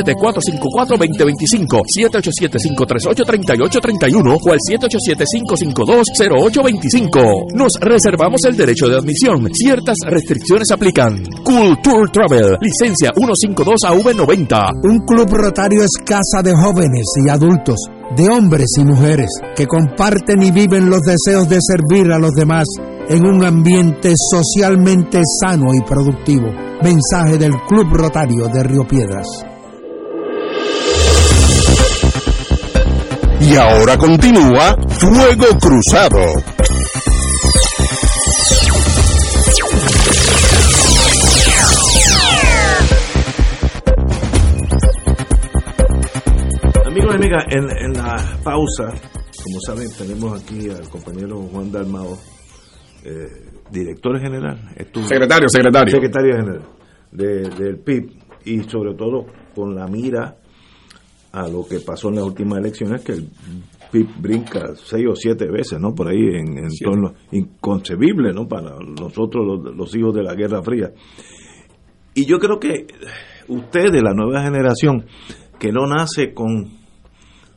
787-454-2025, 0.03 1.87
787-538-3831 1.87 4.39
o 4.41 4.51
al 4.51 4.59
787-552-0825. 4.59 7.53
Nos 7.53 7.73
reservamos 7.79 8.43
el 8.45 8.55
derecho 8.55 8.87
de 8.87 8.97
admisión. 8.97 9.49
Ciertas 9.53 9.97
restricciones 10.05 10.69
aplican. 10.71 11.23
Culture 11.43 12.09
Travel, 12.11 12.57
licencia 12.61 13.11
152 13.15 13.81
AV90. 13.83 14.71
Un 14.83 14.99
club 15.05 15.29
rotario 15.31 15.83
es 15.83 15.91
casa 16.05 16.43
de 16.43 16.55
jóvenes 16.55 17.05
y 17.23 17.29
adultos, 17.29 17.77
de 18.15 18.29
hombres 18.29 18.69
y 18.77 18.85
mujeres, 18.85 19.29
que 19.55 19.65
comparten 19.65 20.43
y 20.43 20.51
viven 20.51 20.87
los 20.89 21.01
deseos 21.01 21.49
de 21.49 21.59
servir 21.61 22.11
a 22.11 22.19
los 22.19 22.33
demás 22.33 22.67
en 23.09 23.25
un 23.25 23.43
ambiente 23.43 24.13
socialmente 24.15 25.19
sano 25.41 25.73
y 25.73 25.81
productivo. 25.81 26.47
Mensaje 26.83 27.37
del 27.37 27.53
Club 27.67 27.87
Rotario 27.93 28.47
de 28.47 28.63
Río 28.63 28.87
Piedras. 28.87 29.27
Y 33.49 33.55
ahora 33.55 33.97
continúa 33.97 34.75
Fuego 34.99 35.47
Cruzado. 35.59 36.19
Amigos 46.85 47.13
y 47.13 47.15
amigas, 47.15 47.45
en, 47.49 47.69
en 47.69 47.93
la 47.93 48.17
pausa, 48.43 48.91
como 49.43 49.59
saben, 49.61 49.87
tenemos 49.97 50.41
aquí 50.41 50.69
al 50.69 50.89
compañero 50.89 51.41
Juan 51.51 51.71
Dalmao, 51.71 52.17
eh, 53.03 53.27
director 53.71 54.19
general. 54.19 54.59
estuvo- 54.75 55.07
Secretario, 55.07 55.47
secretario. 55.49 55.91
Secretario 55.93 56.35
general 56.37 56.61
de- 57.11 57.49
del 57.49 57.77
PIB 57.79 58.09
y 58.45 58.61
sobre 58.63 58.93
todo 58.95 59.25
con 59.55 59.75
la 59.75 59.87
mira 59.87 60.35
a 61.31 61.47
lo 61.47 61.65
que 61.65 61.79
pasó 61.79 62.09
en 62.09 62.15
las 62.15 62.25
últimas 62.25 62.59
elecciones, 62.59 63.03
que 63.03 63.13
el 63.13 63.29
PIB 63.91 64.07
brinca 64.19 64.73
seis 64.75 65.05
o 65.09 65.15
siete 65.15 65.47
veces, 65.47 65.79
¿no? 65.79 65.93
Por 65.93 66.07
ahí 66.07 66.19
en, 66.19 66.57
en 66.57 66.69
torno 66.83 67.13
inconcebible, 67.31 68.33
¿no? 68.33 68.47
Para 68.47 68.77
nosotros 68.79 69.45
los, 69.45 69.75
los 69.75 69.95
hijos 69.95 70.13
de 70.15 70.23
la 70.23 70.35
Guerra 70.35 70.61
Fría. 70.61 70.91
Y 72.13 72.25
yo 72.25 72.39
creo 72.39 72.59
que 72.59 72.87
ustedes, 73.47 74.01
la 74.01 74.13
nueva 74.13 74.41
generación, 74.43 75.05
que 75.59 75.71
no 75.71 75.85
nace 75.85 76.33
con 76.33 76.77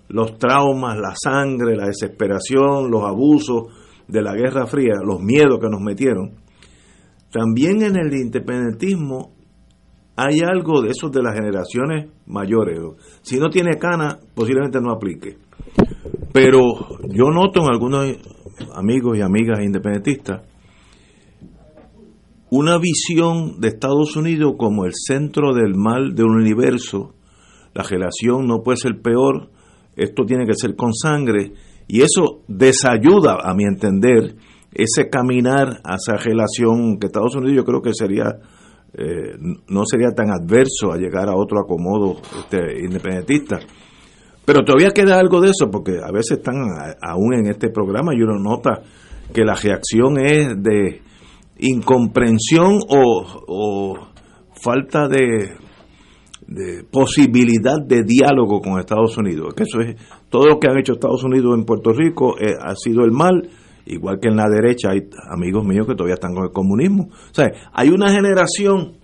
los 0.08 0.38
traumas, 0.38 0.98
la 0.98 1.14
sangre, 1.14 1.76
la 1.76 1.86
desesperación, 1.86 2.90
los 2.90 3.04
abusos 3.04 3.68
de 4.08 4.22
la 4.22 4.34
Guerra 4.34 4.66
Fría, 4.66 4.94
los 5.04 5.20
miedos 5.20 5.58
que 5.60 5.68
nos 5.68 5.80
metieron, 5.80 6.32
también 7.30 7.82
en 7.82 7.96
el 7.96 8.12
independentismo 8.12 9.32
hay 10.20 10.40
algo 10.40 10.82
de 10.82 10.90
esos 10.90 11.10
de 11.10 11.22
las 11.22 11.34
generaciones 11.34 12.10
mayores. 12.26 12.78
Si 13.22 13.38
no 13.38 13.48
tiene 13.48 13.78
cana, 13.78 14.18
posiblemente 14.34 14.78
no 14.78 14.92
aplique. 14.92 15.38
Pero 16.32 16.60
yo 17.08 17.30
noto 17.30 17.62
en 17.62 17.70
algunos 17.70 18.18
amigos 18.74 19.16
y 19.16 19.22
amigas 19.22 19.60
independentistas 19.64 20.42
una 22.50 22.78
visión 22.78 23.60
de 23.60 23.68
Estados 23.68 24.16
Unidos 24.16 24.54
como 24.58 24.84
el 24.84 24.92
centro 24.94 25.54
del 25.54 25.74
mal 25.74 26.14
del 26.14 26.26
universo. 26.26 27.14
La 27.72 27.84
relación 27.84 28.46
no 28.46 28.62
puede 28.62 28.76
ser 28.76 29.00
peor, 29.00 29.50
esto 29.96 30.24
tiene 30.26 30.44
que 30.46 30.54
ser 30.54 30.74
con 30.74 30.92
sangre, 30.92 31.52
y 31.86 32.02
eso 32.02 32.42
desayuda, 32.48 33.38
a 33.42 33.54
mi 33.54 33.64
entender, 33.64 34.34
ese 34.72 35.08
caminar 35.08 35.80
a 35.84 35.94
esa 35.94 36.16
relación 36.16 36.98
que 36.98 37.06
Estados 37.06 37.36
Unidos 37.36 37.56
yo 37.56 37.64
creo 37.64 37.82
que 37.82 37.94
sería 37.94 38.40
eh, 38.92 39.36
no 39.68 39.82
sería 39.84 40.10
tan 40.10 40.30
adverso 40.30 40.92
a 40.92 40.96
llegar 40.96 41.28
a 41.28 41.36
otro 41.36 41.60
acomodo 41.60 42.16
este, 42.38 42.80
independentista. 42.84 43.58
Pero 44.44 44.64
todavía 44.64 44.90
queda 44.90 45.18
algo 45.18 45.40
de 45.40 45.50
eso, 45.50 45.70
porque 45.70 45.92
a 46.02 46.10
veces 46.10 46.38
están 46.38 46.56
aún 47.00 47.34
en 47.34 47.46
este 47.46 47.70
programa 47.70 48.12
y 48.14 48.22
uno 48.22 48.38
nota 48.38 48.82
que 49.32 49.44
la 49.44 49.54
reacción 49.54 50.18
es 50.18 50.60
de 50.60 51.02
incomprensión 51.58 52.80
o, 52.88 53.96
falta 54.60 55.08
de, 55.08 55.52
de 56.48 56.84
posibilidad 56.90 57.78
de 57.80 58.02
diálogo 58.02 58.60
con 58.60 58.80
Estados 58.80 59.16
Unidos. 59.16 59.54
Que 59.54 59.62
eso 59.62 59.80
es 59.80 59.96
todo 60.28 60.46
lo 60.46 60.58
que 60.58 60.68
han 60.68 60.78
hecho 60.78 60.94
Estados 60.94 61.22
Unidos 61.22 61.56
en 61.56 61.64
Puerto 61.64 61.92
Rico 61.92 62.36
eh, 62.38 62.54
ha 62.60 62.74
sido 62.74 63.04
el 63.04 63.12
mal, 63.12 63.48
igual 63.94 64.18
que 64.20 64.28
en 64.28 64.36
la 64.36 64.48
derecha 64.48 64.90
hay 64.90 65.08
amigos 65.30 65.64
míos 65.64 65.86
que 65.86 65.94
todavía 65.94 66.14
están 66.14 66.34
con 66.34 66.44
el 66.44 66.52
comunismo. 66.52 67.08
O 67.10 67.34
sea, 67.34 67.50
hay 67.72 67.90
una 67.90 68.10
generación 68.10 68.98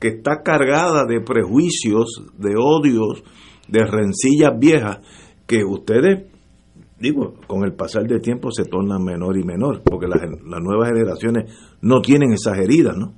que 0.00 0.08
está 0.08 0.42
cargada 0.42 1.04
de 1.06 1.20
prejuicios, 1.20 2.24
de 2.36 2.54
odios, 2.56 3.22
de 3.68 3.84
rencillas 3.84 4.52
viejas 4.58 4.98
que 5.46 5.64
ustedes 5.64 6.26
digo, 7.00 7.34
con 7.46 7.64
el 7.64 7.74
pasar 7.74 8.06
del 8.06 8.20
tiempo 8.20 8.50
se 8.50 8.64
tornan 8.64 9.02
menor 9.04 9.36
y 9.38 9.44
menor, 9.44 9.82
porque 9.82 10.06
las, 10.08 10.20
nuevas 10.60 10.88
generaciones 10.88 11.52
no 11.80 12.00
tienen 12.00 12.32
esas 12.32 12.58
heridas, 12.58 12.96
¿no? 12.96 13.14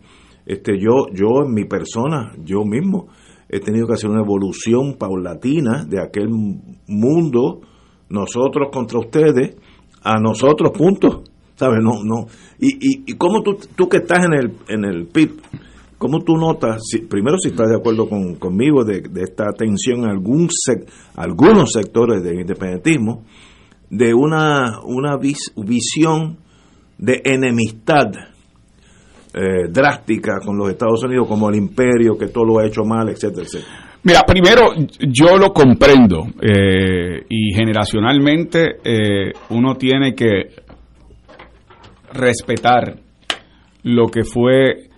Este, 0.47 0.79
yo, 0.79 1.07
yo 1.13 1.45
en 1.47 1.55
mi 1.55 1.65
persona, 1.65 2.33
yo 2.45 2.65
mismo, 2.65 3.09
he 3.49 3.61
tenido 3.61 3.87
que 3.87 3.95
hacer 3.95 4.11
una 4.11 4.23
evolución 4.23 4.97
paulatina 4.99 5.85
de 5.85 6.01
aquel 6.01 6.29
mundo 6.29 7.61
nosotros 8.09 8.69
contra 8.73 8.99
ustedes, 8.99 9.57
a 10.03 10.19
nosotros, 10.19 10.73
punto. 10.73 11.25
¿Sabes? 11.57 11.81
No, 11.83 12.03
no. 12.03 12.27
Y, 12.59 12.69
y, 12.77 13.03
y 13.07 13.15
cómo 13.17 13.43
tú, 13.43 13.59
tú 13.77 13.89
que 13.89 13.99
estás 13.99 14.25
en 14.25 14.33
el, 14.33 14.53
en 14.69 14.85
el 14.85 15.07
PIB, 15.07 15.41
¿cómo 15.99 16.21
tú 16.21 16.35
notas, 16.39 16.81
si, 16.91 17.01
primero 17.01 17.37
si 17.37 17.51
estás 17.51 17.69
de 17.69 17.77
acuerdo 17.77 18.09
con, 18.09 18.37
conmigo 18.37 18.83
de, 18.85 19.03
esta 19.17 19.53
tensión 19.53 20.05
en 20.05 20.11
algún 20.11 20.49
algunos 21.17 21.73
sectores 21.73 22.23
del 22.23 22.41
independentismo, 22.41 23.25
de 23.91 24.15
una, 24.15 24.81
una 24.85 25.19
visión 25.19 26.39
de 26.97 27.21
enemistad 27.25 28.11
eh, 29.35 29.69
drástica 29.71 30.41
con 30.45 30.57
los 30.57 30.71
Estados 30.71 31.05
Unidos 31.05 31.29
como 31.29 31.51
el 31.51 31.57
imperio 31.57 32.17
que 32.17 32.29
todo 32.29 32.45
lo 32.45 32.59
ha 32.59 32.67
hecho 32.67 32.85
mal, 32.85 33.11
etcétera, 33.11 33.43
etcétera. 33.43 33.90
Mira, 34.03 34.23
primero 34.27 34.73
yo 34.99 35.37
lo 35.37 35.53
comprendo 35.53 36.27
eh, 36.41 37.23
y 37.29 37.53
generacionalmente 37.55 38.79
eh, 38.83 39.33
uno 39.51 39.75
tiene 39.75 40.15
que 40.15 40.55
respetar 42.13 42.97
lo 43.83 44.07
que 44.07 44.25
fue 44.25 44.89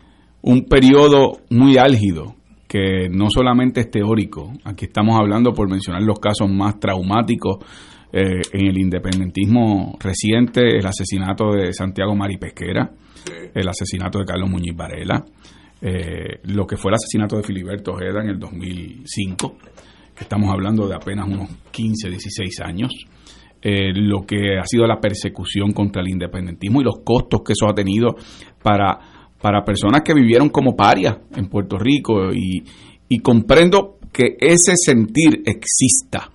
un 0.43 0.67
periodo 0.67 1.41
muy 1.51 1.79
álgido, 1.79 2.37
que 2.69 3.09
no 3.11 3.27
solamente 3.29 3.81
es 3.81 3.91
teórico, 3.91 4.53
aquí 4.65 4.85
estamos 4.85 5.19
hablando 5.19 5.53
por 5.53 5.69
mencionar 5.69 6.03
los 6.03 6.21
casos 6.21 6.49
más 6.49 6.79
traumáticos 6.79 7.57
eh, 8.13 8.41
en 8.53 8.67
el 8.69 8.79
independentismo 8.79 9.97
reciente, 9.99 10.79
el 10.79 10.87
asesinato 10.87 11.51
de 11.53 11.73
Santiago 11.73 12.15
Mari 12.15 12.39
Pesquera, 12.39 12.89
el 13.53 13.69
asesinato 13.69 14.21
de 14.21 14.27
Carlos 14.27 14.49
Muñiz 14.49 14.77
Varela, 14.77 15.25
eh, 15.85 16.39
lo 16.45 16.65
que 16.65 16.77
fue 16.77 16.93
el 16.93 16.95
asesinato 16.95 17.37
de 17.37 17.43
Filiberto 17.43 17.93
Ojeda 17.93 18.23
en 18.23 18.29
el 18.29 18.39
2005, 18.39 19.57
que 20.15 20.23
estamos 20.23 20.49
hablando 20.53 20.87
de 20.87 20.95
apenas 20.95 21.27
unos 21.27 21.51
15, 21.73 22.09
16 22.09 22.61
años, 22.61 22.91
eh, 23.61 23.93
lo 23.93 24.23
que 24.23 24.59
ha 24.61 24.65
sido 24.65 24.87
la 24.87 25.01
persecución 25.01 25.73
contra 25.73 26.01
el 26.01 26.09
independentismo 26.09 26.81
y 26.81 26.85
los 26.85 27.01
costos 27.05 27.43
que 27.45 27.53
eso 27.55 27.69
ha 27.69 27.75
tenido 27.75 28.15
para, 28.63 28.97
para 29.41 29.65
personas 29.65 30.03
que 30.05 30.15
vivieron 30.15 30.51
como 30.51 30.77
parias 30.77 31.17
en 31.35 31.49
Puerto 31.49 31.79
Rico 31.79 32.33
y, 32.33 32.63
y 33.09 33.19
comprendo 33.19 33.99
que 34.13 34.37
ese 34.39 34.75
sentir 34.77 35.43
exista. 35.45 36.31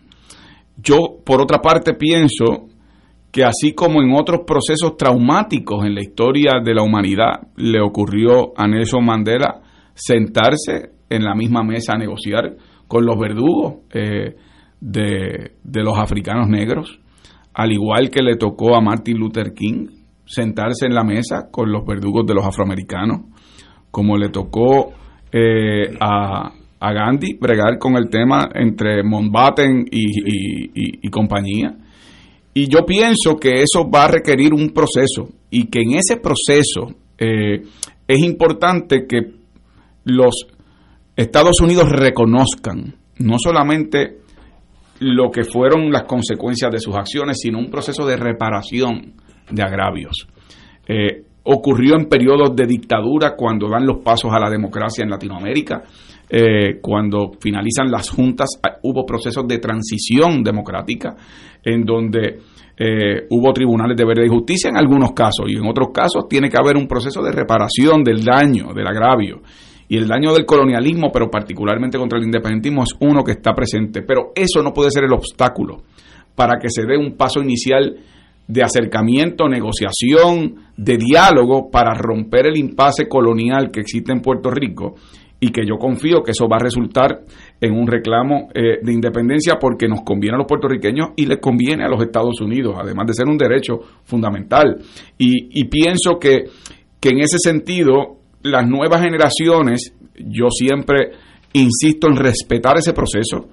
Yo, 0.76 1.20
por 1.24 1.42
otra 1.42 1.62
parte, 1.62 1.94
pienso 1.94 2.67
que 3.38 3.46
así 3.46 3.74
como 3.74 4.02
en 4.02 4.16
otros 4.16 4.46
procesos 4.48 4.98
traumáticos 4.98 5.86
en 5.86 5.94
la 5.94 6.02
historia 6.02 6.54
de 6.66 6.74
la 6.74 6.82
humanidad 6.82 7.50
le 7.56 7.80
ocurrió 7.80 8.52
a 8.58 8.68
Nelson 8.68 9.06
Mandela 9.06 9.62
sentarse 9.94 10.90
en 11.08 11.24
la 11.24 11.36
misma 11.36 11.62
mesa 11.62 11.94
a 11.94 12.00
negociar 12.00 12.56
con 12.88 13.06
los 13.06 13.16
verdugos 13.20 13.76
eh, 13.94 14.36
de, 14.82 15.52
los 15.64 16.00
africanos 16.00 16.50
negros, 16.50 17.00
al 17.54 17.72
igual 17.72 18.10
que 18.10 18.24
le 18.24 18.38
tocó 18.38 18.76
a 18.76 18.82
Martin 18.82 19.20
Luther 19.20 19.54
King 19.54 19.86
sentarse 20.26 20.88
en 20.88 20.96
la 20.96 21.04
mesa 21.04 21.52
con 21.52 21.72
los 21.72 21.86
verdugos 21.86 22.26
de 22.26 22.34
los 22.34 22.44
afroamericanos, 22.44 23.22
como 23.92 24.18
le 24.18 24.30
tocó 24.30 24.94
eh, 25.32 25.96
a, 26.00 26.54
a, 26.80 26.92
Gandhi 26.92 27.38
bregar 27.40 27.78
con 27.78 27.98
el 27.98 28.10
tema 28.10 28.50
entre 28.56 29.04
Mountbatten 29.04 29.86
y 29.92 31.08
compañía 31.12 31.78
y 32.58 32.68
yo 32.68 32.88
pienso 32.88 33.38
que 33.40 33.62
eso 33.62 33.88
va 33.88 34.06
a 34.06 34.08
requerir 34.08 34.52
un 34.52 34.70
proceso 34.70 35.30
y 35.52 35.68
que 35.68 35.82
en 35.82 35.92
ese 35.92 36.18
proceso 36.18 36.92
eh, 37.16 37.62
es 38.08 38.20
importante 38.24 39.06
que 39.08 39.20
los 40.06 40.48
Estados 41.16 41.62
Unidos 41.62 41.88
reconozcan 41.88 42.96
no 43.20 43.38
solamente 43.38 44.22
lo 45.02 45.30
que 45.30 45.44
fueron 45.44 45.92
las 45.92 46.06
consecuencias 46.06 46.72
de 46.72 46.80
sus 46.80 46.96
acciones, 46.96 47.38
sino 47.40 47.60
un 47.60 47.70
proceso 47.70 48.08
de 48.08 48.18
reparación 48.18 49.14
de 49.52 49.62
agravios. 49.62 50.28
Eh, 50.88 51.26
ocurrió 51.44 51.96
en 51.96 52.10
periodos 52.10 52.56
de 52.56 52.66
dictadura 52.66 53.36
cuando 53.36 53.70
dan 53.70 53.86
los 53.86 54.00
pasos 54.00 54.32
a 54.34 54.40
la 54.40 54.50
democracia 54.50 55.04
en 55.04 55.12
Latinoamérica, 55.12 55.84
eh, 56.30 56.80
cuando 56.82 57.32
finalizan 57.40 57.90
las 57.90 58.10
juntas, 58.10 58.50
ah, 58.62 58.78
hubo 58.84 59.06
procesos 59.06 59.48
de 59.48 59.60
transición 59.60 60.44
democrática 60.44 61.16
en 61.64 61.84
donde 61.84 62.40
eh, 62.78 63.26
hubo 63.30 63.54
tribunales 63.54 63.96
de 63.96 64.06
verdad 64.06 64.24
y 64.26 64.30
justicia 64.30 64.70
en 64.70 64.78
algunos 64.78 65.14
casos 65.14 65.46
y 65.48 65.56
en 65.56 65.66
otros 65.66 65.90
casos 65.94 66.28
tiene 66.30 66.50
que 66.50 66.58
haber 66.58 66.76
un 66.76 66.88
proceso 66.88 67.24
de 67.24 67.32
reparación 67.32 68.04
del 68.04 68.24
daño, 68.24 68.74
del 68.74 68.88
agravio. 68.88 69.42
Y 69.90 69.96
el 69.96 70.06
daño 70.06 70.34
del 70.34 70.46
colonialismo, 70.46 71.12
pero 71.14 71.30
particularmente 71.32 71.98
contra 71.98 72.20
el 72.20 72.26
independentismo, 72.26 72.84
es 72.84 72.94
uno 73.00 73.24
que 73.24 73.32
está 73.32 73.54
presente. 73.54 74.02
Pero 74.02 74.34
eso 74.36 74.62
no 74.62 74.74
puede 74.74 74.92
ser 74.92 75.06
el 75.06 75.14
obstáculo 75.14 75.84
para 76.36 76.60
que 76.60 76.70
se 76.70 76.86
dé 76.86 76.98
un 76.98 77.16
paso 77.16 77.42
inicial 77.42 77.96
de 78.48 78.64
acercamiento, 78.64 79.48
negociación, 79.48 80.56
de 80.76 80.98
diálogo 80.98 81.72
para 81.72 81.94
romper 81.94 82.48
el 82.48 82.58
impasse 82.58 83.08
colonial 83.08 83.72
que 83.72 83.80
existe 83.80 84.12
en 84.12 84.22
Puerto 84.22 84.52
Rico 84.52 84.96
y 85.40 85.50
que 85.50 85.66
yo 85.66 85.78
confío 85.78 86.24
que 86.24 86.32
eso 86.32 86.48
va 86.48 86.58
a 86.58 86.64
resultar 86.64 87.22
en 87.62 87.74
un 87.74 87.88
reclamo 87.88 88.50
eh, 88.54 88.80
de 88.82 88.94
independencia 88.94 89.58
porque 89.60 89.88
nos 89.88 90.02
conviene 90.02 90.36
a 90.36 90.40
los 90.40 90.48
puertorriqueños 90.48 91.10
y 91.16 91.26
les 91.26 91.38
conviene 91.40 91.84
a 91.84 91.90
los 91.90 92.02
Estados 92.02 92.42
Unidos, 92.42 92.76
además 92.80 93.08
de 93.08 93.14
ser 93.14 93.28
un 93.28 93.38
derecho 93.38 93.80
fundamental. 94.04 94.78
Y, 95.18 95.64
pienso 95.66 96.18
que, 96.20 96.46
que 97.00 97.10
en 97.10 97.20
ese 97.20 97.38
sentido 97.38 98.18
las 98.44 98.68
nuevas 98.68 99.02
generaciones, 99.02 99.94
yo 100.16 100.50
siempre 100.50 101.12
insisto 101.54 102.08
en 102.08 102.16
respetar 102.16 102.78
ese 102.78 102.94
proceso 102.94 103.50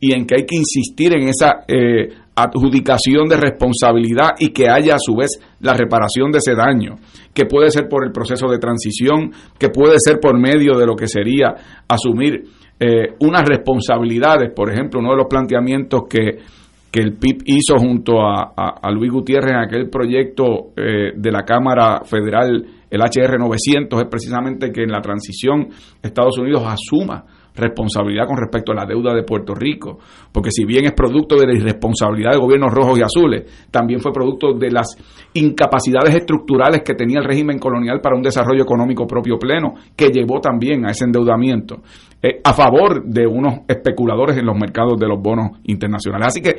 y 0.00 0.12
en 0.12 0.26
que 0.26 0.36
hay 0.38 0.46
que 0.46 0.56
insistir 0.56 1.14
en 1.14 1.28
esa 1.28 1.64
eh, 1.68 2.08
adjudicación 2.36 3.28
de 3.28 3.38
responsabilidad 3.38 4.32
y 4.38 4.50
que 4.50 4.68
haya 4.68 4.94
a 4.94 4.98
su 4.98 5.16
vez 5.16 5.40
la 5.60 5.72
reparación 5.72 6.30
de 6.30 6.38
ese 6.38 6.54
daño, 6.54 6.96
que 7.32 7.46
puede 7.46 7.70
ser 7.70 7.88
por 7.88 8.04
el 8.04 8.12
proceso 8.12 8.46
de 8.48 8.58
transición, 8.58 9.32
que 9.58 9.70
puede 9.70 9.96
ser 9.98 10.20
por 10.20 10.38
medio 10.38 10.78
de 10.78 10.86
lo 10.86 10.94
que 10.94 11.08
sería 11.08 11.54
asumir 11.88 12.44
eh, 12.78 13.14
unas 13.20 13.42
responsabilidades, 13.48 14.52
por 14.54 14.70
ejemplo, 14.70 15.00
uno 15.00 15.12
de 15.12 15.16
los 15.16 15.26
planteamientos 15.28 16.02
que, 16.10 16.38
que 16.92 17.00
el 17.00 17.14
PIB 17.14 17.42
hizo 17.46 17.78
junto 17.78 18.20
a, 18.20 18.52
a, 18.54 18.90
Luis 18.90 19.10
Gutiérrez 19.10 19.52
en 19.52 19.58
aquel 19.58 19.88
proyecto 19.88 20.72
eh, 20.76 21.12
de 21.16 21.32
la 21.32 21.42
Cámara 21.42 22.02
Federal, 22.04 22.66
el 22.90 23.00
HR 23.00 23.38
900, 23.38 23.98
es 23.98 24.08
precisamente 24.10 24.70
que 24.70 24.82
en 24.82 24.92
la 24.92 25.00
transición 25.00 25.68
Estados 26.02 26.38
Unidos 26.38 26.62
asuma 26.66 27.24
responsabilidad 27.56 28.26
con 28.26 28.36
respecto 28.36 28.72
a 28.72 28.74
la 28.74 28.86
deuda 28.86 29.14
de 29.14 29.22
Puerto 29.22 29.54
Rico, 29.54 29.98
porque 30.30 30.50
si 30.50 30.64
bien 30.64 30.84
es 30.84 30.92
producto 30.92 31.36
de 31.36 31.46
la 31.46 31.54
irresponsabilidad 31.54 32.32
de 32.32 32.38
gobiernos 32.38 32.72
rojos 32.72 32.98
y 32.98 33.02
azules, 33.02 33.68
también 33.70 34.00
fue 34.00 34.12
producto 34.12 34.52
de 34.52 34.70
las 34.70 34.96
incapacidades 35.32 36.14
estructurales 36.14 36.82
que 36.82 36.94
tenía 36.94 37.18
el 37.18 37.24
régimen 37.24 37.58
colonial 37.58 38.00
para 38.00 38.16
un 38.16 38.22
desarrollo 38.22 38.62
económico 38.62 39.06
propio 39.06 39.38
pleno, 39.38 39.74
que 39.96 40.08
llevó 40.08 40.40
también 40.40 40.86
a 40.86 40.90
ese 40.90 41.04
endeudamiento 41.04 41.82
eh, 42.22 42.40
a 42.42 42.52
favor 42.52 43.04
de 43.04 43.26
unos 43.26 43.60
especuladores 43.68 44.36
en 44.36 44.46
los 44.46 44.56
mercados 44.56 44.98
de 44.98 45.06
los 45.06 45.20
bonos 45.20 45.58
internacionales. 45.64 46.28
Así 46.28 46.40
que 46.40 46.56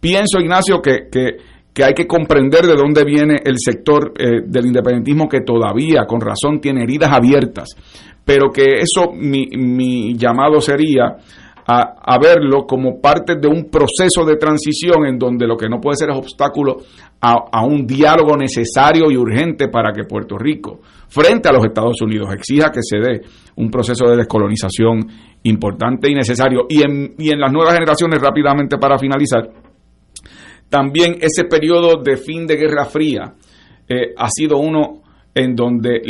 pienso, 0.00 0.38
Ignacio, 0.40 0.80
que, 0.80 1.08
que 1.10 1.36
que 1.78 1.84
hay 1.84 1.94
que 1.94 2.08
comprender 2.08 2.66
de 2.66 2.74
dónde 2.74 3.04
viene 3.04 3.36
el 3.44 3.54
sector 3.56 4.12
eh, 4.18 4.42
del 4.44 4.66
independentismo 4.66 5.28
que 5.28 5.42
todavía, 5.42 6.06
con 6.08 6.20
razón, 6.20 6.60
tiene 6.60 6.82
heridas 6.82 7.12
abiertas 7.12 7.68
pero 8.28 8.50
que 8.52 8.80
eso 8.82 9.10
mi, 9.14 10.14
llamado 10.14 10.60
sería 10.60 11.16
a, 11.66 12.18
verlo 12.18 12.66
como 12.66 13.00
parte 13.00 13.36
de 13.36 13.48
un 13.48 13.70
proceso 13.70 14.22
de 14.26 14.36
transición 14.36 15.06
en 15.06 15.18
donde 15.18 15.46
lo 15.46 15.56
que 15.56 15.66
no 15.66 15.80
puede 15.80 15.96
ser 15.96 16.10
es 16.10 16.18
obstáculo 16.18 16.76
a, 17.22 17.36
a, 17.50 17.64
un 17.64 17.86
diálogo 17.86 18.36
necesario 18.36 19.10
y 19.10 19.16
urgente 19.16 19.68
para 19.68 19.92
que 19.92 20.04
Puerto 20.04 20.36
Rico, 20.36 20.80
frente 21.08 21.48
a 21.48 21.52
los 21.52 21.64
Estados 21.64 22.02
Unidos, 22.02 22.28
exija 22.34 22.70
que 22.70 22.80
se 22.82 22.98
dé 22.98 23.22
un 23.56 23.70
proceso 23.70 24.04
de 24.06 24.18
descolonización 24.18 25.06
importante 25.44 26.10
y 26.10 26.14
necesario. 26.14 26.66
Y 26.68 26.82
en, 26.82 27.14
y 27.16 27.30
en 27.30 27.40
las 27.40 27.50
nuevas 27.50 27.72
generaciones, 27.72 28.20
rápidamente 28.20 28.76
para 28.76 28.98
finalizar, 28.98 29.48
también 30.68 31.16
ese 31.20 31.44
periodo 31.44 32.02
de 32.02 32.16
fin 32.16 32.46
de 32.46 32.56
Guerra 32.56 32.84
Fría 32.84 33.34
eh, 33.88 34.12
ha 34.16 34.28
sido 34.28 34.58
uno 34.58 35.02
en 35.34 35.54
donde 35.54 36.00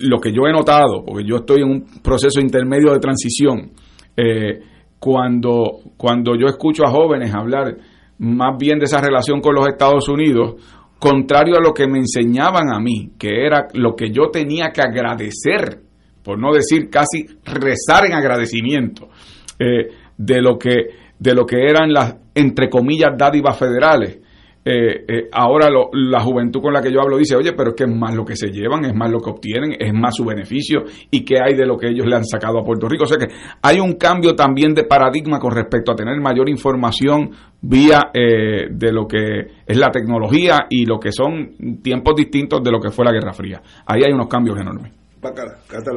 lo 0.00 0.18
que 0.18 0.32
yo 0.32 0.46
he 0.48 0.52
notado, 0.52 1.04
porque 1.04 1.24
yo 1.26 1.36
estoy 1.36 1.62
en 1.62 1.70
un 1.70 2.02
proceso 2.02 2.40
intermedio 2.40 2.92
de 2.92 2.98
transición, 2.98 3.70
eh, 4.16 4.60
cuando, 4.98 5.80
cuando 5.96 6.36
yo 6.36 6.46
escucho 6.46 6.84
a 6.84 6.90
jóvenes 6.90 7.34
hablar 7.34 7.76
más 8.18 8.56
bien 8.58 8.78
de 8.78 8.84
esa 8.84 9.00
relación 9.00 9.40
con 9.40 9.54
los 9.54 9.66
Estados 9.66 10.08
Unidos, 10.08 10.54
contrario 10.98 11.56
a 11.56 11.62
lo 11.62 11.74
que 11.74 11.88
me 11.88 11.98
enseñaban 11.98 12.72
a 12.72 12.78
mí, 12.78 13.10
que 13.18 13.44
era 13.44 13.66
lo 13.74 13.94
que 13.96 14.10
yo 14.10 14.30
tenía 14.30 14.70
que 14.70 14.80
agradecer, 14.80 15.80
por 16.22 16.38
no 16.38 16.52
decir 16.52 16.88
casi 16.88 17.26
rezar 17.44 18.06
en 18.06 18.12
agradecimiento, 18.12 19.08
eh, 19.58 19.88
de, 20.16 20.40
lo 20.40 20.56
que, 20.56 20.74
de 21.18 21.34
lo 21.34 21.44
que 21.44 21.56
eran 21.68 21.92
las, 21.92 22.21
entre 22.34 22.68
comillas, 22.68 23.12
dádivas 23.16 23.58
federales 23.58 24.18
eh, 24.64 25.04
eh, 25.08 25.28
ahora 25.32 25.68
la 25.92 26.20
juventud 26.20 26.60
con 26.60 26.72
la 26.72 26.80
que 26.80 26.92
yo 26.92 27.00
hablo 27.00 27.18
dice, 27.18 27.34
oye, 27.34 27.52
pero 27.52 27.70
es 27.70 27.76
que 27.76 27.82
es 27.82 27.90
más 27.90 28.14
lo 28.14 28.24
que 28.24 28.36
se 28.36 28.48
llevan, 28.48 28.84
es 28.84 28.94
más 28.94 29.10
lo 29.10 29.18
que 29.18 29.30
obtienen, 29.30 29.74
es 29.76 29.92
más 29.92 30.14
su 30.14 30.24
beneficio 30.24 30.84
y 31.10 31.24
qué 31.24 31.38
hay 31.44 31.54
de 31.54 31.66
lo 31.66 31.76
que 31.76 31.88
ellos 31.88 32.06
le 32.06 32.14
han 32.14 32.24
sacado 32.24 32.60
a 32.60 32.64
Puerto 32.64 32.88
Rico. 32.88 33.02
O 33.02 33.06
sea 33.06 33.18
que 33.18 33.26
hay 33.60 33.80
un 33.80 33.94
cambio 33.94 34.36
también 34.36 34.72
de 34.72 34.84
paradigma 34.84 35.40
con 35.40 35.50
respecto 35.50 35.90
a 35.90 35.96
tener 35.96 36.20
mayor 36.20 36.48
información 36.48 37.30
vía 37.60 38.10
eh, 38.14 38.68
de 38.70 38.92
lo 38.92 39.06
que 39.08 39.46
es 39.66 39.76
la 39.76 39.90
tecnología 39.90 40.66
y 40.70 40.86
lo 40.86 41.00
que 41.00 41.10
son 41.10 41.80
tiempos 41.82 42.14
distintos 42.14 42.62
de 42.62 42.70
lo 42.70 42.78
que 42.78 42.90
fue 42.90 43.04
la 43.04 43.12
Guerra 43.12 43.32
Fría. 43.32 43.60
Ahí 43.84 44.02
hay 44.06 44.12
unos 44.12 44.28
cambios 44.28 44.60
enormes. 44.60 44.92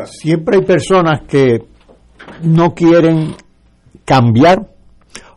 Siempre 0.06 0.58
hay 0.58 0.64
personas 0.64 1.22
que 1.28 1.60
no 2.44 2.74
quieren 2.74 3.36
cambiar 4.06 4.75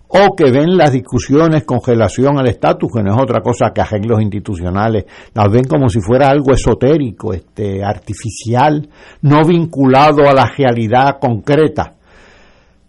o 0.09 0.35
que 0.35 0.51
ven 0.51 0.77
las 0.77 0.93
discusiones 0.93 1.65
con 1.65 1.81
relación 1.85 2.39
al 2.39 2.49
estatus, 2.49 2.91
que 2.93 3.03
no 3.03 3.15
es 3.15 3.23
otra 3.23 3.41
cosa 3.41 3.73
que 3.75 3.83
arreglos 3.83 4.23
institucionales, 4.23 5.05
las 5.35 5.51
ven 5.51 5.65
como 5.65 5.89
si 5.89 6.01
fuera 6.01 6.29
algo 6.29 6.53
esotérico, 6.53 7.35
este, 7.35 7.85
artificial, 7.85 8.89
no 9.23 9.45
vinculado 9.45 10.27
a 10.29 10.33
la 10.33 10.51
realidad 10.57 11.19
concreta. 11.21 11.95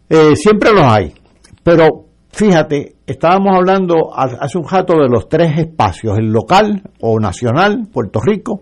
Eh, 0.10 0.36
siempre 0.36 0.72
los 0.72 0.84
hay, 0.84 1.14
pero 1.62 2.06
fíjate, 2.32 2.96
estábamos 3.06 3.54
hablando 3.56 4.12
hace 4.16 4.58
un 4.58 4.68
rato 4.68 4.94
de 4.94 5.10
los 5.10 5.28
tres 5.28 5.58
espacios, 5.58 6.18
el 6.18 6.32
local 6.32 6.82
o 7.02 7.20
nacional, 7.20 7.88
Puerto 7.92 8.22
Rico, 8.22 8.62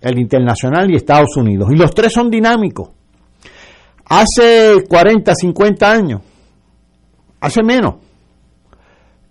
el 0.00 0.18
internacional 0.18 0.90
y 0.90 0.96
Estados 0.96 1.36
Unidos, 1.36 1.68
y 1.72 1.76
los 1.76 1.92
tres 1.92 2.12
son 2.12 2.28
dinámicos. 2.28 2.88
Hace 4.06 4.84
40, 4.86 5.32
50 5.34 5.90
años, 5.90 6.20
hace 7.44 7.62
menos, 7.62 7.96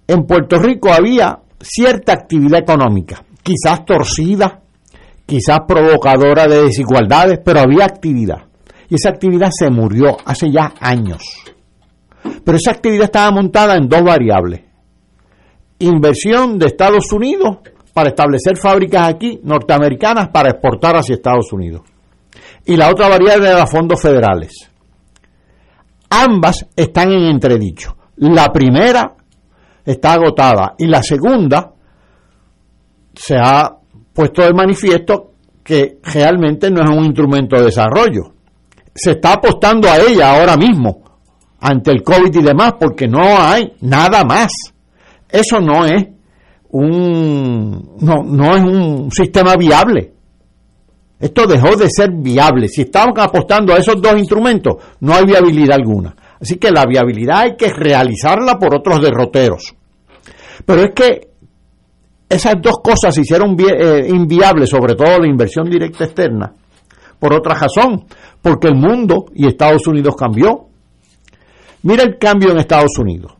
en 0.07 0.25
Puerto 0.25 0.59
Rico 0.59 0.93
había 0.93 1.39
cierta 1.59 2.13
actividad 2.13 2.59
económica, 2.59 3.23
quizás 3.41 3.85
torcida, 3.85 4.61
quizás 5.25 5.61
provocadora 5.67 6.45
de 6.47 6.63
desigualdades, 6.63 7.39
pero 7.43 7.61
había 7.61 7.85
actividad. 7.85 8.43
Y 8.89 8.95
esa 8.95 9.09
actividad 9.09 9.49
se 9.51 9.69
murió 9.69 10.17
hace 10.25 10.51
ya 10.51 10.73
años. 10.79 11.23
Pero 12.43 12.57
esa 12.57 12.71
actividad 12.71 13.05
estaba 13.05 13.31
montada 13.31 13.75
en 13.75 13.87
dos 13.87 14.03
variables. 14.03 14.61
Inversión 15.79 16.59
de 16.59 16.67
Estados 16.67 17.11
Unidos 17.11 17.57
para 17.93 18.09
establecer 18.09 18.57
fábricas 18.57 19.09
aquí, 19.09 19.39
norteamericanas, 19.43 20.29
para 20.29 20.51
exportar 20.51 20.95
hacia 20.97 21.15
Estados 21.15 21.51
Unidos. 21.51 21.81
Y 22.65 22.75
la 22.75 22.89
otra 22.89 23.09
variable 23.09 23.51
los 23.51 23.69
fondos 23.69 24.01
federales. 24.01 24.69
Ambas 26.09 26.67
están 26.75 27.11
en 27.11 27.23
entredicho. 27.23 27.95
La 28.17 28.51
primera 28.51 29.15
está 29.85 30.13
agotada 30.13 30.75
y 30.77 30.87
la 30.87 31.01
segunda 31.01 31.73
se 33.13 33.35
ha 33.35 33.75
puesto 34.13 34.43
de 34.43 34.53
manifiesto 34.53 35.31
que 35.63 35.99
realmente 36.03 36.69
no 36.69 36.83
es 36.83 36.89
un 36.89 37.05
instrumento 37.05 37.55
de 37.55 37.65
desarrollo. 37.65 38.33
Se 38.93 39.11
está 39.11 39.33
apostando 39.33 39.89
a 39.89 39.97
ella 39.97 40.37
ahora 40.37 40.55
mismo 40.57 41.03
ante 41.59 41.91
el 41.91 42.03
COVID 42.03 42.35
y 42.35 42.43
demás 42.43 42.73
porque 42.79 43.07
no 43.07 43.21
hay 43.21 43.73
nada 43.81 44.23
más. 44.23 44.51
Eso 45.29 45.59
no 45.59 45.85
es 45.85 46.05
un 46.69 47.97
no, 47.99 48.23
no 48.23 48.55
es 48.55 48.63
un 48.63 49.11
sistema 49.11 49.55
viable. 49.55 50.11
Esto 51.19 51.47
dejó 51.47 51.75
de 51.77 51.89
ser 51.89 52.11
viable. 52.11 52.67
Si 52.67 52.81
estamos 52.81 53.17
apostando 53.17 53.73
a 53.73 53.77
esos 53.77 54.01
dos 54.01 54.17
instrumentos, 54.17 54.75
no 54.99 55.13
hay 55.13 55.23
viabilidad 55.23 55.77
alguna. 55.77 56.13
Así 56.43 56.57
que 56.57 56.71
la 56.71 56.85
viabilidad 56.85 57.39
hay 57.39 57.55
que 57.55 57.69
realizarla 57.69 58.59
por 58.59 58.75
otros 58.75 58.99
derroteros. 58.99 59.73
Pero 60.65 60.81
es 60.81 60.91
que 60.93 61.29
esas 62.27 62.55
dos 62.61 62.79
cosas 62.83 63.15
se 63.15 63.21
hicieron 63.21 63.55
eh, 63.61 64.09
inviables, 64.09 64.69
sobre 64.69 64.95
todo 64.95 65.19
la 65.19 65.27
inversión 65.27 65.69
directa 65.69 66.03
externa, 66.03 66.53
por 67.17 67.33
otra 67.33 67.55
razón, 67.55 68.07
porque 68.41 68.67
el 68.67 68.75
mundo 68.75 69.27
y 69.33 69.47
Estados 69.47 69.87
Unidos 69.87 70.15
cambió. 70.17 70.67
Mira 71.83 72.03
el 72.03 72.17
cambio 72.17 72.51
en 72.51 72.57
Estados 72.57 72.97
Unidos. 72.99 73.31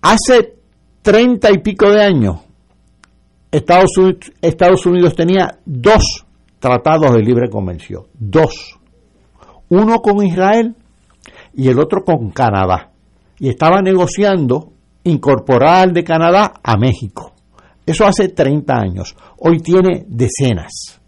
Hace 0.00 0.54
treinta 1.02 1.50
y 1.50 1.58
pico 1.58 1.90
de 1.90 2.02
años, 2.02 2.36
Estados 3.50 3.98
Unidos, 3.98 4.32
Estados 4.40 4.86
Unidos 4.86 5.14
tenía 5.14 5.58
dos 5.66 6.24
tratados 6.58 7.12
de 7.12 7.20
libre 7.20 7.50
comercio, 7.50 8.08
dos. 8.14 8.78
Uno 9.68 10.00
con 10.00 10.24
Israel 10.24 10.74
y 11.54 11.68
el 11.68 11.78
otro 11.78 12.04
con 12.04 12.30
Canadá. 12.30 12.90
Y 13.38 13.48
estaba 13.48 13.80
negociando 13.80 14.72
incorporar 15.04 15.88
al 15.88 15.92
de 15.92 16.04
Canadá 16.04 16.54
a 16.62 16.76
México. 16.76 17.32
Eso 17.84 18.06
hace 18.06 18.28
30 18.28 18.74
años. 18.74 19.16
Hoy 19.38 19.58
tiene 19.58 20.04
decenas. 20.06 21.00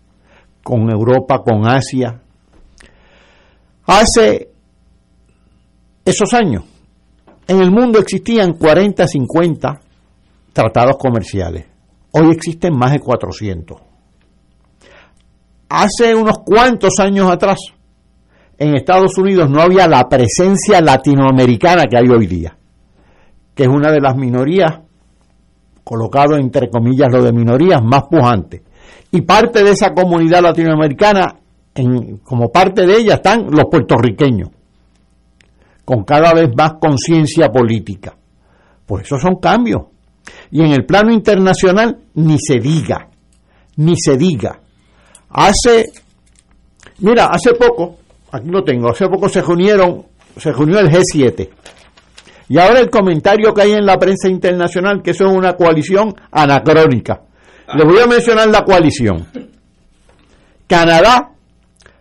Con 0.63 0.91
Europa, 0.91 1.43
con 1.43 1.67
Asia. 1.67 2.21
Hace 3.87 4.49
esos 6.05 6.33
años, 6.35 6.65
en 7.47 7.61
el 7.61 7.71
mundo 7.71 7.99
existían 7.99 8.55
40, 8.55 9.07
50 9.07 9.81
tratados 10.53 10.97
comerciales. 10.99 11.67
Hoy 12.13 12.31
existen 12.33 12.77
más 12.77 12.93
de 12.93 13.01
400. 13.01 13.79
Hace 15.69 16.15
unos 16.15 16.39
cuantos 16.45 16.99
años 17.01 17.31
atrás, 17.31 17.59
en 18.59 18.77
Estados 18.77 19.17
Unidos 19.19 19.51
no 19.51 19.61
había 19.61 19.89
la 19.89 20.09
presencia 20.09 20.81
latinoamericana 20.81 21.85
que 21.87 21.97
hay 21.97 22.09
hoy 22.09 22.27
día, 22.27 22.57
que 23.55 23.65
es 23.65 23.69
una 23.69 23.91
de 23.91 24.01
las 24.01 24.17
minorías, 24.17 24.81
colocado 25.83 26.37
entre 26.37 26.71
comillas 26.71 27.13
lo 27.13 27.23
de 27.23 27.33
minorías, 27.33 27.83
más 27.83 28.05
pujante. 28.05 28.63
Y 29.11 29.21
parte 29.23 29.63
de 29.63 29.73
esa 29.73 29.93
comunidad 29.93 30.43
latinoamericana, 30.43 31.37
en, 31.75 32.19
como 32.19 32.51
parte 32.51 32.87
de 32.87 32.97
ella 32.97 33.15
están 33.15 33.47
los 33.51 33.67
puertorriqueños, 33.71 34.51
con 35.85 36.05
cada 36.05 36.33
vez 36.33 36.51
más 36.57 36.75
conciencia 36.81 37.49
política. 37.51 38.17
Pues 38.87 39.05
esos 39.05 39.21
son 39.21 39.37
cambios. 39.37 39.83
Y 40.51 40.63
en 40.63 40.73
el 40.73 40.85
plano 40.85 41.13
internacional, 41.13 41.99
ni 42.15 42.39
se 42.39 42.59
diga, 42.59 43.09
ni 43.77 43.95
se 43.97 44.17
diga. 44.17 44.61
Hace, 45.31 45.85
mira, 47.01 47.27
hace 47.27 47.53
poco, 47.55 47.99
aquí 48.35 48.49
lo 48.49 48.65
tengo, 48.65 48.91
hace 48.91 49.09
poco 49.09 49.29
se 49.29 49.41
reunieron, 49.41 50.07
se 50.37 50.53
reunió 50.53 50.81
el 50.81 50.91
G7. 50.91 51.49
Y 52.49 52.59
ahora 52.59 52.81
el 52.81 52.91
comentario 52.91 53.55
que 53.55 53.63
hay 53.63 53.73
en 53.73 53.87
la 53.87 53.97
prensa 53.99 54.29
internacional, 54.29 55.03
que 55.03 55.13
eso 55.13 55.27
es 55.27 55.33
una 55.33 55.55
coalición 55.55 56.15
anacrónica. 56.33 57.23
Le 57.75 57.85
voy 57.85 57.99
a 58.01 58.07
mencionar 58.07 58.49
la 58.49 58.65
coalición. 58.65 59.27
Canadá, 60.67 61.31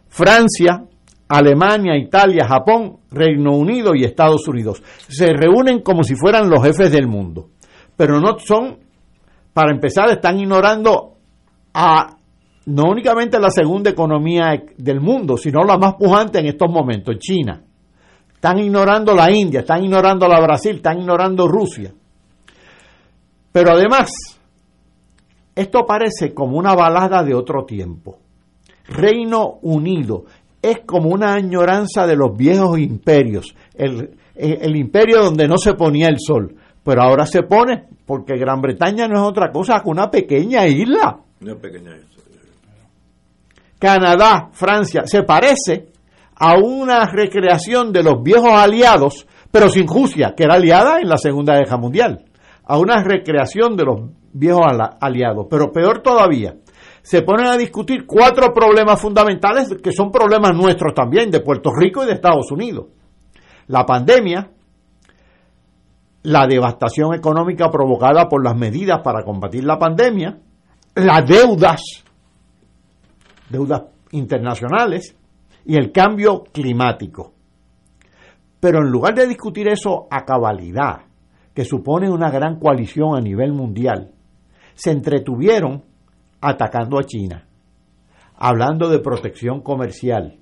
Francia, 0.09 0.83
Alemania, 1.29 1.95
Italia, 1.95 2.47
Japón, 2.47 2.97
Reino 3.11 3.51
Unido 3.55 3.95
y 3.95 4.03
Estados 4.03 4.47
Unidos. 4.47 4.81
Se 5.07 5.27
reúnen 5.27 5.81
como 5.81 6.03
si 6.03 6.15
fueran 6.15 6.49
los 6.49 6.63
jefes 6.63 6.91
del 6.91 7.07
mundo. 7.07 7.49
Pero 7.95 8.19
no 8.19 8.37
son, 8.39 8.79
para 9.53 9.71
empezar, 9.71 10.09
están 10.09 10.39
ignorando 10.39 11.13
a 11.73 12.17
no 12.65 12.83
únicamente 12.89 13.39
la 13.39 13.49
segunda 13.49 13.89
economía 13.89 14.63
del 14.77 15.01
mundo, 15.01 15.37
sino 15.37 15.63
la 15.63 15.77
más 15.77 15.95
pujante 15.95 16.39
en 16.39 16.47
estos 16.47 16.69
momentos, 16.71 17.17
China. 17.19 17.61
Están 18.33 18.59
ignorando 18.59 19.13
la 19.13 19.31
India, 19.31 19.61
están 19.61 19.83
ignorando 19.83 20.27
la 20.27 20.39
Brasil, 20.39 20.75
están 20.77 20.99
ignorando 20.99 21.47
Rusia. 21.47 21.93
Pero 23.51 23.71
además, 23.71 24.11
esto 25.55 25.85
parece 25.85 26.33
como 26.33 26.57
una 26.57 26.73
balada 26.73 27.23
de 27.23 27.33
otro 27.33 27.65
tiempo. 27.65 28.17
Reino 28.85 29.59
Unido 29.61 30.25
es 30.61 30.79
como 30.85 31.09
una 31.09 31.33
añoranza 31.33 32.07
de 32.07 32.15
los 32.15 32.35
viejos 32.35 32.79
imperios, 32.79 33.53
el, 33.75 34.75
imperio 34.75 35.21
donde 35.23 35.47
no 35.47 35.57
se 35.57 35.73
ponía 35.73 36.07
el 36.07 36.17
sol, 36.19 36.55
pero 36.83 37.03
ahora 37.03 37.25
se 37.25 37.43
pone, 37.43 37.83
porque 38.05 38.37
Gran 38.37 38.61
Bretaña 38.61 39.07
no 39.07 39.21
es 39.21 39.29
otra 39.29 39.51
cosa 39.51 39.81
que 39.81 39.89
una 39.89 40.09
pequeña 40.09 40.65
isla. 40.65 41.19
Una 41.41 41.55
pequeña 41.55 41.95
isla. 41.95 42.22
Canadá, 43.83 44.47
Francia, 44.53 45.01
se 45.03 45.23
parece 45.23 45.87
a 46.37 46.55
una 46.57 47.05
recreación 47.05 47.91
de 47.91 48.01
los 48.01 48.23
viejos 48.23 48.53
aliados, 48.53 49.27
pero 49.51 49.67
sin 49.67 49.85
Rusia, 49.89 50.33
que 50.37 50.45
era 50.45 50.53
aliada 50.53 51.01
en 51.01 51.09
la 51.09 51.17
Segunda 51.17 51.57
Guerra 51.57 51.75
Mundial, 51.75 52.23
a 52.63 52.79
una 52.79 53.03
recreación 53.03 53.75
de 53.75 53.83
los 53.83 53.99
viejos 54.31 54.63
aliados, 55.01 55.47
pero 55.49 55.73
peor 55.73 56.01
todavía, 56.01 56.55
se 57.01 57.23
ponen 57.23 57.47
a 57.47 57.57
discutir 57.57 58.05
cuatro 58.07 58.53
problemas 58.53 59.01
fundamentales 59.01 59.75
que 59.83 59.91
son 59.91 60.13
problemas 60.13 60.53
nuestros 60.55 60.93
también, 60.93 61.29
de 61.29 61.41
Puerto 61.41 61.69
Rico 61.77 62.03
y 62.03 62.07
de 62.07 62.13
Estados 62.13 62.49
Unidos. 62.53 62.85
La 63.67 63.85
pandemia, 63.85 64.49
la 66.21 66.47
devastación 66.47 67.13
económica 67.15 67.69
provocada 67.69 68.29
por 68.29 68.41
las 68.45 68.55
medidas 68.55 69.01
para 69.03 69.25
combatir 69.25 69.65
la 69.65 69.77
pandemia, 69.77 70.37
las 70.95 71.27
deudas 71.27 72.02
deudas 73.53 73.83
internacionales 74.11 75.15
y 75.65 75.77
el 75.77 75.91
cambio 75.91 76.43
climático. 76.51 77.33
Pero 78.59 78.79
en 78.79 78.91
lugar 78.91 79.13
de 79.13 79.27
discutir 79.27 79.67
eso 79.67 80.07
a 80.09 80.25
cabalidad, 80.25 81.03
que 81.53 81.63
supone 81.63 82.09
una 82.09 82.31
gran 82.31 82.59
coalición 82.59 83.15
a 83.15 83.21
nivel 83.21 83.53
mundial, 83.53 84.11
se 84.73 84.91
entretuvieron 84.91 85.83
atacando 86.41 86.97
a 86.97 87.03
China, 87.03 87.45
hablando 88.37 88.89
de 88.89 88.99
protección 88.99 89.61
comercial. 89.61 90.37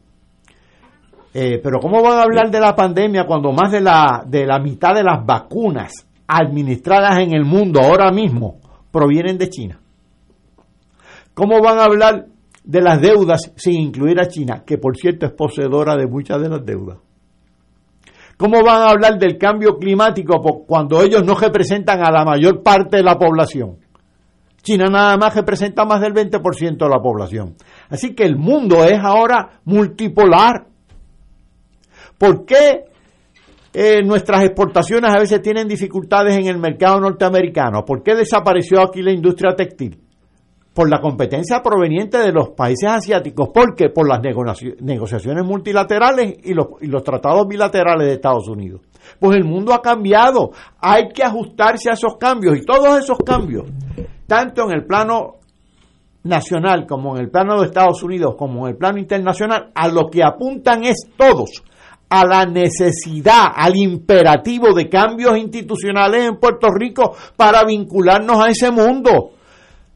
Eh, 1.33 1.59
pero 1.61 1.79
¿cómo 1.79 2.01
van 2.01 2.17
a 2.17 2.23
hablar 2.23 2.49
de 2.49 2.59
la 2.59 2.75
pandemia 2.75 3.25
cuando 3.25 3.51
más 3.51 3.71
de 3.71 3.81
la, 3.81 4.23
de 4.25 4.45
la 4.45 4.59
mitad 4.59 4.93
de 4.93 5.03
las 5.03 5.25
vacunas 5.25 5.91
administradas 6.27 7.19
en 7.19 7.33
el 7.33 7.43
mundo 7.43 7.81
ahora 7.83 8.11
mismo 8.11 8.59
provienen 8.91 9.37
de 9.37 9.49
China? 9.49 9.79
¿Cómo 11.33 11.61
van 11.61 11.79
a 11.79 11.85
hablar 11.85 12.25
de 12.63 12.81
las 12.81 13.01
deudas 13.01 13.51
sin 13.55 13.79
incluir 13.81 14.19
a 14.19 14.27
China, 14.27 14.63
que 14.65 14.77
por 14.77 14.95
cierto 14.95 15.25
es 15.25 15.33
poseedora 15.33 15.95
de 15.95 16.07
muchas 16.07 16.41
de 16.41 16.49
las 16.49 16.65
deudas? 16.65 16.97
¿Cómo 18.37 18.63
van 18.63 18.81
a 18.81 18.89
hablar 18.89 19.19
del 19.19 19.37
cambio 19.37 19.77
climático 19.77 20.65
cuando 20.65 21.03
ellos 21.03 21.23
no 21.23 21.35
representan 21.35 22.03
a 22.03 22.11
la 22.11 22.25
mayor 22.25 22.63
parte 22.63 22.97
de 22.97 23.03
la 23.03 23.15
población? 23.17 23.77
China 24.63 24.87
nada 24.87 25.15
más 25.17 25.35
representa 25.35 25.85
más 25.85 26.01
del 26.01 26.13
20% 26.13 26.77
de 26.77 26.89
la 26.89 26.99
población. 26.99 27.55
Así 27.89 28.15
que 28.15 28.23
el 28.23 28.37
mundo 28.37 28.83
es 28.83 28.99
ahora 28.99 29.59
multipolar. 29.65 30.65
¿Por 32.17 32.45
qué 32.45 32.85
eh, 33.73 34.01
nuestras 34.03 34.43
exportaciones 34.43 35.11
a 35.13 35.19
veces 35.19 35.41
tienen 35.41 35.67
dificultades 35.67 36.35
en 36.35 36.47
el 36.47 36.57
mercado 36.57 36.99
norteamericano? 36.99 37.85
¿Por 37.85 38.01
qué 38.01 38.15
desapareció 38.15 38.81
aquí 38.81 39.03
la 39.03 39.11
industria 39.11 39.55
textil? 39.55 40.00
Por 40.73 40.89
la 40.89 41.01
competencia 41.01 41.61
proveniente 41.61 42.17
de 42.17 42.31
los 42.31 42.49
países 42.51 42.89
asiáticos. 42.89 43.49
¿Por 43.53 43.75
qué? 43.75 43.89
Por 43.89 44.07
las 44.07 44.21
negociaciones 44.21 45.45
multilaterales 45.45 46.35
y 46.43 46.53
los, 46.53 46.67
y 46.79 46.87
los 46.87 47.03
tratados 47.03 47.45
bilaterales 47.47 48.07
de 48.07 48.13
Estados 48.13 48.47
Unidos. 48.47 48.81
Pues 49.19 49.35
el 49.35 49.43
mundo 49.43 49.73
ha 49.73 49.81
cambiado. 49.81 50.51
Hay 50.79 51.09
que 51.09 51.23
ajustarse 51.23 51.89
a 51.89 51.93
esos 51.93 52.15
cambios 52.17 52.57
y 52.57 52.65
todos 52.65 52.99
esos 52.99 53.17
cambios 53.17 53.65
tanto 54.31 54.63
en 54.63 54.71
el 54.71 54.85
plano 54.85 55.39
nacional 56.23 56.85
como 56.87 57.17
en 57.17 57.23
el 57.23 57.29
plano 57.29 57.59
de 57.59 57.65
Estados 57.65 58.01
Unidos 58.01 58.35
como 58.37 58.65
en 58.65 58.71
el 58.71 58.77
plano 58.77 58.97
internacional, 58.97 59.71
a 59.75 59.89
lo 59.89 60.07
que 60.09 60.23
apuntan 60.23 60.85
es 60.85 61.09
todos 61.17 61.61
a 62.07 62.25
la 62.25 62.45
necesidad, 62.45 63.47
al 63.53 63.75
imperativo 63.75 64.73
de 64.73 64.87
cambios 64.87 65.37
institucionales 65.37 66.27
en 66.27 66.37
Puerto 66.37 66.69
Rico 66.69 67.13
para 67.35 67.65
vincularnos 67.65 68.37
a 68.39 68.49
ese 68.49 68.71
mundo. 68.71 69.31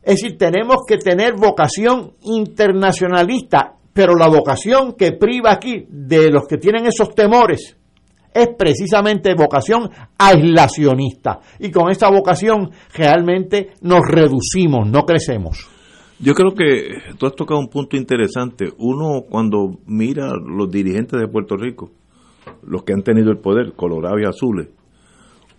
Es 0.05 0.21
decir, 0.21 0.37
tenemos 0.37 0.77
que 0.87 0.97
tener 0.97 1.33
vocación 1.33 2.11
internacionalista, 2.21 3.73
pero 3.91 4.15
la 4.15 4.27
vocación 4.27 4.93
que 4.93 5.13
priva 5.13 5.51
aquí 5.51 5.87
de 5.89 6.29
los 6.29 6.47
que 6.47 6.57
tienen 6.57 6.85
esos 6.85 7.15
temores 7.15 7.75
es 8.31 8.49
precisamente 8.55 9.33
vocación 9.33 9.89
aislacionista. 10.19 11.39
Y 11.59 11.71
con 11.71 11.89
esa 11.89 12.11
vocación 12.11 12.69
realmente 12.93 13.71
nos 13.81 14.01
reducimos, 14.07 14.87
no 14.87 15.01
crecemos. 15.05 15.67
Yo 16.19 16.35
creo 16.35 16.53
que 16.53 17.15
tú 17.17 17.25
has 17.25 17.35
tocado 17.35 17.59
un 17.59 17.69
punto 17.69 17.97
interesante. 17.97 18.65
Uno 18.77 19.23
cuando 19.27 19.79
mira 19.87 20.33
los 20.35 20.69
dirigentes 20.69 21.19
de 21.19 21.27
Puerto 21.27 21.57
Rico, 21.57 21.89
los 22.61 22.83
que 22.83 22.93
han 22.93 23.01
tenido 23.01 23.31
el 23.31 23.39
poder, 23.39 23.73
colorados 23.73 24.21
y 24.21 24.25
azules, 24.25 24.67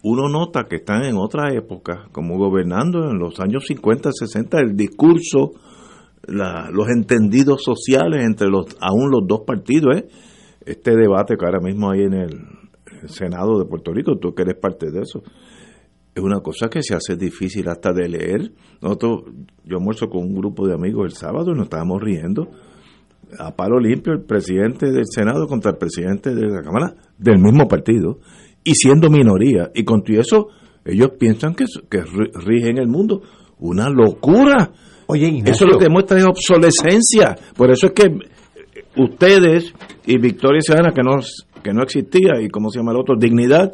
uno 0.08 0.28
nota 0.28 0.66
que 0.68 0.76
están 0.76 1.04
en 1.04 1.16
otra 1.16 1.52
época, 1.52 2.08
como 2.12 2.38
gobernando 2.38 3.10
en 3.10 3.18
los 3.18 3.40
años 3.40 3.64
50, 3.66 4.10
60, 4.12 4.60
el 4.60 4.76
discurso, 4.76 5.50
los 6.28 6.88
entendidos 6.88 7.64
sociales 7.64 8.24
entre 8.24 8.46
los 8.48 8.66
aún 8.80 9.10
los 9.10 9.26
dos 9.26 9.40
partidos, 9.44 9.96
¿eh? 9.96 10.08
este 10.64 10.92
debate 10.92 11.34
que 11.36 11.44
ahora 11.44 11.58
mismo 11.60 11.90
hay 11.90 12.02
en 12.02 12.14
el, 12.14 12.30
Senado 13.08 13.58
de 13.58 13.66
Puerto 13.66 13.92
Rico, 13.92 14.16
tú 14.18 14.32
que 14.34 14.42
eres 14.42 14.56
parte 14.56 14.90
de 14.90 15.02
eso. 15.02 15.22
Es 16.14 16.22
una 16.22 16.40
cosa 16.40 16.68
que 16.68 16.82
se 16.82 16.94
hace 16.94 17.14
difícil 17.14 17.68
hasta 17.68 17.92
de 17.92 18.08
leer. 18.08 18.52
Nosotros, 18.80 19.24
yo 19.64 19.76
almuerzo 19.76 20.08
con 20.08 20.22
un 20.22 20.34
grupo 20.34 20.66
de 20.66 20.74
amigos 20.74 21.04
el 21.04 21.12
sábado 21.12 21.52
y 21.52 21.54
nos 21.54 21.64
estábamos 21.64 22.00
riendo. 22.00 22.48
A 23.38 23.54
palo 23.54 23.78
limpio, 23.78 24.14
el 24.14 24.22
presidente 24.22 24.90
del 24.90 25.04
Senado 25.04 25.46
contra 25.46 25.72
el 25.72 25.76
presidente 25.76 26.34
de 26.34 26.48
la 26.48 26.62
Cámara 26.62 26.94
del 27.18 27.38
mismo 27.38 27.68
partido 27.68 28.18
y 28.66 28.74
siendo 28.74 29.09
minoría. 29.09 29.70
Y 29.74 29.84
con 29.84 30.02
todo 30.02 30.20
eso, 30.20 30.48
ellos 30.84 31.12
piensan 31.18 31.55
que, 31.55 31.66
que 31.88 32.02
rigen 32.44 32.78
el 32.78 32.88
mundo. 32.88 33.22
Una 33.60 33.88
locura. 33.88 34.72
Oye, 35.06 35.40
Eso 35.47 35.66
lo 35.66 35.78
que 35.78 35.84
demuestra 35.84 36.18
es 36.18 36.26
obsolescencia. 36.26 37.36
Por 37.56 37.70
eso 37.70 37.86
es 37.86 37.93
que 37.93 38.10
ustedes 38.97 39.72
y 40.05 40.18
Victoria 40.18 40.60
Ciudadana, 40.60 40.93
que 40.93 41.02
no 41.02 41.12
que 41.62 41.72
no 41.72 41.82
existía, 41.82 42.40
y 42.40 42.48
como 42.48 42.70
se 42.70 42.80
llama 42.80 42.93
el 42.93 42.98
otro, 42.98 43.16
dignidad, 43.16 43.72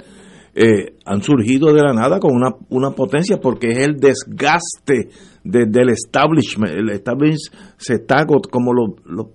eh, 0.54 0.96
han 1.06 1.22
surgido 1.22 1.72
de 1.72 1.82
la 1.82 1.94
nada 1.94 2.18
con 2.20 2.32
una, 2.34 2.50
una 2.68 2.90
potencia 2.90 3.38
porque 3.40 3.70
es 3.70 3.78
el 3.78 3.96
desgaste 3.96 5.08
del 5.42 5.88
establishment. 5.88 6.72
El 6.74 6.90
establishment 6.90 7.78
se 7.78 7.94
está 7.94 8.26
como 8.26 8.72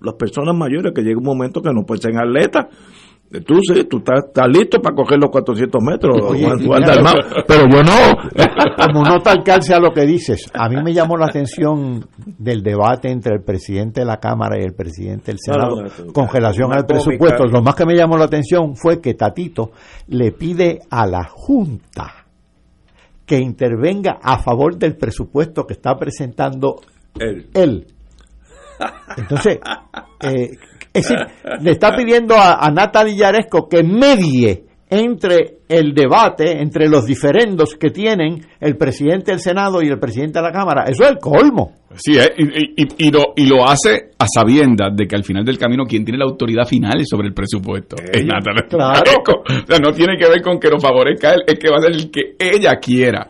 las 0.00 0.14
personas 0.14 0.56
mayores 0.56 0.92
que 0.94 1.02
llega 1.02 1.18
un 1.18 1.24
momento 1.24 1.60
que 1.60 1.70
no 1.72 1.84
pueden 1.84 2.02
ser 2.02 2.12
atletas 2.16 2.66
Tú 3.44 3.60
sí, 3.60 3.84
tú 3.84 3.98
estás, 3.98 4.48
listo 4.48 4.80
para 4.80 4.96
coger 4.96 5.18
los 5.18 5.30
400 5.30 5.82
metros, 5.82 6.16
pero 7.46 7.64
yo 7.70 7.82
no. 7.82 7.92
Como 8.86 9.02
no 9.02 9.20
te 9.20 9.30
alcance 9.30 9.74
a 9.74 9.80
lo 9.80 9.92
que 9.92 10.06
dices, 10.06 10.50
a 10.54 10.68
mí 10.70 10.76
me 10.82 10.94
llamó 10.94 11.18
la 11.18 11.26
atención 11.26 12.06
del 12.38 12.62
debate 12.62 13.10
entre 13.10 13.34
el 13.34 13.42
presidente 13.42 14.00
de 14.00 14.06
la 14.06 14.16
Cámara 14.16 14.58
y 14.58 14.64
el 14.64 14.72
presidente 14.72 15.32
del 15.32 15.38
Senado 15.40 15.84
con 16.14 16.28
relación 16.28 16.72
al 16.72 16.86
presupuesto. 16.86 17.44
Lo 17.44 17.60
más 17.60 17.74
que 17.74 17.84
me 17.84 17.94
llamó 17.94 18.16
la 18.16 18.24
atención 18.24 18.74
fue 18.76 19.00
que 19.00 19.12
Tatito 19.12 19.72
le 20.06 20.32
pide 20.32 20.80
a 20.88 21.06
la 21.06 21.24
Junta 21.24 22.26
que 23.26 23.38
intervenga 23.38 24.18
a 24.22 24.38
favor 24.38 24.78
del 24.78 24.96
presupuesto 24.96 25.66
que 25.66 25.74
está 25.74 25.96
presentando 25.98 26.76
él. 27.18 27.50
él. 27.52 27.86
Entonces, 29.16 29.58
eh, 30.22 30.56
decir, 30.98 31.16
le 31.60 31.70
está 31.70 31.94
pidiendo 31.96 32.34
a, 32.36 32.64
a 32.64 33.06
Yaresco 33.06 33.68
que 33.68 33.82
medie 33.82 34.64
entre 34.90 35.58
el 35.68 35.92
debate, 35.94 36.62
entre 36.62 36.88
los 36.88 37.04
diferendos 37.04 37.74
que 37.74 37.90
tienen 37.90 38.46
el 38.60 38.76
presidente 38.76 39.32
del 39.32 39.40
Senado 39.40 39.82
y 39.82 39.88
el 39.88 39.98
presidente 39.98 40.38
de 40.38 40.44
la 40.44 40.52
Cámara. 40.52 40.84
Eso 40.88 41.04
es 41.04 41.10
el 41.10 41.18
colmo. 41.18 41.72
Sí, 41.94 42.18
eh, 42.18 42.34
y, 42.36 43.10
lo, 43.10 43.32
y 43.34 43.46
lo 43.46 43.66
hace 43.66 44.10
a 44.18 44.26
sabiendas 44.28 44.94
de 44.94 45.06
que 45.06 45.16
al 45.16 45.24
final 45.24 45.44
del 45.44 45.56
camino 45.56 45.84
quien 45.84 46.04
tiene 46.04 46.18
la 46.18 46.26
autoridad 46.26 46.66
final 46.66 47.02
sobre 47.06 47.28
el 47.28 47.34
presupuesto 47.34 47.96
es 47.96 48.26
Natalia 48.26 48.66
claro. 48.68 49.10
O 49.48 49.66
sea, 49.66 49.78
no 49.78 49.92
tiene 49.92 50.18
que 50.18 50.28
ver 50.28 50.42
con 50.42 50.60
que 50.60 50.68
lo 50.68 50.78
favorezca 50.78 51.32
él, 51.32 51.44
es 51.46 51.58
que 51.58 51.70
va 51.70 51.78
a 51.78 51.80
ser 51.80 51.92
el 51.92 52.10
que 52.10 52.36
ella 52.38 52.76
quiera. 52.76 53.26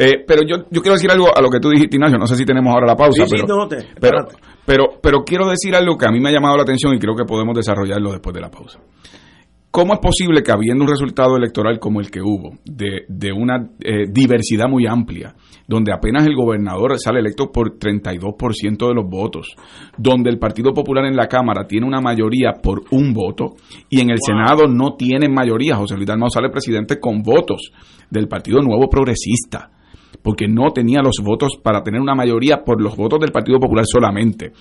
Eh, 0.00 0.24
pero 0.24 0.42
yo, 0.42 0.64
yo 0.70 0.80
quiero 0.80 0.94
decir 0.94 1.10
algo 1.10 1.36
a 1.36 1.42
lo 1.42 1.50
que 1.50 1.58
tú 1.58 1.70
dijiste, 1.70 1.96
Ignacio. 1.96 2.18
No 2.18 2.26
sé 2.26 2.36
si 2.36 2.44
tenemos 2.44 2.72
ahora 2.72 2.86
la 2.86 2.94
pausa. 2.94 3.24
pero, 3.28 3.46
no 3.46 3.66
te, 3.66 3.78
pero, 4.00 4.28
pero, 4.64 4.84
pero 5.02 5.24
quiero 5.24 5.48
decir 5.48 5.74
algo 5.74 5.98
que 5.98 6.06
a 6.06 6.10
mí 6.12 6.20
me 6.20 6.28
ha 6.28 6.32
llamado 6.32 6.56
la 6.56 6.62
atención 6.62 6.94
y 6.94 7.00
creo 7.00 7.16
que 7.16 7.24
podemos 7.24 7.54
desarrollarlo 7.56 8.12
después 8.12 8.32
de 8.32 8.40
la 8.40 8.48
pausa. 8.48 8.78
¿Cómo 9.70 9.92
es 9.92 10.00
posible 10.00 10.42
que 10.42 10.50
habiendo 10.50 10.84
un 10.84 10.90
resultado 10.90 11.36
electoral 11.36 11.78
como 11.78 12.00
el 12.00 12.10
que 12.10 12.22
hubo, 12.22 12.54
de, 12.64 13.04
de 13.06 13.32
una 13.32 13.68
eh, 13.80 14.06
diversidad 14.10 14.66
muy 14.66 14.86
amplia, 14.86 15.34
donde 15.66 15.92
apenas 15.92 16.26
el 16.26 16.34
gobernador 16.34 16.98
sale 16.98 17.20
electo 17.20 17.52
por 17.52 17.78
32% 17.78 18.88
de 18.88 18.94
los 18.94 19.04
votos, 19.06 19.54
donde 19.98 20.30
el 20.30 20.38
Partido 20.38 20.72
Popular 20.72 21.04
en 21.04 21.16
la 21.16 21.26
Cámara 21.26 21.66
tiene 21.66 21.86
una 21.86 22.00
mayoría 22.00 22.54
por 22.62 22.84
un 22.92 23.12
voto 23.12 23.56
y 23.90 24.00
en 24.00 24.10
el 24.10 24.18
Senado 24.24 24.66
no 24.66 24.94
tiene 24.96 25.28
mayoría, 25.28 25.76
José 25.76 25.96
Luis 25.96 26.06
Dalmau 26.06 26.30
sale 26.30 26.48
presidente 26.48 26.98
con 26.98 27.22
votos 27.22 27.70
del 28.10 28.26
Partido 28.26 28.62
Nuevo 28.62 28.88
Progresista, 28.88 29.70
porque 30.22 30.48
no 30.48 30.70
tenía 30.70 31.02
los 31.02 31.16
votos 31.22 31.58
para 31.62 31.82
tener 31.82 32.00
una 32.00 32.14
mayoría 32.14 32.64
por 32.64 32.80
los 32.80 32.96
votos 32.96 33.20
del 33.20 33.32
Partido 33.32 33.58
Popular 33.60 33.84
solamente. 33.86 34.52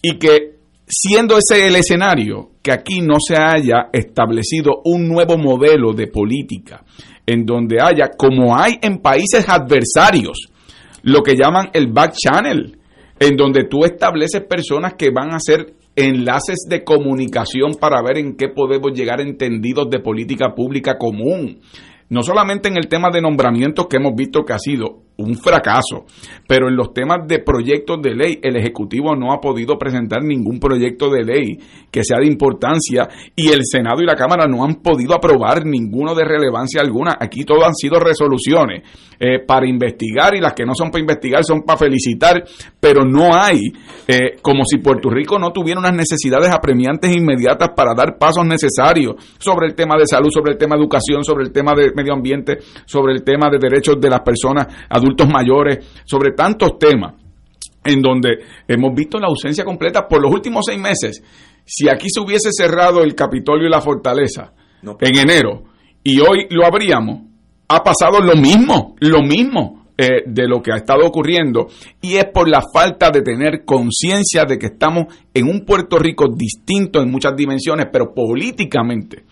Y 0.00 0.16
que 0.16 0.57
siendo 0.88 1.36
ese 1.38 1.66
el 1.66 1.76
escenario, 1.76 2.50
que 2.62 2.72
aquí 2.72 3.00
no 3.00 3.16
se 3.20 3.36
haya 3.36 3.88
establecido 3.92 4.80
un 4.84 5.08
nuevo 5.08 5.36
modelo 5.36 5.92
de 5.92 6.06
política, 6.06 6.84
en 7.26 7.44
donde 7.44 7.76
haya, 7.80 8.10
como 8.16 8.56
hay 8.56 8.78
en 8.80 8.98
países 8.98 9.48
adversarios, 9.48 10.48
lo 11.02 11.22
que 11.22 11.36
llaman 11.36 11.70
el 11.74 11.92
back 11.92 12.14
channel, 12.14 12.78
en 13.20 13.36
donde 13.36 13.64
tú 13.64 13.84
estableces 13.84 14.42
personas 14.42 14.94
que 14.94 15.10
van 15.10 15.32
a 15.32 15.36
hacer 15.36 15.74
enlaces 15.96 16.66
de 16.68 16.84
comunicación 16.84 17.74
para 17.80 18.00
ver 18.02 18.18
en 18.18 18.36
qué 18.36 18.48
podemos 18.48 18.92
llegar 18.92 19.20
entendidos 19.20 19.90
de 19.90 20.00
política 20.00 20.54
pública 20.54 20.96
común, 20.96 21.60
no 22.08 22.22
solamente 22.22 22.68
en 22.68 22.76
el 22.76 22.88
tema 22.88 23.08
de 23.12 23.20
nombramientos 23.20 23.86
que 23.88 23.96
hemos 23.96 24.14
visto 24.14 24.44
que 24.44 24.52
ha 24.52 24.58
sido 24.58 25.07
un 25.18 25.36
fracaso. 25.36 26.06
Pero 26.46 26.68
en 26.68 26.76
los 26.76 26.92
temas 26.92 27.26
de 27.26 27.40
proyectos 27.40 28.00
de 28.00 28.14
ley, 28.14 28.38
el 28.42 28.56
Ejecutivo 28.56 29.14
no 29.14 29.32
ha 29.32 29.40
podido 29.40 29.76
presentar 29.76 30.22
ningún 30.22 30.58
proyecto 30.58 31.10
de 31.10 31.24
ley 31.24 31.58
que 31.90 32.04
sea 32.04 32.18
de 32.18 32.26
importancia 32.26 33.08
y 33.34 33.48
el 33.48 33.60
Senado 33.64 34.00
y 34.00 34.06
la 34.06 34.14
Cámara 34.14 34.46
no 34.46 34.64
han 34.64 34.76
podido 34.76 35.14
aprobar 35.14 35.66
ninguno 35.66 36.14
de 36.14 36.24
relevancia 36.24 36.80
alguna. 36.80 37.16
Aquí 37.20 37.44
todo 37.44 37.64
han 37.64 37.74
sido 37.74 37.98
resoluciones 37.98 38.82
eh, 39.18 39.40
para 39.44 39.68
investigar 39.68 40.36
y 40.36 40.40
las 40.40 40.54
que 40.54 40.64
no 40.64 40.74
son 40.74 40.90
para 40.90 41.00
investigar 41.00 41.44
son 41.44 41.62
para 41.62 41.78
felicitar, 41.78 42.44
pero 42.78 43.04
no 43.04 43.34
hay, 43.34 43.58
eh, 44.06 44.36
como 44.40 44.64
si 44.64 44.78
Puerto 44.78 45.10
Rico 45.10 45.38
no 45.38 45.50
tuviera 45.50 45.80
unas 45.80 45.94
necesidades 45.94 46.50
apremiantes 46.50 47.14
inmediatas 47.14 47.70
para 47.74 47.94
dar 47.94 48.16
pasos 48.18 48.46
necesarios 48.46 49.16
sobre 49.38 49.66
el 49.66 49.74
tema 49.74 49.96
de 49.98 50.06
salud, 50.06 50.30
sobre 50.32 50.52
el 50.52 50.58
tema 50.58 50.76
de 50.76 50.82
educación, 50.82 51.24
sobre 51.24 51.44
el 51.44 51.52
tema 51.52 51.72
de 51.74 51.90
medio 51.94 52.12
ambiente, 52.12 52.58
sobre 52.86 53.12
el 53.12 53.24
tema 53.24 53.50
de 53.50 53.58
derechos 53.58 54.00
de 54.00 54.08
las 54.08 54.20
personas 54.20 54.68
adultos 55.08 55.28
mayores, 55.28 55.86
sobre 56.04 56.32
tantos 56.32 56.78
temas 56.78 57.14
en 57.84 58.02
donde 58.02 58.38
hemos 58.66 58.94
visto 58.94 59.18
la 59.18 59.28
ausencia 59.28 59.64
completa 59.64 60.06
por 60.06 60.20
los 60.20 60.32
últimos 60.32 60.64
seis 60.66 60.78
meses. 60.78 61.22
Si 61.64 61.88
aquí 61.88 62.08
se 62.08 62.20
hubiese 62.20 62.50
cerrado 62.52 63.02
el 63.02 63.14
Capitolio 63.14 63.66
y 63.66 63.70
la 63.70 63.80
Fortaleza 63.80 64.52
en 65.00 65.18
enero 65.18 65.64
y 66.04 66.20
hoy 66.20 66.46
lo 66.50 66.66
abríamos, 66.66 67.22
ha 67.68 67.82
pasado 67.82 68.20
lo 68.20 68.34
mismo, 68.34 68.94
lo 69.00 69.22
mismo. 69.22 69.76
Eh, 70.00 70.22
de 70.26 70.46
lo 70.46 70.62
que 70.62 70.70
ha 70.70 70.76
estado 70.76 71.04
ocurriendo 71.04 71.66
y 72.00 72.18
es 72.18 72.26
por 72.26 72.48
la 72.48 72.62
falta 72.72 73.10
de 73.10 73.20
tener 73.20 73.64
conciencia 73.64 74.44
de 74.44 74.56
que 74.56 74.66
estamos 74.66 75.06
en 75.34 75.48
un 75.48 75.64
Puerto 75.64 75.98
Rico 75.98 76.28
distinto 76.32 77.02
en 77.02 77.10
muchas 77.10 77.34
dimensiones, 77.34 77.88
pero 77.92 78.14
políticamente, 78.14 79.24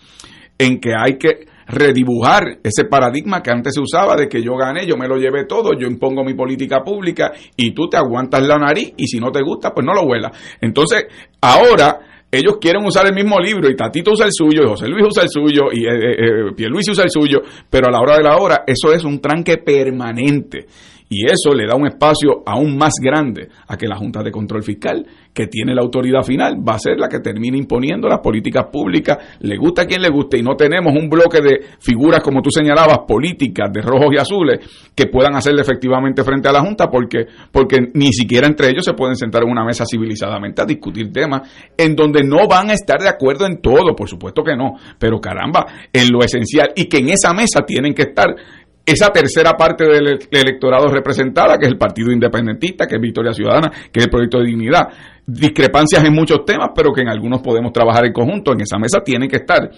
en 0.57 0.81
que 0.81 0.91
hay 0.93 1.17
que 1.17 1.47
redibujar 1.67 2.59
ese 2.63 2.85
paradigma 2.85 3.41
que 3.43 3.51
antes 3.51 3.73
se 3.73 3.81
usaba 3.81 4.15
de 4.15 4.27
que 4.27 4.41
yo 4.41 4.55
gané, 4.55 4.85
yo 4.87 4.95
me 4.97 5.07
lo 5.07 5.17
llevé 5.17 5.45
todo, 5.45 5.71
yo 5.77 5.87
impongo 5.87 6.23
mi 6.23 6.33
política 6.33 6.81
pública 6.83 7.33
y 7.55 7.71
tú 7.71 7.89
te 7.89 7.97
aguantas 7.97 8.45
la 8.47 8.57
nariz 8.57 8.93
y 8.97 9.07
si 9.07 9.19
no 9.19 9.31
te 9.31 9.41
gusta, 9.41 9.73
pues 9.73 9.85
no 9.85 9.93
lo 9.93 10.05
vuelas. 10.05 10.31
Entonces, 10.61 11.07
ahora 11.41 11.99
ellos 12.31 12.57
quieren 12.59 12.85
usar 12.85 13.05
el 13.07 13.13
mismo 13.13 13.39
libro 13.39 13.69
y 13.69 13.75
Tatito 13.75 14.11
usa 14.11 14.25
el 14.25 14.33
suyo, 14.33 14.63
y 14.63 14.67
José 14.67 14.87
Luis 14.87 15.05
usa 15.07 15.23
el 15.23 15.29
suyo 15.29 15.71
y 15.71 15.85
eh, 15.85 15.91
eh, 15.91 16.51
eh 16.57 16.69
Luis 16.69 16.89
usa 16.89 17.03
el 17.03 17.09
suyo, 17.09 17.41
pero 17.69 17.87
a 17.87 17.91
la 17.91 17.99
hora 17.99 18.17
de 18.17 18.23
la 18.23 18.37
hora 18.37 18.63
eso 18.67 18.91
es 18.91 19.03
un 19.03 19.19
tranque 19.19 19.57
permanente. 19.57 20.65
Y 21.09 21.25
eso 21.25 21.53
le 21.55 21.65
da 21.65 21.75
un 21.75 21.87
espacio 21.87 22.43
aún 22.45 22.77
más 22.77 22.93
grande 23.01 23.47
a 23.67 23.77
que 23.77 23.87
la 23.87 23.95
Junta 23.95 24.21
de 24.21 24.31
Control 24.31 24.61
Fiscal, 24.61 25.05
que 25.33 25.47
tiene 25.47 25.73
la 25.73 25.81
autoridad 25.81 26.23
final, 26.23 26.57
va 26.67 26.75
a 26.75 26.79
ser 26.79 26.99
la 26.99 27.07
que 27.07 27.19
termine 27.19 27.57
imponiendo 27.57 28.09
las 28.09 28.19
políticas 28.19 28.65
públicas, 28.71 29.17
le 29.39 29.55
gusta 29.57 29.83
a 29.83 29.85
quien 29.85 30.01
le 30.01 30.09
guste, 30.09 30.37
y 30.37 30.43
no 30.43 30.55
tenemos 30.55 30.93
un 30.93 31.09
bloque 31.09 31.39
de 31.41 31.61
figuras, 31.79 32.21
como 32.21 32.41
tú 32.41 32.49
señalabas, 32.49 32.99
políticas 33.07 33.71
de 33.71 33.81
rojos 33.81 34.09
y 34.11 34.17
azules, 34.17 34.59
que 34.93 35.05
puedan 35.05 35.35
hacerle 35.35 35.61
efectivamente 35.61 36.23
frente 36.23 36.49
a 36.49 36.51
la 36.51 36.61
Junta, 36.61 36.89
porque, 36.89 37.25
porque 37.51 37.77
ni 37.93 38.11
siquiera 38.11 38.47
entre 38.47 38.69
ellos 38.69 38.83
se 38.83 38.93
pueden 38.93 39.15
sentar 39.15 39.43
en 39.43 39.51
una 39.51 39.63
mesa 39.63 39.85
civilizadamente 39.85 40.61
a 40.61 40.65
discutir 40.65 41.11
temas 41.13 41.49
en 41.77 41.95
donde 41.95 42.23
no 42.23 42.47
van 42.49 42.69
a 42.69 42.73
estar 42.73 42.99
de 42.99 43.07
acuerdo 43.07 43.45
en 43.45 43.61
todo, 43.61 43.95
por 43.95 44.09
supuesto 44.09 44.43
que 44.43 44.57
no, 44.57 44.73
pero 44.99 45.21
caramba, 45.21 45.65
en 45.93 46.11
lo 46.11 46.19
esencial, 46.21 46.71
y 46.75 46.85
que 46.85 46.97
en 46.97 47.09
esa 47.09 47.33
mesa 47.33 47.61
tienen 47.65 47.93
que 47.93 48.03
estar 48.03 48.27
esa 48.87 49.11
tercera 49.11 49.51
parte 49.57 49.83
del 49.83 50.17
electorado 50.31 50.87
representada, 50.87 51.57
que 51.57 51.65
es 51.65 51.71
el 51.71 51.77
Partido 51.77 52.09
Independentista, 52.09 52.87
que 52.87 52.95
es 52.95 53.01
Victoria 53.01 53.33
Ciudadana, 53.33 53.69
que 53.91 53.99
es 53.99 54.05
el 54.05 54.09
Proyecto 54.09 54.37
de 54.39 54.45
Dignidad. 54.45 54.87
Discrepancias 55.25 56.05
en 56.05 56.13
muchos 56.13 56.45
temas, 56.45 56.69
pero 56.73 56.93
que 56.93 57.01
en 57.01 57.09
algunos 57.09 57.41
podemos 57.41 57.73
trabajar 57.73 58.05
en 58.05 58.13
conjunto. 58.13 58.53
En 58.53 58.61
esa 58.61 58.77
mesa 58.77 59.01
tiene 59.03 59.27
que 59.27 59.35
estar. 59.35 59.69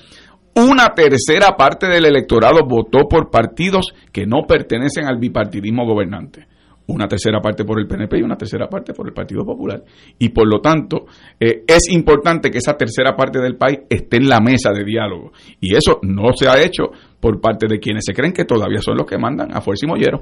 Una 0.56 0.90
tercera 0.94 1.58
parte 1.58 1.88
del 1.88 2.06
electorado 2.06 2.60
votó 2.68 3.08
por 3.10 3.32
partidos 3.32 3.96
que 4.12 4.28
no 4.28 4.46
pertenecen 4.48 5.08
al 5.08 5.18
bipartidismo 5.18 5.88
gobernante 5.88 6.49
una 6.90 7.08
tercera 7.08 7.40
parte 7.40 7.64
por 7.64 7.80
el 7.80 7.88
PNP 7.88 8.18
y 8.18 8.24
una 8.24 8.36
tercera 8.36 8.68
parte 8.68 8.94
por 8.94 9.08
el 9.08 9.14
Partido 9.14 9.46
Popular. 9.46 9.84
Y 10.18 10.30
por 10.30 10.48
lo 10.48 10.60
tanto, 10.60 11.06
eh, 11.40 11.64
es 11.68 11.90
importante 11.90 12.50
que 12.50 12.58
esa 12.58 12.76
tercera 12.76 13.16
parte 13.16 13.40
del 13.40 13.58
país 13.58 13.82
esté 13.90 14.18
en 14.18 14.28
la 14.28 14.40
mesa 14.40 14.72
de 14.72 14.84
diálogo. 14.84 15.32
Y 15.60 15.76
eso 15.76 16.00
no 16.02 16.34
se 16.34 16.48
ha 16.48 16.62
hecho 16.62 16.92
por 17.20 17.40
parte 17.40 17.68
de 17.68 17.80
quienes 17.80 18.06
se 18.06 18.14
creen 18.14 18.34
que 18.34 18.46
todavía 18.46 18.82
son 18.82 18.98
los 18.98 19.06
que 19.06 19.18
mandan 19.18 19.56
a 19.56 19.62
fuerza 19.62 19.86
y 19.86 19.90
mollero. 19.90 20.20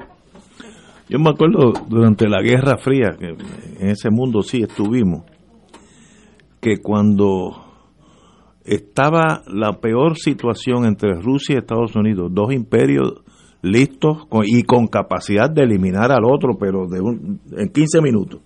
Yo 1.10 1.19
me 1.19 1.30
acuerdo 1.30 1.72
durante 1.88 2.27
la 2.27 2.41
Guerra 2.41 2.77
Fría, 2.77 3.15
que 3.18 3.27
en 3.80 3.89
ese 3.89 4.10
mundo 4.10 4.41
sí 4.41 4.61
estuvimos, 4.61 5.23
que 6.60 6.80
cuando 6.80 7.64
estaba 8.65 9.41
la 9.48 9.80
peor 9.80 10.18
situación 10.18 10.84
entre 10.84 11.14
Rusia 11.14 11.56
y 11.56 11.57
Estados 11.60 11.95
Unidos, 11.95 12.30
dos 12.34 12.52
imperios 12.52 13.22
listos 13.61 14.27
y 14.45 14.63
con 14.63 14.88
capacidad 14.88 15.49
de 15.49 15.63
eliminar 15.63 16.11
al 16.11 16.25
otro, 16.25 16.57
pero 16.59 16.88
de 16.88 16.99
en 16.99 17.69
15 17.69 18.01
minutos. 18.01 18.41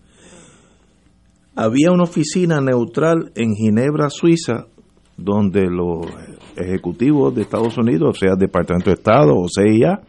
Había 1.56 1.92
una 1.92 2.04
oficina 2.04 2.62
neutral 2.62 3.32
en 3.36 3.54
Ginebra, 3.54 4.10
Suiza, 4.10 4.68
donde 5.18 5.70
los 5.70 6.08
ejecutivos 6.56 7.36
de 7.36 7.42
Estados 7.42 7.78
Unidos, 7.78 8.10
o 8.10 8.20
sea, 8.20 8.36
Departamento 8.36 8.90
de 8.90 8.96
Estado 8.96 9.34
o 9.36 9.48
CIA, 9.48 10.02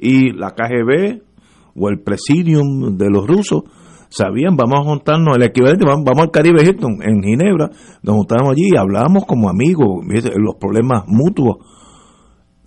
y 0.00 0.32
la 0.32 0.54
KGB 0.54 1.22
o 1.76 1.88
el 1.88 2.00
Presidium 2.00 2.96
de 2.96 3.10
los 3.10 3.26
rusos, 3.26 3.62
sabían, 4.08 4.56
vamos 4.56 4.80
a 4.80 4.84
juntarnos, 4.84 5.36
el 5.36 5.44
equivalente, 5.44 5.84
vamos, 5.86 6.18
al 6.18 6.30
Caribe 6.30 6.62
Hilton, 6.62 6.98
en 7.02 7.22
Ginebra, 7.22 7.70
nos 8.02 8.16
juntamos 8.16 8.52
allí 8.52 8.70
y 8.72 8.76
hablábamos 8.76 9.24
como 9.26 9.48
amigos, 9.48 10.04
los 10.36 10.56
problemas 10.56 11.04
mutuos. 11.06 11.58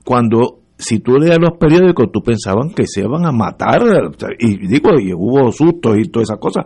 Cuando 0.06 0.61
si 0.82 1.00
tú 1.00 1.18
leías 1.18 1.38
los 1.40 1.58
periódicos, 1.58 2.12
tú 2.12 2.22
pensaban 2.22 2.72
que 2.72 2.88
se 2.88 3.02
iban 3.02 3.26
a 3.26 3.32
matar, 3.32 3.82
y 4.40 4.68
digo, 4.68 5.00
y 5.00 5.14
hubo 5.14 5.52
sustos 5.52 5.98
y 5.98 6.10
todas 6.10 6.30
esas 6.30 6.40
cosas. 6.40 6.66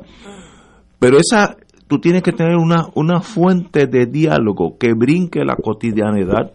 Pero 0.99 1.17
esa, 1.17 1.57
tú 1.87 1.99
tienes 1.99 2.23
que 2.23 2.31
tener 2.31 2.55
una, 2.55 2.87
una 2.95 3.21
fuente 3.21 3.87
de 3.87 4.05
diálogo 4.05 4.77
que 4.77 4.93
brinque 4.93 5.43
la 5.43 5.55
cotidianidad 5.55 6.53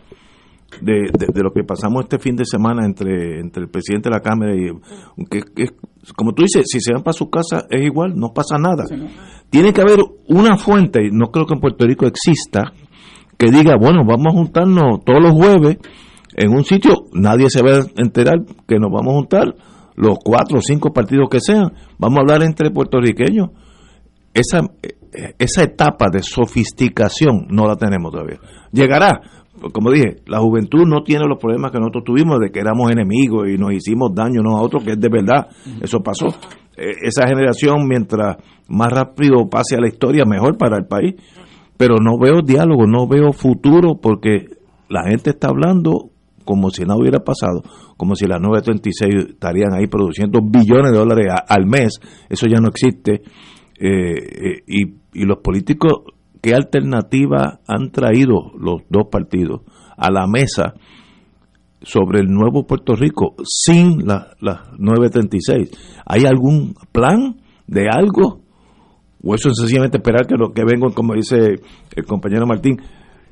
de, 0.81 1.11
de, 1.13 1.43
lo 1.43 1.53
que 1.53 1.65
pasamos 1.65 2.05
este 2.05 2.19
fin 2.19 2.37
de 2.37 2.45
semana 2.45 2.87
entre, 2.87 3.41
entre 3.41 3.65
el 3.65 3.69
presidente 3.69 4.09
de 4.09 4.15
la 4.15 4.23
Cámara 4.23 4.55
y 4.55 4.71
que, 5.29 5.43
como 6.17 6.33
tú 6.33 6.43
dices, 6.43 6.65
si 6.67 6.81
se 6.81 6.95
van 6.95 7.03
para 7.03 7.13
su 7.13 7.29
casa 7.29 7.67
es 7.69 7.83
igual, 7.83 8.15
no 8.17 8.33
pasa 8.33 8.57
nada. 8.57 8.85
Tiene 9.51 9.73
que 9.73 9.83
haber 9.83 9.99
una 10.29 10.57
fuente, 10.57 11.05
y 11.05 11.11
no 11.11 11.31
creo 11.31 11.45
que 11.45 11.55
en 11.55 11.61
Puerto 11.61 11.87
Rico 11.87 12.07
exista, 12.07 12.73
que 13.37 13.51
diga, 13.51 13.77
bueno, 13.77 14.05
vamos 14.07 14.27
a 14.29 14.37
juntarnos 14.37 15.05
todos 15.05 15.21
los 15.21 15.33
jueves 15.33 15.79
en 16.37 16.51
un 16.53 16.65
sitio, 16.65 17.07
nadie 17.13 17.49
se 17.49 17.63
va 17.63 17.79
a 17.79 17.85
enterar 17.97 18.41
que 18.67 18.79
nos 18.79 18.91
vamos 18.91 19.13
a 19.13 19.17
juntar, 19.17 19.55
los 19.97 20.19
cuatro 20.25 20.59
o 20.59 20.63
cinco 20.63 20.93
partidos 20.93 21.29
que 21.31 21.41
sean, 21.41 21.73
vamos 21.99 22.19
a 22.19 22.21
hablar 22.23 22.43
entre 22.43 22.71
puertorriqueños. 22.71 23.51
Esa, 24.33 24.61
esa 25.39 25.63
etapa 25.65 26.07
de 26.11 26.23
sofisticación 26.23 27.49
no 27.51 27.67
la 27.67 27.77
tenemos 27.77 28.13
todavía. 28.13 28.39
Llegará, 28.73 29.21
como 29.73 29.91
dije, 29.91 30.17
la 30.27 30.39
juventud 30.39 30.87
no 30.87 31.03
tiene 31.03 31.27
los 31.29 31.39
problemas 31.39 31.73
que 31.73 31.79
nosotros 31.79 32.05
tuvimos 32.05 32.39
de 32.39 32.51
que 32.51 32.61
éramos 32.61 32.91
enemigos 32.91 33.49
y 33.49 33.59
nos 33.59 33.73
hicimos 33.73 34.15
daño 34.15 34.41
unos 34.41 34.59
a 34.59 34.63
otros, 34.63 34.85
que 34.85 34.93
es 34.93 35.01
de 35.01 35.09
verdad, 35.09 35.49
eso 35.83 36.01
pasó. 36.01 36.29
E, 36.77 37.07
esa 37.07 37.27
generación, 37.27 37.87
mientras 37.89 38.37
más 38.69 38.89
rápido 38.91 39.49
pase 39.51 39.77
a 39.77 39.81
la 39.81 39.89
historia, 39.89 40.25
mejor 40.25 40.57
para 40.57 40.79
el 40.79 40.87
país. 40.87 41.15
Pero 41.77 41.97
no 41.97 42.19
veo 42.19 42.43
diálogo, 42.43 42.87
no 42.87 43.07
veo 43.09 43.33
futuro, 43.33 43.99
porque 44.01 44.47
la 44.89 45.05
gente 45.09 45.31
está 45.31 45.49
hablando 45.49 46.11
como 46.51 46.71
si 46.71 46.83
nada 46.83 46.99
hubiera 46.99 47.21
pasado, 47.21 47.63
como 47.97 48.17
si 48.17 48.27
las 48.27 48.41
936 48.41 49.35
estarían 49.35 49.73
ahí 49.73 49.87
produciendo 49.87 50.41
billones 50.43 50.91
de 50.91 50.99
dólares 50.99 51.27
al 51.47 51.65
mes, 51.65 52.01
eso 52.29 52.47
ya 52.49 52.59
no 52.61 52.71
existe. 52.71 53.23
Eh, 53.79 54.59
eh, 54.59 54.63
y, 54.67 55.25
los 55.25 55.39
políticos, 55.39 55.93
¿qué 56.43 56.53
alternativa 56.53 57.61
han 57.69 57.93
traído 57.93 58.51
los 58.59 58.83
dos 58.89 59.05
partidos 59.13 59.61
a 59.97 60.11
la 60.11 60.27
mesa 60.27 60.75
sobre 61.83 62.19
el 62.19 62.27
nuevo 62.27 62.67
Puerto 62.67 62.97
Rico 62.97 63.37
sin 63.45 64.09
las 64.09 64.35
la 64.41 64.73
936? 64.77 66.03
¿Hay 66.05 66.25
algún 66.25 66.75
plan 66.91 67.37
de 67.69 67.87
algo? 67.89 68.41
¿O 69.23 69.37
eso 69.37 69.51
es 69.51 69.55
sencillamente 69.57 69.99
esperar 69.99 70.27
que 70.27 70.35
lo 70.35 70.53
que 70.53 70.65
vengan, 70.65 70.91
como 70.91 71.15
dice 71.15 71.61
el 71.95 72.05
compañero 72.07 72.45
Martín, 72.45 72.81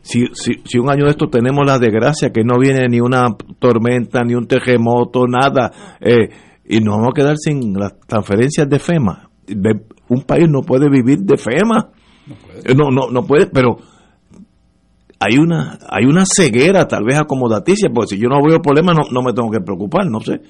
si, 0.08 0.24
si, 0.64 0.78
un 0.78 0.88
año 0.88 1.04
de 1.04 1.10
esto 1.10 1.28
tenemos 1.28 1.66
la 1.66 1.78
desgracia 1.78 2.30
que 2.30 2.42
no 2.42 2.58
viene 2.58 2.88
ni 2.88 2.98
una 2.98 3.28
tormenta, 3.58 4.22
ni 4.24 4.34
un 4.34 4.46
terremoto, 4.46 5.26
nada, 5.26 5.70
eh, 6.00 6.30
y 6.66 6.80
nos 6.80 6.96
vamos 6.96 7.10
a 7.10 7.14
quedar 7.14 7.36
sin 7.36 7.74
las 7.74 7.98
transferencias 8.06 8.66
de 8.70 8.78
FEMA. 8.78 9.28
Un 10.08 10.22
país 10.22 10.48
no 10.48 10.62
puede 10.62 10.88
vivir 10.88 11.18
de 11.18 11.36
FEMA. 11.36 11.90
No, 12.74 12.90
no, 12.90 13.10
no 13.10 13.22
puede, 13.26 13.48
pero 13.48 13.76
hay 15.20 15.36
una 15.38 15.78
hay 15.90 16.06
una 16.06 16.24
ceguera 16.24 16.88
tal 16.88 17.04
vez 17.04 17.18
acomodaticia, 17.18 17.90
porque 17.92 18.16
si 18.16 18.18
yo 18.18 18.28
no 18.28 18.40
veo 18.42 18.62
problemas 18.62 18.96
no, 18.96 19.02
no 19.10 19.22
me 19.22 19.34
tengo 19.34 19.50
que 19.50 19.60
preocupar, 19.60 20.06
no 20.06 20.20
sé, 20.20 20.40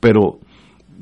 pero 0.00 0.38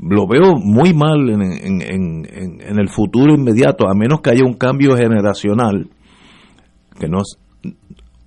lo 0.00 0.28
veo 0.28 0.52
muy 0.54 0.94
mal 0.94 1.28
en, 1.28 1.42
en, 1.42 1.82
en, 1.82 2.60
en 2.60 2.78
el 2.78 2.88
futuro 2.88 3.34
inmediato, 3.34 3.88
a 3.88 3.94
menos 3.94 4.20
que 4.20 4.30
haya 4.30 4.44
un 4.44 4.54
cambio 4.54 4.96
generacional, 4.96 5.88
que 7.00 7.08
no, 7.08 7.22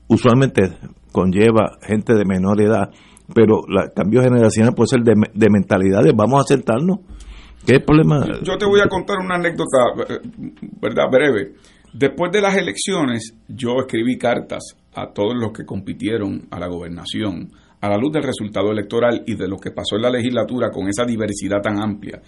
usualmente 0.09 0.77
conlleva 1.11 1.77
gente 1.81 2.13
de 2.13 2.25
menor 2.25 2.61
edad, 2.61 2.89
pero 3.33 3.61
el 3.67 3.93
cambio 3.95 4.21
generacional 4.21 4.73
puede 4.73 4.87
ser 4.87 5.01
de, 5.01 5.13
de 5.33 5.49
mentalidades. 5.49 6.13
Vamos 6.15 6.41
a 6.41 6.47
sentarnos 6.47 6.99
¿Qué 7.65 7.79
problema? 7.79 8.25
Yo 8.43 8.57
te 8.57 8.65
voy 8.65 8.79
a 8.79 8.87
contar 8.87 9.17
una 9.19 9.35
anécdota, 9.35 9.77
eh, 10.09 10.19
¿verdad? 10.81 11.05
Breve. 11.11 11.53
Después 11.93 12.31
de 12.31 12.41
las 12.41 12.55
elecciones, 12.55 13.35
yo 13.47 13.79
escribí 13.79 14.17
cartas 14.17 14.75
a 14.93 15.11
todos 15.11 15.35
los 15.35 15.51
que 15.51 15.65
compitieron 15.65 16.47
a 16.51 16.59
la 16.59 16.67
gobernación 16.67 17.51
a 17.81 17.87
la 17.87 17.97
luz 17.97 18.11
del 18.11 18.23
resultado 18.23 18.71
electoral 18.71 19.23
y 19.25 19.35
de 19.35 19.47
lo 19.47 19.57
que 19.57 19.71
pasó 19.71 19.95
en 19.95 20.01
la 20.01 20.09
legislatura 20.09 20.69
con 20.69 20.89
esa 20.89 21.05
diversidad 21.05 21.61
tan 21.61 21.81
amplia. 21.81 22.21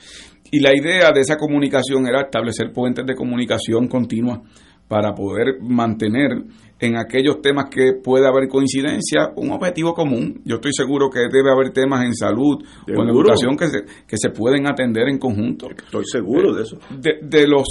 Y 0.50 0.62
la 0.62 0.74
idea 0.74 1.12
de 1.12 1.20
esa 1.20 1.36
comunicación 1.36 2.08
era 2.08 2.22
establecer 2.22 2.72
puentes 2.72 3.06
de 3.06 3.16
comunicación 3.16 3.90
continua 3.90 4.42
para 4.88 5.14
poder 5.14 5.62
mantener 5.62 6.44
en 6.82 6.98
aquellos 6.98 7.42
temas 7.42 7.66
que 7.70 7.94
puede 7.94 8.28
haber 8.28 8.50
coincidencia 8.50 9.32
un 9.36 9.52
objetivo 9.52 9.94
común. 9.94 10.42
Yo 10.44 10.56
estoy 10.56 10.74
seguro 10.74 11.10
que 11.10 11.20
debe 11.32 11.52
haber 11.52 11.72
temas 11.72 12.04
en 12.04 12.16
salud 12.16 12.64
o 12.88 13.04
en 13.04 13.10
educación 13.10 13.56
que 13.56 13.68
se, 13.68 13.84
que 14.08 14.18
se 14.18 14.32
pueden 14.32 14.68
atender 14.68 15.08
en 15.08 15.20
conjunto. 15.20 15.70
Estoy 15.70 16.06
seguro 16.06 16.54
de 16.54 16.64
eso. 16.64 16.80
De, 16.90 17.20
de 17.22 17.48
los 17.48 17.68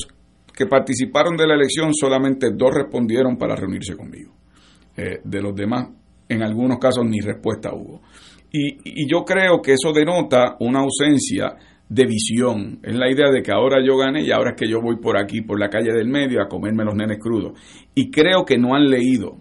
que 0.55 0.67
participaron 0.67 1.37
de 1.37 1.47
la 1.47 1.55
elección, 1.55 1.93
solamente 1.93 2.51
dos 2.55 2.73
respondieron 2.73 3.37
para 3.37 3.57
reunirse 3.57 3.97
conmigo. 3.97 4.33
Eh, 4.97 5.21
de 5.25 5.43
los 5.43 5.55
demás, 5.55 5.89
en 6.29 6.43
algunos 6.43 6.79
casos 6.79 7.05
ni 7.05 7.21
respuesta 7.21 7.73
hubo. 7.75 8.03
Y, 8.53 9.09
yo 9.09 9.25
creo 9.25 9.61
que 9.63 9.73
eso 9.73 9.93
denota 9.93 10.57
una 10.61 10.81
ausencia 10.81 11.57
de 11.91 12.07
visión. 12.07 12.79
Es 12.85 12.95
la 12.97 13.11
idea 13.11 13.31
de 13.31 13.43
que 13.43 13.53
ahora 13.53 13.85
yo 13.85 13.99
gané 13.99 14.23
y 14.23 14.31
ahora 14.31 14.51
es 14.51 14.57
que 14.57 14.71
yo 14.71 14.81
voy 14.81 14.97
por 14.97 15.19
aquí, 15.19 15.43
por 15.43 15.59
la 15.59 15.69
calle 15.69 15.93
del 15.93 16.07
medio, 16.07 16.41
a 16.41 16.49
comerme 16.49 16.85
los 16.85 16.95
nenes 16.95 17.19
crudos. 17.19 17.59
Y 17.95 18.11
creo 18.11 18.45
que 18.45 18.57
no 18.57 18.75
han 18.75 18.89
leído 18.89 19.39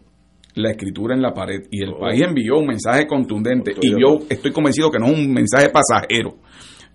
la 0.55 0.71
escritura 0.71 1.15
en 1.15 1.21
la 1.21 1.31
pared. 1.31 1.61
Y 1.69 1.83
el 1.83 1.93
país 1.93 2.21
envió 2.27 2.57
un 2.57 2.65
mensaje 2.65 3.05
contundente. 3.05 3.73
Y 3.79 3.91
yo 3.91 4.17
estoy 4.27 4.51
convencido 4.51 4.89
que 4.89 4.97
no 4.97 5.05
es 5.05 5.19
un 5.19 5.31
mensaje 5.31 5.69
pasajero. 5.69 6.37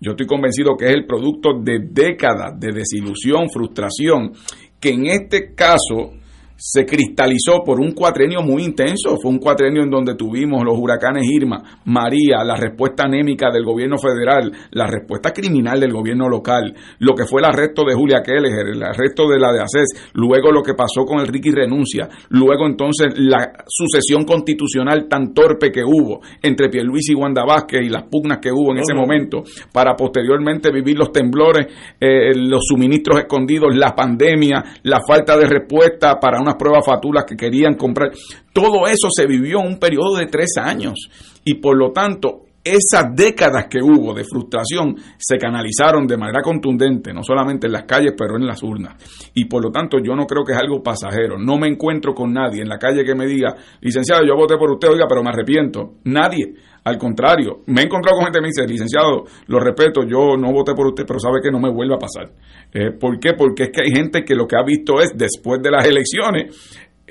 Yo 0.01 0.11
estoy 0.11 0.27
convencido 0.27 0.75
que 0.77 0.87
es 0.87 0.93
el 0.93 1.05
producto 1.05 1.57
de 1.63 1.79
décadas 1.89 2.59
de 2.59 2.73
desilusión, 2.73 3.49
frustración, 3.49 4.33
que 4.77 4.89
en 4.89 5.05
este 5.07 5.55
caso 5.55 6.11
se 6.57 6.85
cristalizó 6.85 7.63
por 7.63 7.79
un 7.79 7.91
cuatrenio 7.91 8.41
muy 8.41 8.63
intenso. 8.63 9.17
Fue 9.21 9.31
un 9.31 9.39
cuatrenio 9.39 9.83
en 9.83 9.89
donde 9.89 10.15
tuvimos 10.15 10.63
los 10.63 10.77
huracanes 10.77 11.25
Irma, 11.29 11.81
María, 11.85 12.43
la 12.43 12.55
respuesta 12.55 13.03
anémica 13.03 13.51
del 13.51 13.63
gobierno 13.63 13.97
federal, 13.97 14.51
la 14.71 14.87
respuesta 14.87 15.31
criminal 15.31 15.79
del 15.79 15.91
gobierno 15.91 16.29
local, 16.29 16.73
lo 16.99 17.13
que 17.13 17.25
fue 17.25 17.41
el 17.41 17.45
arresto 17.45 17.83
de 17.85 17.93
Julia 17.93 18.21
Keller, 18.23 18.67
el 18.73 18.83
arresto 18.83 19.27
de 19.27 19.39
la 19.39 19.51
de 19.51 19.61
ACES, 19.61 20.11
luego 20.13 20.51
lo 20.51 20.63
que 20.63 20.73
pasó 20.73 21.05
con 21.05 21.19
el 21.19 21.27
Ricky 21.27 21.51
Renuncia, 21.51 22.07
luego 22.29 22.65
entonces 22.65 23.13
la 23.17 23.51
sucesión 23.67 24.23
constitucional 24.23 25.07
tan 25.09 25.33
torpe 25.33 25.71
que 25.71 25.83
hubo 25.83 26.21
entre 26.41 26.69
Pierluisi 26.69 27.13
y 27.13 27.15
Wanda 27.15 27.43
Vázquez 27.45 27.81
y 27.83 27.89
las 27.89 28.03
pugnas 28.03 28.39
que 28.39 28.51
hubo 28.51 28.71
en 28.71 28.79
ese 28.79 28.93
momento, 28.93 29.43
para 29.71 29.95
posteriormente 29.95 30.71
vivir 30.71 30.97
los 30.97 31.11
temblores, 31.11 31.67
eh, 31.99 32.33
los 32.35 32.61
suministros 32.65 33.19
escondidos, 33.19 33.75
la 33.75 33.93
pandemia, 33.93 34.63
la 34.83 35.01
falta 35.05 35.37
de 35.37 35.47
respuesta 35.47 36.19
para 36.19 36.39
unas 36.45 36.55
pruebas 36.55 36.85
fatulas 36.85 37.25
que 37.25 37.35
querían 37.35 37.75
comprar. 37.75 38.11
Todo 38.53 38.87
eso 38.87 39.07
se 39.09 39.25
vivió 39.25 39.59
en 39.59 39.67
un 39.67 39.79
periodo 39.79 40.15
de 40.17 40.27
tres 40.27 40.57
años 40.57 41.09
y 41.43 41.55
por 41.55 41.77
lo 41.77 41.91
tanto 41.91 42.44
esas 42.65 43.15
décadas 43.15 43.67
que 43.69 43.77
hubo 43.79 44.11
de 44.15 44.23
frustración 44.23 44.95
se 45.17 45.37
canalizaron 45.37 46.07
de 46.07 46.17
manera 46.17 46.41
contundente, 46.41 47.13
no 47.13 47.21
solamente 47.21 47.67
en 47.67 47.73
las 47.73 47.83
calles, 47.83 48.13
pero 48.17 48.37
en 48.37 48.47
las 48.47 48.63
urnas. 48.63 48.95
Y 49.35 49.45
por 49.45 49.63
lo 49.63 49.71
tanto 49.71 49.99
yo 50.03 50.15
no 50.15 50.25
creo 50.25 50.43
que 50.43 50.53
es 50.53 50.57
algo 50.57 50.81
pasajero. 50.81 51.37
No 51.37 51.57
me 51.59 51.67
encuentro 51.67 52.15
con 52.15 52.33
nadie 52.33 52.63
en 52.63 52.69
la 52.69 52.79
calle 52.79 53.05
que 53.05 53.13
me 53.13 53.27
diga, 53.27 53.55
licenciado, 53.81 54.25
yo 54.25 54.35
voté 54.35 54.57
por 54.57 54.71
usted, 54.71 54.89
oiga, 54.89 55.05
pero 55.07 55.21
me 55.21 55.29
arrepiento. 55.29 55.97
Nadie. 56.05 56.55
Al 56.85 56.97
contrario, 56.97 57.61
me 57.67 57.81
he 57.81 57.85
encontrado 57.85 58.17
con 58.17 58.25
gente 58.25 58.39
que 58.39 58.43
me 58.43 58.49
dice, 58.49 58.67
licenciado, 58.67 59.25
lo 59.47 59.59
respeto, 59.59 60.03
yo 60.03 60.37
no 60.37 60.51
voté 60.51 60.73
por 60.73 60.87
usted, 60.87 61.03
pero 61.07 61.19
sabe 61.19 61.41
que 61.41 61.49
no 61.49 61.59
me 61.59 61.71
vuelva 61.71 61.95
a 61.95 61.99
pasar. 61.99 62.31
Eh, 62.71 62.91
¿Por 62.91 63.19
qué? 63.19 63.33
Porque 63.33 63.63
es 63.63 63.69
que 63.71 63.81
hay 63.81 63.91
gente 63.91 64.23
que 64.23 64.35
lo 64.35 64.47
que 64.47 64.55
ha 64.55 64.63
visto 64.63 64.99
es, 65.01 65.11
después 65.15 65.61
de 65.63 65.71
las 65.71 65.85
elecciones, 65.85 66.55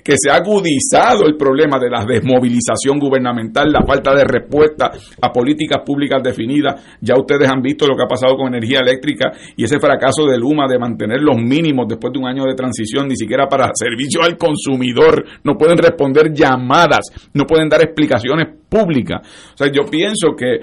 que 0.05 0.17
se 0.19 0.31
ha 0.31 0.37
agudizado 0.37 1.27
el 1.27 1.37
problema 1.37 1.79
de 1.79 1.89
la 1.89 2.05
desmovilización 2.05 2.99
gubernamental, 3.01 3.73
la 3.73 3.85
falta 3.87 4.15
de 4.15 4.25
respuesta 4.25 4.93
a 5.21 5.33
políticas 5.33 5.79
públicas 5.85 6.23
definidas. 6.23 6.99
Ya 7.01 7.15
ustedes 7.17 7.49
han 7.49 7.63
visto 7.63 7.87
lo 7.87 7.97
que 7.97 8.03
ha 8.03 8.07
pasado 8.07 8.37
con 8.37 8.49
energía 8.49 8.81
eléctrica 8.81 9.33
y 9.57 9.65
ese 9.65 9.81
fracaso 9.81 10.27
de 10.27 10.37
Luma 10.37 10.67
de 10.69 10.79
mantener 10.79 11.23
los 11.23 11.39
mínimos 11.39 11.87
después 11.89 12.13
de 12.13 12.19
un 12.19 12.27
año 12.27 12.45
de 12.45 12.55
transición, 12.55 13.09
ni 13.09 13.17
siquiera 13.17 13.49
para 13.49 13.71
servicio 13.73 14.23
al 14.23 14.37
consumidor. 14.37 15.25
No 15.43 15.57
pueden 15.57 15.79
responder 15.79 16.35
llamadas, 16.35 17.07
no 17.33 17.47
pueden 17.47 17.71
dar 17.71 17.83
explicaciones 17.83 18.49
públicas. 18.69 19.21
O 19.55 19.57
sea, 19.57 19.73
yo 19.73 19.89
pienso 19.91 20.37
que 20.37 20.61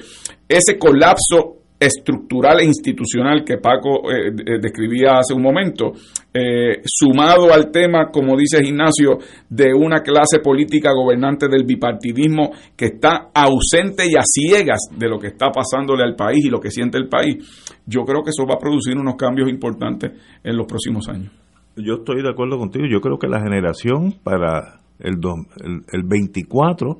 ese 0.47 0.77
colapso 0.77 1.60
estructural 1.81 2.59
e 2.59 2.65
institucional 2.65 3.43
que 3.43 3.57
Paco 3.57 4.11
eh, 4.11 4.27
eh, 4.27 4.59
describía 4.61 5.17
hace 5.17 5.33
un 5.33 5.41
momento, 5.41 5.93
eh, 6.31 6.79
sumado 6.85 7.51
al 7.51 7.71
tema, 7.71 8.11
como 8.11 8.37
dice 8.37 8.63
Ignacio, 8.63 9.17
de 9.49 9.73
una 9.73 10.01
clase 10.01 10.39
política 10.43 10.91
gobernante 10.93 11.47
del 11.47 11.65
bipartidismo 11.65 12.51
que 12.77 12.85
está 12.85 13.31
ausente 13.33 14.03
y 14.07 14.15
a 14.15 14.21
ciegas 14.23 14.89
de 14.95 15.09
lo 15.09 15.17
que 15.17 15.27
está 15.27 15.49
pasándole 15.49 16.03
al 16.03 16.15
país 16.15 16.45
y 16.45 16.49
lo 16.49 16.59
que 16.59 16.69
siente 16.69 16.99
el 16.99 17.09
país, 17.09 17.73
yo 17.87 18.03
creo 18.03 18.21
que 18.21 18.29
eso 18.29 18.45
va 18.45 18.55
a 18.55 18.59
producir 18.59 18.95
unos 18.95 19.15
cambios 19.15 19.49
importantes 19.49 20.11
en 20.43 20.55
los 20.55 20.67
próximos 20.67 21.09
años. 21.09 21.31
Yo 21.77 21.95
estoy 21.95 22.21
de 22.21 22.29
acuerdo 22.29 22.59
contigo, 22.59 22.85
yo 22.87 23.01
creo 23.01 23.17
que 23.17 23.27
la 23.27 23.41
generación 23.41 24.13
para 24.23 24.81
el, 24.99 25.15
el, 25.63 25.81
el 25.91 26.03
24 26.03 26.99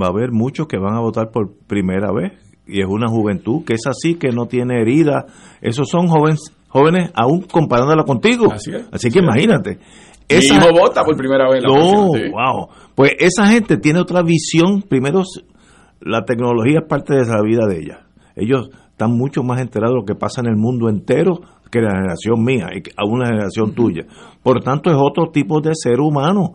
va 0.00 0.06
a 0.06 0.10
haber 0.10 0.30
muchos 0.30 0.68
que 0.68 0.78
van 0.78 0.94
a 0.94 1.00
votar 1.00 1.30
por 1.32 1.56
primera 1.66 2.12
vez 2.12 2.45
y 2.66 2.80
es 2.80 2.86
una 2.88 3.08
juventud 3.08 3.64
que 3.64 3.74
es 3.74 3.86
así, 3.86 4.14
que 4.16 4.30
no 4.30 4.46
tiene 4.46 4.80
herida. 4.80 5.26
Esos 5.60 5.88
son 5.88 6.08
jóvenes, 6.08 6.52
jóvenes 6.68 7.10
aún 7.14 7.42
comparándola 7.42 8.04
contigo. 8.04 8.46
Así, 8.52 9.10
que 9.10 9.18
imagínate. 9.20 9.78
Esa, 10.28 10.54
Mi 10.54 10.64
hijo 10.64 10.74
vota 10.80 11.04
por 11.04 11.16
primera 11.16 11.48
vez. 11.48 11.62
La 11.62 11.68
no, 11.68 12.08
wow. 12.08 12.68
Pues 12.94 13.12
esa 13.18 13.46
gente 13.46 13.76
tiene 13.76 14.00
otra 14.00 14.22
visión. 14.22 14.82
Primero, 14.82 15.22
la 16.00 16.24
tecnología 16.24 16.80
es 16.80 16.88
parte 16.88 17.14
de 17.14 17.24
la 17.26 17.42
vida 17.42 17.66
de 17.68 17.78
ella. 17.78 18.06
Ellos 18.34 18.68
están 18.90 19.16
mucho 19.16 19.42
más 19.42 19.60
enterados 19.60 19.94
de 19.94 20.00
lo 20.00 20.04
que 20.04 20.14
pasa 20.14 20.40
en 20.40 20.48
el 20.48 20.56
mundo 20.56 20.88
entero 20.88 21.40
que 21.70 21.80
la 21.80 21.90
generación 21.90 22.44
mía 22.44 22.68
y 22.74 22.82
a 22.96 23.04
una 23.06 23.26
generación 23.26 23.74
tuya. 23.74 24.04
Por 24.42 24.62
tanto, 24.62 24.90
es 24.90 24.96
otro 24.98 25.30
tipo 25.30 25.60
de 25.60 25.72
ser 25.74 26.00
humano. 26.00 26.54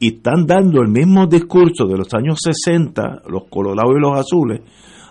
Y 0.00 0.16
están 0.16 0.46
dando 0.46 0.80
el 0.80 0.88
mismo 0.88 1.26
discurso 1.26 1.86
de 1.86 1.98
los 1.98 2.12
años 2.14 2.38
60, 2.40 3.22
los 3.28 3.44
colorados 3.50 3.94
y 3.96 4.00
los 4.00 4.16
azules, 4.16 4.60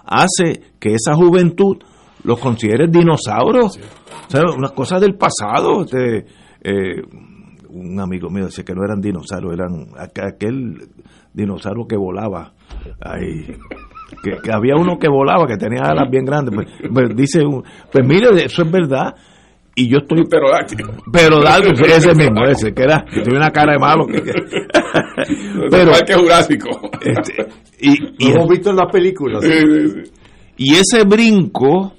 hace 0.08 0.62
que 0.80 0.94
esa 0.94 1.14
juventud 1.14 1.78
los 2.24 2.40
considere 2.40 2.88
dinosaurios. 2.88 3.78
O 3.78 4.30
sea, 4.30 4.42
unas 4.56 4.72
cosas 4.72 5.02
del 5.02 5.16
pasado. 5.16 5.84
Este, 5.84 6.26
eh, 6.62 7.02
un 7.70 8.00
amigo 8.00 8.30
mío 8.30 8.46
decía 8.46 8.64
que 8.64 8.74
no 8.74 8.84
eran 8.84 9.02
dinosaurios, 9.02 9.54
eran 9.54 9.88
aquel 9.98 10.90
dinosaurio 11.34 11.86
que 11.88 11.98
volaba. 11.98 12.54
que, 14.24 14.52
había 14.52 14.76
uno 14.76 14.98
que 14.98 15.10
volaba, 15.10 15.46
que 15.48 15.58
tenía 15.58 15.84
alas 15.84 16.10
bien 16.10 16.26
grandes. 16.26 16.56
Pues, 16.56 16.68
pues 16.92 17.16
dice, 17.16 17.44
pues 17.92 18.08
mire, 18.08 18.46
eso 18.46 18.64
es 18.64 18.72
verdad. 18.72 19.16
Y 19.80 19.90
yo 19.90 20.00
estoy. 20.00 20.24
Pero 20.28 20.48
Pero 21.12 21.38
ese 21.86 22.16
mismo, 22.16 22.44
ese, 22.46 22.74
que 22.74 22.82
era, 22.82 23.06
que 23.06 23.22
tiene 23.22 23.38
una 23.38 23.52
cara 23.52 23.74
de 23.74 23.80
malo. 23.80 24.08
Que, 24.08 24.22
pero. 25.70 25.92
que 26.08 26.14
Jurásico. 26.16 26.70
Este, 27.00 27.46
y, 27.80 28.26
Lo 28.26 28.36
hemos 28.36 28.50
visto 28.50 28.72
en 28.72 28.76
las 28.76 28.92
películas. 28.92 29.44
Y 30.58 30.74
ese 30.74 31.04
brinco 31.06 31.94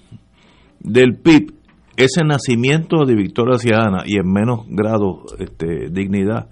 del 0.81 1.19
PIB, 1.19 1.53
ese 1.97 2.25
nacimiento 2.25 3.05
de 3.07 3.15
Victoria 3.15 3.59
Ciudadana 3.59 4.03
y 4.05 4.17
en 4.17 4.29
menos 4.29 4.67
grado 4.69 5.27
este, 5.39 5.89
dignidad, 5.89 6.49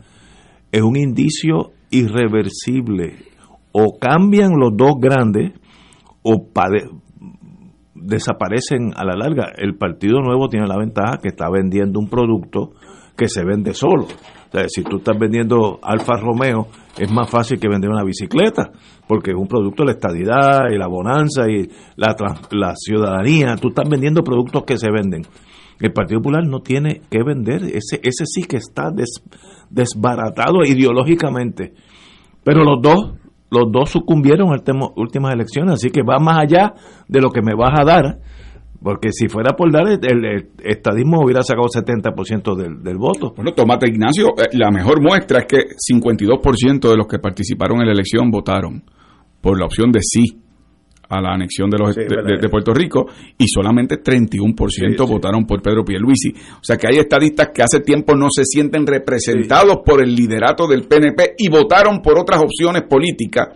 es 0.71 0.83
un 0.83 0.97
indicio 0.97 1.73
irreversible. 1.91 3.17
O 3.73 3.99
cambian 3.99 4.53
los 4.57 4.77
dos 4.77 4.93
grandes 5.01 5.55
o 6.23 6.53
desaparecen 8.07 8.93
a 8.97 9.05
la 9.05 9.17
larga. 9.17 9.53
El 9.57 9.77
Partido 9.77 10.21
Nuevo 10.21 10.49
tiene 10.49 10.67
la 10.67 10.79
ventaja 10.79 11.19
que 11.21 11.29
está 11.29 11.51
vendiendo 11.51 11.99
un 11.99 12.09
producto 12.09 12.73
que 13.17 13.29
se 13.29 13.45
vende 13.45 13.75
solo. 13.75 14.05
O 14.05 14.51
sea, 14.53 14.69
si 14.69 14.83
tú 14.83 14.99
estás 14.99 15.19
vendiendo 15.19 15.79
Alfa 15.83 16.15
Romeo, 16.17 16.69
es 16.99 17.11
más 17.11 17.29
fácil 17.29 17.59
que 17.59 17.69
vender 17.69 17.91
una 17.91 18.05
bicicleta, 18.05 18.71
porque 19.09 19.33
es 19.33 19.37
un 19.37 19.49
producto 19.49 19.83
de 19.83 19.87
la 19.87 19.93
estadidad 19.93 20.71
y 20.73 20.79
la 20.79 20.87
bonanza 20.87 21.49
y 21.49 21.69
la, 21.97 22.15
la 22.53 22.75
ciudadanía. 22.77 23.57
Tú 23.57 23.69
estás 23.69 23.89
vendiendo 23.89 24.23
productos 24.23 24.65
que 24.65 24.79
se 24.79 24.91
venden. 24.91 25.23
El 25.81 25.93
Partido 25.93 26.21
Popular 26.21 26.47
no 26.47 26.61
tiene 26.61 27.03
que 27.11 27.23
vender, 27.23 27.65
ese, 27.65 28.01
ese 28.03 28.25
sí 28.25 28.45
que 28.45 28.57
está 28.57 28.91
desbaratado 29.69 30.65
ideológicamente. 30.65 31.75
Pero 32.43 32.65
los 32.65 32.81
dos 32.81 33.15
los 33.51 33.71
dos 33.71 33.91
sucumbieron 33.91 34.49
en 34.49 34.63
las 34.65 34.91
últimas 34.97 35.35
elecciones, 35.35 35.75
así 35.75 35.91
que 35.91 36.03
va 36.03 36.19
más 36.19 36.39
allá 36.39 36.75
de 37.09 37.21
lo 37.21 37.31
que 37.31 37.43
me 37.43 37.55
vas 37.55 37.79
a 37.79 37.85
dar, 37.85 38.19
porque 38.83 39.11
si 39.13 39.29
fuera 39.29 39.57
por 39.57 39.73
dar, 39.73 39.87
el, 39.89 40.51
estadismo 40.63 41.23
hubiera 41.25 41.43
sacado 41.43 41.67
70% 41.69 42.57
del, 42.57 42.83
del 42.83 42.99
voto. 42.99 43.33
Bueno, 43.35 43.53
tomate 43.53 43.89
Ignacio, 43.89 44.29
eh, 44.37 44.49
la 44.53 44.71
mejor 44.71 45.01
muestra 45.01 45.41
es 45.41 45.47
que 45.47 45.59
52% 45.93 46.89
de 46.89 46.97
los 46.97 47.07
que 47.07 47.19
participaron 47.19 47.81
en 47.81 47.87
la 47.87 47.93
elección 47.93 48.31
votaron 48.31 48.85
por 49.41 49.59
la 49.59 49.67
opción 49.67 49.91
de 49.93 50.01
sí 50.03 50.46
a 51.09 51.21
la 51.21 51.35
anexión 51.35 51.71
de, 51.71 51.79
los, 51.79 51.95
de, 51.95 52.49
Puerto 52.49 52.73
Rico 52.73 53.07
y 53.39 53.47
solamente 53.49 54.03
31% 54.03 55.09
votaron 55.09 55.47
por 55.47 55.63
Pedro 55.63 55.85
Pierluisi. 55.85 56.31
O 56.31 56.65
sea 56.65 56.77
que 56.77 56.89
hay 56.89 56.99
estadistas 56.99 57.51
que 57.55 57.63
hace 57.63 57.81
tiempo 57.81 58.15
no 58.15 58.29
se 58.31 58.45
sienten 58.45 58.87
representados 58.87 59.79
por 59.85 60.03
el 60.03 60.15
liderato 60.15 60.67
del 60.67 60.83
PNP 60.87 61.35
y 61.39 61.49
votaron 61.49 62.01
por 62.01 62.19
otras 62.19 62.41
opciones 62.43 62.83
políticas, 62.83 63.49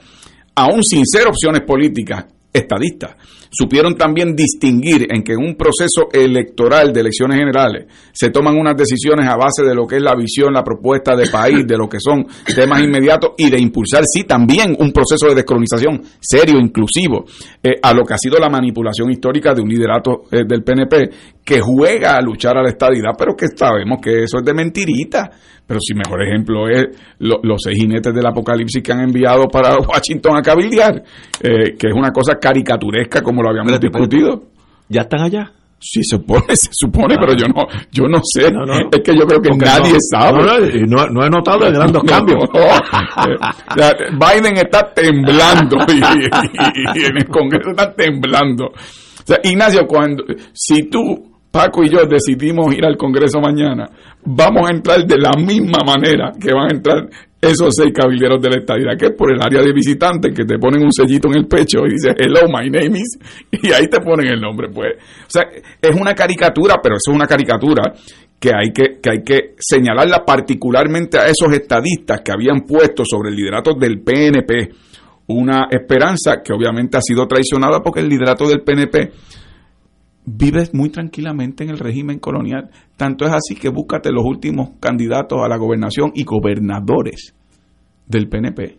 aún 0.55 0.83
sin 0.85 1.05
ser 1.05 1.27
opciones 1.27 1.63
políticas 1.63 2.27
estadistas 2.53 3.17
supieron 3.51 3.97
también 3.97 4.35
distinguir 4.35 5.07
en 5.11 5.23
que 5.23 5.33
en 5.33 5.45
un 5.45 5.57
proceso 5.57 6.09
electoral 6.13 6.93
de 6.93 7.01
elecciones 7.01 7.39
generales 7.39 7.87
se 8.13 8.31
toman 8.31 8.57
unas 8.57 8.77
decisiones 8.77 9.27
a 9.27 9.37
base 9.37 9.65
de 9.65 9.75
lo 9.75 9.87
que 9.87 9.97
es 9.97 10.03
la 10.03 10.15
visión, 10.15 10.53
la 10.53 10.63
propuesta 10.63 11.17
de 11.17 11.29
país, 11.29 11.67
de 11.67 11.77
lo 11.77 11.89
que 11.89 11.99
son 12.01 12.27
temas 12.55 12.83
inmediatos 12.83 13.33
y 13.37 13.51
de 13.51 13.61
impulsar, 13.61 14.05
sí, 14.07 14.25
también 14.25 14.77
un 14.79 14.93
proceso 14.93 15.29
de 15.29 15.35
descolonización 15.35 16.01
serio, 16.21 16.59
inclusivo, 16.59 17.25
eh, 17.63 17.75
a 17.83 17.93
lo 17.93 18.05
que 18.05 18.15
ha 18.15 18.19
sido 18.19 18.39
la 18.39 18.49
manipulación 18.49 19.11
histórica 19.11 19.53
de 19.53 19.63
un 19.63 19.69
liderato 19.69 20.23
eh, 20.31 20.45
del 20.47 20.63
PNP 20.63 21.11
que 21.45 21.61
juega 21.61 22.17
a 22.17 22.21
luchar 22.21 22.57
a 22.57 22.63
la 22.63 22.69
estadidad, 22.69 23.13
pero 23.19 23.35
que 23.35 23.47
sabemos 23.49 23.99
que 24.01 24.23
eso 24.23 24.39
es 24.39 24.45
de 24.45 24.55
mentirita. 24.55 25.31
Pero 25.67 25.79
si 25.81 25.95
mejor 25.95 26.21
ejemplo 26.23 26.69
es 26.69 26.89
los 27.21 27.61
seis 27.63 27.77
jinetes 27.79 28.13
del 28.13 28.27
apocalipsis 28.27 28.83
que 28.83 28.93
han 28.93 29.03
enviado 29.03 29.47
para 29.47 29.77
Washington 29.89 30.37
a 30.37 30.43
cabildear, 30.43 31.03
eh, 31.41 31.77
que 31.79 31.87
es 31.87 31.95
una 31.95 32.11
cosa 32.11 32.35
caricaturesca 32.41 33.23
como 33.23 33.40
lo 33.43 33.51
habíamos 33.51 33.81
discutido. 33.81 34.45
¿Ya 34.89 35.03
están 35.03 35.23
allá? 35.23 35.53
Sí, 35.83 36.03
se 36.03 36.17
supone, 36.17 36.45
se 36.57 36.69
supone, 36.73 37.17
pero 37.19 37.33
yo 37.35 37.47
no, 37.47 37.67
yo 37.91 38.05
no 38.07 38.19
sé. 38.23 38.53
Es 38.93 39.03
que 39.03 39.17
yo 39.17 39.27
creo 39.27 39.41
que 39.41 39.51
nadie 39.57 39.97
sabe. 40.11 40.43
No, 40.87 41.07
no, 41.07 41.25
he 41.25 41.31
notado 41.31 41.61
grandes 41.73 42.03
cambios. 42.03 42.45
Biden 44.13 44.59
está 44.59 44.93
temblando 44.93 45.79
y, 45.89 45.99
y, 46.99 47.05
en 47.05 47.17
el 47.17 47.27
Congreso 47.29 47.71
está 47.71 47.95
temblando. 47.95 48.67
O 48.67 49.25
sea, 49.25 49.39
Ignacio, 49.43 49.87
cuando 49.87 50.25
si 50.53 50.83
tú 50.91 51.31
Paco 51.51 51.83
y 51.83 51.89
yo 51.89 52.05
decidimos 52.05 52.75
ir 52.75 52.85
al 52.85 52.97
Congreso 52.97 53.41
mañana, 53.41 53.89
vamos 54.25 54.69
a 54.69 54.73
entrar 54.73 55.05
de 55.05 55.19
la 55.19 55.33
misma 55.33 55.79
manera 55.85 56.31
que 56.39 56.53
van 56.53 56.67
a 56.71 56.75
entrar 56.75 57.09
esos 57.41 57.75
seis 57.75 57.93
caballeros 57.95 58.41
de 58.43 58.51
la 58.51 58.57
estadía, 58.59 58.97
que 58.99 59.07
es 59.07 59.13
por 59.13 59.33
el 59.33 59.41
área 59.41 59.63
de 59.63 59.73
visitantes, 59.73 60.35
que 60.35 60.45
te 60.45 60.59
ponen 60.59 60.83
un 60.83 60.93
sellito 60.93 61.29
en 61.29 61.39
el 61.39 61.47
pecho 61.47 61.87
y 61.87 61.93
dice 61.93 62.15
hello, 62.19 62.41
my 62.49 62.69
name 62.69 62.99
is, 62.99 63.19
y 63.63 63.73
ahí 63.73 63.87
te 63.89 64.01
ponen 64.01 64.27
el 64.27 64.41
nombre, 64.41 64.69
pues. 64.69 64.95
O 65.27 65.31
sea, 65.31 65.45
es 65.81 65.97
una 65.99 66.15
caricatura, 66.15 66.77
pero 66.83 66.97
eso 66.97 67.11
es 67.11 67.17
una 67.17 67.27
caricatura 67.27 67.95
que 68.39 68.51
hay 68.55 68.73
que, 68.73 68.99
que 69.03 69.11
hay 69.11 69.23
que 69.23 69.55
señalarla 69.59 70.25
particularmente 70.25 71.19
a 71.19 71.27
esos 71.27 71.53
estadistas 71.53 72.21
que 72.23 72.33
habían 72.33 72.63
puesto 72.63 73.05
sobre 73.05 73.31
el 73.31 73.37
liderato 73.37 73.75
del 73.75 74.01
PNP 74.01 74.71
una 75.33 75.69
esperanza 75.71 76.43
que 76.43 76.53
obviamente 76.53 76.97
ha 76.97 77.01
sido 77.01 77.27
traicionada 77.27 77.81
porque 77.83 78.01
el 78.01 78.09
liderato 78.09 78.49
del 78.49 78.63
PNP 78.63 79.13
vives 80.37 80.75
muy 80.75 80.91
tranquilamente 80.91 81.65
en 81.65 81.71
el 81.71 81.79
régimen 81.79 82.19
colonial. 82.19 82.71
Tanto 82.97 83.25
es 83.25 83.33
así 83.33 83.55
que 83.55 83.69
búscate 83.69 84.13
los 84.13 84.25
últimos 84.25 84.71
candidatos 84.81 85.41
a 85.43 85.49
la 85.49 85.57
gobernación 85.57 86.13
y 86.15 86.25
gobernadores 86.25 87.35
del 88.07 88.29
PNP. 88.29 88.79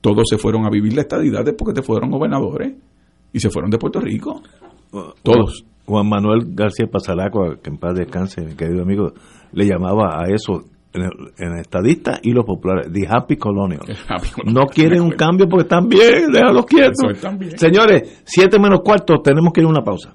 Todos 0.00 0.24
se 0.28 0.38
fueron 0.38 0.66
a 0.66 0.70
vivir 0.70 0.94
la 0.94 1.02
estadidad 1.02 1.44
después 1.44 1.68
que 1.72 1.80
te 1.80 1.86
fueron 1.86 2.10
gobernadores 2.10 2.74
y 3.32 3.40
se 3.40 3.50
fueron 3.50 3.70
de 3.70 3.78
Puerto 3.78 4.00
Rico. 4.00 4.42
Todos. 5.22 5.64
Juan 5.86 6.08
Manuel 6.08 6.54
García 6.54 6.86
Pasalaco, 6.90 7.56
que 7.62 7.70
en 7.70 7.76
paz 7.76 7.94
descanse, 7.94 8.40
mi 8.40 8.54
querido 8.54 8.82
amigo, 8.82 9.12
le 9.52 9.66
llamaba 9.66 10.18
a 10.18 10.32
eso 10.32 10.64
en, 10.94 11.58
estadista 11.58 12.20
y 12.22 12.32
los 12.32 12.44
populares, 12.44 12.90
the 12.92 13.06
happy 13.08 13.36
colonial. 13.36 13.82
no 14.46 14.66
quieren 14.66 15.02
un 15.02 15.10
cambio 15.10 15.46
porque 15.48 15.64
están 15.64 15.88
bien, 15.88 16.30
déjalos 16.32 16.64
quietos. 16.66 17.18
Señores, 17.56 18.22
siete 18.24 18.58
menos 18.58 18.80
cuarto, 18.82 19.20
tenemos 19.22 19.52
que 19.52 19.60
ir 19.60 19.66
a 19.66 19.70
una 19.70 19.82
pausa. 19.82 20.14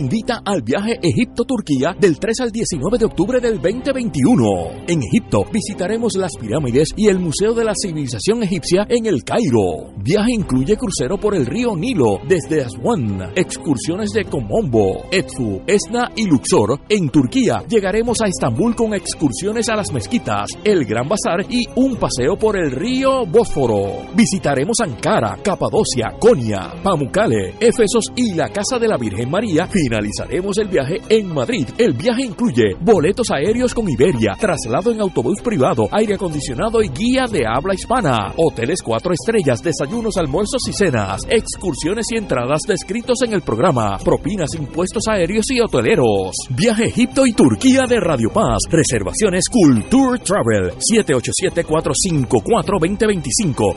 invita 0.01 0.41
al 0.43 0.63
viaje 0.63 0.99
Egipto-Turquía 1.01 1.95
del 1.99 2.17
3 2.17 2.39
al 2.41 2.51
19 2.51 2.97
de 2.97 3.05
octubre 3.05 3.39
del 3.39 3.61
2021. 3.61 4.85
En 4.87 5.03
Egipto 5.03 5.45
visitaremos 5.53 6.13
las 6.15 6.35
pirámides 6.37 6.89
y 6.95 7.07
el 7.07 7.19
Museo 7.19 7.53
de 7.53 7.63
la 7.63 7.73
Civilización 7.79 8.41
Egipcia 8.41 8.87
en 8.89 9.05
el 9.05 9.23
Cairo. 9.23 9.93
Viaje 9.97 10.31
incluye 10.31 10.75
crucero 10.75 11.19
por 11.19 11.35
el 11.35 11.45
río 11.45 11.75
Nilo 11.75 12.19
desde 12.27 12.63
Aswan, 12.63 13.31
excursiones 13.35 14.09
de 14.09 14.25
Komombo, 14.25 15.05
Edfu, 15.11 15.61
Esna 15.67 16.09
y 16.15 16.25
Luxor. 16.25 16.79
En 16.89 17.09
Turquía 17.09 17.63
llegaremos 17.69 18.21
a 18.21 18.27
Estambul 18.27 18.75
con 18.75 18.95
excursiones 18.95 19.69
a 19.69 19.75
las 19.75 19.93
mezquitas, 19.93 20.47
el 20.63 20.83
Gran 20.85 21.07
Bazar 21.07 21.45
y 21.47 21.67
un 21.75 21.97
paseo 21.97 22.35
por 22.37 22.57
el 22.57 22.71
río 22.71 23.27
Bósforo. 23.27 24.07
Visitaremos 24.15 24.79
Ankara, 24.79 25.37
Capadocia, 25.43 26.15
Konya, 26.19 26.73
Pamukkale, 26.81 27.53
Efesos 27.59 28.05
y 28.15 28.33
la 28.33 28.49
Casa 28.49 28.79
de 28.79 28.87
la 28.87 28.97
Virgen 28.97 29.29
María 29.29 29.67
Finalizaremos 29.91 30.55
el 30.57 30.69
viaje 30.69 31.01
en 31.09 31.27
Madrid. 31.27 31.67
El 31.77 31.91
viaje 31.91 32.23
incluye 32.23 32.77
boletos 32.79 33.29
aéreos 33.29 33.73
con 33.73 33.89
Iberia, 33.89 34.37
traslado 34.39 34.89
en 34.89 35.01
autobús 35.01 35.41
privado, 35.43 35.89
aire 35.91 36.15
acondicionado 36.15 36.81
y 36.81 36.87
guía 36.87 37.25
de 37.29 37.45
habla 37.45 37.73
hispana, 37.73 38.33
hoteles 38.37 38.81
cuatro 38.81 39.11
estrellas, 39.11 39.61
desayunos, 39.61 40.15
almuerzos 40.15 40.61
y 40.69 40.71
cenas, 40.71 41.23
excursiones 41.27 42.05
y 42.09 42.15
entradas 42.15 42.61
descritos 42.65 43.21
en 43.23 43.33
el 43.33 43.41
programa, 43.41 43.97
propinas, 43.97 44.55
impuestos 44.55 45.03
aéreos 45.09 45.51
y 45.51 45.59
hoteleros. 45.59 46.37
Viaje 46.51 46.85
Egipto 46.85 47.27
y 47.27 47.33
Turquía 47.33 47.81
de 47.85 47.99
Radio 47.99 48.29
Paz. 48.33 48.59
Reservaciones 48.69 49.43
Culture 49.51 50.19
Travel 50.19 50.71
787-454-2025, 50.89 53.75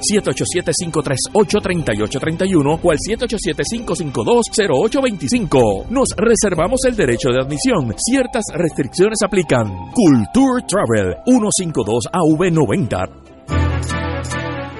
787-538-3831 1.34 2.78
o 2.80 2.90
al 2.92 2.98
787-552-0825. 2.98 5.86
Nos 5.94 6.08
reservamos 6.16 6.80
el 6.88 6.96
derecho 6.96 7.28
de 7.28 7.40
admisión. 7.40 7.94
Ciertas 7.96 8.42
restricciones 8.52 9.18
aplican. 9.24 9.92
Culture 9.92 10.64
Travel 10.66 11.14
152 11.24 12.08
AV90. 12.12 13.22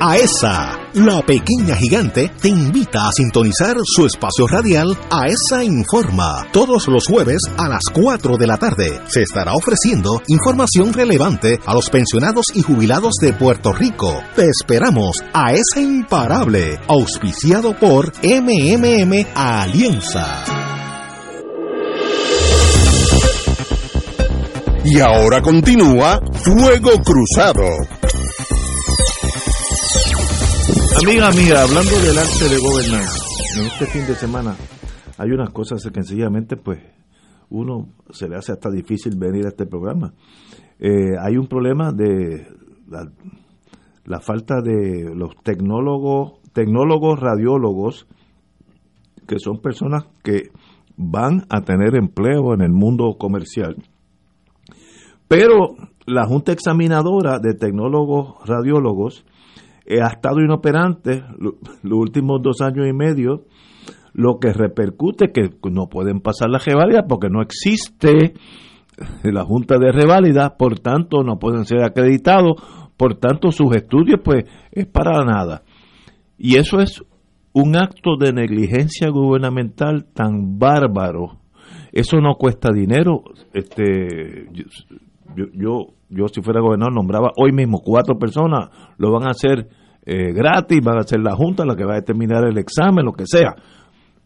AESA, 0.00 0.76
la 0.94 1.22
pequeña 1.22 1.76
gigante, 1.76 2.32
te 2.42 2.48
invita 2.48 3.06
a 3.06 3.12
sintonizar 3.12 3.76
su 3.84 4.06
espacio 4.06 4.48
radial 4.48 4.98
AESA 5.08 5.62
Informa. 5.62 6.48
Todos 6.52 6.88
los 6.88 7.06
jueves 7.06 7.42
a 7.58 7.68
las 7.68 7.82
4 7.92 8.36
de 8.36 8.46
la 8.48 8.56
tarde 8.56 9.00
se 9.06 9.22
estará 9.22 9.52
ofreciendo 9.54 10.20
información 10.26 10.92
relevante 10.92 11.60
a 11.64 11.74
los 11.74 11.90
pensionados 11.90 12.46
y 12.54 12.62
jubilados 12.62 13.14
de 13.20 13.34
Puerto 13.34 13.72
Rico. 13.72 14.20
Te 14.34 14.48
esperamos 14.48 15.22
a 15.32 15.50
AESA 15.50 15.80
Imparable, 15.80 16.80
auspiciado 16.88 17.78
por 17.78 18.12
MMM 18.24 19.28
Alianza. 19.36 20.73
Y 24.86 25.00
ahora 25.00 25.40
continúa 25.40 26.20
Fuego 26.44 26.90
Cruzado. 27.02 27.62
Amiga, 31.02 31.28
amiga, 31.28 31.62
hablando 31.62 31.90
del 32.00 32.18
arte 32.18 32.48
de 32.48 32.58
gobernar, 32.60 33.08
en 33.58 33.66
este 33.66 33.86
fin 33.86 34.06
de 34.06 34.14
semana 34.14 34.54
hay 35.16 35.30
unas 35.30 35.50
cosas 35.50 35.82
que 35.82 35.90
sencillamente 36.02 36.56
pues 36.56 36.80
uno 37.48 37.88
se 38.10 38.28
le 38.28 38.36
hace 38.36 38.52
hasta 38.52 38.70
difícil 38.70 39.16
venir 39.16 39.46
a 39.46 39.48
este 39.48 39.66
programa. 39.66 40.12
eh, 40.78 41.16
hay 41.18 41.36
un 41.36 41.46
problema 41.46 41.92
de 41.92 42.46
la, 44.04 44.20
falta 44.20 44.60
de 44.60 45.14
los 45.14 45.34
tecnólogos, 45.42 46.40
tecnólogos 46.52 47.20
radiólogos, 47.20 48.06
que 49.26 49.38
son 49.38 49.60
personas 49.60 50.04
que 50.22 50.50
van 50.96 51.46
a 51.48 51.62
tener 51.62 51.96
empleo 51.96 52.52
en 52.52 52.60
el 52.60 52.72
mundo 52.72 53.16
comercial. 53.18 53.76
Pero 55.28 55.76
la 56.06 56.26
Junta 56.26 56.52
Examinadora 56.52 57.38
de 57.38 57.54
Tecnólogos 57.54 58.36
Radiólogos 58.46 59.24
eh, 59.86 60.00
ha 60.02 60.08
estado 60.08 60.40
inoperante 60.40 61.24
los 61.38 61.98
últimos 61.98 62.40
dos 62.42 62.60
años 62.60 62.86
y 62.88 62.92
medio, 62.92 63.44
lo 64.12 64.38
que 64.38 64.52
repercute 64.52 65.32
que 65.32 65.50
no 65.70 65.88
pueden 65.88 66.20
pasar 66.20 66.50
la 66.50 66.58
reválida 66.58 67.06
porque 67.08 67.28
no 67.28 67.42
existe 67.42 68.34
la 69.22 69.44
Junta 69.44 69.78
de 69.78 69.92
Reválida, 69.92 70.56
por 70.56 70.78
tanto 70.78 71.22
no 71.24 71.38
pueden 71.38 71.64
ser 71.64 71.82
acreditados, 71.82 72.54
por 72.96 73.16
tanto 73.16 73.50
sus 73.50 73.74
estudios 73.74 74.20
pues 74.24 74.44
es 74.72 74.86
para 74.86 75.24
nada. 75.24 75.62
Y 76.38 76.56
eso 76.56 76.80
es 76.80 77.02
un 77.52 77.76
acto 77.76 78.16
de 78.18 78.32
negligencia 78.32 79.08
gubernamental 79.10 80.06
tan 80.12 80.58
bárbaro. 80.58 81.38
Eso 81.92 82.20
no 82.20 82.34
cuesta 82.34 82.70
dinero. 82.72 83.22
Este, 83.52 84.48
yo, 85.36 85.46
yo, 85.52 85.86
yo 86.08 86.28
si 86.28 86.42
fuera 86.42 86.60
gobernador 86.60 86.94
nombraba 86.94 87.30
hoy 87.36 87.52
mismo 87.52 87.80
cuatro 87.80 88.18
personas, 88.18 88.70
lo 88.98 89.12
van 89.12 89.26
a 89.26 89.30
hacer 89.30 89.68
eh, 90.06 90.32
gratis, 90.32 90.80
van 90.82 90.98
a 90.98 91.00
hacer 91.00 91.20
la 91.20 91.34
junta 91.34 91.64
la 91.64 91.76
que 91.76 91.84
va 91.84 91.92
a 91.92 92.00
determinar 92.00 92.44
el 92.44 92.58
examen, 92.58 93.04
lo 93.04 93.12
que 93.12 93.24
sea. 93.26 93.54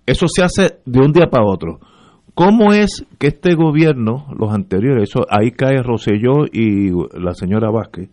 Eso 0.07 0.27
se 0.29 0.43
hace 0.43 0.81
de 0.85 1.01
un 1.01 1.13
día 1.13 1.27
para 1.31 1.47
otro. 1.47 1.81
¿Cómo 2.35 2.73
es 2.73 3.05
que 3.19 3.29
este 3.29 3.55
gobierno, 3.55 4.27
los 4.39 4.53
anteriores, 4.53 5.11
eso 5.11 5.27
ahí 5.29 5.51
cae 5.51 5.83
Roselló 5.83 6.47
y 6.53 6.91
la 7.21 7.35
señora 7.35 7.71
Vázquez, 7.71 8.11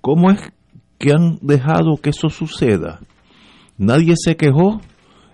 cómo 0.00 0.30
es 0.30 0.52
que 0.98 1.12
han 1.12 1.38
dejado 1.40 1.96
que 1.96 2.10
eso 2.10 2.28
suceda? 2.28 3.00
Nadie 3.78 4.14
se 4.16 4.36
quejó, 4.36 4.80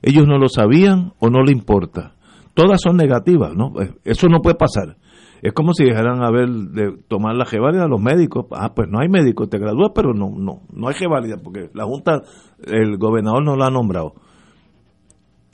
ellos 0.02 0.26
no 0.26 0.38
lo 0.38 0.48
sabían 0.48 1.12
o 1.18 1.28
no 1.28 1.42
le 1.42 1.52
importa. 1.52 2.14
Todas 2.54 2.80
son 2.82 2.96
negativas, 2.96 3.52
¿no? 3.54 3.72
Eso 4.04 4.28
no 4.28 4.40
puede 4.40 4.56
pasar. 4.56 4.96
Es 5.44 5.52
como 5.52 5.74
si 5.74 5.84
dejaran 5.84 6.24
a 6.24 6.30
ver 6.30 6.48
de 6.48 6.96
tomar 7.06 7.36
la 7.36 7.44
G 7.44 7.58
a 7.62 7.86
los 7.86 8.00
médicos. 8.00 8.46
Ah, 8.50 8.72
pues 8.74 8.88
no 8.90 9.00
hay 9.00 9.08
médicos, 9.08 9.50
te 9.50 9.58
gradúas, 9.58 9.92
pero 9.94 10.14
no, 10.14 10.30
no, 10.30 10.62
no 10.72 10.88
hay 10.88 10.94
G 10.94 11.42
porque 11.42 11.68
la 11.74 11.84
Junta, 11.84 12.22
el 12.66 12.96
gobernador 12.96 13.44
no 13.44 13.54
lo 13.54 13.64
ha 13.64 13.70
nombrado 13.70 14.14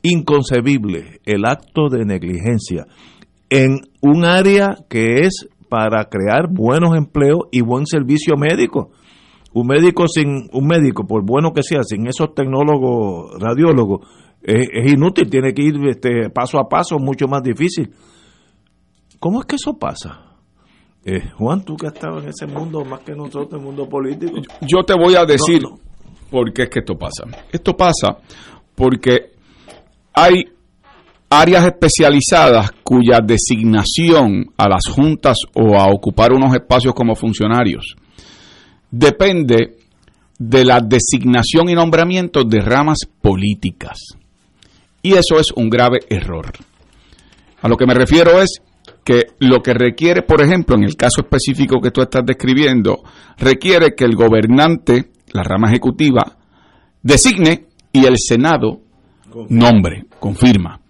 inconcebible 0.02 1.20
el 1.24 1.44
acto 1.44 1.88
de 1.90 2.04
negligencia 2.04 2.86
en 3.50 3.80
un 4.00 4.24
área 4.24 4.76
que 4.88 5.26
es 5.26 5.46
para 5.68 6.04
crear 6.04 6.48
buenos 6.50 6.96
empleos 6.96 7.44
y 7.50 7.60
buen 7.60 7.86
servicio 7.86 8.34
médico. 8.36 8.90
Un 9.52 9.66
médico 9.66 10.06
sin 10.06 10.48
un 10.52 10.66
médico, 10.66 11.06
por 11.06 11.24
bueno 11.24 11.52
que 11.52 11.62
sea, 11.62 11.82
sin 11.82 12.06
esos 12.06 12.34
tecnólogos, 12.34 13.32
radiólogos, 13.40 14.06
es, 14.42 14.92
inútil, 14.92 15.28
tiene 15.28 15.52
que 15.52 15.62
ir 15.62 15.74
este, 15.88 16.30
paso 16.30 16.58
a 16.58 16.68
paso, 16.68 16.98
mucho 16.98 17.26
más 17.26 17.42
difícil. 17.42 17.90
¿Cómo 19.20 19.40
es 19.40 19.46
que 19.46 19.56
eso 19.56 19.74
pasa? 19.78 20.18
Eh, 21.04 21.30
Juan, 21.36 21.64
tú 21.64 21.76
que 21.76 21.86
has 21.86 21.94
estado 21.94 22.20
en 22.20 22.28
ese 22.28 22.46
mundo 22.46 22.84
más 22.84 23.00
que 23.00 23.12
nosotros, 23.12 23.52
el 23.52 23.60
mundo 23.60 23.88
político. 23.88 24.40
Yo 24.62 24.82
te 24.84 24.94
voy 24.94 25.14
a 25.14 25.24
decir 25.24 25.62
por 26.30 26.52
qué 26.52 26.62
es 26.62 26.70
que 26.70 26.80
esto 26.80 26.94
pasa. 26.96 27.24
Esto 27.52 27.76
pasa 27.76 28.18
porque 28.74 29.32
hay 30.14 30.44
áreas 31.28 31.66
especializadas 31.66 32.72
cuya 32.82 33.20
designación 33.20 34.52
a 34.56 34.68
las 34.68 34.88
juntas 34.88 35.36
o 35.54 35.78
a 35.78 35.86
ocupar 35.86 36.32
unos 36.32 36.54
espacios 36.54 36.92
como 36.94 37.14
funcionarios 37.14 37.94
depende 38.90 39.76
de 40.38 40.64
la 40.64 40.80
designación 40.80 41.68
y 41.68 41.74
nombramiento 41.74 42.44
de 42.44 42.60
ramas 42.60 43.00
políticas. 43.20 43.98
Y 45.02 45.12
eso 45.12 45.38
es 45.38 45.52
un 45.54 45.68
grave 45.68 45.98
error. 46.08 46.52
A 47.62 47.68
lo 47.68 47.76
que 47.76 47.86
me 47.86 47.94
refiero 47.94 48.40
es 48.40 48.60
que 49.10 49.26
lo 49.40 49.60
que 49.60 49.74
requiere, 49.74 50.22
por 50.22 50.40
ejemplo, 50.40 50.76
en 50.76 50.84
el 50.84 50.94
caso 50.94 51.22
específico 51.22 51.80
que 51.80 51.90
tú 51.90 52.00
estás 52.00 52.24
describiendo, 52.24 53.02
requiere 53.38 53.96
que 53.96 54.04
el 54.04 54.14
gobernante, 54.14 55.10
la 55.32 55.42
rama 55.42 55.68
ejecutiva, 55.68 56.36
designe 57.02 57.66
y 57.92 58.06
el 58.06 58.14
Senado 58.18 58.82
nombre, 59.48 60.04
confirma. 60.20 60.80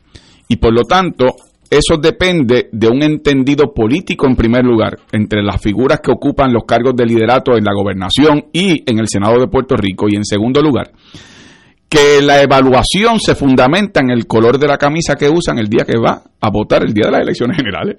Y 0.48 0.56
por 0.56 0.74
lo 0.74 0.82
tanto, 0.82 1.28
eso 1.70 1.96
depende 1.96 2.68
de 2.70 2.88
un 2.88 3.02
entendido 3.02 3.72
político 3.72 4.26
en 4.26 4.36
primer 4.36 4.66
lugar, 4.66 4.98
entre 5.12 5.42
las 5.42 5.58
figuras 5.62 6.00
que 6.02 6.12
ocupan 6.12 6.52
los 6.52 6.64
cargos 6.64 6.94
de 6.94 7.06
liderato 7.06 7.56
en 7.56 7.64
la 7.64 7.72
gobernación 7.72 8.48
y 8.52 8.82
en 8.84 8.98
el 8.98 9.08
Senado 9.08 9.40
de 9.40 9.48
Puerto 9.48 9.76
Rico. 9.76 10.08
Y 10.10 10.16
en 10.16 10.26
segundo 10.26 10.60
lugar, 10.60 10.90
que 11.90 12.22
la 12.22 12.40
evaluación 12.40 13.20
se 13.20 13.34
fundamenta 13.34 14.00
en 14.00 14.10
el 14.10 14.26
color 14.26 14.58
de 14.58 14.68
la 14.68 14.78
camisa 14.78 15.16
que 15.16 15.28
usan 15.28 15.58
el 15.58 15.68
día 15.68 15.84
que 15.84 15.98
va 15.98 16.22
a 16.40 16.50
votar, 16.50 16.82
el 16.84 16.94
día 16.94 17.06
de 17.06 17.10
las 17.10 17.20
elecciones 17.20 17.58
generales. 17.58 17.96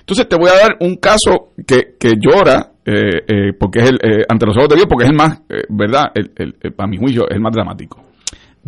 Entonces 0.00 0.28
te 0.28 0.36
voy 0.36 0.50
a 0.50 0.58
dar 0.60 0.76
un 0.80 0.96
caso 0.96 1.52
que, 1.66 1.94
llora, 2.20 2.72
eh, 2.84 3.22
eh, 3.26 3.52
porque 3.58 3.78
es 3.78 3.90
el, 3.90 3.98
eh, 4.02 4.24
ante 4.28 4.44
los 4.44 4.56
ojos 4.56 4.68
de 4.68 4.74
Dios, 4.74 4.86
porque 4.88 5.04
es 5.04 5.10
el 5.10 5.16
más, 5.16 5.40
¿verdad? 5.70 6.06
El, 6.14 6.32
el, 6.36 6.72
para 6.74 6.88
mi 6.90 6.98
juicio, 6.98 7.28
es 7.28 7.36
el 7.36 7.40
más 7.40 7.54
dramático 7.54 8.08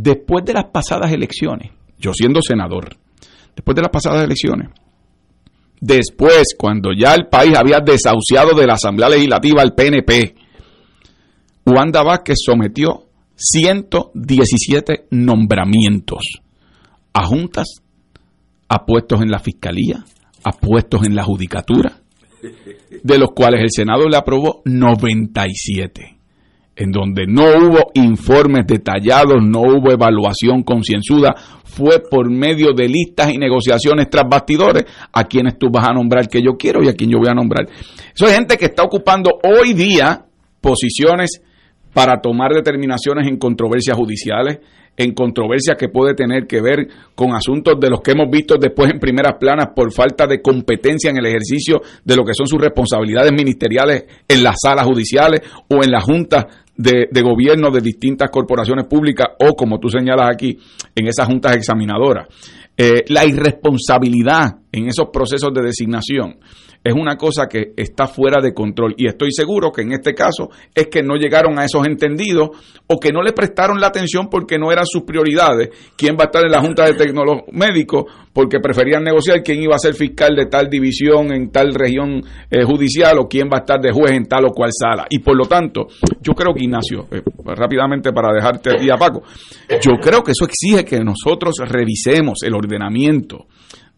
después 0.03 0.45
de 0.45 0.55
las 0.55 0.67
pasadas 0.67 1.13
elecciones, 1.13 1.71
yo 1.99 2.13
siendo 2.15 2.41
senador, 2.43 2.97
después 3.55 3.75
de 3.75 3.83
las 3.83 3.91
pasadas 3.91 4.25
elecciones, 4.25 4.71
después, 5.81 6.55
cuando 6.57 6.91
ya 6.93 7.15
el 7.15 7.27
país 7.27 7.57
había 7.57 7.81
desahuciado 7.81 8.59
de 8.59 8.67
la 8.67 8.75
Asamblea 8.75 9.11
Legislativa 9.11 9.63
al 9.63 9.75
PNP, 9.75 10.35
Wanda 11.67 12.03
Vázquez 12.03 12.37
sometió 12.45 13.10
117 13.41 15.07
nombramientos 15.11 16.21
a 17.15 17.25
juntas, 17.27 17.83
a 18.69 18.85
puestos 18.85 19.23
en 19.23 19.31
la 19.31 19.39
Fiscalía, 19.39 20.05
a 20.45 20.53
puestos 20.53 21.07
en 21.07 21.17
la 21.17 21.25
Judicatura, 21.25 22.01
de 23.03 23.19
los 23.19 23.31
cuales 23.35 23.63
el 23.63 23.71
Senado 23.71 24.09
le 24.09 24.17
aprobó 24.17 24.63
97 24.67 26.21
en 26.77 26.93
donde 26.93 27.27
no 27.27 27.45
hubo 27.45 27.91
informes 27.93 28.67
detallados, 28.67 29.43
no 29.43 29.61
hubo 29.61 29.93
evaluación 29.93 30.63
concienzuda, 30.63 31.35
fue 31.63 32.01
por 32.11 32.31
medio 32.31 32.73
de 32.75 32.89
listas 32.89 33.31
y 33.35 33.37
negociaciones 33.37 34.09
tras 34.09 34.25
bastidores 34.27 34.85
a 35.13 35.25
quienes 35.25 35.59
tú 35.59 35.69
vas 35.71 35.87
a 35.87 35.93
nombrar 35.93 36.27
que 36.29 36.41
yo 36.43 36.57
quiero 36.59 36.83
y 36.83 36.89
a 36.89 36.95
quien 36.95 37.11
yo 37.11 37.19
voy 37.19 37.29
a 37.29 37.35
nombrar. 37.35 37.69
Eso 38.15 38.27
es 38.27 38.35
gente 38.35 38.57
que 38.57 38.67
está 38.67 38.83
ocupando 38.83 39.31
hoy 39.45 39.75
día 39.75 40.25
posiciones 40.63 41.43
para 41.93 42.21
tomar 42.21 42.53
determinaciones 42.53 43.27
en 43.27 43.37
controversias 43.37 43.97
judiciales, 43.97 44.61
en 44.97 45.15
controversias 45.15 45.77
que 45.79 45.89
puede 45.89 46.15
tener 46.15 46.47
que 46.47 46.61
ver 46.61 46.89
con 47.15 47.35
asuntos 47.35 47.81
de 47.81 47.89
los 47.89 48.01
que 48.01 48.13
hemos 48.13 48.31
visto 48.31 48.57
después 48.57 48.91
en 48.91 48.99
primeras 48.99 49.35
planas 49.39 49.69
por 49.75 49.93
falta 49.93 50.27
de 50.27 50.43
competencia 50.43 51.11
en 51.11 51.17
el 51.17 51.27
ejercicio 51.27 51.81
de 52.05 52.17
lo 52.17 52.25
que 52.25 52.35
son 52.35 52.47
sus 52.47 52.61
responsabilidades 52.61 53.33
ministeriales 53.33 54.05
en 54.29 54.43
las 54.43 54.57
salas 54.63 54.85
judiciales 54.85 55.41
o 55.69 55.83
en 55.83 55.91
las 55.91 56.05
juntas 56.05 56.47
de, 56.77 57.23
gobierno 57.23 57.71
de 57.71 57.81
distintas 57.81 58.31
corporaciones 58.31 58.87
públicas 58.87 59.29
o, 59.39 59.55
como 59.55 59.79
tú 59.79 59.89
señalas 59.89 60.31
aquí, 60.33 60.59
en 60.95 61.07
esas 61.07 61.27
juntas 61.27 61.57
examinadoras. 61.57 62.27
Eh, 62.77 63.05
la 63.09 63.25
irresponsabilidad 63.27 64.60
en 64.73 64.89
esos 64.89 65.09
procesos 65.13 65.53
de 65.55 65.63
designación 65.63 66.39
es 66.83 66.95
una 66.95 67.17
cosa 67.17 67.47
que 67.47 67.73
está 67.77 68.07
fuera 68.07 68.41
de 68.41 68.55
control 68.55 68.95
y 68.97 69.07
estoy 69.07 69.33
seguro 69.33 69.71
que 69.71 69.83
en 69.83 69.93
este 69.93 70.15
caso 70.15 70.51
es 70.75 70.87
que 70.87 71.03
no 71.03 71.17
llegaron 71.17 71.59
a 71.59 71.65
esos 71.65 71.87
entendidos 71.87 72.51
o 72.87 72.99
que 72.99 73.11
no 73.13 73.23
le 73.23 73.33
prestaron 73.33 73.81
la 73.81 73.89
atención 73.89 74.29
porque 74.31 74.59
no 74.59 74.73
eran 74.73 74.87
sus 74.87 75.03
prioridades, 75.03 75.69
quién 75.97 76.17
va 76.17 76.25
a 76.25 76.27
estar 76.27 76.45
en 76.45 76.53
la 76.53 76.61
Junta 76.61 76.87
de 76.87 76.95
Tecnólogos 76.95 77.43
Médicos 77.53 78.05
porque 78.33 78.61
preferían 78.61 79.05
negociar 79.05 79.43
quién 79.43 79.63
iba 79.63 79.75
a 79.75 79.79
ser 79.79 79.95
fiscal 79.95 80.35
de 80.35 80.47
tal 80.47 80.71
división 80.71 81.33
en 81.35 81.51
tal 81.51 81.75
región 81.75 82.23
eh, 82.51 82.65
judicial 82.65 83.19
o 83.19 83.29
quién 83.29 83.49
va 83.49 83.59
a 83.59 83.61
estar 83.61 83.81
de 83.81 83.93
juez 83.93 84.13
en 84.13 84.25
tal 84.25 84.47
o 84.47 84.51
cual 84.51 84.71
sala. 84.73 85.07
Y 85.11 85.19
por 85.19 85.37
lo 85.37 85.47
tanto, 85.47 85.89
yo 86.21 86.33
creo 86.33 86.55
que 86.55 86.65
Ignacio, 86.65 87.09
eh, 87.11 87.23
rápidamente 87.45 88.13
para 88.13 88.33
dejarte 88.33 88.71
aquí 88.75 88.89
a 88.91 88.97
Paco, 88.97 89.23
yo 89.69 89.93
creo 90.01 90.23
que 90.23 90.33
eso 90.33 90.47
exige 90.47 90.85
que 90.85 91.01
nosotros 91.05 91.57
revisemos 91.67 92.43
el 92.43 92.55
ordenamiento 92.55 93.47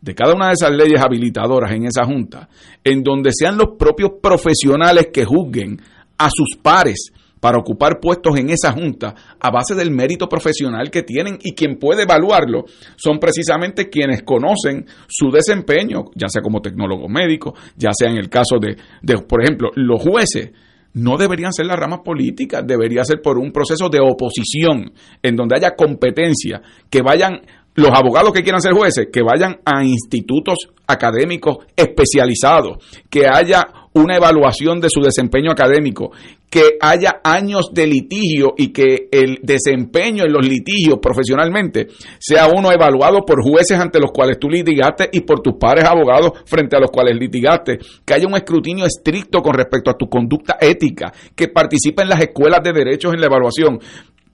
de 0.03 0.15
cada 0.15 0.35
una 0.35 0.49
de 0.49 0.55
esas 0.55 0.73
leyes 0.73 1.01
habilitadoras 1.01 1.73
en 1.73 1.87
esa 1.87 2.05
junta, 2.05 2.49
en 2.85 3.03
donde 3.03 3.31
sean 3.33 3.57
los 3.57 3.77
propios 3.79 4.11
profesionales 4.21 5.09
que 5.13 5.25
juzguen 5.25 5.81
a 6.19 6.29
sus 6.29 6.59
pares 6.61 7.13
para 7.43 7.59
ocupar 7.59 7.99
puestos 8.01 8.39
en 8.39 8.51
esa 8.51 8.73
junta 8.73 9.15
a 9.41 9.51
base 9.51 9.75
del 9.75 9.91
mérito 9.91 10.29
profesional 10.29 10.91
que 10.91 11.03
tienen 11.03 11.39
y 11.43 11.55
quien 11.55 11.77
puede 11.77 12.03
evaluarlo 12.03 12.65
son 12.97 13.19
precisamente 13.19 13.91
quienes 13.91 14.23
conocen 14.23 14.87
su 15.09 15.31
desempeño, 15.31 16.05
ya 16.15 16.29
sea 16.29 16.43
como 16.43 16.61
tecnólogo 16.61 17.09
médico, 17.09 17.55
ya 17.77 17.91
sea 17.93 18.11
en 18.11 18.17
el 18.17 18.29
caso 18.29 18.59
de, 18.61 18.77
de 19.03 19.19
por 19.23 19.43
ejemplo, 19.43 19.71
los 19.75 20.01
jueces. 20.01 20.53
No 20.95 21.17
deberían 21.17 21.53
ser 21.55 21.67
las 21.67 21.79
ramas 21.79 22.01
políticas, 22.05 22.65
debería 22.67 23.03
ser 23.05 23.23
por 23.23 23.39
un 23.39 23.51
proceso 23.51 23.89
de 23.89 23.99
oposición 23.99 24.93
en 25.23 25.35
donde 25.35 25.57
haya 25.57 25.75
competencia, 25.75 26.61
que 26.91 27.01
vayan 27.01 27.41
los 27.75 27.91
abogados 27.93 28.33
que 28.33 28.43
quieran 28.43 28.61
ser 28.61 28.73
jueces, 28.73 29.09
que 29.13 29.23
vayan 29.23 29.61
a 29.65 29.85
institutos 29.85 30.59
académicos 30.87 31.59
especializados, 31.77 32.79
que 33.09 33.27
haya 33.27 33.67
una 33.95 34.17
evaluación 34.17 34.81
de 34.81 34.89
su 34.91 35.01
desempeño 35.01 35.51
académico, 35.51 36.13
que 36.49 36.77
haya 36.81 37.21
años 37.25 37.71
de 37.73 37.87
litigio 37.87 38.55
y 38.57 38.73
que 38.73 39.09
el 39.11 39.39
desempeño 39.43 40.25
en 40.25 40.33
los 40.33 40.47
litigios 40.47 40.99
profesionalmente 41.01 41.89
sea 42.19 42.49
uno 42.55 42.71
evaluado 42.73 43.25
por 43.27 43.43
jueces 43.43 43.79
ante 43.79 43.99
los 43.99 44.11
cuales 44.13 44.39
tú 44.39 44.49
litigaste 44.49 45.09
y 45.13 45.21
por 45.23 45.41
tus 45.41 45.55
pares 45.55 45.85
abogados 45.85 46.33
frente 46.45 46.77
a 46.77 46.81
los 46.81 46.91
cuales 46.91 47.17
litigaste, 47.19 47.79
que 48.05 48.15
haya 48.15 48.27
un 48.27 48.35
escrutinio 48.35 48.85
estricto 48.85 49.41
con 49.41 49.55
respecto 49.55 49.91
a 49.91 49.97
tu 49.97 50.09
conducta 50.09 50.59
ética, 50.61 51.13
que 51.35 51.49
participe 51.49 52.03
en 52.03 52.11
las 52.11 52.21
escuelas 52.21 52.61
de 52.63 52.73
derechos 52.73 53.15
en 53.15 53.21
la 53.21 53.27
evaluación. 53.27 53.79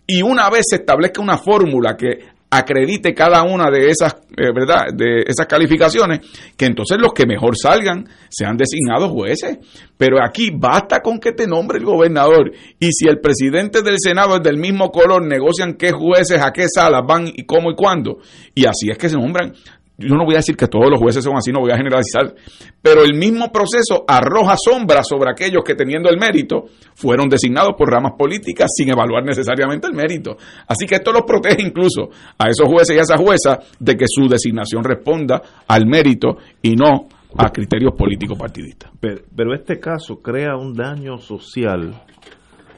Y 0.07 0.23
una 0.23 0.51
vez 0.51 0.63
se 0.71 0.77
establezca 0.77 1.21
una 1.21 1.39
fórmula 1.39 1.97
que 1.97 2.38
acredite 2.51 3.15
cada 3.15 3.43
una 3.43 3.71
de 3.71 3.89
esas, 3.89 4.15
eh, 4.37 4.53
¿verdad? 4.55 4.87
De 4.95 5.23
esas 5.27 5.47
calificaciones, 5.47 6.21
que 6.57 6.67
entonces 6.67 6.99
los 6.99 7.13
que 7.13 7.27
mejor 7.27 7.57
salgan 7.57 8.09
sean 8.31 8.57
designados 8.57 9.11
jueces. 9.11 9.59
Pero 9.97 10.19
aquí 10.25 10.51
basta 10.55 11.01
con 11.01 11.19
que 11.19 11.33
te 11.33 11.47
nombre 11.47 11.79
el 11.79 11.85
gobernador. 11.85 12.53
Y 12.79 12.93
si 12.93 13.09
el 13.09 13.21
presidente 13.21 13.83
del 13.83 13.97
Senado 13.99 14.37
es 14.37 14.43
del 14.43 14.57
mismo 14.57 14.91
color, 14.91 15.27
negocian 15.27 15.75
qué 15.75 15.93
jueces, 15.93 16.41
a 16.43 16.53
qué 16.53 16.67
salas 16.73 17.03
van 17.07 17.27
y 17.27 17.45
cómo 17.45 17.71
y 17.71 17.75
cuándo. 17.75 18.19
Y 18.55 18.65
así 18.65 18.91
es 18.91 18.97
que 18.97 19.09
se 19.09 19.17
nombran 19.17 19.53
yo 19.99 20.15
no 20.15 20.25
voy 20.25 20.35
a 20.35 20.39
decir 20.39 20.57
que 20.57 20.69
todos 20.69 20.89
los 20.89 21.01
jueces 21.01 21.25
son 21.25 21.37
así, 21.37 21.51
no 21.51 21.61
voy 21.61 21.73
a 21.73 21.77
generalizar, 21.77 22.33
pero 22.81 23.03
el 23.03 23.15
mismo 23.15 23.51
proceso 23.51 24.05
arroja 24.07 24.55
sombra 24.57 25.03
sobre 25.03 25.31
aquellos 25.31 25.65
que 25.65 25.75
teniendo 25.75 26.09
el 26.09 26.19
mérito 26.19 26.67
fueron 26.95 27.29
designados 27.29 27.73
por 27.77 27.91
ramas 27.91 28.13
políticas 28.17 28.71
sin 28.77 28.91
evaluar 28.91 29.25
necesariamente 29.25 29.89
el 29.89 29.95
mérito. 29.95 30.37
Así 30.69 30.87
que 30.87 30.97
esto 30.97 31.13
los 31.13 31.23
protege 31.23 31.63
incluso 31.63 32.11
a 32.39 32.49
esos 32.49 32.69
jueces 32.69 32.95
y 32.95 32.99
a 33.01 33.03
esas 33.03 33.21
juezas 33.21 33.59
de 33.81 33.97
que 33.97 34.05
su 34.07 34.29
designación 34.29 34.85
responda 34.85 35.43
al 35.67 35.87
mérito 35.87 36.37
y 36.63 36.77
no 36.77 37.09
a 37.37 37.51
criterios 37.51 37.93
políticos 37.97 38.39
partidistas. 38.39 38.93
Pero, 39.01 39.55
este 39.55 39.81
caso 39.81 40.23
crea 40.23 40.57
un 40.57 40.75
daño 40.75 41.19
social 41.19 42.03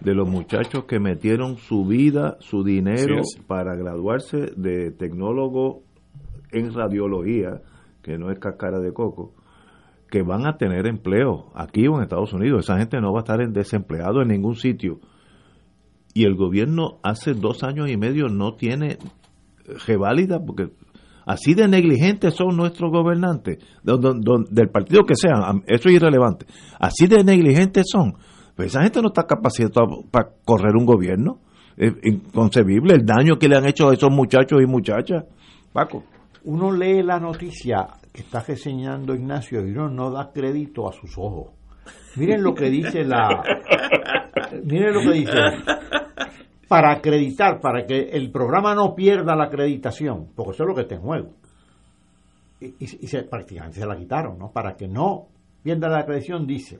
de 0.00 0.14
los 0.14 0.28
muchachos 0.28 0.84
que 0.84 0.98
metieron 0.98 1.58
su 1.58 1.84
vida, 1.84 2.38
su 2.40 2.64
dinero 2.64 3.20
para 3.46 3.76
graduarse 3.76 4.52
de 4.56 4.90
tecnólogo 4.90 5.82
en 6.52 6.72
radiología, 6.72 7.60
que 8.02 8.18
no 8.18 8.30
es 8.30 8.38
cascara 8.38 8.80
de 8.80 8.92
coco, 8.92 9.34
que 10.10 10.22
van 10.22 10.46
a 10.46 10.56
tener 10.56 10.86
empleo 10.86 11.50
aquí 11.54 11.86
o 11.86 11.96
en 11.96 12.02
Estados 12.02 12.32
Unidos. 12.32 12.64
Esa 12.64 12.78
gente 12.78 13.00
no 13.00 13.12
va 13.12 13.20
a 13.20 13.22
estar 13.22 13.40
en 13.40 13.52
desempleado 13.52 14.22
en 14.22 14.28
ningún 14.28 14.56
sitio. 14.56 14.98
Y 16.12 16.24
el 16.24 16.34
gobierno 16.34 16.98
hace 17.02 17.34
dos 17.34 17.62
años 17.62 17.88
y 17.88 17.96
medio 17.96 18.28
no 18.28 18.54
tiene 18.54 18.98
reválida 19.86 20.40
porque 20.44 20.70
así 21.24 21.54
de 21.54 21.68
negligentes 21.68 22.34
son 22.34 22.56
nuestros 22.56 22.90
gobernantes, 22.90 23.58
del 23.84 24.68
partido 24.70 25.04
que 25.04 25.14
sean, 25.14 25.62
eso 25.68 25.88
es 25.88 25.94
irrelevante. 25.94 26.46
Así 26.80 27.06
de 27.06 27.22
negligentes 27.22 27.86
son. 27.88 28.14
Pues 28.56 28.68
esa 28.72 28.82
gente 28.82 29.00
no 29.00 29.08
está 29.08 29.26
capacitada 29.26 29.86
para 30.10 30.30
correr 30.44 30.74
un 30.76 30.84
gobierno. 30.84 31.38
Es 31.76 31.94
inconcebible 32.02 32.94
el 32.94 33.06
daño 33.06 33.38
que 33.38 33.48
le 33.48 33.56
han 33.56 33.66
hecho 33.66 33.88
a 33.88 33.94
esos 33.94 34.10
muchachos 34.10 34.60
y 34.60 34.66
muchachas. 34.66 35.24
Paco 35.72 36.02
uno 36.44 36.72
lee 36.72 37.02
la 37.02 37.18
noticia 37.18 37.86
que 38.12 38.22
está 38.22 38.40
reseñando 38.40 39.14
Ignacio 39.14 39.66
y 39.66 39.70
uno 39.70 39.88
no 39.88 40.10
da 40.10 40.32
crédito 40.32 40.88
a 40.88 40.92
sus 40.92 41.16
ojos. 41.18 41.52
Miren 42.16 42.42
lo 42.42 42.54
que 42.54 42.70
dice 42.70 43.04
la. 43.04 43.42
Miren 44.64 44.94
lo 44.94 45.00
que 45.00 45.18
dice. 45.18 45.38
Para 46.68 46.92
acreditar, 46.92 47.60
para 47.60 47.84
que 47.84 48.10
el 48.12 48.30
programa 48.30 48.74
no 48.74 48.94
pierda 48.94 49.34
la 49.34 49.44
acreditación, 49.44 50.28
porque 50.34 50.52
eso 50.52 50.62
es 50.62 50.68
lo 50.68 50.74
que 50.74 50.82
está 50.82 50.94
en 50.94 51.00
juego. 51.00 51.30
Y, 52.60 52.86
se, 52.86 53.22
prácticamente 53.24 53.80
se 53.80 53.86
la 53.86 53.96
quitaron, 53.96 54.38
¿no? 54.38 54.52
Para 54.52 54.76
que 54.76 54.86
no 54.86 55.28
pierda 55.62 55.88
la 55.88 56.00
acreditación, 56.00 56.46
dice. 56.46 56.78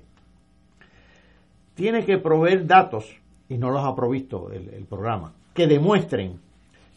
Tiene 1.74 2.05
que 2.05 2.19
proveer 2.19 2.66
datos, 2.66 3.16
y 3.49 3.57
no 3.57 3.70
los 3.70 3.85
ha 3.85 3.95
provisto 3.95 4.53
el 4.53 4.87
programa, 4.87 5.32
que 5.55 5.66
demuestren 5.66 6.39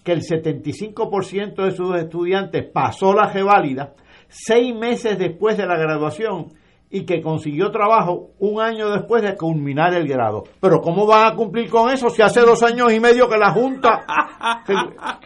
que 0.03 0.11
el 0.11 0.21
75% 0.21 1.63
de 1.63 1.71
sus 1.71 1.95
estudiantes 1.95 2.65
pasó 2.71 3.13
la 3.13 3.31
reválida 3.31 3.93
seis 4.27 4.75
meses 4.75 5.17
después 5.17 5.57
de 5.57 5.65
la 5.65 5.77
graduación 5.77 6.47
y 6.89 7.05
que 7.05 7.21
consiguió 7.21 7.71
trabajo 7.71 8.31
un 8.39 8.61
año 8.61 8.91
después 8.91 9.23
de 9.23 9.35
culminar 9.35 9.93
el 9.93 10.07
grado. 10.07 10.43
Pero 10.59 10.81
¿cómo 10.81 11.07
van 11.07 11.31
a 11.31 11.35
cumplir 11.35 11.69
con 11.69 11.91
eso 11.91 12.09
si 12.09 12.21
hace 12.21 12.41
dos 12.41 12.61
años 12.63 12.91
y 12.93 12.99
medio 12.99 13.29
que 13.29 13.37
la 13.37 13.51
Junta... 13.51 14.05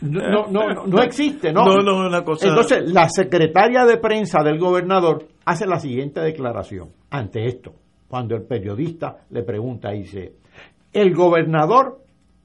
No, 0.00 0.46
no, 0.46 0.86
no, 0.86 1.02
existe, 1.02 1.52
¿no? 1.52 1.64
No, 1.64 1.82
no, 1.82 2.06
una 2.06 2.22
cosa... 2.22 2.46
Entonces, 2.46 2.88
la 2.92 3.08
secretaria 3.08 3.84
de 3.84 3.96
prensa 3.96 4.44
del 4.44 4.56
gobernador 4.56 5.26
hace 5.44 5.66
la 5.66 5.80
siguiente 5.80 6.20
declaración 6.20 6.90
ante 7.10 7.46
esto, 7.46 7.72
cuando 8.06 8.36
el 8.36 8.42
periodista 8.42 9.24
le 9.30 9.42
pregunta, 9.42 9.90
dice, 9.90 10.34
el 10.92 11.12
gobernador, 11.16 11.98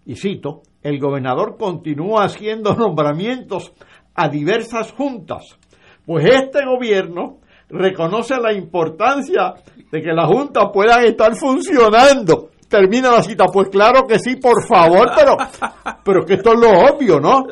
y 0.04 0.16
cito, 0.16 0.64
el 0.84 1.00
gobernador 1.00 1.58
continúa 1.58 2.26
haciendo 2.26 2.76
nombramientos 2.78 3.74
a 4.16 4.30
diversas 4.30 4.92
juntas, 4.92 5.58
pues 6.06 6.26
este 6.26 6.66
gobierno 6.66 7.40
reconoce 7.70 8.36
la 8.40 8.54
importancia 8.54 9.54
de 9.92 10.02
que 10.02 10.14
las 10.14 10.28
juntas 10.28 10.66
puedan 10.72 11.06
estar 11.06 11.36
funcionando. 11.36 12.50
Termina 12.70 13.12
la 13.12 13.22
cita, 13.22 13.46
pues 13.54 13.70
claro 13.70 14.08
que 14.08 14.18
sí, 14.18 14.38
por 14.38 14.66
favor, 14.68 15.12
pero, 15.16 15.38
pero 16.04 16.26
que 16.26 16.34
esto 16.34 16.54
es 16.54 16.60
lo 16.60 16.70
obvio, 16.70 17.20
¿no? 17.20 17.46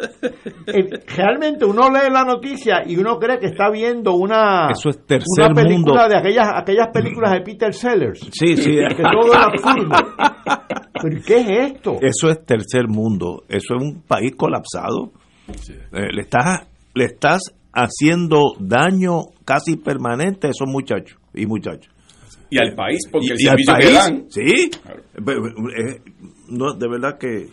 Realmente 1.15 1.63
uno 1.63 1.91
lee 1.91 2.11
la 2.11 2.23
noticia 2.23 2.81
y 2.83 2.97
uno 2.97 3.19
cree 3.19 3.37
que 3.37 3.45
está 3.47 3.69
viendo 3.69 4.15
una, 4.15 4.69
una 4.69 5.53
película 5.53 6.07
de 6.07 6.17
aquellas, 6.17 6.47
aquellas 6.55 6.87
películas 6.87 7.33
de 7.33 7.41
Peter 7.41 7.71
Sellers. 7.71 8.19
Sí, 8.31 8.57
sí. 8.57 8.71
Que 8.71 9.03
todo 9.03 9.31
es 9.31 9.37
absurdo. 9.63 9.95
¿Pero 11.01 11.21
qué 11.25 11.35
es 11.41 11.71
esto? 11.71 11.97
Eso 12.01 12.29
es 12.29 12.45
tercer 12.45 12.87
mundo, 12.87 13.43
eso 13.49 13.75
es 13.75 13.83
un 13.83 14.01
país 14.01 14.35
colapsado. 14.35 15.11
Eh, 15.91 16.07
le, 16.13 16.21
estás, 16.21 16.67
le 16.93 17.05
estás 17.05 17.41
haciendo 17.73 18.53
daño 18.59 19.23
casi 19.45 19.77
permanente 19.77 20.47
a 20.47 20.49
esos 20.51 20.67
muchachos 20.67 21.17
y 21.33 21.45
muchachos. 21.45 21.93
Y 22.49 22.57
al 22.57 22.75
país, 22.75 22.99
porque 23.09 23.29
el 23.31 23.39
servicio 23.39 23.73
que 23.79 23.93
dan. 23.93 24.25
Sí, 24.29 24.69
eh, 25.15 26.01
no, 26.49 26.73
de 26.73 26.87
verdad 26.87 27.17
que... 27.17 27.49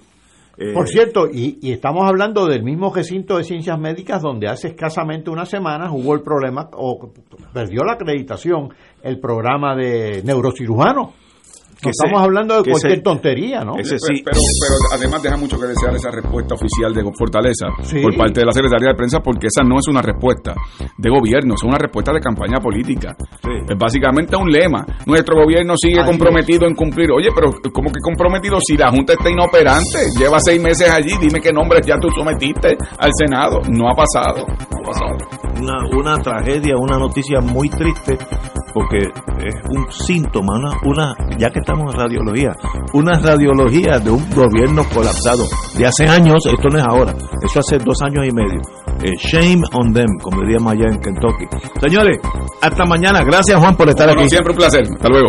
Eh, 0.60 0.72
Por 0.74 0.88
cierto, 0.88 1.28
y, 1.32 1.58
y, 1.62 1.70
estamos 1.70 2.04
hablando 2.08 2.46
del 2.46 2.64
mismo 2.64 2.92
recinto 2.92 3.38
de 3.38 3.44
ciencias 3.44 3.78
médicas 3.78 4.20
donde 4.20 4.48
hace 4.48 4.68
escasamente 4.68 5.30
unas 5.30 5.48
semanas 5.48 5.90
hubo 5.92 6.14
el 6.14 6.22
problema, 6.22 6.68
o 6.72 7.12
perdió 7.54 7.84
la 7.84 7.92
acreditación, 7.92 8.70
el 9.04 9.20
programa 9.20 9.76
de 9.76 10.24
neurocirujano 11.82 11.90
estamos 11.90 12.22
hablando 12.22 12.62
de 12.62 12.70
cualquier 12.70 13.02
tontería, 13.02 13.60
¿no? 13.64 13.76
Ese 13.78 13.98
sí. 13.98 14.22
Pero, 14.24 14.40
pero, 14.60 14.74
además 14.92 15.22
deja 15.22 15.36
mucho 15.36 15.58
que 15.58 15.66
desear 15.66 15.94
esa 15.94 16.10
respuesta 16.10 16.54
oficial 16.54 16.94
de 16.94 17.02
Fortaleza 17.16 17.66
por 18.02 18.16
parte 18.16 18.40
de 18.40 18.46
la 18.46 18.52
Secretaría 18.52 18.88
de 18.88 18.94
Prensa, 18.94 19.20
porque 19.20 19.46
esa 19.46 19.62
no 19.62 19.78
es 19.78 19.88
una 19.88 20.02
respuesta 20.02 20.54
de 20.96 21.10
gobierno, 21.10 21.54
es 21.54 21.62
una 21.62 21.78
respuesta 21.78 22.12
de 22.12 22.20
campaña 22.20 22.58
política. 22.60 23.16
Es 23.68 23.78
básicamente 23.78 24.36
un 24.36 24.50
lema. 24.50 24.84
Nuestro 25.06 25.36
gobierno 25.36 25.74
sigue 25.76 26.04
comprometido 26.04 26.66
en 26.66 26.74
cumplir. 26.74 27.10
Oye, 27.12 27.30
pero 27.34 27.52
¿cómo 27.72 27.90
que 27.90 28.00
comprometido 28.00 28.58
si 28.60 28.76
la 28.76 28.90
Junta 28.90 29.12
está 29.12 29.30
inoperante? 29.30 30.10
Lleva 30.18 30.38
seis 30.40 30.60
meses 30.60 30.90
allí, 30.90 31.12
dime 31.20 31.40
qué 31.40 31.52
nombres 31.52 31.86
ya 31.86 31.96
tú 32.00 32.08
sometiste 32.10 32.76
al 32.98 33.10
Senado. 33.14 33.60
No 33.70 33.88
ha 33.88 33.94
pasado. 33.94 34.46
No 34.46 34.78
ha 34.78 34.92
pasado. 34.92 35.16
Una, 35.60 35.88
una 35.96 36.18
tragedia, 36.18 36.76
una 36.76 36.98
noticia 36.98 37.40
muy 37.40 37.68
triste 37.68 38.16
porque 38.72 38.98
es 38.98 39.54
un 39.70 39.90
síntoma, 39.90 40.56
una, 40.56 40.70
una, 40.84 41.14
ya 41.36 41.50
que 41.50 41.60
estamos 41.68 41.94
en 41.94 42.00
radiología, 42.00 42.52
una 42.94 43.18
radiología 43.20 43.98
de 43.98 44.10
un 44.10 44.24
gobierno 44.30 44.82
colapsado 44.94 45.44
de 45.76 45.86
hace 45.86 46.08
años, 46.08 46.38
esto 46.46 46.68
no 46.72 46.78
es 46.78 46.84
ahora, 46.84 47.12
eso 47.42 47.58
hace 47.58 47.76
dos 47.84 48.00
años 48.00 48.26
y 48.26 48.32
medio. 48.32 48.60
Eh, 49.02 49.14
shame 49.18 49.62
on 49.74 49.92
them, 49.92 50.08
como 50.22 50.40
diríamos 50.40 50.72
allá 50.72 50.86
en 50.88 50.98
Kentucky. 50.98 51.44
Señores, 51.80 52.18
hasta 52.62 52.84
mañana. 52.84 53.22
Gracias 53.22 53.60
Juan 53.60 53.76
por 53.76 53.88
estar 53.88 54.08
aquí. 54.08 54.28
Siempre 54.28 54.52
un 54.52 54.58
placer. 54.58 54.82
Hasta 54.82 55.08
luego. 55.08 55.28